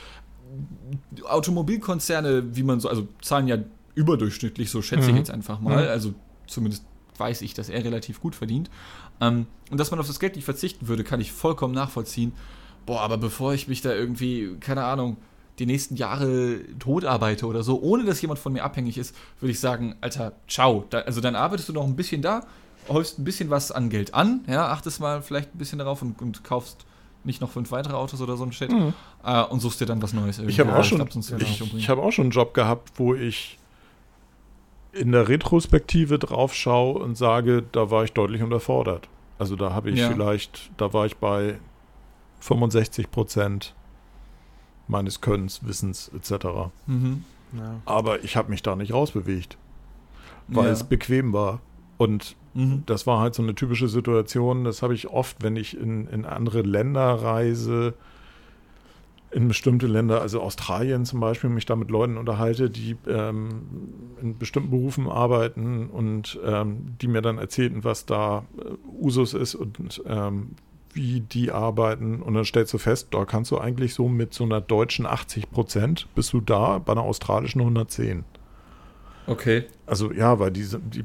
Automobilkonzerne, 1.25 2.55
wie 2.55 2.63
man 2.63 2.81
so, 2.81 2.89
also 2.89 3.09
zahlen 3.23 3.49
ja 3.49 3.59
überdurchschnittlich, 3.95 4.71
so 4.71 4.83
schätze 4.83 5.05
mhm. 5.05 5.11
ich 5.11 5.17
jetzt 5.17 5.31
einfach 5.31 5.61
mal, 5.61 5.85
mhm. 5.85 5.89
also 5.89 6.15
zumindest 6.47 6.85
weiß 7.17 7.43
ich, 7.43 7.55
dass 7.55 7.69
er 7.69 7.83
relativ 7.85 8.21
gut 8.21 8.35
verdient. 8.35 8.71
Ähm, 9.21 9.47
und 9.71 9.79
dass 9.79 9.91
man 9.91 10.01
auf 10.01 10.07
das 10.07 10.21
Geld 10.21 10.37
nicht 10.37 10.45
verzichten 10.45 10.89
würde, 10.89 11.05
kann 11.05 11.21
ich 11.21 11.33
vollkommen 11.33 11.75
nachvollziehen. 11.75 12.33
Boah, 12.87 13.01
aber 13.01 13.17
bevor 13.17 13.55
ich 13.55 13.69
mich 13.69 13.81
da 13.81 13.95
irgendwie, 13.95 14.57
keine 14.61 14.85
Ahnung, 14.85 15.17
die 15.59 15.67
nächsten 15.67 15.97
Jahre 15.97 16.59
tot 16.79 17.05
arbeite 17.05 17.47
oder 17.47 17.63
so, 17.63 17.81
ohne 17.81 18.05
dass 18.05 18.21
jemand 18.21 18.41
von 18.41 18.53
mir 18.53 18.65
abhängig 18.65 18.99
ist, 18.99 19.15
würde 19.41 19.53
ich 19.53 19.61
sagen, 19.61 19.95
Alter, 20.01 20.33
ciao. 20.49 20.85
Da, 20.91 21.01
also 21.01 21.21
dann 21.21 21.37
arbeitest 21.37 21.69
du 21.69 21.73
noch 21.73 21.85
ein 21.85 21.97
bisschen 21.97 22.23
da, 22.23 22.43
häufst 22.89 23.19
ein 23.19 23.25
bisschen 23.25 23.51
was 23.51 23.71
an 23.71 23.89
Geld 23.89 24.15
an, 24.15 24.45
ja, 24.49 24.69
achtest 24.69 25.01
mal 25.01 25.23
vielleicht 25.23 25.55
ein 25.55 25.59
bisschen 25.59 25.79
darauf 25.79 26.03
und, 26.03 26.21
und 26.21 26.45
kaufst 26.45 26.85
nicht 27.25 27.41
noch 27.41 27.51
fünf 27.51 27.71
weitere 27.71 27.95
Autos 27.95 28.21
oder 28.21 28.37
so 28.37 28.45
ein 28.45 28.53
Shit 28.53 28.71
mhm. 28.71 28.93
äh, 29.25 29.43
und 29.45 29.61
suchst 29.61 29.81
dir 29.81 29.87
dann 29.87 30.03
was 30.03 30.13
Neues. 30.13 30.39
Irgendwie. 30.39 30.53
Ich 30.53 30.61
habe 30.61 30.77
auch, 30.77 30.85
schon, 30.85 31.07
ich, 31.41 31.75
ich 31.75 31.89
hab 31.89 31.99
auch 31.99 32.13
schon 32.13 32.25
einen 32.25 32.33
Job 32.33 32.53
gehabt, 32.53 32.93
wo 32.97 33.15
ich 33.15 33.59
in 34.93 35.13
der 35.13 35.29
Retrospektive 35.29 36.19
drauf 36.19 36.55
schaue 36.55 36.99
und 37.01 37.17
sage, 37.17 37.65
da 37.73 37.91
war 37.91 38.05
ich 38.05 38.13
deutlich 38.13 38.43
unterfordert. 38.43 39.09
Also 39.39 39.57
da 39.57 39.73
habe 39.73 39.91
ich 39.91 39.99
ja. 39.99 40.11
vielleicht, 40.11 40.71
da 40.77 40.93
war 40.93 41.07
ich 41.07 41.17
bei 41.17 41.59
65 42.41 43.11
Prozent 43.11 43.75
meines 44.89 45.21
Könnens, 45.21 45.67
Wissens 45.67 46.11
etc. 46.15 46.47
Mhm. 46.87 47.25
Ja. 47.57 47.81
Aber 47.85 48.25
ich 48.25 48.37
habe 48.37 48.51
mich 48.51 48.63
da 48.63 48.77
nicht 48.77 48.93
rausbewegt, 48.93 49.57
weil 50.49 50.67
ja. 50.67 50.73
es 50.73 50.85
bequem 50.85 51.33
war. 51.33 51.61
Und 51.97 52.37
mhm. 52.55 52.83
das 52.87 53.07
war 53.07 53.21
halt 53.21 53.35
so 53.35 53.43
eine 53.43 53.55
typische 53.55 53.89
Situation, 53.89 54.65
das 54.65 54.83
habe 54.83 54.95
ich 54.95 55.09
oft, 55.09 55.43
wenn 55.43 55.57
ich 55.57 55.77
in, 55.77 56.07
in 56.09 56.25
andere 56.25 56.63
Länder 56.63 57.23
reise, 57.23 57.95
in 59.31 59.49
bestimmte 59.49 59.87
Länder, 59.89 60.21
also 60.21 60.41
Australien 60.41 61.05
zum 61.05 61.21
Beispiel, 61.21 61.51
mich 61.51 61.67
da 61.67 61.75
mit 61.75 61.91
Leuten 61.91 62.17
unterhalte, 62.17 62.71
die 62.71 62.97
ähm, 63.09 63.63
in 64.23 64.39
bestimmten 64.39 64.71
Berufen 64.71 65.09
arbeiten 65.09 65.89
und 65.89 66.39
ähm, 66.45 66.97
die 67.01 67.09
mir 67.09 67.21
dann 67.21 67.39
erzählten, 67.39 67.83
was 67.83 68.07
da 68.07 68.45
äh, 68.59 68.75
Usus 68.89 69.35
ist 69.35 69.57
und 69.57 70.03
ähm, 70.07 70.51
wie 70.95 71.21
die 71.21 71.51
arbeiten. 71.53 72.23
Und 72.23 72.35
dann 72.35 72.45
stellst 72.45 72.73
du 72.73 72.79
fest, 72.79 73.09
da 73.11 73.25
kannst 73.25 73.51
du 73.51 73.59
eigentlich 73.59 73.95
so 73.95 74.09
mit 74.09 74.33
so 74.35 74.45
einer 74.45 74.61
deutschen 74.61 75.07
80 75.07 75.51
Prozent, 75.51 76.07
bist 76.15 76.33
du 76.33 76.41
da, 76.41 76.79
bei 76.79 76.93
einer 76.93 77.03
australischen 77.03 77.61
110. 77.61 78.25
Okay. 79.27 79.65
Also 79.87 80.13
ja, 80.13 80.39
weil 80.39 80.51
diese, 80.51 80.79
die, 80.81 81.05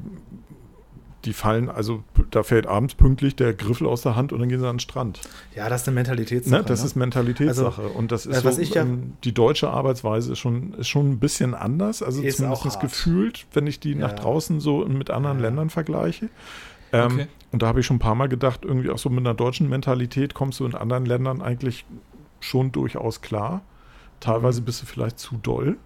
die 1.24 1.32
fallen, 1.32 1.68
also 1.68 2.02
da 2.30 2.42
fällt 2.42 2.66
abends 2.66 2.94
pünktlich 2.94 3.36
der 3.36 3.52
Griffel 3.52 3.86
aus 3.86 4.02
der 4.02 4.16
Hand 4.16 4.32
und 4.32 4.40
dann 4.40 4.48
gehen 4.48 4.60
sie 4.60 4.66
an 4.68 4.76
den 4.76 4.80
Strand. 4.80 5.20
Ja, 5.54 5.68
das 5.68 5.82
ist 5.82 5.88
eine 5.88 5.96
Mentalitätssache. 5.96 6.60
Ne? 6.62 6.64
Das 6.66 6.80
ne? 6.80 6.86
ist 6.86 6.96
Mentalitätssache. 6.96 7.82
Also, 7.82 7.94
und 7.94 8.12
das 8.12 8.26
ist 8.26 8.42
äh, 8.42 8.44
was 8.44 8.56
so, 8.56 8.62
ich 8.62 8.74
ja- 8.74 8.82
ähm, 8.82 9.14
die 9.24 9.32
deutsche 9.32 9.70
Arbeitsweise 9.70 10.32
ist 10.32 10.38
schon, 10.38 10.74
ist 10.74 10.88
schon 10.88 11.10
ein 11.10 11.18
bisschen 11.18 11.54
anders. 11.54 12.02
Also 12.02 12.22
Ist 12.22 12.38
zumindest 12.38 12.80
gefühlt, 12.80 13.46
wenn 13.52 13.66
ich 13.66 13.80
die 13.80 13.92
Ja. 13.92 13.96
nach 13.98 14.12
draußen 14.14 14.60
so 14.60 14.84
mit 14.86 15.10
anderen 15.10 15.38
Ja. 15.38 15.46
Ländern 15.46 15.68
vergleiche. 15.70 16.28
Ähm, 16.92 17.12
Okay. 17.12 17.26
Und 17.52 17.62
da 17.62 17.66
habe 17.66 17.80
ich 17.80 17.86
schon 17.86 17.96
ein 17.96 18.00
paar 18.00 18.14
Mal 18.14 18.28
gedacht, 18.28 18.64
irgendwie 18.64 18.90
auch 18.90 18.98
so 18.98 19.10
mit 19.10 19.20
einer 19.20 19.34
deutschen 19.34 19.68
Mentalität 19.68 20.34
kommst 20.34 20.60
du 20.60 20.66
in 20.66 20.74
anderen 20.76 21.04
Ländern 21.04 21.42
eigentlich 21.42 21.84
schon 22.38 22.70
durchaus 22.70 23.22
klar. 23.22 23.56
Mhm. 23.56 23.60
Teilweise 24.20 24.62
bist 24.62 24.82
du 24.82 24.86
vielleicht 24.86 25.18
zu 25.18 25.36
doll. 25.42 25.76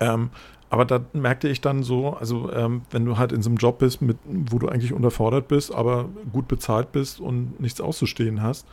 ähm, 0.00 0.30
aber 0.68 0.84
da 0.84 1.00
merkte 1.14 1.48
ich 1.48 1.60
dann 1.60 1.82
so, 1.82 2.14
also 2.14 2.52
ähm, 2.52 2.82
wenn 2.90 3.04
du 3.04 3.18
halt 3.18 3.32
in 3.32 3.42
so 3.42 3.50
einem 3.50 3.56
Job 3.56 3.78
bist, 3.80 4.02
mit, 4.02 4.18
wo 4.24 4.58
du 4.60 4.68
eigentlich 4.68 4.92
unterfordert 4.92 5.48
bist, 5.48 5.74
aber 5.74 6.08
gut 6.32 6.46
bezahlt 6.46 6.92
bist 6.92 7.18
und 7.18 7.58
nichts 7.58 7.80
auszustehen 7.80 8.40
hast, 8.40 8.68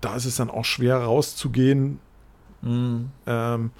da 0.00 0.14
ist 0.14 0.24
es 0.24 0.36
dann 0.36 0.50
auch 0.50 0.64
schwer 0.64 0.98
rauszugehen 0.98 1.98
Mhm. 2.62 3.10
ähm, 3.26 3.70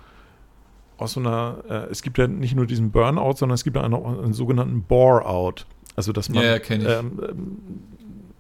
aus 0.99 1.12
so 1.12 1.20
einer, 1.20 1.59
äh, 1.68 1.74
es 1.90 2.03
gibt 2.03 2.18
ja 2.18 2.26
nicht 2.26 2.55
nur 2.55 2.66
diesen 2.66 2.90
Burnout, 2.90 3.34
sondern 3.36 3.55
es 3.55 3.64
gibt 3.64 3.76
ja 3.76 3.82
auch 3.82 3.86
einen, 3.86 4.24
einen 4.24 4.32
sogenannten 4.32 4.82
Bore-out. 4.82 5.66
Also 5.97 6.12
dass 6.12 6.28
man 6.28 6.44
Ja, 6.44 6.57
ja, 6.57 6.99
ähm, 7.01 7.18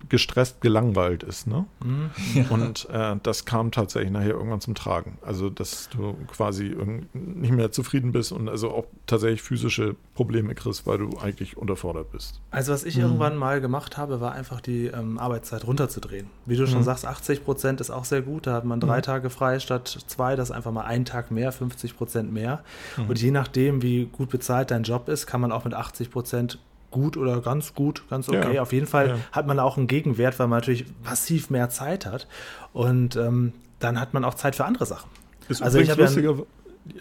gestresst 0.08 0.60
gelangweilt 0.60 1.24
ist. 1.24 1.48
Ne? 1.48 1.64
Mhm. 1.84 2.10
Und 2.50 2.86
äh, 2.92 3.16
das 3.24 3.44
kam 3.44 3.72
tatsächlich 3.72 4.12
nachher 4.12 4.30
irgendwann 4.34 4.60
zum 4.60 4.76
Tragen. 4.76 5.18
Also, 5.20 5.50
dass 5.50 5.88
du 5.88 6.14
quasi 6.28 6.76
nicht 7.12 7.52
mehr 7.52 7.72
zufrieden 7.72 8.12
bist 8.12 8.30
und 8.30 8.48
also 8.48 8.70
auch 8.70 8.84
tatsächlich 9.06 9.42
physische 9.42 9.96
Probleme 10.14 10.54
kriegst, 10.54 10.86
weil 10.86 10.98
du 10.98 11.18
eigentlich 11.18 11.56
unterfordert 11.56 12.12
bist. 12.12 12.40
Also 12.52 12.72
was 12.72 12.82
Mhm. 12.82 12.88
ich 12.88 12.98
irgendwann 12.98 13.36
mal 13.36 13.60
gemacht 13.60 13.96
habe, 13.96 14.20
war 14.20 14.30
einfach 14.30 14.60
die 14.60 14.86
ähm, 14.86 15.18
Arbeitszeit 15.18 15.66
runterzudrehen. 15.66 16.28
Wie 16.44 16.56
du 16.56 16.68
schon 16.68 16.78
Mhm. 16.80 16.84
sagst, 16.84 17.04
80 17.04 17.44
Prozent 17.44 17.80
ist 17.80 17.90
auch 17.90 18.04
sehr 18.04 18.22
gut. 18.22 18.46
Da 18.46 18.52
hat 18.52 18.64
man 18.64 18.78
drei 18.78 18.98
Mhm. 18.98 19.02
Tage 19.02 19.28
frei 19.30 19.58
statt 19.58 19.88
zwei. 20.06 20.36
Das 20.36 20.50
ist 20.50 20.54
einfach 20.54 20.70
mal 20.70 20.84
ein 20.84 21.04
Tag 21.04 21.32
mehr, 21.32 21.50
50 21.50 21.96
Prozent 21.96 22.32
mehr. 22.32 22.62
Mhm. 22.96 23.08
Und 23.08 23.20
je 23.20 23.32
nachdem, 23.32 23.82
wie 23.82 24.04
gut 24.04 24.28
bezahlt 24.30 24.70
dein 24.70 24.84
Job 24.84 25.08
ist, 25.08 25.26
kann 25.26 25.40
man 25.40 25.50
auch 25.50 25.64
mit 25.64 25.74
80 25.74 26.12
Prozent 26.12 26.60
gut 26.96 27.16
oder 27.18 27.42
ganz 27.42 27.74
gut, 27.74 28.04
ganz 28.08 28.28
okay. 28.28 28.54
Ja. 28.54 28.62
Auf 28.62 28.72
jeden 28.72 28.86
Fall 28.86 29.08
Ja. 29.08 29.16
hat 29.32 29.46
man 29.46 29.58
auch 29.58 29.76
einen 29.76 29.86
Gegenwert, 29.86 30.38
weil 30.38 30.48
man 30.48 30.60
natürlich 30.60 30.86
massiv 31.04 31.50
mehr 31.50 31.68
Zeit 31.68 32.06
hat. 32.06 32.26
Und 32.72 33.16
ähm, 33.16 33.52
dann 33.78 34.00
hat 34.00 34.14
man 34.14 34.24
auch 34.24 34.34
Zeit 34.34 34.56
für 34.56 34.64
andere 34.64 34.86
Sachen. 34.86 35.10
Ist 35.48 35.62
Also 35.62 35.78
ich 35.78 35.90
habe 35.90 36.00
ja 36.00 36.06
lustiger. 36.06 36.36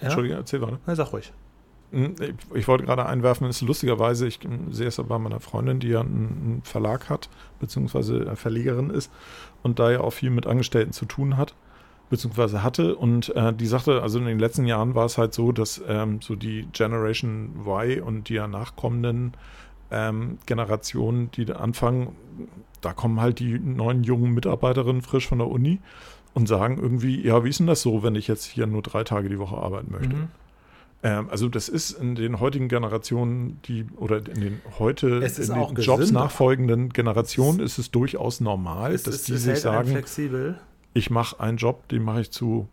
Entschuldige, 0.02 0.36
erzähl 0.36 0.62
weiter. 0.62 0.80
Na, 0.86 0.96
sag 0.96 1.14
ruhig. 1.14 1.32
Hm, 1.92 2.16
Ich, 2.54 2.68
wollte 2.68 2.84
gerade 2.84 3.06
einwerfen, 3.06 3.48
ist 3.48 3.62
lustigerweise, 3.62 4.28
ich 4.28 4.40
hm, 4.42 4.74
sehe 4.74 4.88
es 4.88 4.98
ja 4.98 5.04
bei 5.04 5.18
meiner 5.18 5.40
Freundin, 5.40 5.80
die 5.80 5.90
ja 5.90 6.02
einen, 6.02 6.42
einen 6.44 6.62
Verlag 6.64 7.10
hat, 7.10 7.30
beziehungsweise 7.60 8.26
äh, 8.26 8.36
Verlegerin 8.36 8.90
ist 8.90 9.12
und 9.64 9.80
da 9.80 9.92
ja 9.92 10.02
auch 10.02 10.12
viel 10.12 10.30
mit 10.32 10.46
Angestellten 10.48 10.92
zu 10.92 11.06
tun 11.06 11.38
hat, 11.38 11.56
beziehungsweise 12.10 12.64
hatte. 12.64 12.96
Und 12.96 13.34
äh, 13.36 13.54
die 13.54 13.68
sagte, 13.68 14.02
also 14.02 14.20
in 14.20 14.26
den 14.26 14.40
letzten 14.40 14.66
Jahren 14.66 14.96
war 14.96 15.06
es 15.06 15.18
halt 15.18 15.34
so, 15.34 15.52
dass 15.52 15.82
ähm, 15.88 16.20
so 16.22 16.36
die 16.36 16.68
Generation 16.74 17.62
Y 17.66 18.02
und 18.02 18.30
die 18.30 18.34
ja 18.36 18.48
nachkommenden 18.48 19.34
ähm, 19.92 20.38
Generationen, 20.46 21.32
die 21.32 21.52
anfangen, 21.52 22.16
da 22.82 22.94
kommen 22.94 23.22
halt 23.22 23.40
die 23.40 23.60
neuen 23.60 24.04
jungen 24.04 24.34
Mitarbeiterinnen 24.34 25.02
frisch 25.02 25.28
von 25.28 25.40
der 25.40 25.48
Uni 25.48 25.80
und 26.34 26.48
sagen 26.48 26.78
irgendwie, 26.80 27.26
ja, 27.26 27.44
wie 27.44 27.50
ist 27.50 27.60
denn 27.60 27.68
das 27.68 27.82
so, 27.82 28.04
wenn 28.04 28.16
ich 28.16 28.28
jetzt 28.28 28.46
hier 28.46 28.68
nur 28.68 28.82
drei 28.82 29.04
Tage 29.04 29.30
die 29.30 29.40
Woche 29.40 29.58
arbeiten 29.58 29.92
möchte? 29.92 30.16
Mhm. 30.16 30.28
Ähm, 31.04 31.30
also 31.30 31.50
das 31.50 31.70
ist 31.70 31.92
in 31.92 32.16
den 32.16 32.40
heutigen 32.40 32.68
Generationen, 32.68 33.60
die 33.66 33.86
oder 33.96 34.18
in 34.18 34.42
den 34.42 34.62
heute 34.80 35.08
in 35.08 35.20
den 35.20 35.76
Jobs 35.76 36.00
gesünder. 36.00 36.24
nachfolgenden 36.24 36.90
Generationen 36.90 37.60
ist 37.60 37.78
es 37.78 37.92
durchaus 37.92 38.42
normal, 38.42 38.92
Es, 38.94 39.04
dass 39.04 39.16
ist, 39.16 39.28
die 39.28 39.38
sich 39.38 39.60
sagen, 39.60 39.90
flexibel. 39.90 40.60
ich 40.94 41.10
mache 41.10 41.40
einen 41.40 41.58
Job, 41.58 41.88
den 41.90 42.04
mache 42.04 42.22
ich 42.22 42.32
zu, 42.32 42.68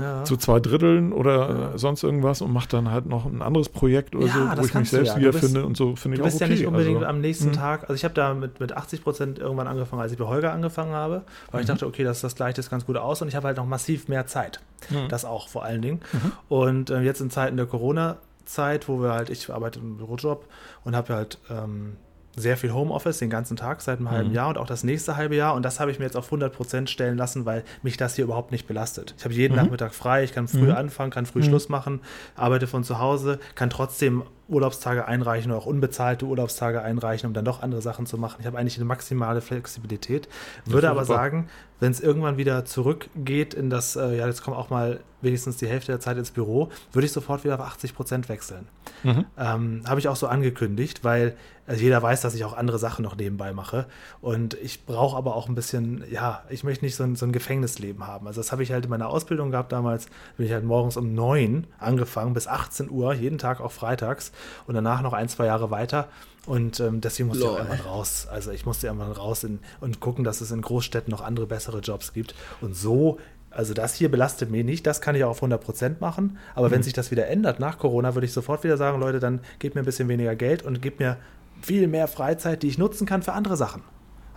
Ja. 0.00 0.24
zu 0.24 0.36
zwei 0.36 0.60
Dritteln 0.60 1.12
oder 1.12 1.50
Ja. 1.50 1.74
äh, 1.74 1.78
sonst 1.78 2.02
irgendwas 2.02 2.40
und 2.42 2.52
mache 2.52 2.68
dann 2.68 2.90
halt 2.90 3.06
noch 3.06 3.26
ein 3.26 3.42
anderes 3.42 3.68
Projekt 3.68 4.14
oder 4.14 4.26
Ja, 4.26 4.32
so, 4.32 4.40
wo 4.62 4.66
ich 4.66 4.74
mich 4.74 4.90
du 4.90 4.96
selbst 4.96 5.08
ja. 5.08 5.14
Du 5.14 5.20
bist- 5.20 5.34
wiederfinde 5.42 5.64
und 5.66 5.76
so 5.76 5.96
finde 5.96 6.14
ich 6.16 6.18
Du 6.20 6.24
auch 6.24 6.26
bist 6.30 6.36
okay. 6.42 6.50
ja 6.50 6.56
nicht 6.56 6.66
unbedingt 6.66 6.96
also, 6.98 7.06
am 7.08 7.20
nächsten 7.20 7.46
hm. 7.46 7.52
Tag. 7.52 7.82
Also 7.82 7.94
ich 7.94 8.04
habe 8.04 8.14
da 8.14 8.34
mit, 8.34 8.60
mit 8.60 8.72
80 8.76 9.02
Prozent 9.02 9.38
irgendwann 9.38 9.66
angefangen, 9.68 10.02
als 10.02 10.12
ich 10.12 10.18
bei 10.18 10.26
Holger 10.26 10.52
angefangen 10.52 10.92
habe, 10.92 11.22
weil 11.50 11.60
ich 11.62 11.66
Mhm. 11.66 11.72
dachte, 11.72 11.86
okay, 11.86 12.04
das, 12.04 12.20
das 12.20 12.34
gleicht 12.36 12.56
jetzt 12.58 12.70
ganz 12.70 12.86
gut 12.86 12.96
aus 12.96 13.22
und 13.22 13.28
ich 13.28 13.34
habe 13.36 13.46
halt 13.46 13.56
noch 13.56 13.66
massiv 13.66 14.08
mehr 14.08 14.26
Zeit. 14.26 14.60
Mhm. 14.88 15.08
Das 15.08 15.24
auch 15.24 15.48
vor 15.48 15.64
allen 15.64 15.82
Dingen. 15.82 16.00
Und 16.48 16.90
äh, 16.90 17.00
jetzt 17.00 17.20
in 17.20 17.30
Zeiten 17.30 17.56
der 17.56 17.66
Corona-Zeit, 17.66 18.88
wo 18.88 19.00
wir 19.02 19.12
halt, 19.12 19.30
ich 19.30 19.52
arbeite 19.52 19.78
im 19.80 19.96
Bürojob 19.98 20.44
und 20.84 20.96
habe 20.96 21.14
halt 21.14 21.38
ähm, 21.50 21.96
sehr 22.36 22.56
viel 22.56 22.72
Homeoffice 22.72 23.18
den 23.18 23.28
ganzen 23.30 23.56
Tag 23.56 23.80
seit 23.82 23.98
einem 23.98 24.10
halben 24.10 24.28
Mhm. 24.30 24.34
Jahr 24.34 24.48
und 24.48 24.58
auch 24.58 24.66
das 24.66 24.84
nächste 24.84 25.16
halbe 25.16 25.34
Jahr. 25.36 25.54
Und 25.54 25.64
das 25.64 25.80
habe 25.80 25.90
ich 25.90 25.98
mir 25.98 26.04
jetzt 26.04 26.16
auf 26.16 26.30
100 26.30 26.52
Prozent 26.52 26.88
stellen 26.88 27.16
lassen, 27.18 27.44
weil 27.44 27.64
mich 27.82 27.96
das 27.96 28.14
hier 28.14 28.24
überhaupt 28.24 28.52
nicht 28.52 28.66
belastet. 28.68 29.14
Ich 29.18 29.24
habe 29.24 29.34
jeden 29.34 29.54
Mhm. 29.56 29.62
Nachmittag 29.64 29.94
frei, 29.94 30.22
ich 30.24 30.32
kann 30.32 30.46
früh 30.48 30.66
Mhm. 30.68 30.70
anfangen, 30.76 31.10
kann 31.10 31.26
früh 31.26 31.40
Mhm. 31.40 31.44
Schluss 31.44 31.68
machen, 31.68 32.00
arbeite 32.36 32.66
von 32.66 32.84
zu 32.84 32.98
Hause, 33.00 33.40
kann 33.56 33.68
trotzdem 33.68 34.22
Urlaubstage 34.48 35.06
einreichen 35.06 35.52
oder 35.52 35.60
auch 35.60 35.66
unbezahlte 35.66 36.24
Urlaubstage 36.26 36.82
einreichen, 36.82 37.28
um 37.28 37.34
dann 37.34 37.44
doch 37.44 37.62
andere 37.62 37.82
Sachen 37.82 38.06
zu 38.06 38.18
machen. 38.18 38.36
Ich 38.40 38.46
habe 38.46 38.58
eigentlich 38.58 38.76
eine 38.76 38.84
maximale 38.84 39.40
Flexibilität. 39.40 40.28
Würde 40.64 40.90
aber 40.90 41.04
super. 41.04 41.18
sagen, 41.18 41.48
wenn 41.78 41.92
es 41.92 42.00
irgendwann 42.00 42.36
wieder 42.36 42.64
zurückgeht 42.64 43.54
in 43.54 43.70
das, 43.70 43.94
äh, 43.96 44.16
ja, 44.16 44.26
jetzt 44.26 44.42
kommen 44.42 44.56
auch 44.56 44.68
mal 44.70 45.00
wenigstens 45.22 45.56
die 45.58 45.66
Hälfte 45.68 45.92
der 45.92 46.00
Zeit 46.00 46.16
ins 46.16 46.30
Büro, 46.32 46.70
würde 46.92 47.06
ich 47.06 47.12
sofort 47.12 47.44
wieder 47.44 47.54
auf 47.54 47.60
80 47.60 47.94
Prozent 47.94 48.28
wechseln. 48.28 48.66
Mhm. 49.04 49.24
Ähm, 49.38 49.82
habe 49.86 50.00
ich 50.00 50.08
auch 50.08 50.16
so 50.16 50.26
angekündigt, 50.26 51.04
weil 51.04 51.36
also 51.70 51.84
jeder 51.84 52.02
weiß, 52.02 52.20
dass 52.20 52.34
ich 52.34 52.44
auch 52.44 52.52
andere 52.52 52.80
Sachen 52.80 53.04
noch 53.04 53.14
nebenbei 53.14 53.52
mache. 53.52 53.86
Und 54.20 54.54
ich 54.54 54.86
brauche 54.86 55.16
aber 55.16 55.36
auch 55.36 55.48
ein 55.48 55.54
bisschen, 55.54 56.02
ja, 56.10 56.42
ich 56.48 56.64
möchte 56.64 56.84
nicht 56.84 56.96
so 56.96 57.04
ein, 57.04 57.14
so 57.14 57.24
ein 57.24 57.30
Gefängnisleben 57.30 58.08
haben. 58.08 58.26
Also 58.26 58.40
das 58.40 58.50
habe 58.50 58.64
ich 58.64 58.72
halt 58.72 58.86
in 58.86 58.90
meiner 58.90 59.08
Ausbildung 59.08 59.52
gehabt 59.52 59.70
damals, 59.70 60.06
bin 60.36 60.46
ich 60.46 60.52
halt 60.52 60.64
morgens 60.64 60.96
um 60.96 61.14
9 61.14 61.68
angefangen 61.78 62.34
bis 62.34 62.48
18 62.48 62.90
Uhr, 62.90 63.14
jeden 63.14 63.38
Tag 63.38 63.60
auch 63.60 63.70
freitags 63.70 64.32
und 64.66 64.74
danach 64.74 65.00
noch 65.00 65.12
ein, 65.12 65.28
zwei 65.28 65.46
Jahre 65.46 65.70
weiter. 65.70 66.08
Und 66.44 66.80
ähm, 66.80 67.00
deswegen 67.00 67.28
musste 67.28 67.44
ich 67.44 67.48
auch 67.48 67.58
Lol. 67.58 67.66
irgendwann 67.68 67.86
raus. 67.86 68.26
Also 68.28 68.50
ich 68.50 68.66
musste 68.66 68.88
irgendwann 68.88 69.12
raus 69.12 69.44
in, 69.44 69.60
und 69.80 70.00
gucken, 70.00 70.24
dass 70.24 70.40
es 70.40 70.50
in 70.50 70.62
Großstädten 70.62 71.12
noch 71.12 71.20
andere, 71.20 71.46
bessere 71.46 71.78
Jobs 71.78 72.12
gibt. 72.12 72.34
Und 72.60 72.74
so, 72.74 73.20
also 73.50 73.74
das 73.74 73.94
hier 73.94 74.10
belastet 74.10 74.50
mich 74.50 74.64
nicht, 74.64 74.88
das 74.88 75.00
kann 75.00 75.14
ich 75.14 75.22
auch 75.22 75.30
auf 75.30 75.42
100% 75.44 76.00
machen. 76.00 76.36
Aber 76.56 76.72
wenn 76.72 76.82
sich 76.82 76.94
das 76.94 77.12
wieder 77.12 77.28
ändert 77.28 77.60
nach 77.60 77.78
Corona, 77.78 78.16
würde 78.16 78.26
ich 78.26 78.32
sofort 78.32 78.64
wieder 78.64 78.76
sagen, 78.76 78.98
Leute, 78.98 79.20
dann 79.20 79.38
gebt 79.60 79.76
mir 79.76 79.82
ein 79.82 79.84
bisschen 79.84 80.08
weniger 80.08 80.34
Geld 80.34 80.64
und 80.64 80.82
gebt 80.82 80.98
mir 80.98 81.16
viel 81.62 81.86
mehr 81.88 82.08
Freizeit, 82.08 82.62
die 82.62 82.68
ich 82.68 82.78
nutzen 82.78 83.06
kann 83.06 83.22
für 83.22 83.32
andere 83.32 83.56
Sachen. 83.56 83.82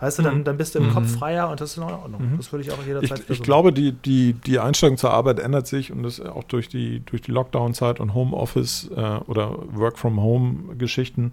Weißt 0.00 0.18
du, 0.18 0.22
dann, 0.22 0.44
dann 0.44 0.56
bist 0.58 0.74
du 0.74 0.80
im 0.80 0.90
Kopf 0.90 1.10
freier 1.10 1.48
und 1.48 1.60
das 1.60 1.70
ist 1.70 1.76
in 1.78 1.84
Ordnung. 1.84 2.34
Das 2.36 2.52
würde 2.52 2.64
ich 2.64 2.72
auch 2.72 2.84
jederzeit 2.84 3.20
Ich, 3.20 3.30
ich 3.30 3.42
glaube, 3.42 3.72
die, 3.72 3.92
die, 3.92 4.34
die 4.34 4.58
Einstellung 4.58 4.98
zur 4.98 5.12
Arbeit 5.12 5.38
ändert 5.38 5.66
sich 5.66 5.92
und 5.92 6.02
das 6.02 6.20
auch 6.20 6.44
durch 6.44 6.68
die, 6.68 7.00
durch 7.06 7.22
die 7.22 7.30
Lockdown-Zeit 7.30 8.00
und 8.00 8.12
Homeoffice 8.12 8.90
äh, 8.94 9.00
oder 9.26 9.56
Work-from-Home-Geschichten 9.72 11.32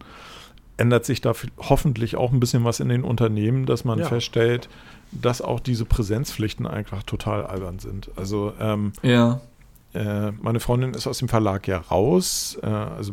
ändert 0.77 1.05
sich 1.05 1.21
da 1.21 1.33
hoffentlich 1.57 2.15
auch 2.15 2.31
ein 2.31 2.39
bisschen 2.39 2.63
was 2.63 2.79
in 2.79 2.89
den 2.89 3.03
Unternehmen, 3.03 3.65
dass 3.65 3.83
man 3.83 3.99
Ja. 3.99 4.05
feststellt, 4.07 4.69
dass 5.11 5.41
auch 5.41 5.59
diese 5.59 5.85
Präsenzpflichten 5.85 6.65
einfach 6.65 7.03
total 7.03 7.45
albern 7.45 7.79
sind. 7.79 8.09
Also 8.15 8.53
ähm, 8.59 8.93
Ja. 9.03 9.41
Äh, 9.93 10.31
meine 10.31 10.61
Freundin 10.61 10.93
ist 10.93 11.05
aus 11.05 11.17
dem 11.17 11.27
Verlag 11.27 11.67
ja 11.67 11.77
raus, 11.77 12.57
äh, 12.63 12.67
also 12.67 13.11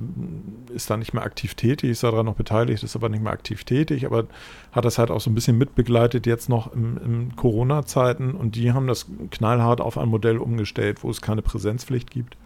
ist 0.72 0.88
da 0.88 0.96
nicht 0.96 1.12
mehr 1.12 1.24
aktiv 1.24 1.54
tätig, 1.54 1.90
ist 1.90 2.04
daran 2.04 2.26
noch 2.26 2.36
beteiligt, 2.36 2.84
ist 2.84 2.94
aber 2.94 3.08
nicht 3.08 3.22
mehr 3.22 3.32
aktiv 3.32 3.64
tätig, 3.64 4.06
aber 4.06 4.26
hat 4.70 4.84
das 4.84 4.98
halt 4.98 5.10
auch 5.10 5.20
so 5.20 5.28
ein 5.28 5.34
bisschen 5.34 5.58
mitbegleitet 5.58 6.26
jetzt 6.26 6.48
noch 6.48 6.72
im, 6.72 6.96
im 6.98 7.36
Corona-Zeiten 7.36 8.34
und 8.34 8.54
die 8.54 8.72
haben 8.72 8.86
das 8.86 9.06
knallhart 9.30 9.80
auf 9.80 9.98
ein 9.98 10.08
Modell 10.08 10.38
umgestellt, 10.38 11.02
wo 11.02 11.10
es 11.10 11.20
keine 11.20 11.42
Präsenzpflicht 11.42 12.12
gibt, 12.12 12.36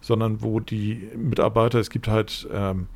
sondern 0.00 0.40
wo 0.40 0.60
die 0.60 1.08
Mitarbeiter, 1.16 1.80
es 1.80 1.90
gibt 1.90 2.06
halt 2.06 2.48
ähm, 2.52 2.86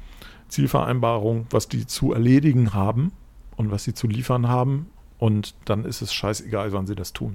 Zielvereinbarungen, 0.46 1.46
was 1.50 1.68
die 1.68 1.86
zu 1.86 2.12
erledigen 2.12 2.72
haben 2.72 3.10
und 3.56 3.72
was 3.72 3.82
sie 3.82 3.94
zu 3.94 4.06
liefern 4.06 4.46
haben 4.46 4.86
und 5.18 5.56
dann 5.64 5.84
ist 5.84 6.02
es 6.02 6.14
scheißegal, 6.14 6.72
wann 6.72 6.86
sie 6.86 6.94
das 6.94 7.12
tun. 7.12 7.34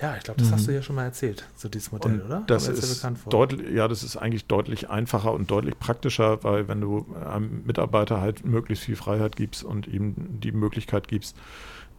Ja, 0.00 0.16
ich 0.16 0.24
glaube, 0.24 0.40
das 0.40 0.48
Mhm. 0.50 0.54
hast 0.54 0.66
du 0.68 0.72
ja 0.74 0.82
schon 0.82 0.96
mal 0.96 1.04
erzählt, 1.04 1.44
so 1.56 1.68
dieses 1.68 1.90
Modell, 1.92 2.20
Und 2.20 2.26
oder? 2.26 2.42
Das 2.46 2.68
ist 2.68 2.96
bekannt 2.96 3.18
vor. 3.18 3.30
deutlich, 3.30 3.70
ja, 3.74 3.88
das 3.88 4.02
ist 4.02 4.16
eigentlich 4.16 4.46
deutlich 4.46 4.90
einfacher 4.90 5.32
und 5.32 5.50
deutlich 5.50 5.78
praktischer, 5.78 6.42
weil 6.44 6.68
wenn 6.68 6.80
du 6.80 7.06
einem 7.28 7.62
Mitarbeiter 7.64 8.20
halt 8.20 8.44
möglichst 8.44 8.84
viel 8.84 8.96
Freiheit 8.96 9.36
gibst 9.36 9.64
und 9.64 9.86
ihm 9.86 10.14
die 10.40 10.52
Möglichkeit 10.52 11.08
gibst, 11.08 11.36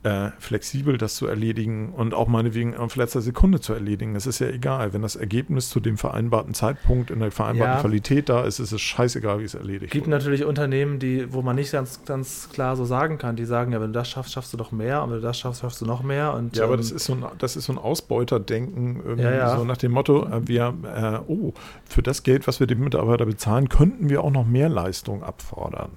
äh, 0.04 0.30
flexibel 0.40 0.98
das 0.98 1.16
zu 1.16 1.26
erledigen 1.28 1.92
und 1.94 2.14
auch 2.14 2.28
meinetwegen 2.28 2.78
auf 2.78 2.96
letzter 2.96 3.20
Sekunde 3.22 3.60
zu 3.60 3.74
erledigen. 3.74 4.14
Das 4.14 4.28
ist 4.28 4.40
ja 4.40 4.48
egal. 4.48 4.94
Wenn 4.94 5.02
das 5.02 5.16
Ergebnis 5.16 5.70
zu 5.70 5.80
dem 5.80 5.98
vereinbarten 5.98 6.54
Zeitpunkt 6.54 7.10
in 7.12 7.20
der 7.20 7.32
vereinbarten 7.32 7.76
Ja. 7.76 7.82
Qualität 7.82 8.30
da 8.30 8.44
ist, 8.46 8.60
ist 8.60 8.72
es 8.72 8.82
scheißegal, 8.82 9.40
wie 9.40 9.44
es 9.46 9.56
erledigt 9.56 9.92
gibt 9.92 10.06
wurde. 10.06 10.16
natürlich 10.16 10.46
Unternehmen, 10.46 11.00
die, 11.00 11.34
wo 11.34 11.42
man 11.42 11.56
nicht 11.56 11.72
ganz, 11.72 12.06
ganz 12.06 12.50
klar 12.54 12.76
so 12.76 12.86
sagen 12.86 13.18
kann, 13.18 13.36
die 13.36 13.46
sagen, 13.46 13.72
ja, 13.74 13.82
wenn 13.82 13.88
du 13.92 14.00
das 14.00 14.08
schaffst, 14.08 14.34
schaffst 14.34 14.54
du 14.54 14.58
doch 14.58 14.72
mehr 14.72 15.04
und 15.04 15.10
wenn 15.10 15.18
du 15.18 15.24
das 15.24 15.40
schaffst, 15.40 15.62
schaffst 15.62 15.82
du 15.82 15.86
noch 15.86 16.04
mehr. 16.04 16.34
Und, 16.36 16.56
Ja, 16.56 16.66
aber 16.66 16.74
ähm, 16.76 16.80
das 16.80 16.92
ist 16.92 17.06
so 17.06 17.14
ein, 17.14 17.26
das 17.40 17.56
ist 17.56 17.66
so 17.66 17.74
ein 17.74 17.80
Ausbeuterdenken, 17.80 18.98
irgendwie 19.04 19.24
Ja, 19.24 19.32
ja. 19.32 19.58
so 19.58 19.66
nach 19.66 19.78
dem 19.78 19.92
Motto, 19.92 20.26
äh, 20.28 20.48
wir, 20.48 20.74
äh, 20.96 21.20
oh, 21.28 21.54
für 21.86 22.04
das 22.04 22.24
Geld, 22.24 22.48
was 22.48 22.60
wir 22.60 22.68
dem 22.68 22.80
Mitarbeiter 22.82 23.26
bezahlen, 23.26 23.68
könnten 23.70 24.10
wir 24.10 24.24
auch 24.24 24.32
noch 24.32 24.46
mehr 24.46 24.70
Leistung 24.70 25.24
abfordern. 25.24 25.90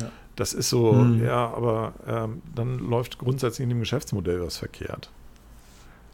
Ja. 0.00 0.08
Das 0.36 0.52
ist 0.52 0.68
so, 0.68 0.92
mhm. 0.92 1.24
ja, 1.24 1.52
aber 1.54 1.92
ähm, 2.06 2.42
dann 2.54 2.78
läuft 2.78 3.18
grundsätzlich 3.18 3.64
in 3.64 3.68
dem 3.68 3.80
Geschäftsmodell 3.80 4.40
was 4.40 4.56
verkehrt. 4.56 5.10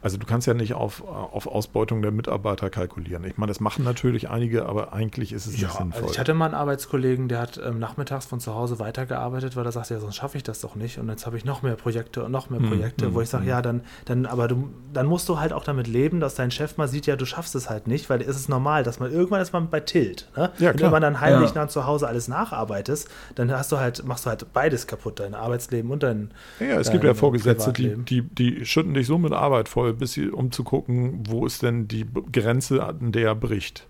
Also 0.02 0.16
du 0.16 0.26
kannst 0.26 0.46
ja 0.46 0.54
nicht 0.54 0.74
auf, 0.74 1.02
auf 1.06 1.46
Ausbeutung 1.46 2.00
der 2.00 2.10
Mitarbeiter 2.10 2.70
kalkulieren. 2.70 3.24
Ich 3.24 3.36
meine, 3.36 3.50
das 3.50 3.60
machen 3.60 3.84
natürlich 3.84 4.30
einige, 4.30 4.66
aber 4.66 4.92
eigentlich 4.92 5.32
ist 5.32 5.46
es 5.46 5.60
ja, 5.60 5.68
nicht 5.68 5.76
sinnvoll. 5.76 6.02
Also 6.02 6.14
ich 6.14 6.18
hatte 6.18 6.32
mal 6.32 6.46
einen 6.46 6.54
Arbeitskollegen, 6.54 7.28
der 7.28 7.40
hat 7.40 7.60
ähm, 7.62 7.78
nachmittags 7.78 8.26
von 8.26 8.40
zu 8.40 8.54
Hause 8.54 8.78
weitergearbeitet, 8.78 9.56
weil 9.56 9.66
er 9.66 9.72
sagte, 9.72 9.94
ja, 9.94 10.00
sonst 10.00 10.16
schaffe 10.16 10.38
ich 10.38 10.42
das 10.42 10.60
doch 10.60 10.74
nicht. 10.74 10.98
Und 10.98 11.08
jetzt 11.08 11.26
habe 11.26 11.36
ich 11.36 11.44
noch 11.44 11.62
mehr 11.62 11.76
Projekte 11.76 12.24
und 12.24 12.32
noch 12.32 12.48
mehr 12.48 12.60
hm, 12.60 12.68
Projekte, 12.68 13.06
hm, 13.06 13.14
wo 13.14 13.20
ich 13.20 13.28
sage, 13.28 13.44
hm. 13.44 13.50
ja, 13.50 13.62
dann, 13.62 13.82
dann, 14.06 14.24
aber 14.26 14.48
du, 14.48 14.70
dann 14.92 15.06
musst 15.06 15.28
du 15.28 15.38
halt 15.38 15.52
auch 15.52 15.64
damit 15.64 15.86
leben, 15.86 16.20
dass 16.20 16.34
dein 16.34 16.50
Chef 16.50 16.78
mal 16.78 16.88
sieht, 16.88 17.06
ja, 17.06 17.16
du 17.16 17.26
schaffst 17.26 17.54
es 17.54 17.68
halt 17.68 17.86
nicht, 17.86 18.08
weil 18.08 18.22
es 18.22 18.36
ist 18.36 18.48
normal, 18.48 18.82
dass 18.82 19.00
man 19.00 19.12
irgendwann 19.12 19.42
ist 19.42 19.52
man 19.52 19.68
bei 19.68 19.80
Tilt. 19.80 20.28
Ne? 20.36 20.50
Ja, 20.58 20.72
Wenn 20.78 20.90
man 20.90 21.02
dann 21.02 21.20
heimlich 21.20 21.54
ja. 21.54 21.62
nach 21.62 21.68
zu 21.70 21.86
Hause 21.86 22.08
alles 22.08 22.28
nacharbeitest, 22.28 23.08
dann 23.34 23.50
hast 23.52 23.70
du 23.72 23.78
halt, 23.78 24.04
machst 24.04 24.24
du 24.24 24.30
halt 24.30 24.52
beides 24.52 24.86
kaputt, 24.86 25.20
dein 25.20 25.34
Arbeitsleben 25.34 25.90
und 25.90 26.02
dein. 26.02 26.30
Ja, 26.58 26.80
es 26.80 26.90
gibt 26.90 27.04
ja 27.04 27.14
Vorgesetzte, 27.14 27.72
die, 27.72 27.96
die, 27.96 28.22
die 28.22 28.64
schütten 28.64 28.94
dich 28.94 29.06
so 29.06 29.18
mit 29.18 29.32
Arbeit 29.32 29.68
voll, 29.68 29.89
bis 29.92 30.12
sie, 30.12 30.30
um 30.30 30.50
zu 30.52 30.64
gucken, 30.64 31.24
wo 31.26 31.46
ist 31.46 31.62
denn 31.62 31.88
die 31.88 32.06
Grenze, 32.32 32.84
an 32.84 33.12
der 33.12 33.28
er 33.28 33.34
bricht. 33.34 33.86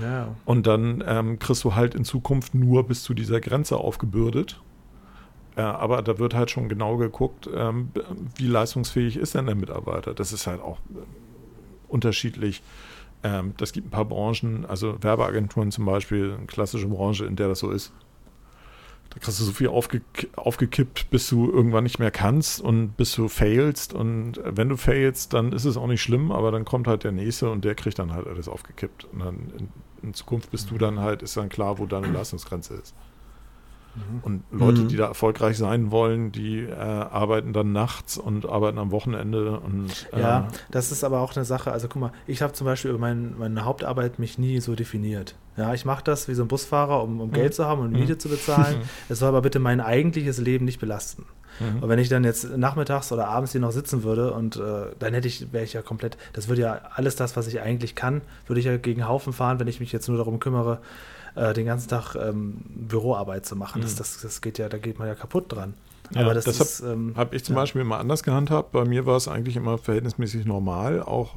Ja. 0.00 0.34
Und 0.44 0.66
dann 0.66 1.02
ähm, 1.06 1.38
kriegst 1.38 1.64
du 1.64 1.74
halt 1.74 1.94
in 1.94 2.04
Zukunft 2.04 2.54
nur 2.54 2.86
bis 2.86 3.02
zu 3.02 3.14
dieser 3.14 3.40
Grenze 3.40 3.76
aufgebürdet. 3.76 4.60
Äh, 5.56 5.62
aber 5.62 6.02
da 6.02 6.18
wird 6.18 6.34
halt 6.34 6.50
schon 6.50 6.68
genau 6.68 6.96
geguckt, 6.96 7.48
ähm, 7.54 7.90
wie 8.36 8.46
leistungsfähig 8.46 9.16
ist 9.16 9.34
denn 9.34 9.46
der 9.46 9.54
Mitarbeiter. 9.54 10.14
Das 10.14 10.32
ist 10.32 10.46
halt 10.46 10.60
auch 10.60 10.78
äh, 10.90 10.98
unterschiedlich. 11.88 12.62
Ähm, 13.22 13.54
das 13.56 13.72
gibt 13.72 13.88
ein 13.88 13.90
paar 13.90 14.04
Branchen, 14.04 14.66
also 14.66 15.02
Werbeagenturen 15.02 15.72
zum 15.72 15.86
Beispiel, 15.86 16.34
eine 16.36 16.46
klassische 16.46 16.88
Branche, 16.88 17.24
in 17.24 17.36
der 17.36 17.48
das 17.48 17.60
so 17.60 17.70
ist. 17.70 17.92
Da 19.10 19.18
kriegst 19.18 19.40
du 19.40 19.44
so 19.44 19.52
viel 19.52 19.68
aufge 19.68 20.02
aufgekippt, 20.36 21.10
bis 21.10 21.28
du 21.28 21.50
irgendwann 21.50 21.84
nicht 21.84 21.98
mehr 21.98 22.10
kannst 22.10 22.60
und 22.60 22.96
bis 22.96 23.14
du 23.14 23.28
failst. 23.28 23.94
Und 23.94 24.40
wenn 24.44 24.68
du 24.68 24.76
failst, 24.76 25.32
dann 25.32 25.52
ist 25.52 25.64
es 25.64 25.76
auch 25.76 25.86
nicht 25.86 26.02
schlimm, 26.02 26.32
aber 26.32 26.50
dann 26.52 26.64
kommt 26.64 26.86
halt 26.86 27.04
der 27.04 27.12
nächste 27.12 27.50
und 27.50 27.64
der 27.64 27.74
kriegt 27.74 27.98
dann 27.98 28.12
halt 28.12 28.26
alles 28.26 28.48
aufgekippt. 28.48 29.04
Und 29.12 29.20
dann 29.20 29.52
in, 29.58 29.68
in 30.02 30.14
Zukunft 30.14 30.50
bist 30.50 30.70
du 30.70 30.78
dann 30.78 31.00
halt, 31.00 31.22
ist 31.22 31.36
dann 31.36 31.48
klar, 31.48 31.78
wo 31.78 31.86
deine 31.86 32.08
Leistungsgrenze 32.08 32.74
ist. 32.74 32.94
Mhm. 33.96 34.20
Und 34.22 34.44
Leute, 34.50 34.82
mhm. 34.82 34.88
die 34.88 34.96
da 34.96 35.06
erfolgreich 35.06 35.56
sein 35.56 35.90
wollen, 35.90 36.30
die 36.30 36.60
äh, 36.60 36.74
arbeiten 36.74 37.52
dann 37.52 37.72
nachts 37.72 38.18
und 38.18 38.46
arbeiten 38.46 38.78
am 38.78 38.90
Wochenende. 38.90 39.58
Und, 39.58 40.08
äh, 40.12 40.20
ja, 40.20 40.48
das 40.70 40.92
ist 40.92 41.02
aber 41.02 41.20
auch 41.20 41.34
eine 41.34 41.44
Sache. 41.44 41.72
Also 41.72 41.88
guck 41.88 42.00
mal, 42.00 42.12
ich 42.26 42.42
habe 42.42 42.52
zum 42.52 42.66
Beispiel 42.66 42.90
über 42.90 43.00
mein, 43.00 43.36
meine 43.38 43.64
Hauptarbeit 43.64 44.18
mich 44.18 44.38
nie 44.38 44.60
so 44.60 44.74
definiert. 44.74 45.34
Ja, 45.56 45.72
ich 45.72 45.84
mache 45.84 46.04
das 46.04 46.28
wie 46.28 46.34
so 46.34 46.42
ein 46.42 46.48
Busfahrer, 46.48 47.02
um, 47.02 47.20
um 47.20 47.28
mhm. 47.28 47.32
Geld 47.32 47.54
zu 47.54 47.64
haben 47.64 47.80
und 47.80 47.92
Miete 47.92 48.14
mhm. 48.14 48.20
zu 48.20 48.28
bezahlen. 48.28 48.76
Es 49.08 49.18
soll 49.18 49.28
aber 49.28 49.42
bitte 49.42 49.58
mein 49.58 49.80
eigentliches 49.80 50.38
Leben 50.38 50.64
nicht 50.64 50.80
belasten. 50.80 51.24
Mhm. 51.60 51.82
Und 51.82 51.88
wenn 51.88 51.98
ich 51.98 52.08
dann 52.08 52.24
jetzt 52.24 52.56
nachmittags 52.56 53.10
oder 53.12 53.28
abends 53.28 53.52
hier 53.52 53.60
noch 53.60 53.72
sitzen 53.72 54.02
würde 54.02 54.32
und 54.32 54.56
äh, 54.56 54.86
dann 54.98 55.14
hätte 55.14 55.28
ich, 55.28 55.52
wäre 55.52 55.64
ich 55.64 55.72
ja 55.72 55.82
komplett, 55.82 56.18
das 56.32 56.48
würde 56.48 56.62
ja 56.62 56.80
alles 56.94 57.16
das, 57.16 57.36
was 57.36 57.46
ich 57.46 57.60
eigentlich 57.60 57.94
kann, 57.94 58.20
würde 58.46 58.60
ich 58.60 58.66
ja 58.66 58.76
gegen 58.76 59.08
Haufen 59.08 59.32
fahren, 59.32 59.58
wenn 59.58 59.68
ich 59.68 59.80
mich 59.80 59.92
jetzt 59.92 60.08
nur 60.08 60.18
darum 60.18 60.38
kümmere, 60.38 60.80
äh, 61.36 61.52
den 61.52 61.66
ganzen 61.66 61.88
Tag 61.88 62.14
ähm, 62.16 62.62
Büroarbeit 62.66 63.46
zu 63.46 63.56
machen. 63.56 63.80
Mhm. 63.80 63.82
Das, 63.84 63.94
das, 63.94 64.20
das 64.20 64.40
geht 64.40 64.58
ja, 64.58 64.68
da 64.68 64.78
geht 64.78 64.98
man 64.98 65.06
ja 65.06 65.14
kaputt 65.14 65.52
dran. 65.52 65.74
Ja, 66.14 66.22
Aber 66.22 66.34
das, 66.34 66.44
das 66.44 66.80
habe 66.80 66.92
ähm, 66.92 67.14
hab 67.16 67.34
ich 67.34 67.44
zum 67.44 67.54
ja. 67.54 67.62
Beispiel 67.62 67.82
immer 67.82 67.98
anders 67.98 68.22
gehandhabt. 68.22 68.72
Bei 68.72 68.84
mir 68.84 69.06
war 69.06 69.16
es 69.16 69.28
eigentlich 69.28 69.56
immer 69.56 69.78
verhältnismäßig 69.78 70.46
normal, 70.46 71.02
auch 71.02 71.36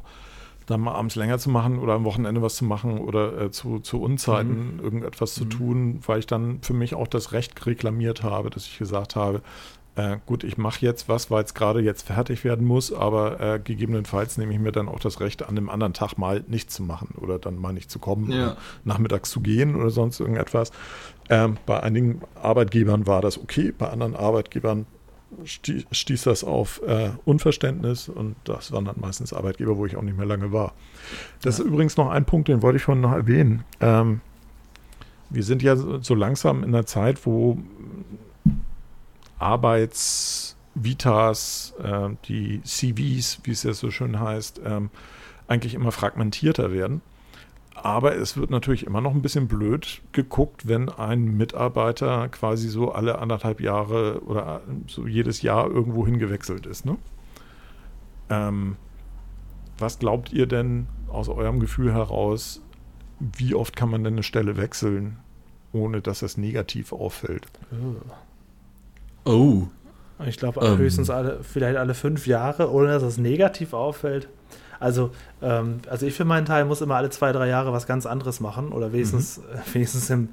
dann 0.68 0.82
mal 0.82 0.94
abends 0.94 1.16
länger 1.16 1.40
zu 1.40 1.50
machen 1.50 1.80
oder 1.80 1.94
am 1.94 2.04
Wochenende 2.04 2.42
was 2.42 2.56
zu 2.56 2.66
machen 2.66 3.00
oder 3.00 3.42
äh, 3.42 3.52
zu, 3.52 3.80
zu 3.80 4.02
Unzeiten 4.02 4.76
mhm. 4.76 4.80
irgendetwas 4.84 5.34
zu 5.34 5.46
mhm. 5.46 5.50
tun, 5.50 6.00
weil 6.06 6.20
ich 6.20 6.28
dann 6.28 6.62
für 6.62 6.74
mich 6.74 6.94
auch 6.94 7.08
das 7.08 7.32
Recht 7.32 7.66
reklamiert 7.66 8.24
habe, 8.24 8.50
dass 8.50 8.68
ich 8.68 8.78
gesagt 8.78 9.16
habe, 9.16 9.42
äh, 10.00 10.18
gut, 10.26 10.46
ich 10.46 10.58
mache 10.58 10.86
jetzt 10.86 11.10
was, 11.10 11.30
weil 11.30 11.44
es 11.44 11.54
gerade 11.54 11.82
jetzt 11.82 12.08
fertig 12.08 12.46
werden 12.46 12.66
muss, 12.66 12.94
aber 12.94 13.40
äh, 13.42 13.60
gegebenenfalls 13.60 14.38
nehme 14.38 14.54
ich 14.54 14.60
mir 14.60 14.72
dann 14.72 14.88
auch 14.88 15.00
das 15.00 15.20
Recht, 15.20 15.48
an 15.48 15.56
dem 15.56 15.70
anderen 15.70 15.94
Tag 15.94 16.18
mal 16.18 16.44
nichts 16.48 16.76
zu 16.76 16.84
machen 16.84 17.16
oder 17.18 17.38
dann 17.38 17.58
mal 17.58 17.74
nicht 17.74 17.92
zu 17.92 18.00
kommen, 18.00 18.32
ja. 18.32 18.56
nachmittags 18.86 19.30
zu 19.30 19.42
gehen 19.42 19.76
oder 19.76 19.90
sonst 19.90 20.20
irgendetwas. 20.22 20.72
Ähm, 21.30 21.58
bei 21.66 21.82
einigen 21.84 22.22
Arbeitgebern 22.42 23.08
war 23.08 23.22
das 23.22 23.38
okay, 23.38 23.74
bei 23.78 23.90
anderen 23.90 24.16
Arbeitgebern 24.16 24.86
stieß, 25.44 25.86
stieß 25.92 26.24
das 26.24 26.46
auf 26.46 26.82
äh, 26.88 27.10
Unverständnis 27.26 28.08
und 28.08 28.36
das 28.46 28.72
waren 28.72 28.86
dann 28.86 29.02
meistens 29.02 29.34
Arbeitgeber, 29.34 29.76
wo 29.78 29.86
ich 29.86 29.98
auch 29.98 30.02
nicht 30.02 30.18
mehr 30.18 30.26
lange 30.26 30.54
war. 30.54 30.74
Das 31.42 31.58
ja. 31.58 31.64
ist 31.64 31.70
übrigens 31.70 31.98
noch 31.98 32.10
ein 32.10 32.24
Punkt, 32.24 32.48
den 32.48 32.62
wollte 32.62 32.78
ich 32.78 32.84
schon 32.84 33.02
noch 33.02 33.12
erwähnen. 33.12 33.66
Ähm, 33.82 34.22
wir 35.30 35.44
sind 35.44 35.62
ja 35.62 35.76
so 35.76 36.16
langsam 36.16 36.64
in 36.64 36.70
einer 36.70 36.86
Zeit, 36.86 37.26
wo 37.26 37.58
Arbeitsvitas, 39.40 41.74
äh, 41.82 42.10
die 42.26 42.62
CVs, 42.64 43.40
wie 43.44 43.52
es 43.52 43.64
ja 43.64 43.74
so 43.74 43.90
schön 43.90 44.20
heißt, 44.20 44.62
ähm, 44.64 44.92
eigentlich 45.48 45.74
immer 45.74 45.92
fragmentierter 45.92 46.72
werden. 46.72 47.02
Aber 47.82 48.16
es 48.16 48.36
wird 48.36 48.50
natürlich 48.50 48.86
immer 48.86 49.02
noch 49.02 49.14
ein 49.14 49.22
bisschen 49.22 49.48
blöd 49.48 50.02
geguckt, 50.12 50.68
wenn 50.68 50.90
ein 50.90 51.38
Mitarbeiter 51.38 52.28
quasi 52.28 52.68
so 52.68 52.92
alle 52.92 53.20
anderthalb 53.20 53.62
Jahre 53.62 54.22
oder 54.24 54.62
so 54.88 55.08
jedes 55.08 55.42
Jahr 55.42 55.70
irgendwo 55.70 56.06
hingewechselt 56.06 56.66
ist. 56.66 56.86
Ne? 56.86 56.98
Ähm, 58.30 58.76
was 59.78 60.00
glaubt 60.00 60.34
ihr 60.34 60.46
denn 60.46 60.88
aus 61.08 61.30
eurem 61.30 61.62
Gefühl 61.62 61.94
heraus, 61.94 62.62
wie 63.20 63.56
oft 63.56 63.78
kann 63.78 63.90
man 63.90 64.04
denn 64.04 64.14
eine 64.14 64.24
Stelle 64.24 64.58
wechseln, 64.58 65.18
ohne 65.72 66.02
dass 66.02 66.22
es 66.22 66.36
negativ 66.36 66.92
auffällt? 66.92 67.48
Oh. 67.72 67.96
Oh. 69.30 69.68
Ich 70.26 70.38
glaube 70.38 70.66
ähm. 70.66 70.78
höchstens 70.78 71.10
alle, 71.10 71.40
vielleicht 71.44 71.78
alle 71.78 71.94
fünf 71.94 72.28
Jahre, 72.28 72.72
ohne 72.72 72.88
dass 72.88 73.04
es 73.04 73.18
negativ 73.18 73.74
auffällt. 73.74 74.28
Also, 74.80 75.12
ähm, 75.42 75.80
also 75.90 76.06
ich 76.06 76.14
für 76.14 76.26
meinen 76.26 76.46
Teil 76.46 76.66
muss 76.66 76.82
immer 76.82 76.96
alle 76.96 77.10
zwei, 77.10 77.32
drei 77.32 77.48
Jahre 77.48 77.72
was 77.74 77.86
ganz 77.86 78.06
anderes 78.06 78.40
machen 78.40 78.72
oder 78.72 78.92
wenigstens, 78.92 79.38
mhm. 79.38 79.44
wenigstens 79.74 80.10
im, 80.10 80.30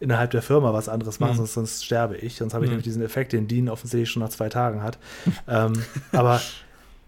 innerhalb 0.00 0.30
der 0.30 0.42
Firma 0.42 0.72
was 0.72 0.88
anderes 0.88 1.20
machen, 1.20 1.32
mhm. 1.32 1.36
sonst, 1.36 1.54
sonst, 1.54 1.84
sterbe 1.84 2.16
ich. 2.16 2.36
Sonst 2.36 2.54
habe 2.54 2.64
ich 2.64 2.70
mhm. 2.70 2.76
nämlich 2.76 2.84
diesen 2.84 3.02
Effekt, 3.02 3.32
den 3.32 3.46
Dean 3.46 3.68
offensichtlich 3.68 4.10
schon 4.10 4.22
nach 4.22 4.30
zwei 4.30 4.48
Tagen 4.48 4.82
hat. 4.82 4.98
ähm, 5.48 5.74
aber 6.12 6.40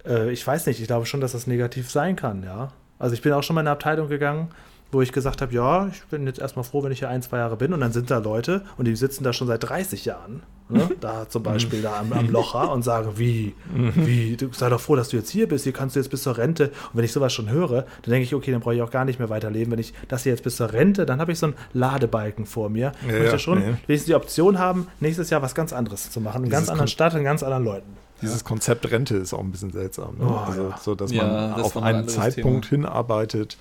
äh, 0.07 0.30
ich 0.30 0.47
weiß 0.47 0.66
nicht, 0.66 0.80
ich 0.80 0.86
glaube 0.86 1.07
schon, 1.07 1.20
dass 1.20 1.32
das 1.32 1.47
negativ 1.47 1.90
sein 1.90 2.16
kann, 2.16 2.43
ja. 2.45 2.72
Also 2.99 3.14
ich 3.14 3.22
bin 3.22 3.32
auch 3.32 3.43
schon 3.43 3.55
mal 3.55 3.62
in 3.62 3.66
eine 3.66 3.72
Abteilung 3.72 4.09
gegangen, 4.09 4.49
wo 4.93 5.01
ich 5.01 5.11
gesagt 5.11 5.40
habe, 5.40 5.55
ja, 5.55 5.88
ich 5.88 6.05
bin 6.05 6.26
jetzt 6.26 6.38
erstmal 6.38 6.64
froh, 6.64 6.84
wenn 6.84 6.93
ich 6.93 6.99
hier 6.99 7.09
ein, 7.09 7.22
zwei 7.22 7.38
Jahre 7.38 7.57
bin 7.57 7.72
und 7.72 7.80
dann 7.80 7.93
sind 7.93 8.11
da 8.11 8.18
Leute 8.18 8.62
und 8.76 8.84
die 8.84 8.95
sitzen 8.95 9.24
da 9.24 9.32
schon 9.32 9.47
seit 9.47 9.64
30 9.64 10.05
Jahren, 10.05 10.43
ne? 10.68 10.90
da 11.01 11.28
zum 11.30 11.43
Beispiel 11.43 11.80
da 11.80 11.99
am, 11.99 12.12
am 12.12 12.28
Locher 12.28 12.70
und 12.70 12.82
sagen, 12.82 13.12
wie, 13.16 13.55
wie, 13.72 14.36
du 14.36 14.53
sei 14.53 14.68
doch 14.68 14.80
froh, 14.80 14.95
dass 14.95 15.09
du 15.09 15.16
jetzt 15.16 15.30
hier 15.30 15.49
bist, 15.49 15.64
hier 15.64 15.72
kannst 15.72 15.97
du 15.97 16.01
jetzt 16.01 16.11
bis 16.11 16.22
zur 16.22 16.36
Rente 16.36 16.68
und 16.68 16.99
wenn 16.99 17.05
ich 17.05 17.12
sowas 17.12 17.32
schon 17.32 17.49
höre, 17.49 17.86
dann 18.03 18.11
denke 18.11 18.24
ich, 18.24 18.34
okay, 18.34 18.53
dann 18.53 18.61
brauche 18.61 18.74
ich 18.74 18.82
auch 18.82 18.90
gar 18.90 19.07
nicht 19.07 19.18
mehr 19.18 19.30
weiterleben, 19.30 19.72
wenn 19.72 19.78
ich 19.78 19.95
das 20.09 20.24
hier 20.24 20.32
jetzt 20.32 20.45
bis 20.45 20.57
zur 20.57 20.74
Rente, 20.74 21.07
dann 21.07 21.20
habe 21.20 21.32
ich 21.32 21.38
so 21.38 21.47
einen 21.47 21.55
Ladebalken 21.72 22.45
vor 22.45 22.68
mir. 22.68 22.93
Ja, 23.07 23.14
ich 23.14 23.22
möchte 23.22 23.38
schon 23.38 23.61
nee. 23.61 23.74
wenigstens 23.86 24.05
die 24.05 24.14
Option 24.14 24.59
haben, 24.59 24.88
nächstes 25.01 25.30
Jahr 25.30 25.40
was 25.40 25.55
ganz 25.55 25.72
anderes 25.72 26.11
zu 26.11 26.20
machen, 26.20 26.45
in 26.45 26.51
ganz 26.51 26.68
anderen 26.68 26.88
Stadt, 26.88 27.14
in 27.14 27.24
ganz 27.24 27.43
anderen 27.43 27.64
Leuten. 27.64 27.97
Dieses 28.22 28.45
Konzept 28.45 28.88
Rente 28.90 29.16
ist 29.16 29.34
auch 29.34 29.40
ein 29.40 29.51
bisschen 29.51 29.72
seltsam. 29.72 30.16
Ne? 30.16 30.26
Oh, 30.26 30.36
also, 30.36 30.68
ja. 30.68 30.78
so, 30.80 30.95
dass 30.95 31.11
ja, 31.11 31.24
man 31.24 31.57
das 31.57 31.64
auf 31.64 31.76
einen 31.82 32.07
Zeitpunkt 32.07 32.68
Thema. 32.68 32.88
hinarbeitet, 32.88 33.59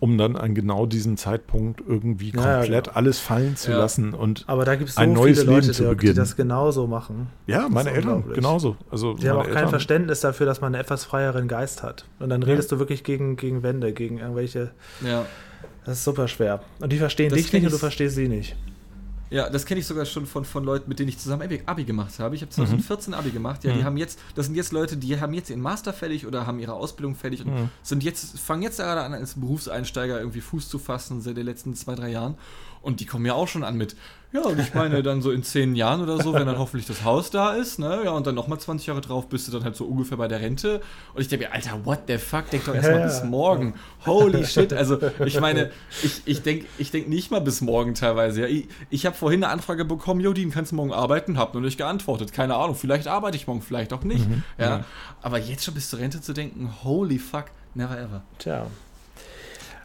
um 0.00 0.18
dann 0.18 0.36
an 0.36 0.54
genau 0.54 0.86
diesen 0.86 1.16
Zeitpunkt 1.16 1.82
irgendwie 1.86 2.32
komplett 2.32 2.68
ja, 2.68 2.80
genau. 2.80 2.90
alles 2.94 3.18
fallen 3.18 3.56
zu 3.56 3.72
ja. 3.72 3.78
lassen 3.78 4.14
und 4.14 4.44
Aber 4.46 4.64
da 4.64 4.76
gibt 4.76 4.90
es 4.90 4.96
so 4.96 5.00
ein 5.00 5.12
neues 5.12 5.40
viele 5.40 5.52
Leute, 5.52 5.66
Leben 5.66 5.74
zu 5.74 5.82
die, 5.82 5.88
beginnen. 5.88 6.14
die 6.14 6.18
das 6.18 6.36
genauso 6.36 6.86
machen. 6.86 7.28
Ja, 7.46 7.68
meine 7.68 7.90
Eltern 7.90 8.24
genauso. 8.32 8.76
Also 8.90 9.14
die 9.14 9.28
haben 9.28 9.38
auch 9.38 9.44
Eltern. 9.44 9.62
kein 9.62 9.68
Verständnis 9.68 10.20
dafür, 10.20 10.46
dass 10.46 10.60
man 10.60 10.74
einen 10.74 10.82
etwas 10.82 11.04
freieren 11.04 11.48
Geist 11.48 11.82
hat. 11.82 12.04
Und 12.18 12.30
dann 12.30 12.42
redest 12.42 12.70
ja. 12.70 12.76
du 12.76 12.80
wirklich 12.80 13.04
gegen, 13.04 13.36
gegen 13.36 13.62
Wände, 13.62 13.92
gegen 13.92 14.18
irgendwelche. 14.18 14.70
Ja. 15.04 15.26
Das 15.84 15.98
ist 15.98 16.04
super 16.04 16.28
schwer. 16.28 16.60
Und 16.80 16.92
die 16.92 16.98
verstehen 16.98 17.30
das 17.30 17.38
dich 17.38 17.52
nicht 17.52 17.64
und 17.64 17.72
du 17.72 17.78
verstehst 17.78 18.14
sie 18.14 18.28
nicht. 18.28 18.56
Ja, 19.30 19.50
das 19.50 19.66
kenne 19.66 19.80
ich 19.80 19.86
sogar 19.86 20.04
schon 20.06 20.26
von, 20.26 20.44
von 20.44 20.64
Leuten, 20.64 20.88
mit 20.88 20.98
denen 20.98 21.08
ich 21.08 21.18
zusammen 21.18 21.42
Abi, 21.42 21.62
Abi 21.66 21.84
gemacht 21.84 22.18
habe. 22.18 22.34
Ich 22.34 22.42
habe 22.42 22.50
2014 22.50 23.12
mhm. 23.12 23.18
Abi 23.18 23.30
gemacht. 23.30 23.64
Ja, 23.64 23.72
mhm. 23.72 23.78
die 23.78 23.84
haben 23.84 23.96
jetzt, 23.96 24.18
das 24.34 24.46
sind 24.46 24.54
jetzt 24.54 24.72
Leute, 24.72 24.96
die 24.96 25.20
haben 25.20 25.34
jetzt 25.34 25.50
ihren 25.50 25.60
Master 25.60 25.92
fertig 25.92 26.26
oder 26.26 26.46
haben 26.46 26.58
ihre 26.58 26.74
Ausbildung 26.74 27.14
fertig 27.14 27.44
und 27.44 27.54
mhm. 27.54 27.70
sind 27.82 28.02
jetzt, 28.02 28.38
fangen 28.38 28.62
jetzt 28.62 28.78
gerade 28.78 29.02
an, 29.02 29.14
als 29.14 29.34
Berufseinsteiger 29.34 30.18
irgendwie 30.18 30.40
Fuß 30.40 30.68
zu 30.68 30.78
fassen 30.78 31.20
seit 31.20 31.36
den 31.36 31.46
letzten 31.46 31.74
zwei, 31.74 31.94
drei 31.94 32.10
Jahren. 32.10 32.36
Und 32.88 33.00
die 33.00 33.04
kommen 33.04 33.26
ja 33.26 33.34
auch 33.34 33.48
schon 33.48 33.64
an 33.64 33.76
mit, 33.76 33.96
ja, 34.32 34.40
und 34.40 34.58
ich 34.58 34.72
meine, 34.72 35.02
dann 35.02 35.20
so 35.20 35.30
in 35.30 35.42
zehn 35.42 35.74
Jahren 35.74 36.00
oder 36.00 36.22
so, 36.22 36.32
wenn 36.32 36.46
dann 36.46 36.56
hoffentlich 36.56 36.86
das 36.86 37.04
Haus 37.04 37.30
da 37.30 37.52
ist, 37.52 37.78
ne, 37.78 38.00
ja, 38.06 38.12
und 38.12 38.26
dann 38.26 38.34
nochmal 38.34 38.58
20 38.58 38.86
Jahre 38.86 39.02
drauf 39.02 39.28
bist 39.28 39.46
du 39.46 39.52
dann 39.52 39.62
halt 39.62 39.76
so 39.76 39.84
ungefähr 39.84 40.16
bei 40.16 40.26
der 40.26 40.40
Rente. 40.40 40.80
Und 41.12 41.20
ich 41.20 41.28
denke 41.28 41.44
mir, 41.44 41.52
Alter, 41.52 41.84
what 41.84 42.00
the 42.08 42.16
fuck, 42.16 42.48
denk 42.48 42.64
doch 42.64 42.74
erstmal 42.74 43.00
ja, 43.00 43.04
bis 43.04 43.22
morgen. 43.24 43.74
Holy 44.06 44.42
shit. 44.46 44.72
Also, 44.72 44.98
ich 45.22 45.38
meine, 45.38 45.70
ich, 46.02 46.22
ich 46.24 46.40
denke 46.40 46.64
ich 46.78 46.90
denk 46.90 47.10
nicht 47.10 47.30
mal 47.30 47.42
bis 47.42 47.60
morgen 47.60 47.92
teilweise. 47.92 48.40
Ja. 48.40 48.46
Ich, 48.46 48.68
ich 48.88 49.04
habe 49.04 49.14
vorhin 49.14 49.44
eine 49.44 49.52
Anfrage 49.52 49.84
bekommen, 49.84 50.20
Jodin, 50.20 50.50
kannst 50.50 50.72
du 50.72 50.76
morgen 50.76 50.94
arbeiten? 50.94 51.36
Hab 51.36 51.52
nur 51.52 51.62
nicht 51.62 51.76
geantwortet. 51.76 52.32
Keine 52.32 52.54
Ahnung, 52.54 52.74
vielleicht 52.74 53.06
arbeite 53.06 53.36
ich 53.36 53.46
morgen, 53.46 53.60
vielleicht 53.60 53.92
auch 53.92 54.02
nicht. 54.02 54.26
Mhm, 54.26 54.44
ja. 54.56 54.86
Aber 55.20 55.36
jetzt 55.36 55.62
schon 55.62 55.74
bis 55.74 55.90
zur 55.90 55.98
Rente 55.98 56.22
zu 56.22 56.32
denken, 56.32 56.72
holy 56.84 57.18
fuck, 57.18 57.46
never 57.74 57.98
ever. 57.98 58.22
Tja. 58.38 58.66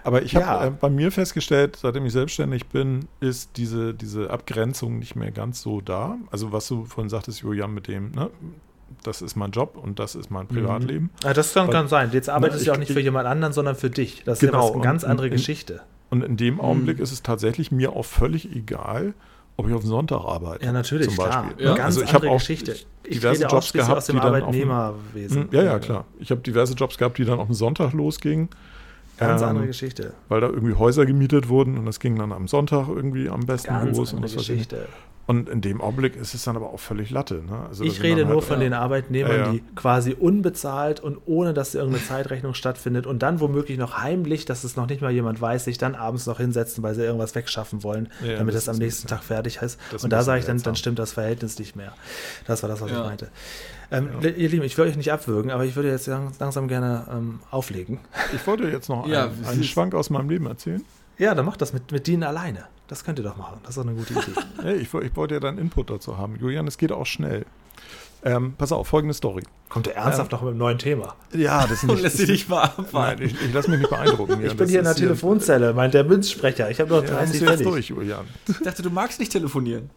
Aber 0.04 0.22
ich 0.24 0.36
habe 0.36 0.46
Ja. 0.46 0.66
äh, 0.68 0.72
bei 0.72 0.90
mir 0.90 1.12
festgestellt, 1.12 1.78
seitdem 1.82 2.06
ich 2.06 2.12
selbstständig 2.14 2.68
bin, 2.68 3.08
ist 3.20 3.52
diese, 3.58 3.94
diese 3.94 4.30
Abgrenzung 4.30 5.00
nicht 5.00 5.16
mehr 5.16 5.32
ganz 5.32 5.62
so 5.62 5.82
da. 5.82 6.18
Also 6.32 6.52
was 6.52 6.68
du 6.68 6.86
vorhin 6.86 7.10
sagtest, 7.10 7.40
Julian, 7.42 7.74
mit 7.74 7.88
dem, 7.88 8.12
ne, 8.12 8.30
das 9.04 9.22
ist 9.22 9.36
mein 9.36 9.52
Job 9.52 9.78
und 9.82 10.00
das 10.00 10.16
ist 10.16 10.30
mein 10.30 10.48
Privatleben. 10.48 11.10
Ja, 11.24 11.34
das 11.34 11.54
kann, 11.54 11.68
Weil- 11.68 11.74
kann 11.74 11.88
sein. 11.88 12.10
Jetzt 12.12 12.30
arbeitest 12.30 12.60
Na, 12.62 12.64
du 12.64 12.68
ja 12.68 12.72
auch 12.72 12.76
ich- 12.76 12.80
nicht 12.82 12.92
für 12.94 13.00
ich- 13.00 13.06
jemand 13.06 13.28
anderen, 13.28 13.54
sondern 13.54 13.76
für 13.76 13.90
dich. 13.90 14.24
Das 14.26 14.42
ist 14.42 14.50
Genau, 14.50 14.60
ja 14.62 14.68
was, 14.70 14.74
eine 14.74 14.84
ganz 14.84 15.04
andere 15.04 15.28
und- 15.28 15.32
Geschichte. 15.34 15.82
Und 16.10 16.24
in 16.24 16.38
dem 16.38 16.56
Mhm. 16.56 16.62
Augenblick 16.62 17.00
ist 17.00 17.12
es 17.12 17.24
tatsächlich 17.24 17.72
mir 17.72 17.94
auch 17.96 18.06
völlig 18.06 18.56
egal, 18.56 19.14
ob 19.58 19.68
ich 19.68 19.74
auf 19.74 19.82
den 19.82 19.90
Sonntag 19.90 20.18
arbeite. 20.24 20.66
Ja, 20.66 20.72
natürlich, 20.72 21.08
zum 21.08 21.16
klar. 21.26 21.44
Beispiel. 21.44 21.64
Ja. 21.66 21.72
Eine 21.72 21.78
ganz 21.80 21.86
Also 21.98 22.04
ich 22.04 22.14
habe 22.14 22.30
auch 22.30 22.38
Geschichte. 22.38 22.76
Ich 23.04 23.16
diverse 23.20 23.42
rede 23.44 23.52
Jobs 23.52 23.74
gehabt, 23.74 23.98
aus 23.98 24.06
dem 24.06 24.16
die 24.18 24.22
dann 24.22 24.36
Arbeitnehmerwesen. 24.36 25.42
Hm, 25.44 25.50
Ja, 25.52 25.64
ja, 25.64 25.80
klar. 25.80 26.06
Ich 26.20 26.30
habe 26.32 26.42
diverse 26.42 26.74
Jobs 26.74 26.98
gehabt, 26.98 27.18
die 27.18 27.26
dann 27.26 27.40
auf 27.40 27.48
den 27.48 27.56
Sonntag 27.56 27.94
losgingen. 27.94 28.50
Ganz 29.18 29.42
Ähm, 29.42 29.48
andere 29.50 29.68
Geschichte. 29.68 30.14
Weil 30.30 30.42
da 30.42 30.48
irgendwie 30.48 30.74
Häuser 30.76 31.06
gemietet 31.06 31.48
wurden 31.50 31.78
und 31.78 31.86
das 31.86 32.00
ging 32.00 32.18
dann 32.18 32.32
am 32.32 32.48
Sonntag 32.48 32.88
irgendwie 32.88 33.30
am 33.30 33.42
besten 33.46 33.68
Ganz 33.70 33.96
los. 33.98 34.12
Und, 34.12 34.18
andere 34.24 34.32
ich. 34.32 34.38
Geschichte. 34.38 34.88
und 35.28 35.48
in 35.50 35.62
dem 35.62 35.80
Augenblick 35.82 36.16
ist 36.18 36.34
es 36.34 36.44
dann 36.44 36.56
aber 36.58 36.72
auch 36.74 36.80
völlig 36.80 37.10
Latte. 37.12 37.36
Ne? 37.36 37.66
Also 37.70 37.84
Ich 37.86 38.02
rede 38.04 38.26
nur 38.26 38.36
halt- 38.38 38.44
von 38.44 38.58
ja. 38.58 38.64
den 38.66 38.74
Arbeitnehmern, 38.74 39.32
Ja, 39.32 39.38
ja. 39.46 39.52
die 39.52 39.64
quasi 39.76 40.14
unbezahlt 40.20 41.00
und 41.00 41.20
ohne, 41.28 41.54
dass 41.54 41.76
irgendeine 41.76 42.04
Zeitrechnung 42.04 42.56
stattfindet 42.56 43.06
und 43.08 43.24
dann 43.24 43.40
womöglich 43.40 43.78
noch 43.78 44.00
heimlich, 44.00 44.44
dass 44.46 44.64
es 44.66 44.76
noch 44.76 44.88
nicht 44.88 45.02
mal 45.02 45.12
jemand 45.12 45.40
weiß, 45.40 45.64
sich 45.66 45.78
dann 45.78 45.94
abends 45.96 46.26
noch 46.26 46.40
hinsetzen, 46.40 46.84
weil 46.84 46.96
sie 46.96 47.04
irgendwas 47.04 47.36
wegschaffen 47.36 47.84
wollen, 47.84 48.10
Ja, 48.26 48.38
damit 48.38 48.56
das 48.56 48.66
das, 48.66 48.76
am 48.76 48.80
nächsten 48.80 49.08
Tag 49.08 49.24
fertig 49.24 49.62
ist. 49.62 49.80
das 49.92 50.04
Und 50.04 50.10
da 50.12 50.24
sage 50.24 50.40
ich 50.40 50.46
dann, 50.46 50.58
dann 50.62 50.76
stimmt 50.76 50.98
das 51.00 51.14
Verhältnis 51.14 51.58
nicht 51.60 51.76
mehr. 51.76 51.94
Das 52.48 52.64
war 52.64 52.70
das, 52.70 52.82
was 52.82 52.90
Ja. 52.92 52.98
ich 53.02 53.06
meinte. 53.06 53.30
Ähm, 53.92 54.10
Ihr 54.22 54.50
Lieben, 54.50 54.64
ich 54.64 54.78
will 54.78 54.86
euch 54.88 54.96
nicht 54.96 55.12
abwürgen, 55.12 55.52
aber 55.52 55.66
ich 55.66 55.76
würde 55.76 55.90
jetzt 55.90 56.08
lang- 56.08 56.32
langsam 56.40 56.68
gerne 56.68 57.06
ähm, 57.12 57.40
auflegen. 57.52 58.00
Ich 58.34 58.46
wollte 58.48 58.64
jetzt 58.70 58.90
noch 58.90 59.08
Ja, 59.08 59.26
einen, 59.26 59.46
einen 59.46 59.64
Schwank 59.64 59.94
aus 59.96 60.10
meinem 60.10 60.30
Leben 60.30 60.46
erzählen. 60.48 60.84
Ja, 61.18 61.36
dann 61.36 61.46
macht 61.46 61.62
das 61.62 61.74
mit, 61.74 61.92
mit 61.92 62.08
Dean 62.08 62.24
alleine. 62.24 62.66
Das 62.88 63.04
könnt 63.04 63.20
ihr 63.20 63.24
doch 63.24 63.38
machen. 63.38 63.60
Das 63.64 63.72
ist 63.72 63.78
doch 63.78 63.88
eine 63.88 63.96
gute 63.96 64.14
Idee. 64.14 64.22
Hey, 64.62 64.76
ich, 64.78 64.94
ich 64.94 65.16
wollte 65.16 65.36
ja 65.36 65.40
deinen 65.40 65.58
Input 65.58 65.90
dazu 65.90 66.18
haben. 66.18 66.36
Julian, 66.38 66.68
es 66.68 66.78
geht 66.78 66.92
auch 66.92 67.06
schnell. 67.06 67.46
Ähm, 68.26 68.54
pass 68.58 68.72
auf, 68.72 68.88
folgende 68.88 69.14
Story. 69.14 69.44
Kommt 69.68 69.88
ihr 69.88 69.96
ernsthaft 69.96 70.32
noch 70.32 70.42
mit 70.42 70.52
einem 70.52 70.60
neuen 70.60 70.78
Thema? 70.78 71.16
Ja, 71.34 71.64
das 71.68 71.84
ist 71.84 71.84
Und 71.90 72.02
lässt 72.02 72.18
sie 72.18 72.26
dich 72.26 72.48
mal 72.48 72.64
abwarten. 72.64 73.20
Nein, 73.24 73.30
ich, 73.36 73.42
ich 73.48 73.54
lasse 73.54 73.70
mich 73.70 73.80
nicht 73.80 73.90
beeindrucken. 73.90 74.44
Ich 74.46 74.56
bin 74.56 74.70
hier 74.70 74.80
in 74.80 74.86
der 74.86 74.96
Telefonzelle, 74.96 75.74
meint 75.74 75.94
der 75.94 76.06
Münzsprecher. 76.06 76.70
Ich 76.70 76.80
habe 76.80 76.90
noch 76.90 77.04
Ja, 77.04 77.10
da 77.10 77.16
30 77.18 77.28
musst 77.28 77.42
du 77.42 77.54
jetzt 77.54 77.66
durch, 77.66 77.90
Julian. 77.90 78.26
Ich 78.48 78.60
dachte, 78.60 78.82
du 78.82 78.90
magst 78.90 79.20
nicht 79.20 79.32
telefonieren. 79.34 79.90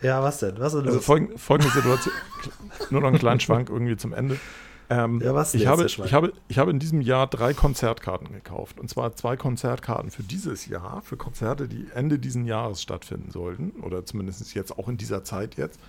Ja, 0.00 0.22
was 0.22 0.38
denn? 0.38 0.58
Was 0.58 0.74
ist 0.74 0.80
denn 0.80 0.86
Also 0.86 0.96
los? 0.98 1.04
folgende, 1.04 1.38
folgende 1.38 1.72
Situation. 1.72 2.14
Nur 2.90 3.00
noch 3.00 3.08
einen 3.08 3.18
kleinen 3.18 3.40
Schwank 3.40 3.68
irgendwie 3.68 3.96
zum 3.96 4.12
Ende. 4.12 4.38
Ähm, 4.90 5.20
Ja, 5.20 5.34
was 5.34 5.52
denn 5.52 5.60
ich, 5.60 5.66
habe, 5.66 5.86
der 5.86 6.04
ich, 6.04 6.12
habe, 6.14 6.32
ich 6.48 6.58
habe 6.58 6.70
in 6.70 6.78
diesem 6.78 7.00
Jahr 7.00 7.26
drei 7.26 7.52
Konzertkarten 7.52 8.32
gekauft. 8.32 8.80
Und 8.80 8.88
zwar 8.88 9.14
zwei 9.16 9.36
Konzertkarten 9.36 10.10
für 10.10 10.22
dieses 10.22 10.66
Jahr, 10.66 11.02
für 11.02 11.16
Konzerte, 11.16 11.68
die 11.68 11.88
Ende 11.94 12.18
diesen 12.18 12.44
Jahres 12.46 12.80
stattfinden 12.80 13.30
sollten. 13.30 13.72
Oder 13.82 14.06
zumindest 14.06 14.54
jetzt 14.54 14.78
auch 14.78 14.88
in 14.88 14.96
dieser 14.96 15.24
Zeit 15.24 15.56
jetzt. 15.56 15.80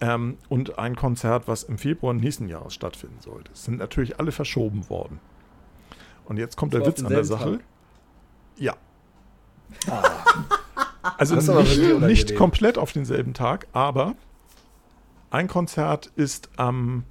Ähm, 0.00 0.38
und 0.48 0.78
ein 0.78 0.94
Konzert, 0.96 1.48
was 1.48 1.64
im 1.64 1.76
Februar 1.76 2.14
nächsten 2.14 2.48
Jahres 2.48 2.72
stattfinden 2.72 3.20
sollte. 3.20 3.50
Es 3.52 3.64
sind 3.64 3.78
natürlich 3.78 4.18
alle 4.20 4.30
verschoben 4.32 4.88
worden. 4.88 5.18
Und 6.24 6.36
jetzt 6.36 6.56
kommt 6.56 6.72
der 6.72 6.80
war 6.80 6.88
auf 6.88 6.94
Witz 6.94 7.04
an 7.04 7.10
der 7.10 7.24
Sache. 7.24 7.58
Tag? 7.58 7.60
Ja. 8.58 8.76
Also 11.02 11.36
nicht, 11.36 12.00
nicht 12.00 12.36
komplett 12.36 12.76
auf 12.78 12.92
denselben 12.92 13.34
Tag, 13.34 13.66
aber 13.72 14.14
ein 15.30 15.46
Konzert 15.48 16.10
ist 16.16 16.50
am 16.56 17.04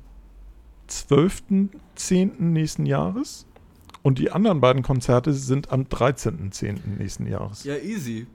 12.10. 0.90 2.42
nächsten 2.42 2.86
Jahres 2.86 3.46
und 4.04 4.20
die 4.20 4.32
anderen 4.32 4.62
beiden 4.62 4.84
Konzerte 4.84 5.34
sind 5.34 5.72
am 5.72 5.84
13.10. 5.84 6.98
nächsten 6.98 7.28
Jahres. 7.28 7.64
Ja, 7.64 7.76
easy. 7.76 8.28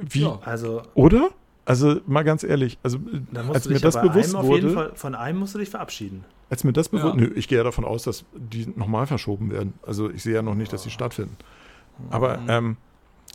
Wie? 0.00 0.22
Ja. 0.22 0.38
Also, 0.44 0.82
Oder? 0.94 1.30
Also 1.66 2.00
mal 2.06 2.22
ganz 2.24 2.42
ehrlich, 2.42 2.78
also 2.82 2.98
musst 2.98 3.50
als 3.54 3.68
mir 3.68 3.78
das 3.78 4.00
bewusst 4.00 4.34
einem 4.34 4.36
auf 4.36 4.54
jeden 4.54 4.68
wurde, 4.70 4.74
Fall, 4.74 4.92
von 4.96 5.14
einem 5.14 5.38
musst 5.38 5.54
du 5.54 5.58
dich 5.58 5.68
verabschieden. 5.70 6.24
als 6.48 6.64
mir 6.64 6.72
das 6.72 6.88
bewusst, 6.88 7.14
Ja. 7.14 7.20
nö, 7.20 7.30
ich 7.36 7.46
gehe 7.48 7.58
ja 7.58 7.64
davon 7.64 7.84
aus, 7.84 8.02
dass 8.04 8.24
die 8.34 8.66
nochmal 8.74 9.06
verschoben 9.06 9.50
werden. 9.52 9.74
Also 9.86 10.10
ich 10.10 10.22
sehe 10.22 10.34
ja 10.34 10.42
noch 10.42 10.54
nicht, 10.56 10.72
dass 10.72 10.82
sie 10.82 10.90
stattfinden. 10.90 11.36
Aber 12.08 12.38
Mhm. 12.38 12.46
ähm, 12.50 12.76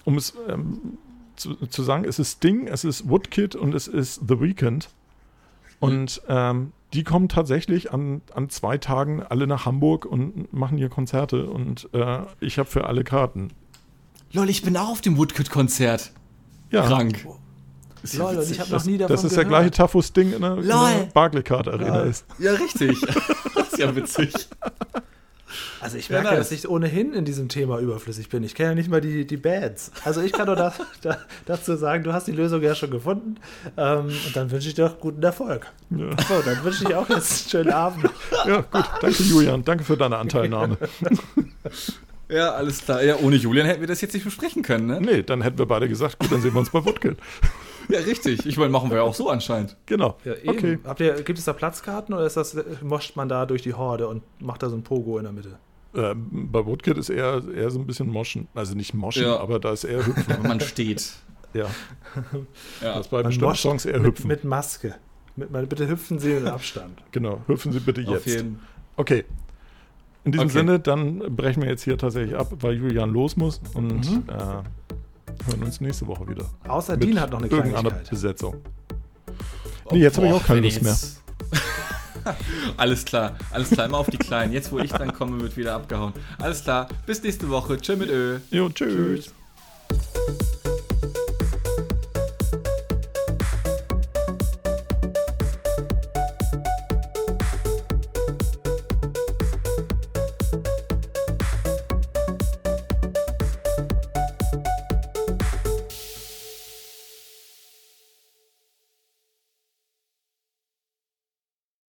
um 0.05 0.17
es 0.17 0.33
ähm, 0.47 0.97
zu, 1.35 1.55
zu 1.67 1.83
sagen, 1.83 2.05
es 2.05 2.17
ist 2.19 2.33
Sting, 2.37 2.67
es 2.67 2.83
ist 2.85 3.09
Woodkid 3.09 3.55
und 3.55 3.75
es 3.75 3.87
ist 3.87 4.21
The 4.27 4.39
Weeknd. 4.39 4.89
Und 5.81 6.21
ähm, 6.29 6.71
die 6.93 7.03
kommen 7.03 7.27
tatsächlich 7.27 7.91
an, 7.91 8.21
an 8.33 8.49
zwei 8.49 8.77
Tagen 8.77 9.21
alle 9.21 9.45
nach 9.47 9.65
Hamburg 9.65 10.05
und 10.05 10.53
machen 10.53 10.77
hier 10.77 10.87
Konzerte 10.87 11.47
und 11.47 11.89
äh, 11.93 12.19
ich 12.39 12.57
habe 12.57 12.69
für 12.69 12.85
alle 12.87 13.03
Karten. 13.03 13.49
Lol, 14.31 14.49
ich 14.49 14.61
bin 14.61 14.77
auch 14.77 14.89
auf 14.89 15.01
dem 15.01 15.17
Woodcut-Konzert. 15.17 16.11
Ja, 16.71 16.85
Krank. 16.87 17.27
Ist 18.03 18.13
ja 18.15 18.23
Lol, 18.31 18.37
und 18.37 18.49
ich 18.51 18.59
habe 18.59 18.71
noch 18.71 18.85
nie 18.85 18.97
davon 18.97 19.13
das 19.15 19.23
ist 19.25 19.35
der 19.35 19.43
gehört. 19.45 19.61
gleiche 19.61 19.71
Tafo 19.71 20.01
Sting 20.01 20.31
in 20.33 20.41
der, 20.41 20.55
der 20.55 20.63
Lol. 20.63 21.07
Barclaycard 21.13 21.67
Arena 21.67 21.97
Ja. 21.97 22.01
ist. 22.03 22.25
Ja, 22.39 22.53
richtig. 22.53 23.01
das 23.55 23.67
ist 23.73 23.77
ja 23.77 23.95
witzig. 23.95 24.33
Also 25.79 25.97
ich 25.97 26.09
Ja, 26.09 26.21
merke, 26.21 26.29
nice. 26.35 26.49
dass 26.49 26.51
ich 26.51 26.67
ohnehin 26.69 27.13
in 27.13 27.25
diesem 27.25 27.49
Thema 27.49 27.79
überflüssig 27.79 28.29
bin. 28.29 28.43
Ich 28.43 28.55
kenne 28.55 28.69
ja 28.69 28.75
nicht 28.75 28.89
mal 28.89 29.01
die, 29.01 29.25
die 29.27 29.37
Bands. 29.37 29.91
Also 30.03 30.21
ich 30.21 30.31
kann 30.31 30.47
nur 30.47 30.55
das, 30.55 30.75
da, 31.01 31.17
dazu 31.45 31.75
sagen, 31.75 32.03
du 32.03 32.13
hast 32.13 32.27
die 32.27 32.31
Lösung 32.31 32.61
ja 32.61 32.75
schon 32.75 32.91
gefunden. 32.91 33.35
Ähm, 33.77 34.05
und 34.07 34.35
dann 34.35 34.51
wünsche 34.51 34.67
ich 34.67 34.73
dir 34.75 34.85
auch 34.87 34.99
guten 34.99 35.21
Erfolg. 35.23 35.67
Ja. 35.89 36.09
So, 36.27 36.41
dann 36.43 36.63
wünsche 36.63 36.83
ich 36.87 36.95
auch 36.95 37.09
jetzt 37.09 37.31
einen 37.43 37.49
schönen 37.49 37.71
Abend. 37.73 38.09
ja, 38.47 38.61
gut. 38.61 38.85
Danke, 39.01 39.23
Julian. 39.23 39.63
Danke 39.63 39.83
für 39.83 39.97
deine 39.97 40.17
Anteilnahme. 40.17 40.77
Ja, 42.27 42.53
alles 42.53 42.83
klar. 42.83 43.03
Ja, 43.03 43.17
ohne 43.17 43.35
Julian 43.35 43.67
hätten 43.67 43.81
wir 43.81 43.87
das 43.87 44.01
jetzt 44.01 44.13
nicht 44.13 44.23
besprechen 44.23 44.63
können, 44.63 44.87
ne? 44.87 44.99
Nee, 44.99 45.21
dann 45.21 45.43
hätten 45.43 45.59
wir 45.59 45.67
beide 45.67 45.87
gesagt, 45.87 46.17
gut, 46.17 46.31
dann 46.31 46.41
sehen 46.41 46.53
wir 46.53 46.59
uns 46.59 46.71
bei 46.71 46.83
Woodkid. 46.83 47.17
Ja, 47.89 47.99
richtig. 47.99 48.45
Ich 48.45 48.57
meine, 48.57 48.69
machen 48.69 48.89
wir 48.89 48.97
ja 48.97 49.03
auch 49.03 49.13
so 49.13 49.29
anscheinend. 49.29 49.75
Genau. 49.85 50.17
Ja, 50.23 50.33
eben. 50.35 50.49
okay. 50.49 50.79
Habt 50.85 50.99
ihr, 50.99 51.13
gibt 51.21 51.37
es 51.39 51.45
da 51.45 51.53
Platzkarten 51.53 52.13
oder 52.13 52.25
ist 52.25 52.37
das, 52.37 52.55
moscht 52.81 53.15
man 53.15 53.29
da 53.29 53.45
durch 53.45 53.61
die 53.61 53.73
Horde 53.73 54.07
und 54.07 54.23
macht 54.41 54.63
da 54.63 54.69
so 54.69 54.75
ein 54.75 54.83
Pogo 54.83 55.17
in 55.17 55.23
der 55.23 55.33
Mitte? 55.33 55.57
Ähm, 55.95 56.49
bei 56.51 56.65
Woodkid 56.65 56.97
ist 56.97 57.09
eher, 57.09 57.41
eher 57.55 57.69
so 57.71 57.79
ein 57.79 57.85
bisschen 57.87 58.09
Moschen. 58.09 58.47
Also 58.53 58.75
nicht 58.75 58.93
Moschen, 58.93 59.23
Ja. 59.23 59.39
aber 59.39 59.59
da 59.59 59.71
ist 59.71 59.83
eher 59.85 60.05
Hüpfen. 60.05 60.43
Man 60.43 60.59
steht. 60.59 61.13
ja, 61.53 61.67
Ja. 62.81 62.95
das 62.97 63.07
bei 63.07 63.17
Man 63.17 63.27
bestimmten 63.27 63.55
Songs 63.55 63.85
eher 63.85 63.99
mit, 63.99 64.07
Hüpfen. 64.07 64.27
mit 64.27 64.43
Maske. 64.43 64.95
Mit, 65.37 65.51
mal 65.51 65.65
bitte 65.67 65.87
hüpfen 65.87 66.19
Sie 66.19 66.33
mit 66.33 66.45
Abstand. 66.47 67.01
genau, 67.11 67.41
hüpfen 67.47 67.71
Sie 67.71 67.79
bitte 67.79 68.01
Auf 68.07 68.25
jetzt. 68.25 68.35
jeden 68.35 68.59
Okay. 68.97 69.23
In 70.23 70.31
diesem 70.31 70.47
Okay. 70.47 70.57
Sinne, 70.57 70.79
dann 70.79 71.19
brechen 71.35 71.61
wir 71.61 71.69
jetzt 71.69 71.83
hier 71.83 71.97
tatsächlich 71.97 72.35
ab, 72.35 72.51
weil 72.61 72.73
Julian 72.75 73.11
los 73.11 73.37
muss 73.37 73.61
und 73.73 74.09
Mhm. 74.09 74.23
äh, 74.27 74.63
hören 75.45 75.63
uns 75.63 75.81
nächste 75.81 76.07
Woche 76.07 76.27
wieder. 76.27 76.45
Außer 76.67 76.97
Dean 76.97 77.19
hat 77.19 77.31
noch 77.31 77.39
eine 77.39 77.47
irgendeiner 77.47 77.89
Kleinigkeit. 77.89 78.09
Besetzung. 78.09 78.55
Nee, 79.91 79.99
jetzt 79.99 80.17
habe 80.17 80.27
ich 80.27 80.33
auch 80.33 80.43
keine 80.43 80.61
Lust 80.61 80.81
mehr. 80.81 80.97
alles 82.77 83.05
klar, 83.05 83.35
alles 83.51 83.69
klar, 83.69 83.85
immer 83.85 83.99
auf 83.99 84.09
die 84.09 84.17
Kleinen. 84.17 84.51
Jetzt, 84.51 84.71
wo 84.71 84.79
ich 84.79 84.91
dann 84.91 85.13
komme, 85.13 85.39
wird 85.41 85.57
wieder 85.57 85.75
abgehauen. 85.75 86.13
Alles 86.39 86.63
klar, 86.63 86.87
bis 87.05 87.21
nächste 87.21 87.49
Woche. 87.49 87.77
Tschö 87.77 87.95
mit 87.95 88.09
Ö. 88.09 88.39
Jo, 88.49 88.69
tschüss. 88.69 89.31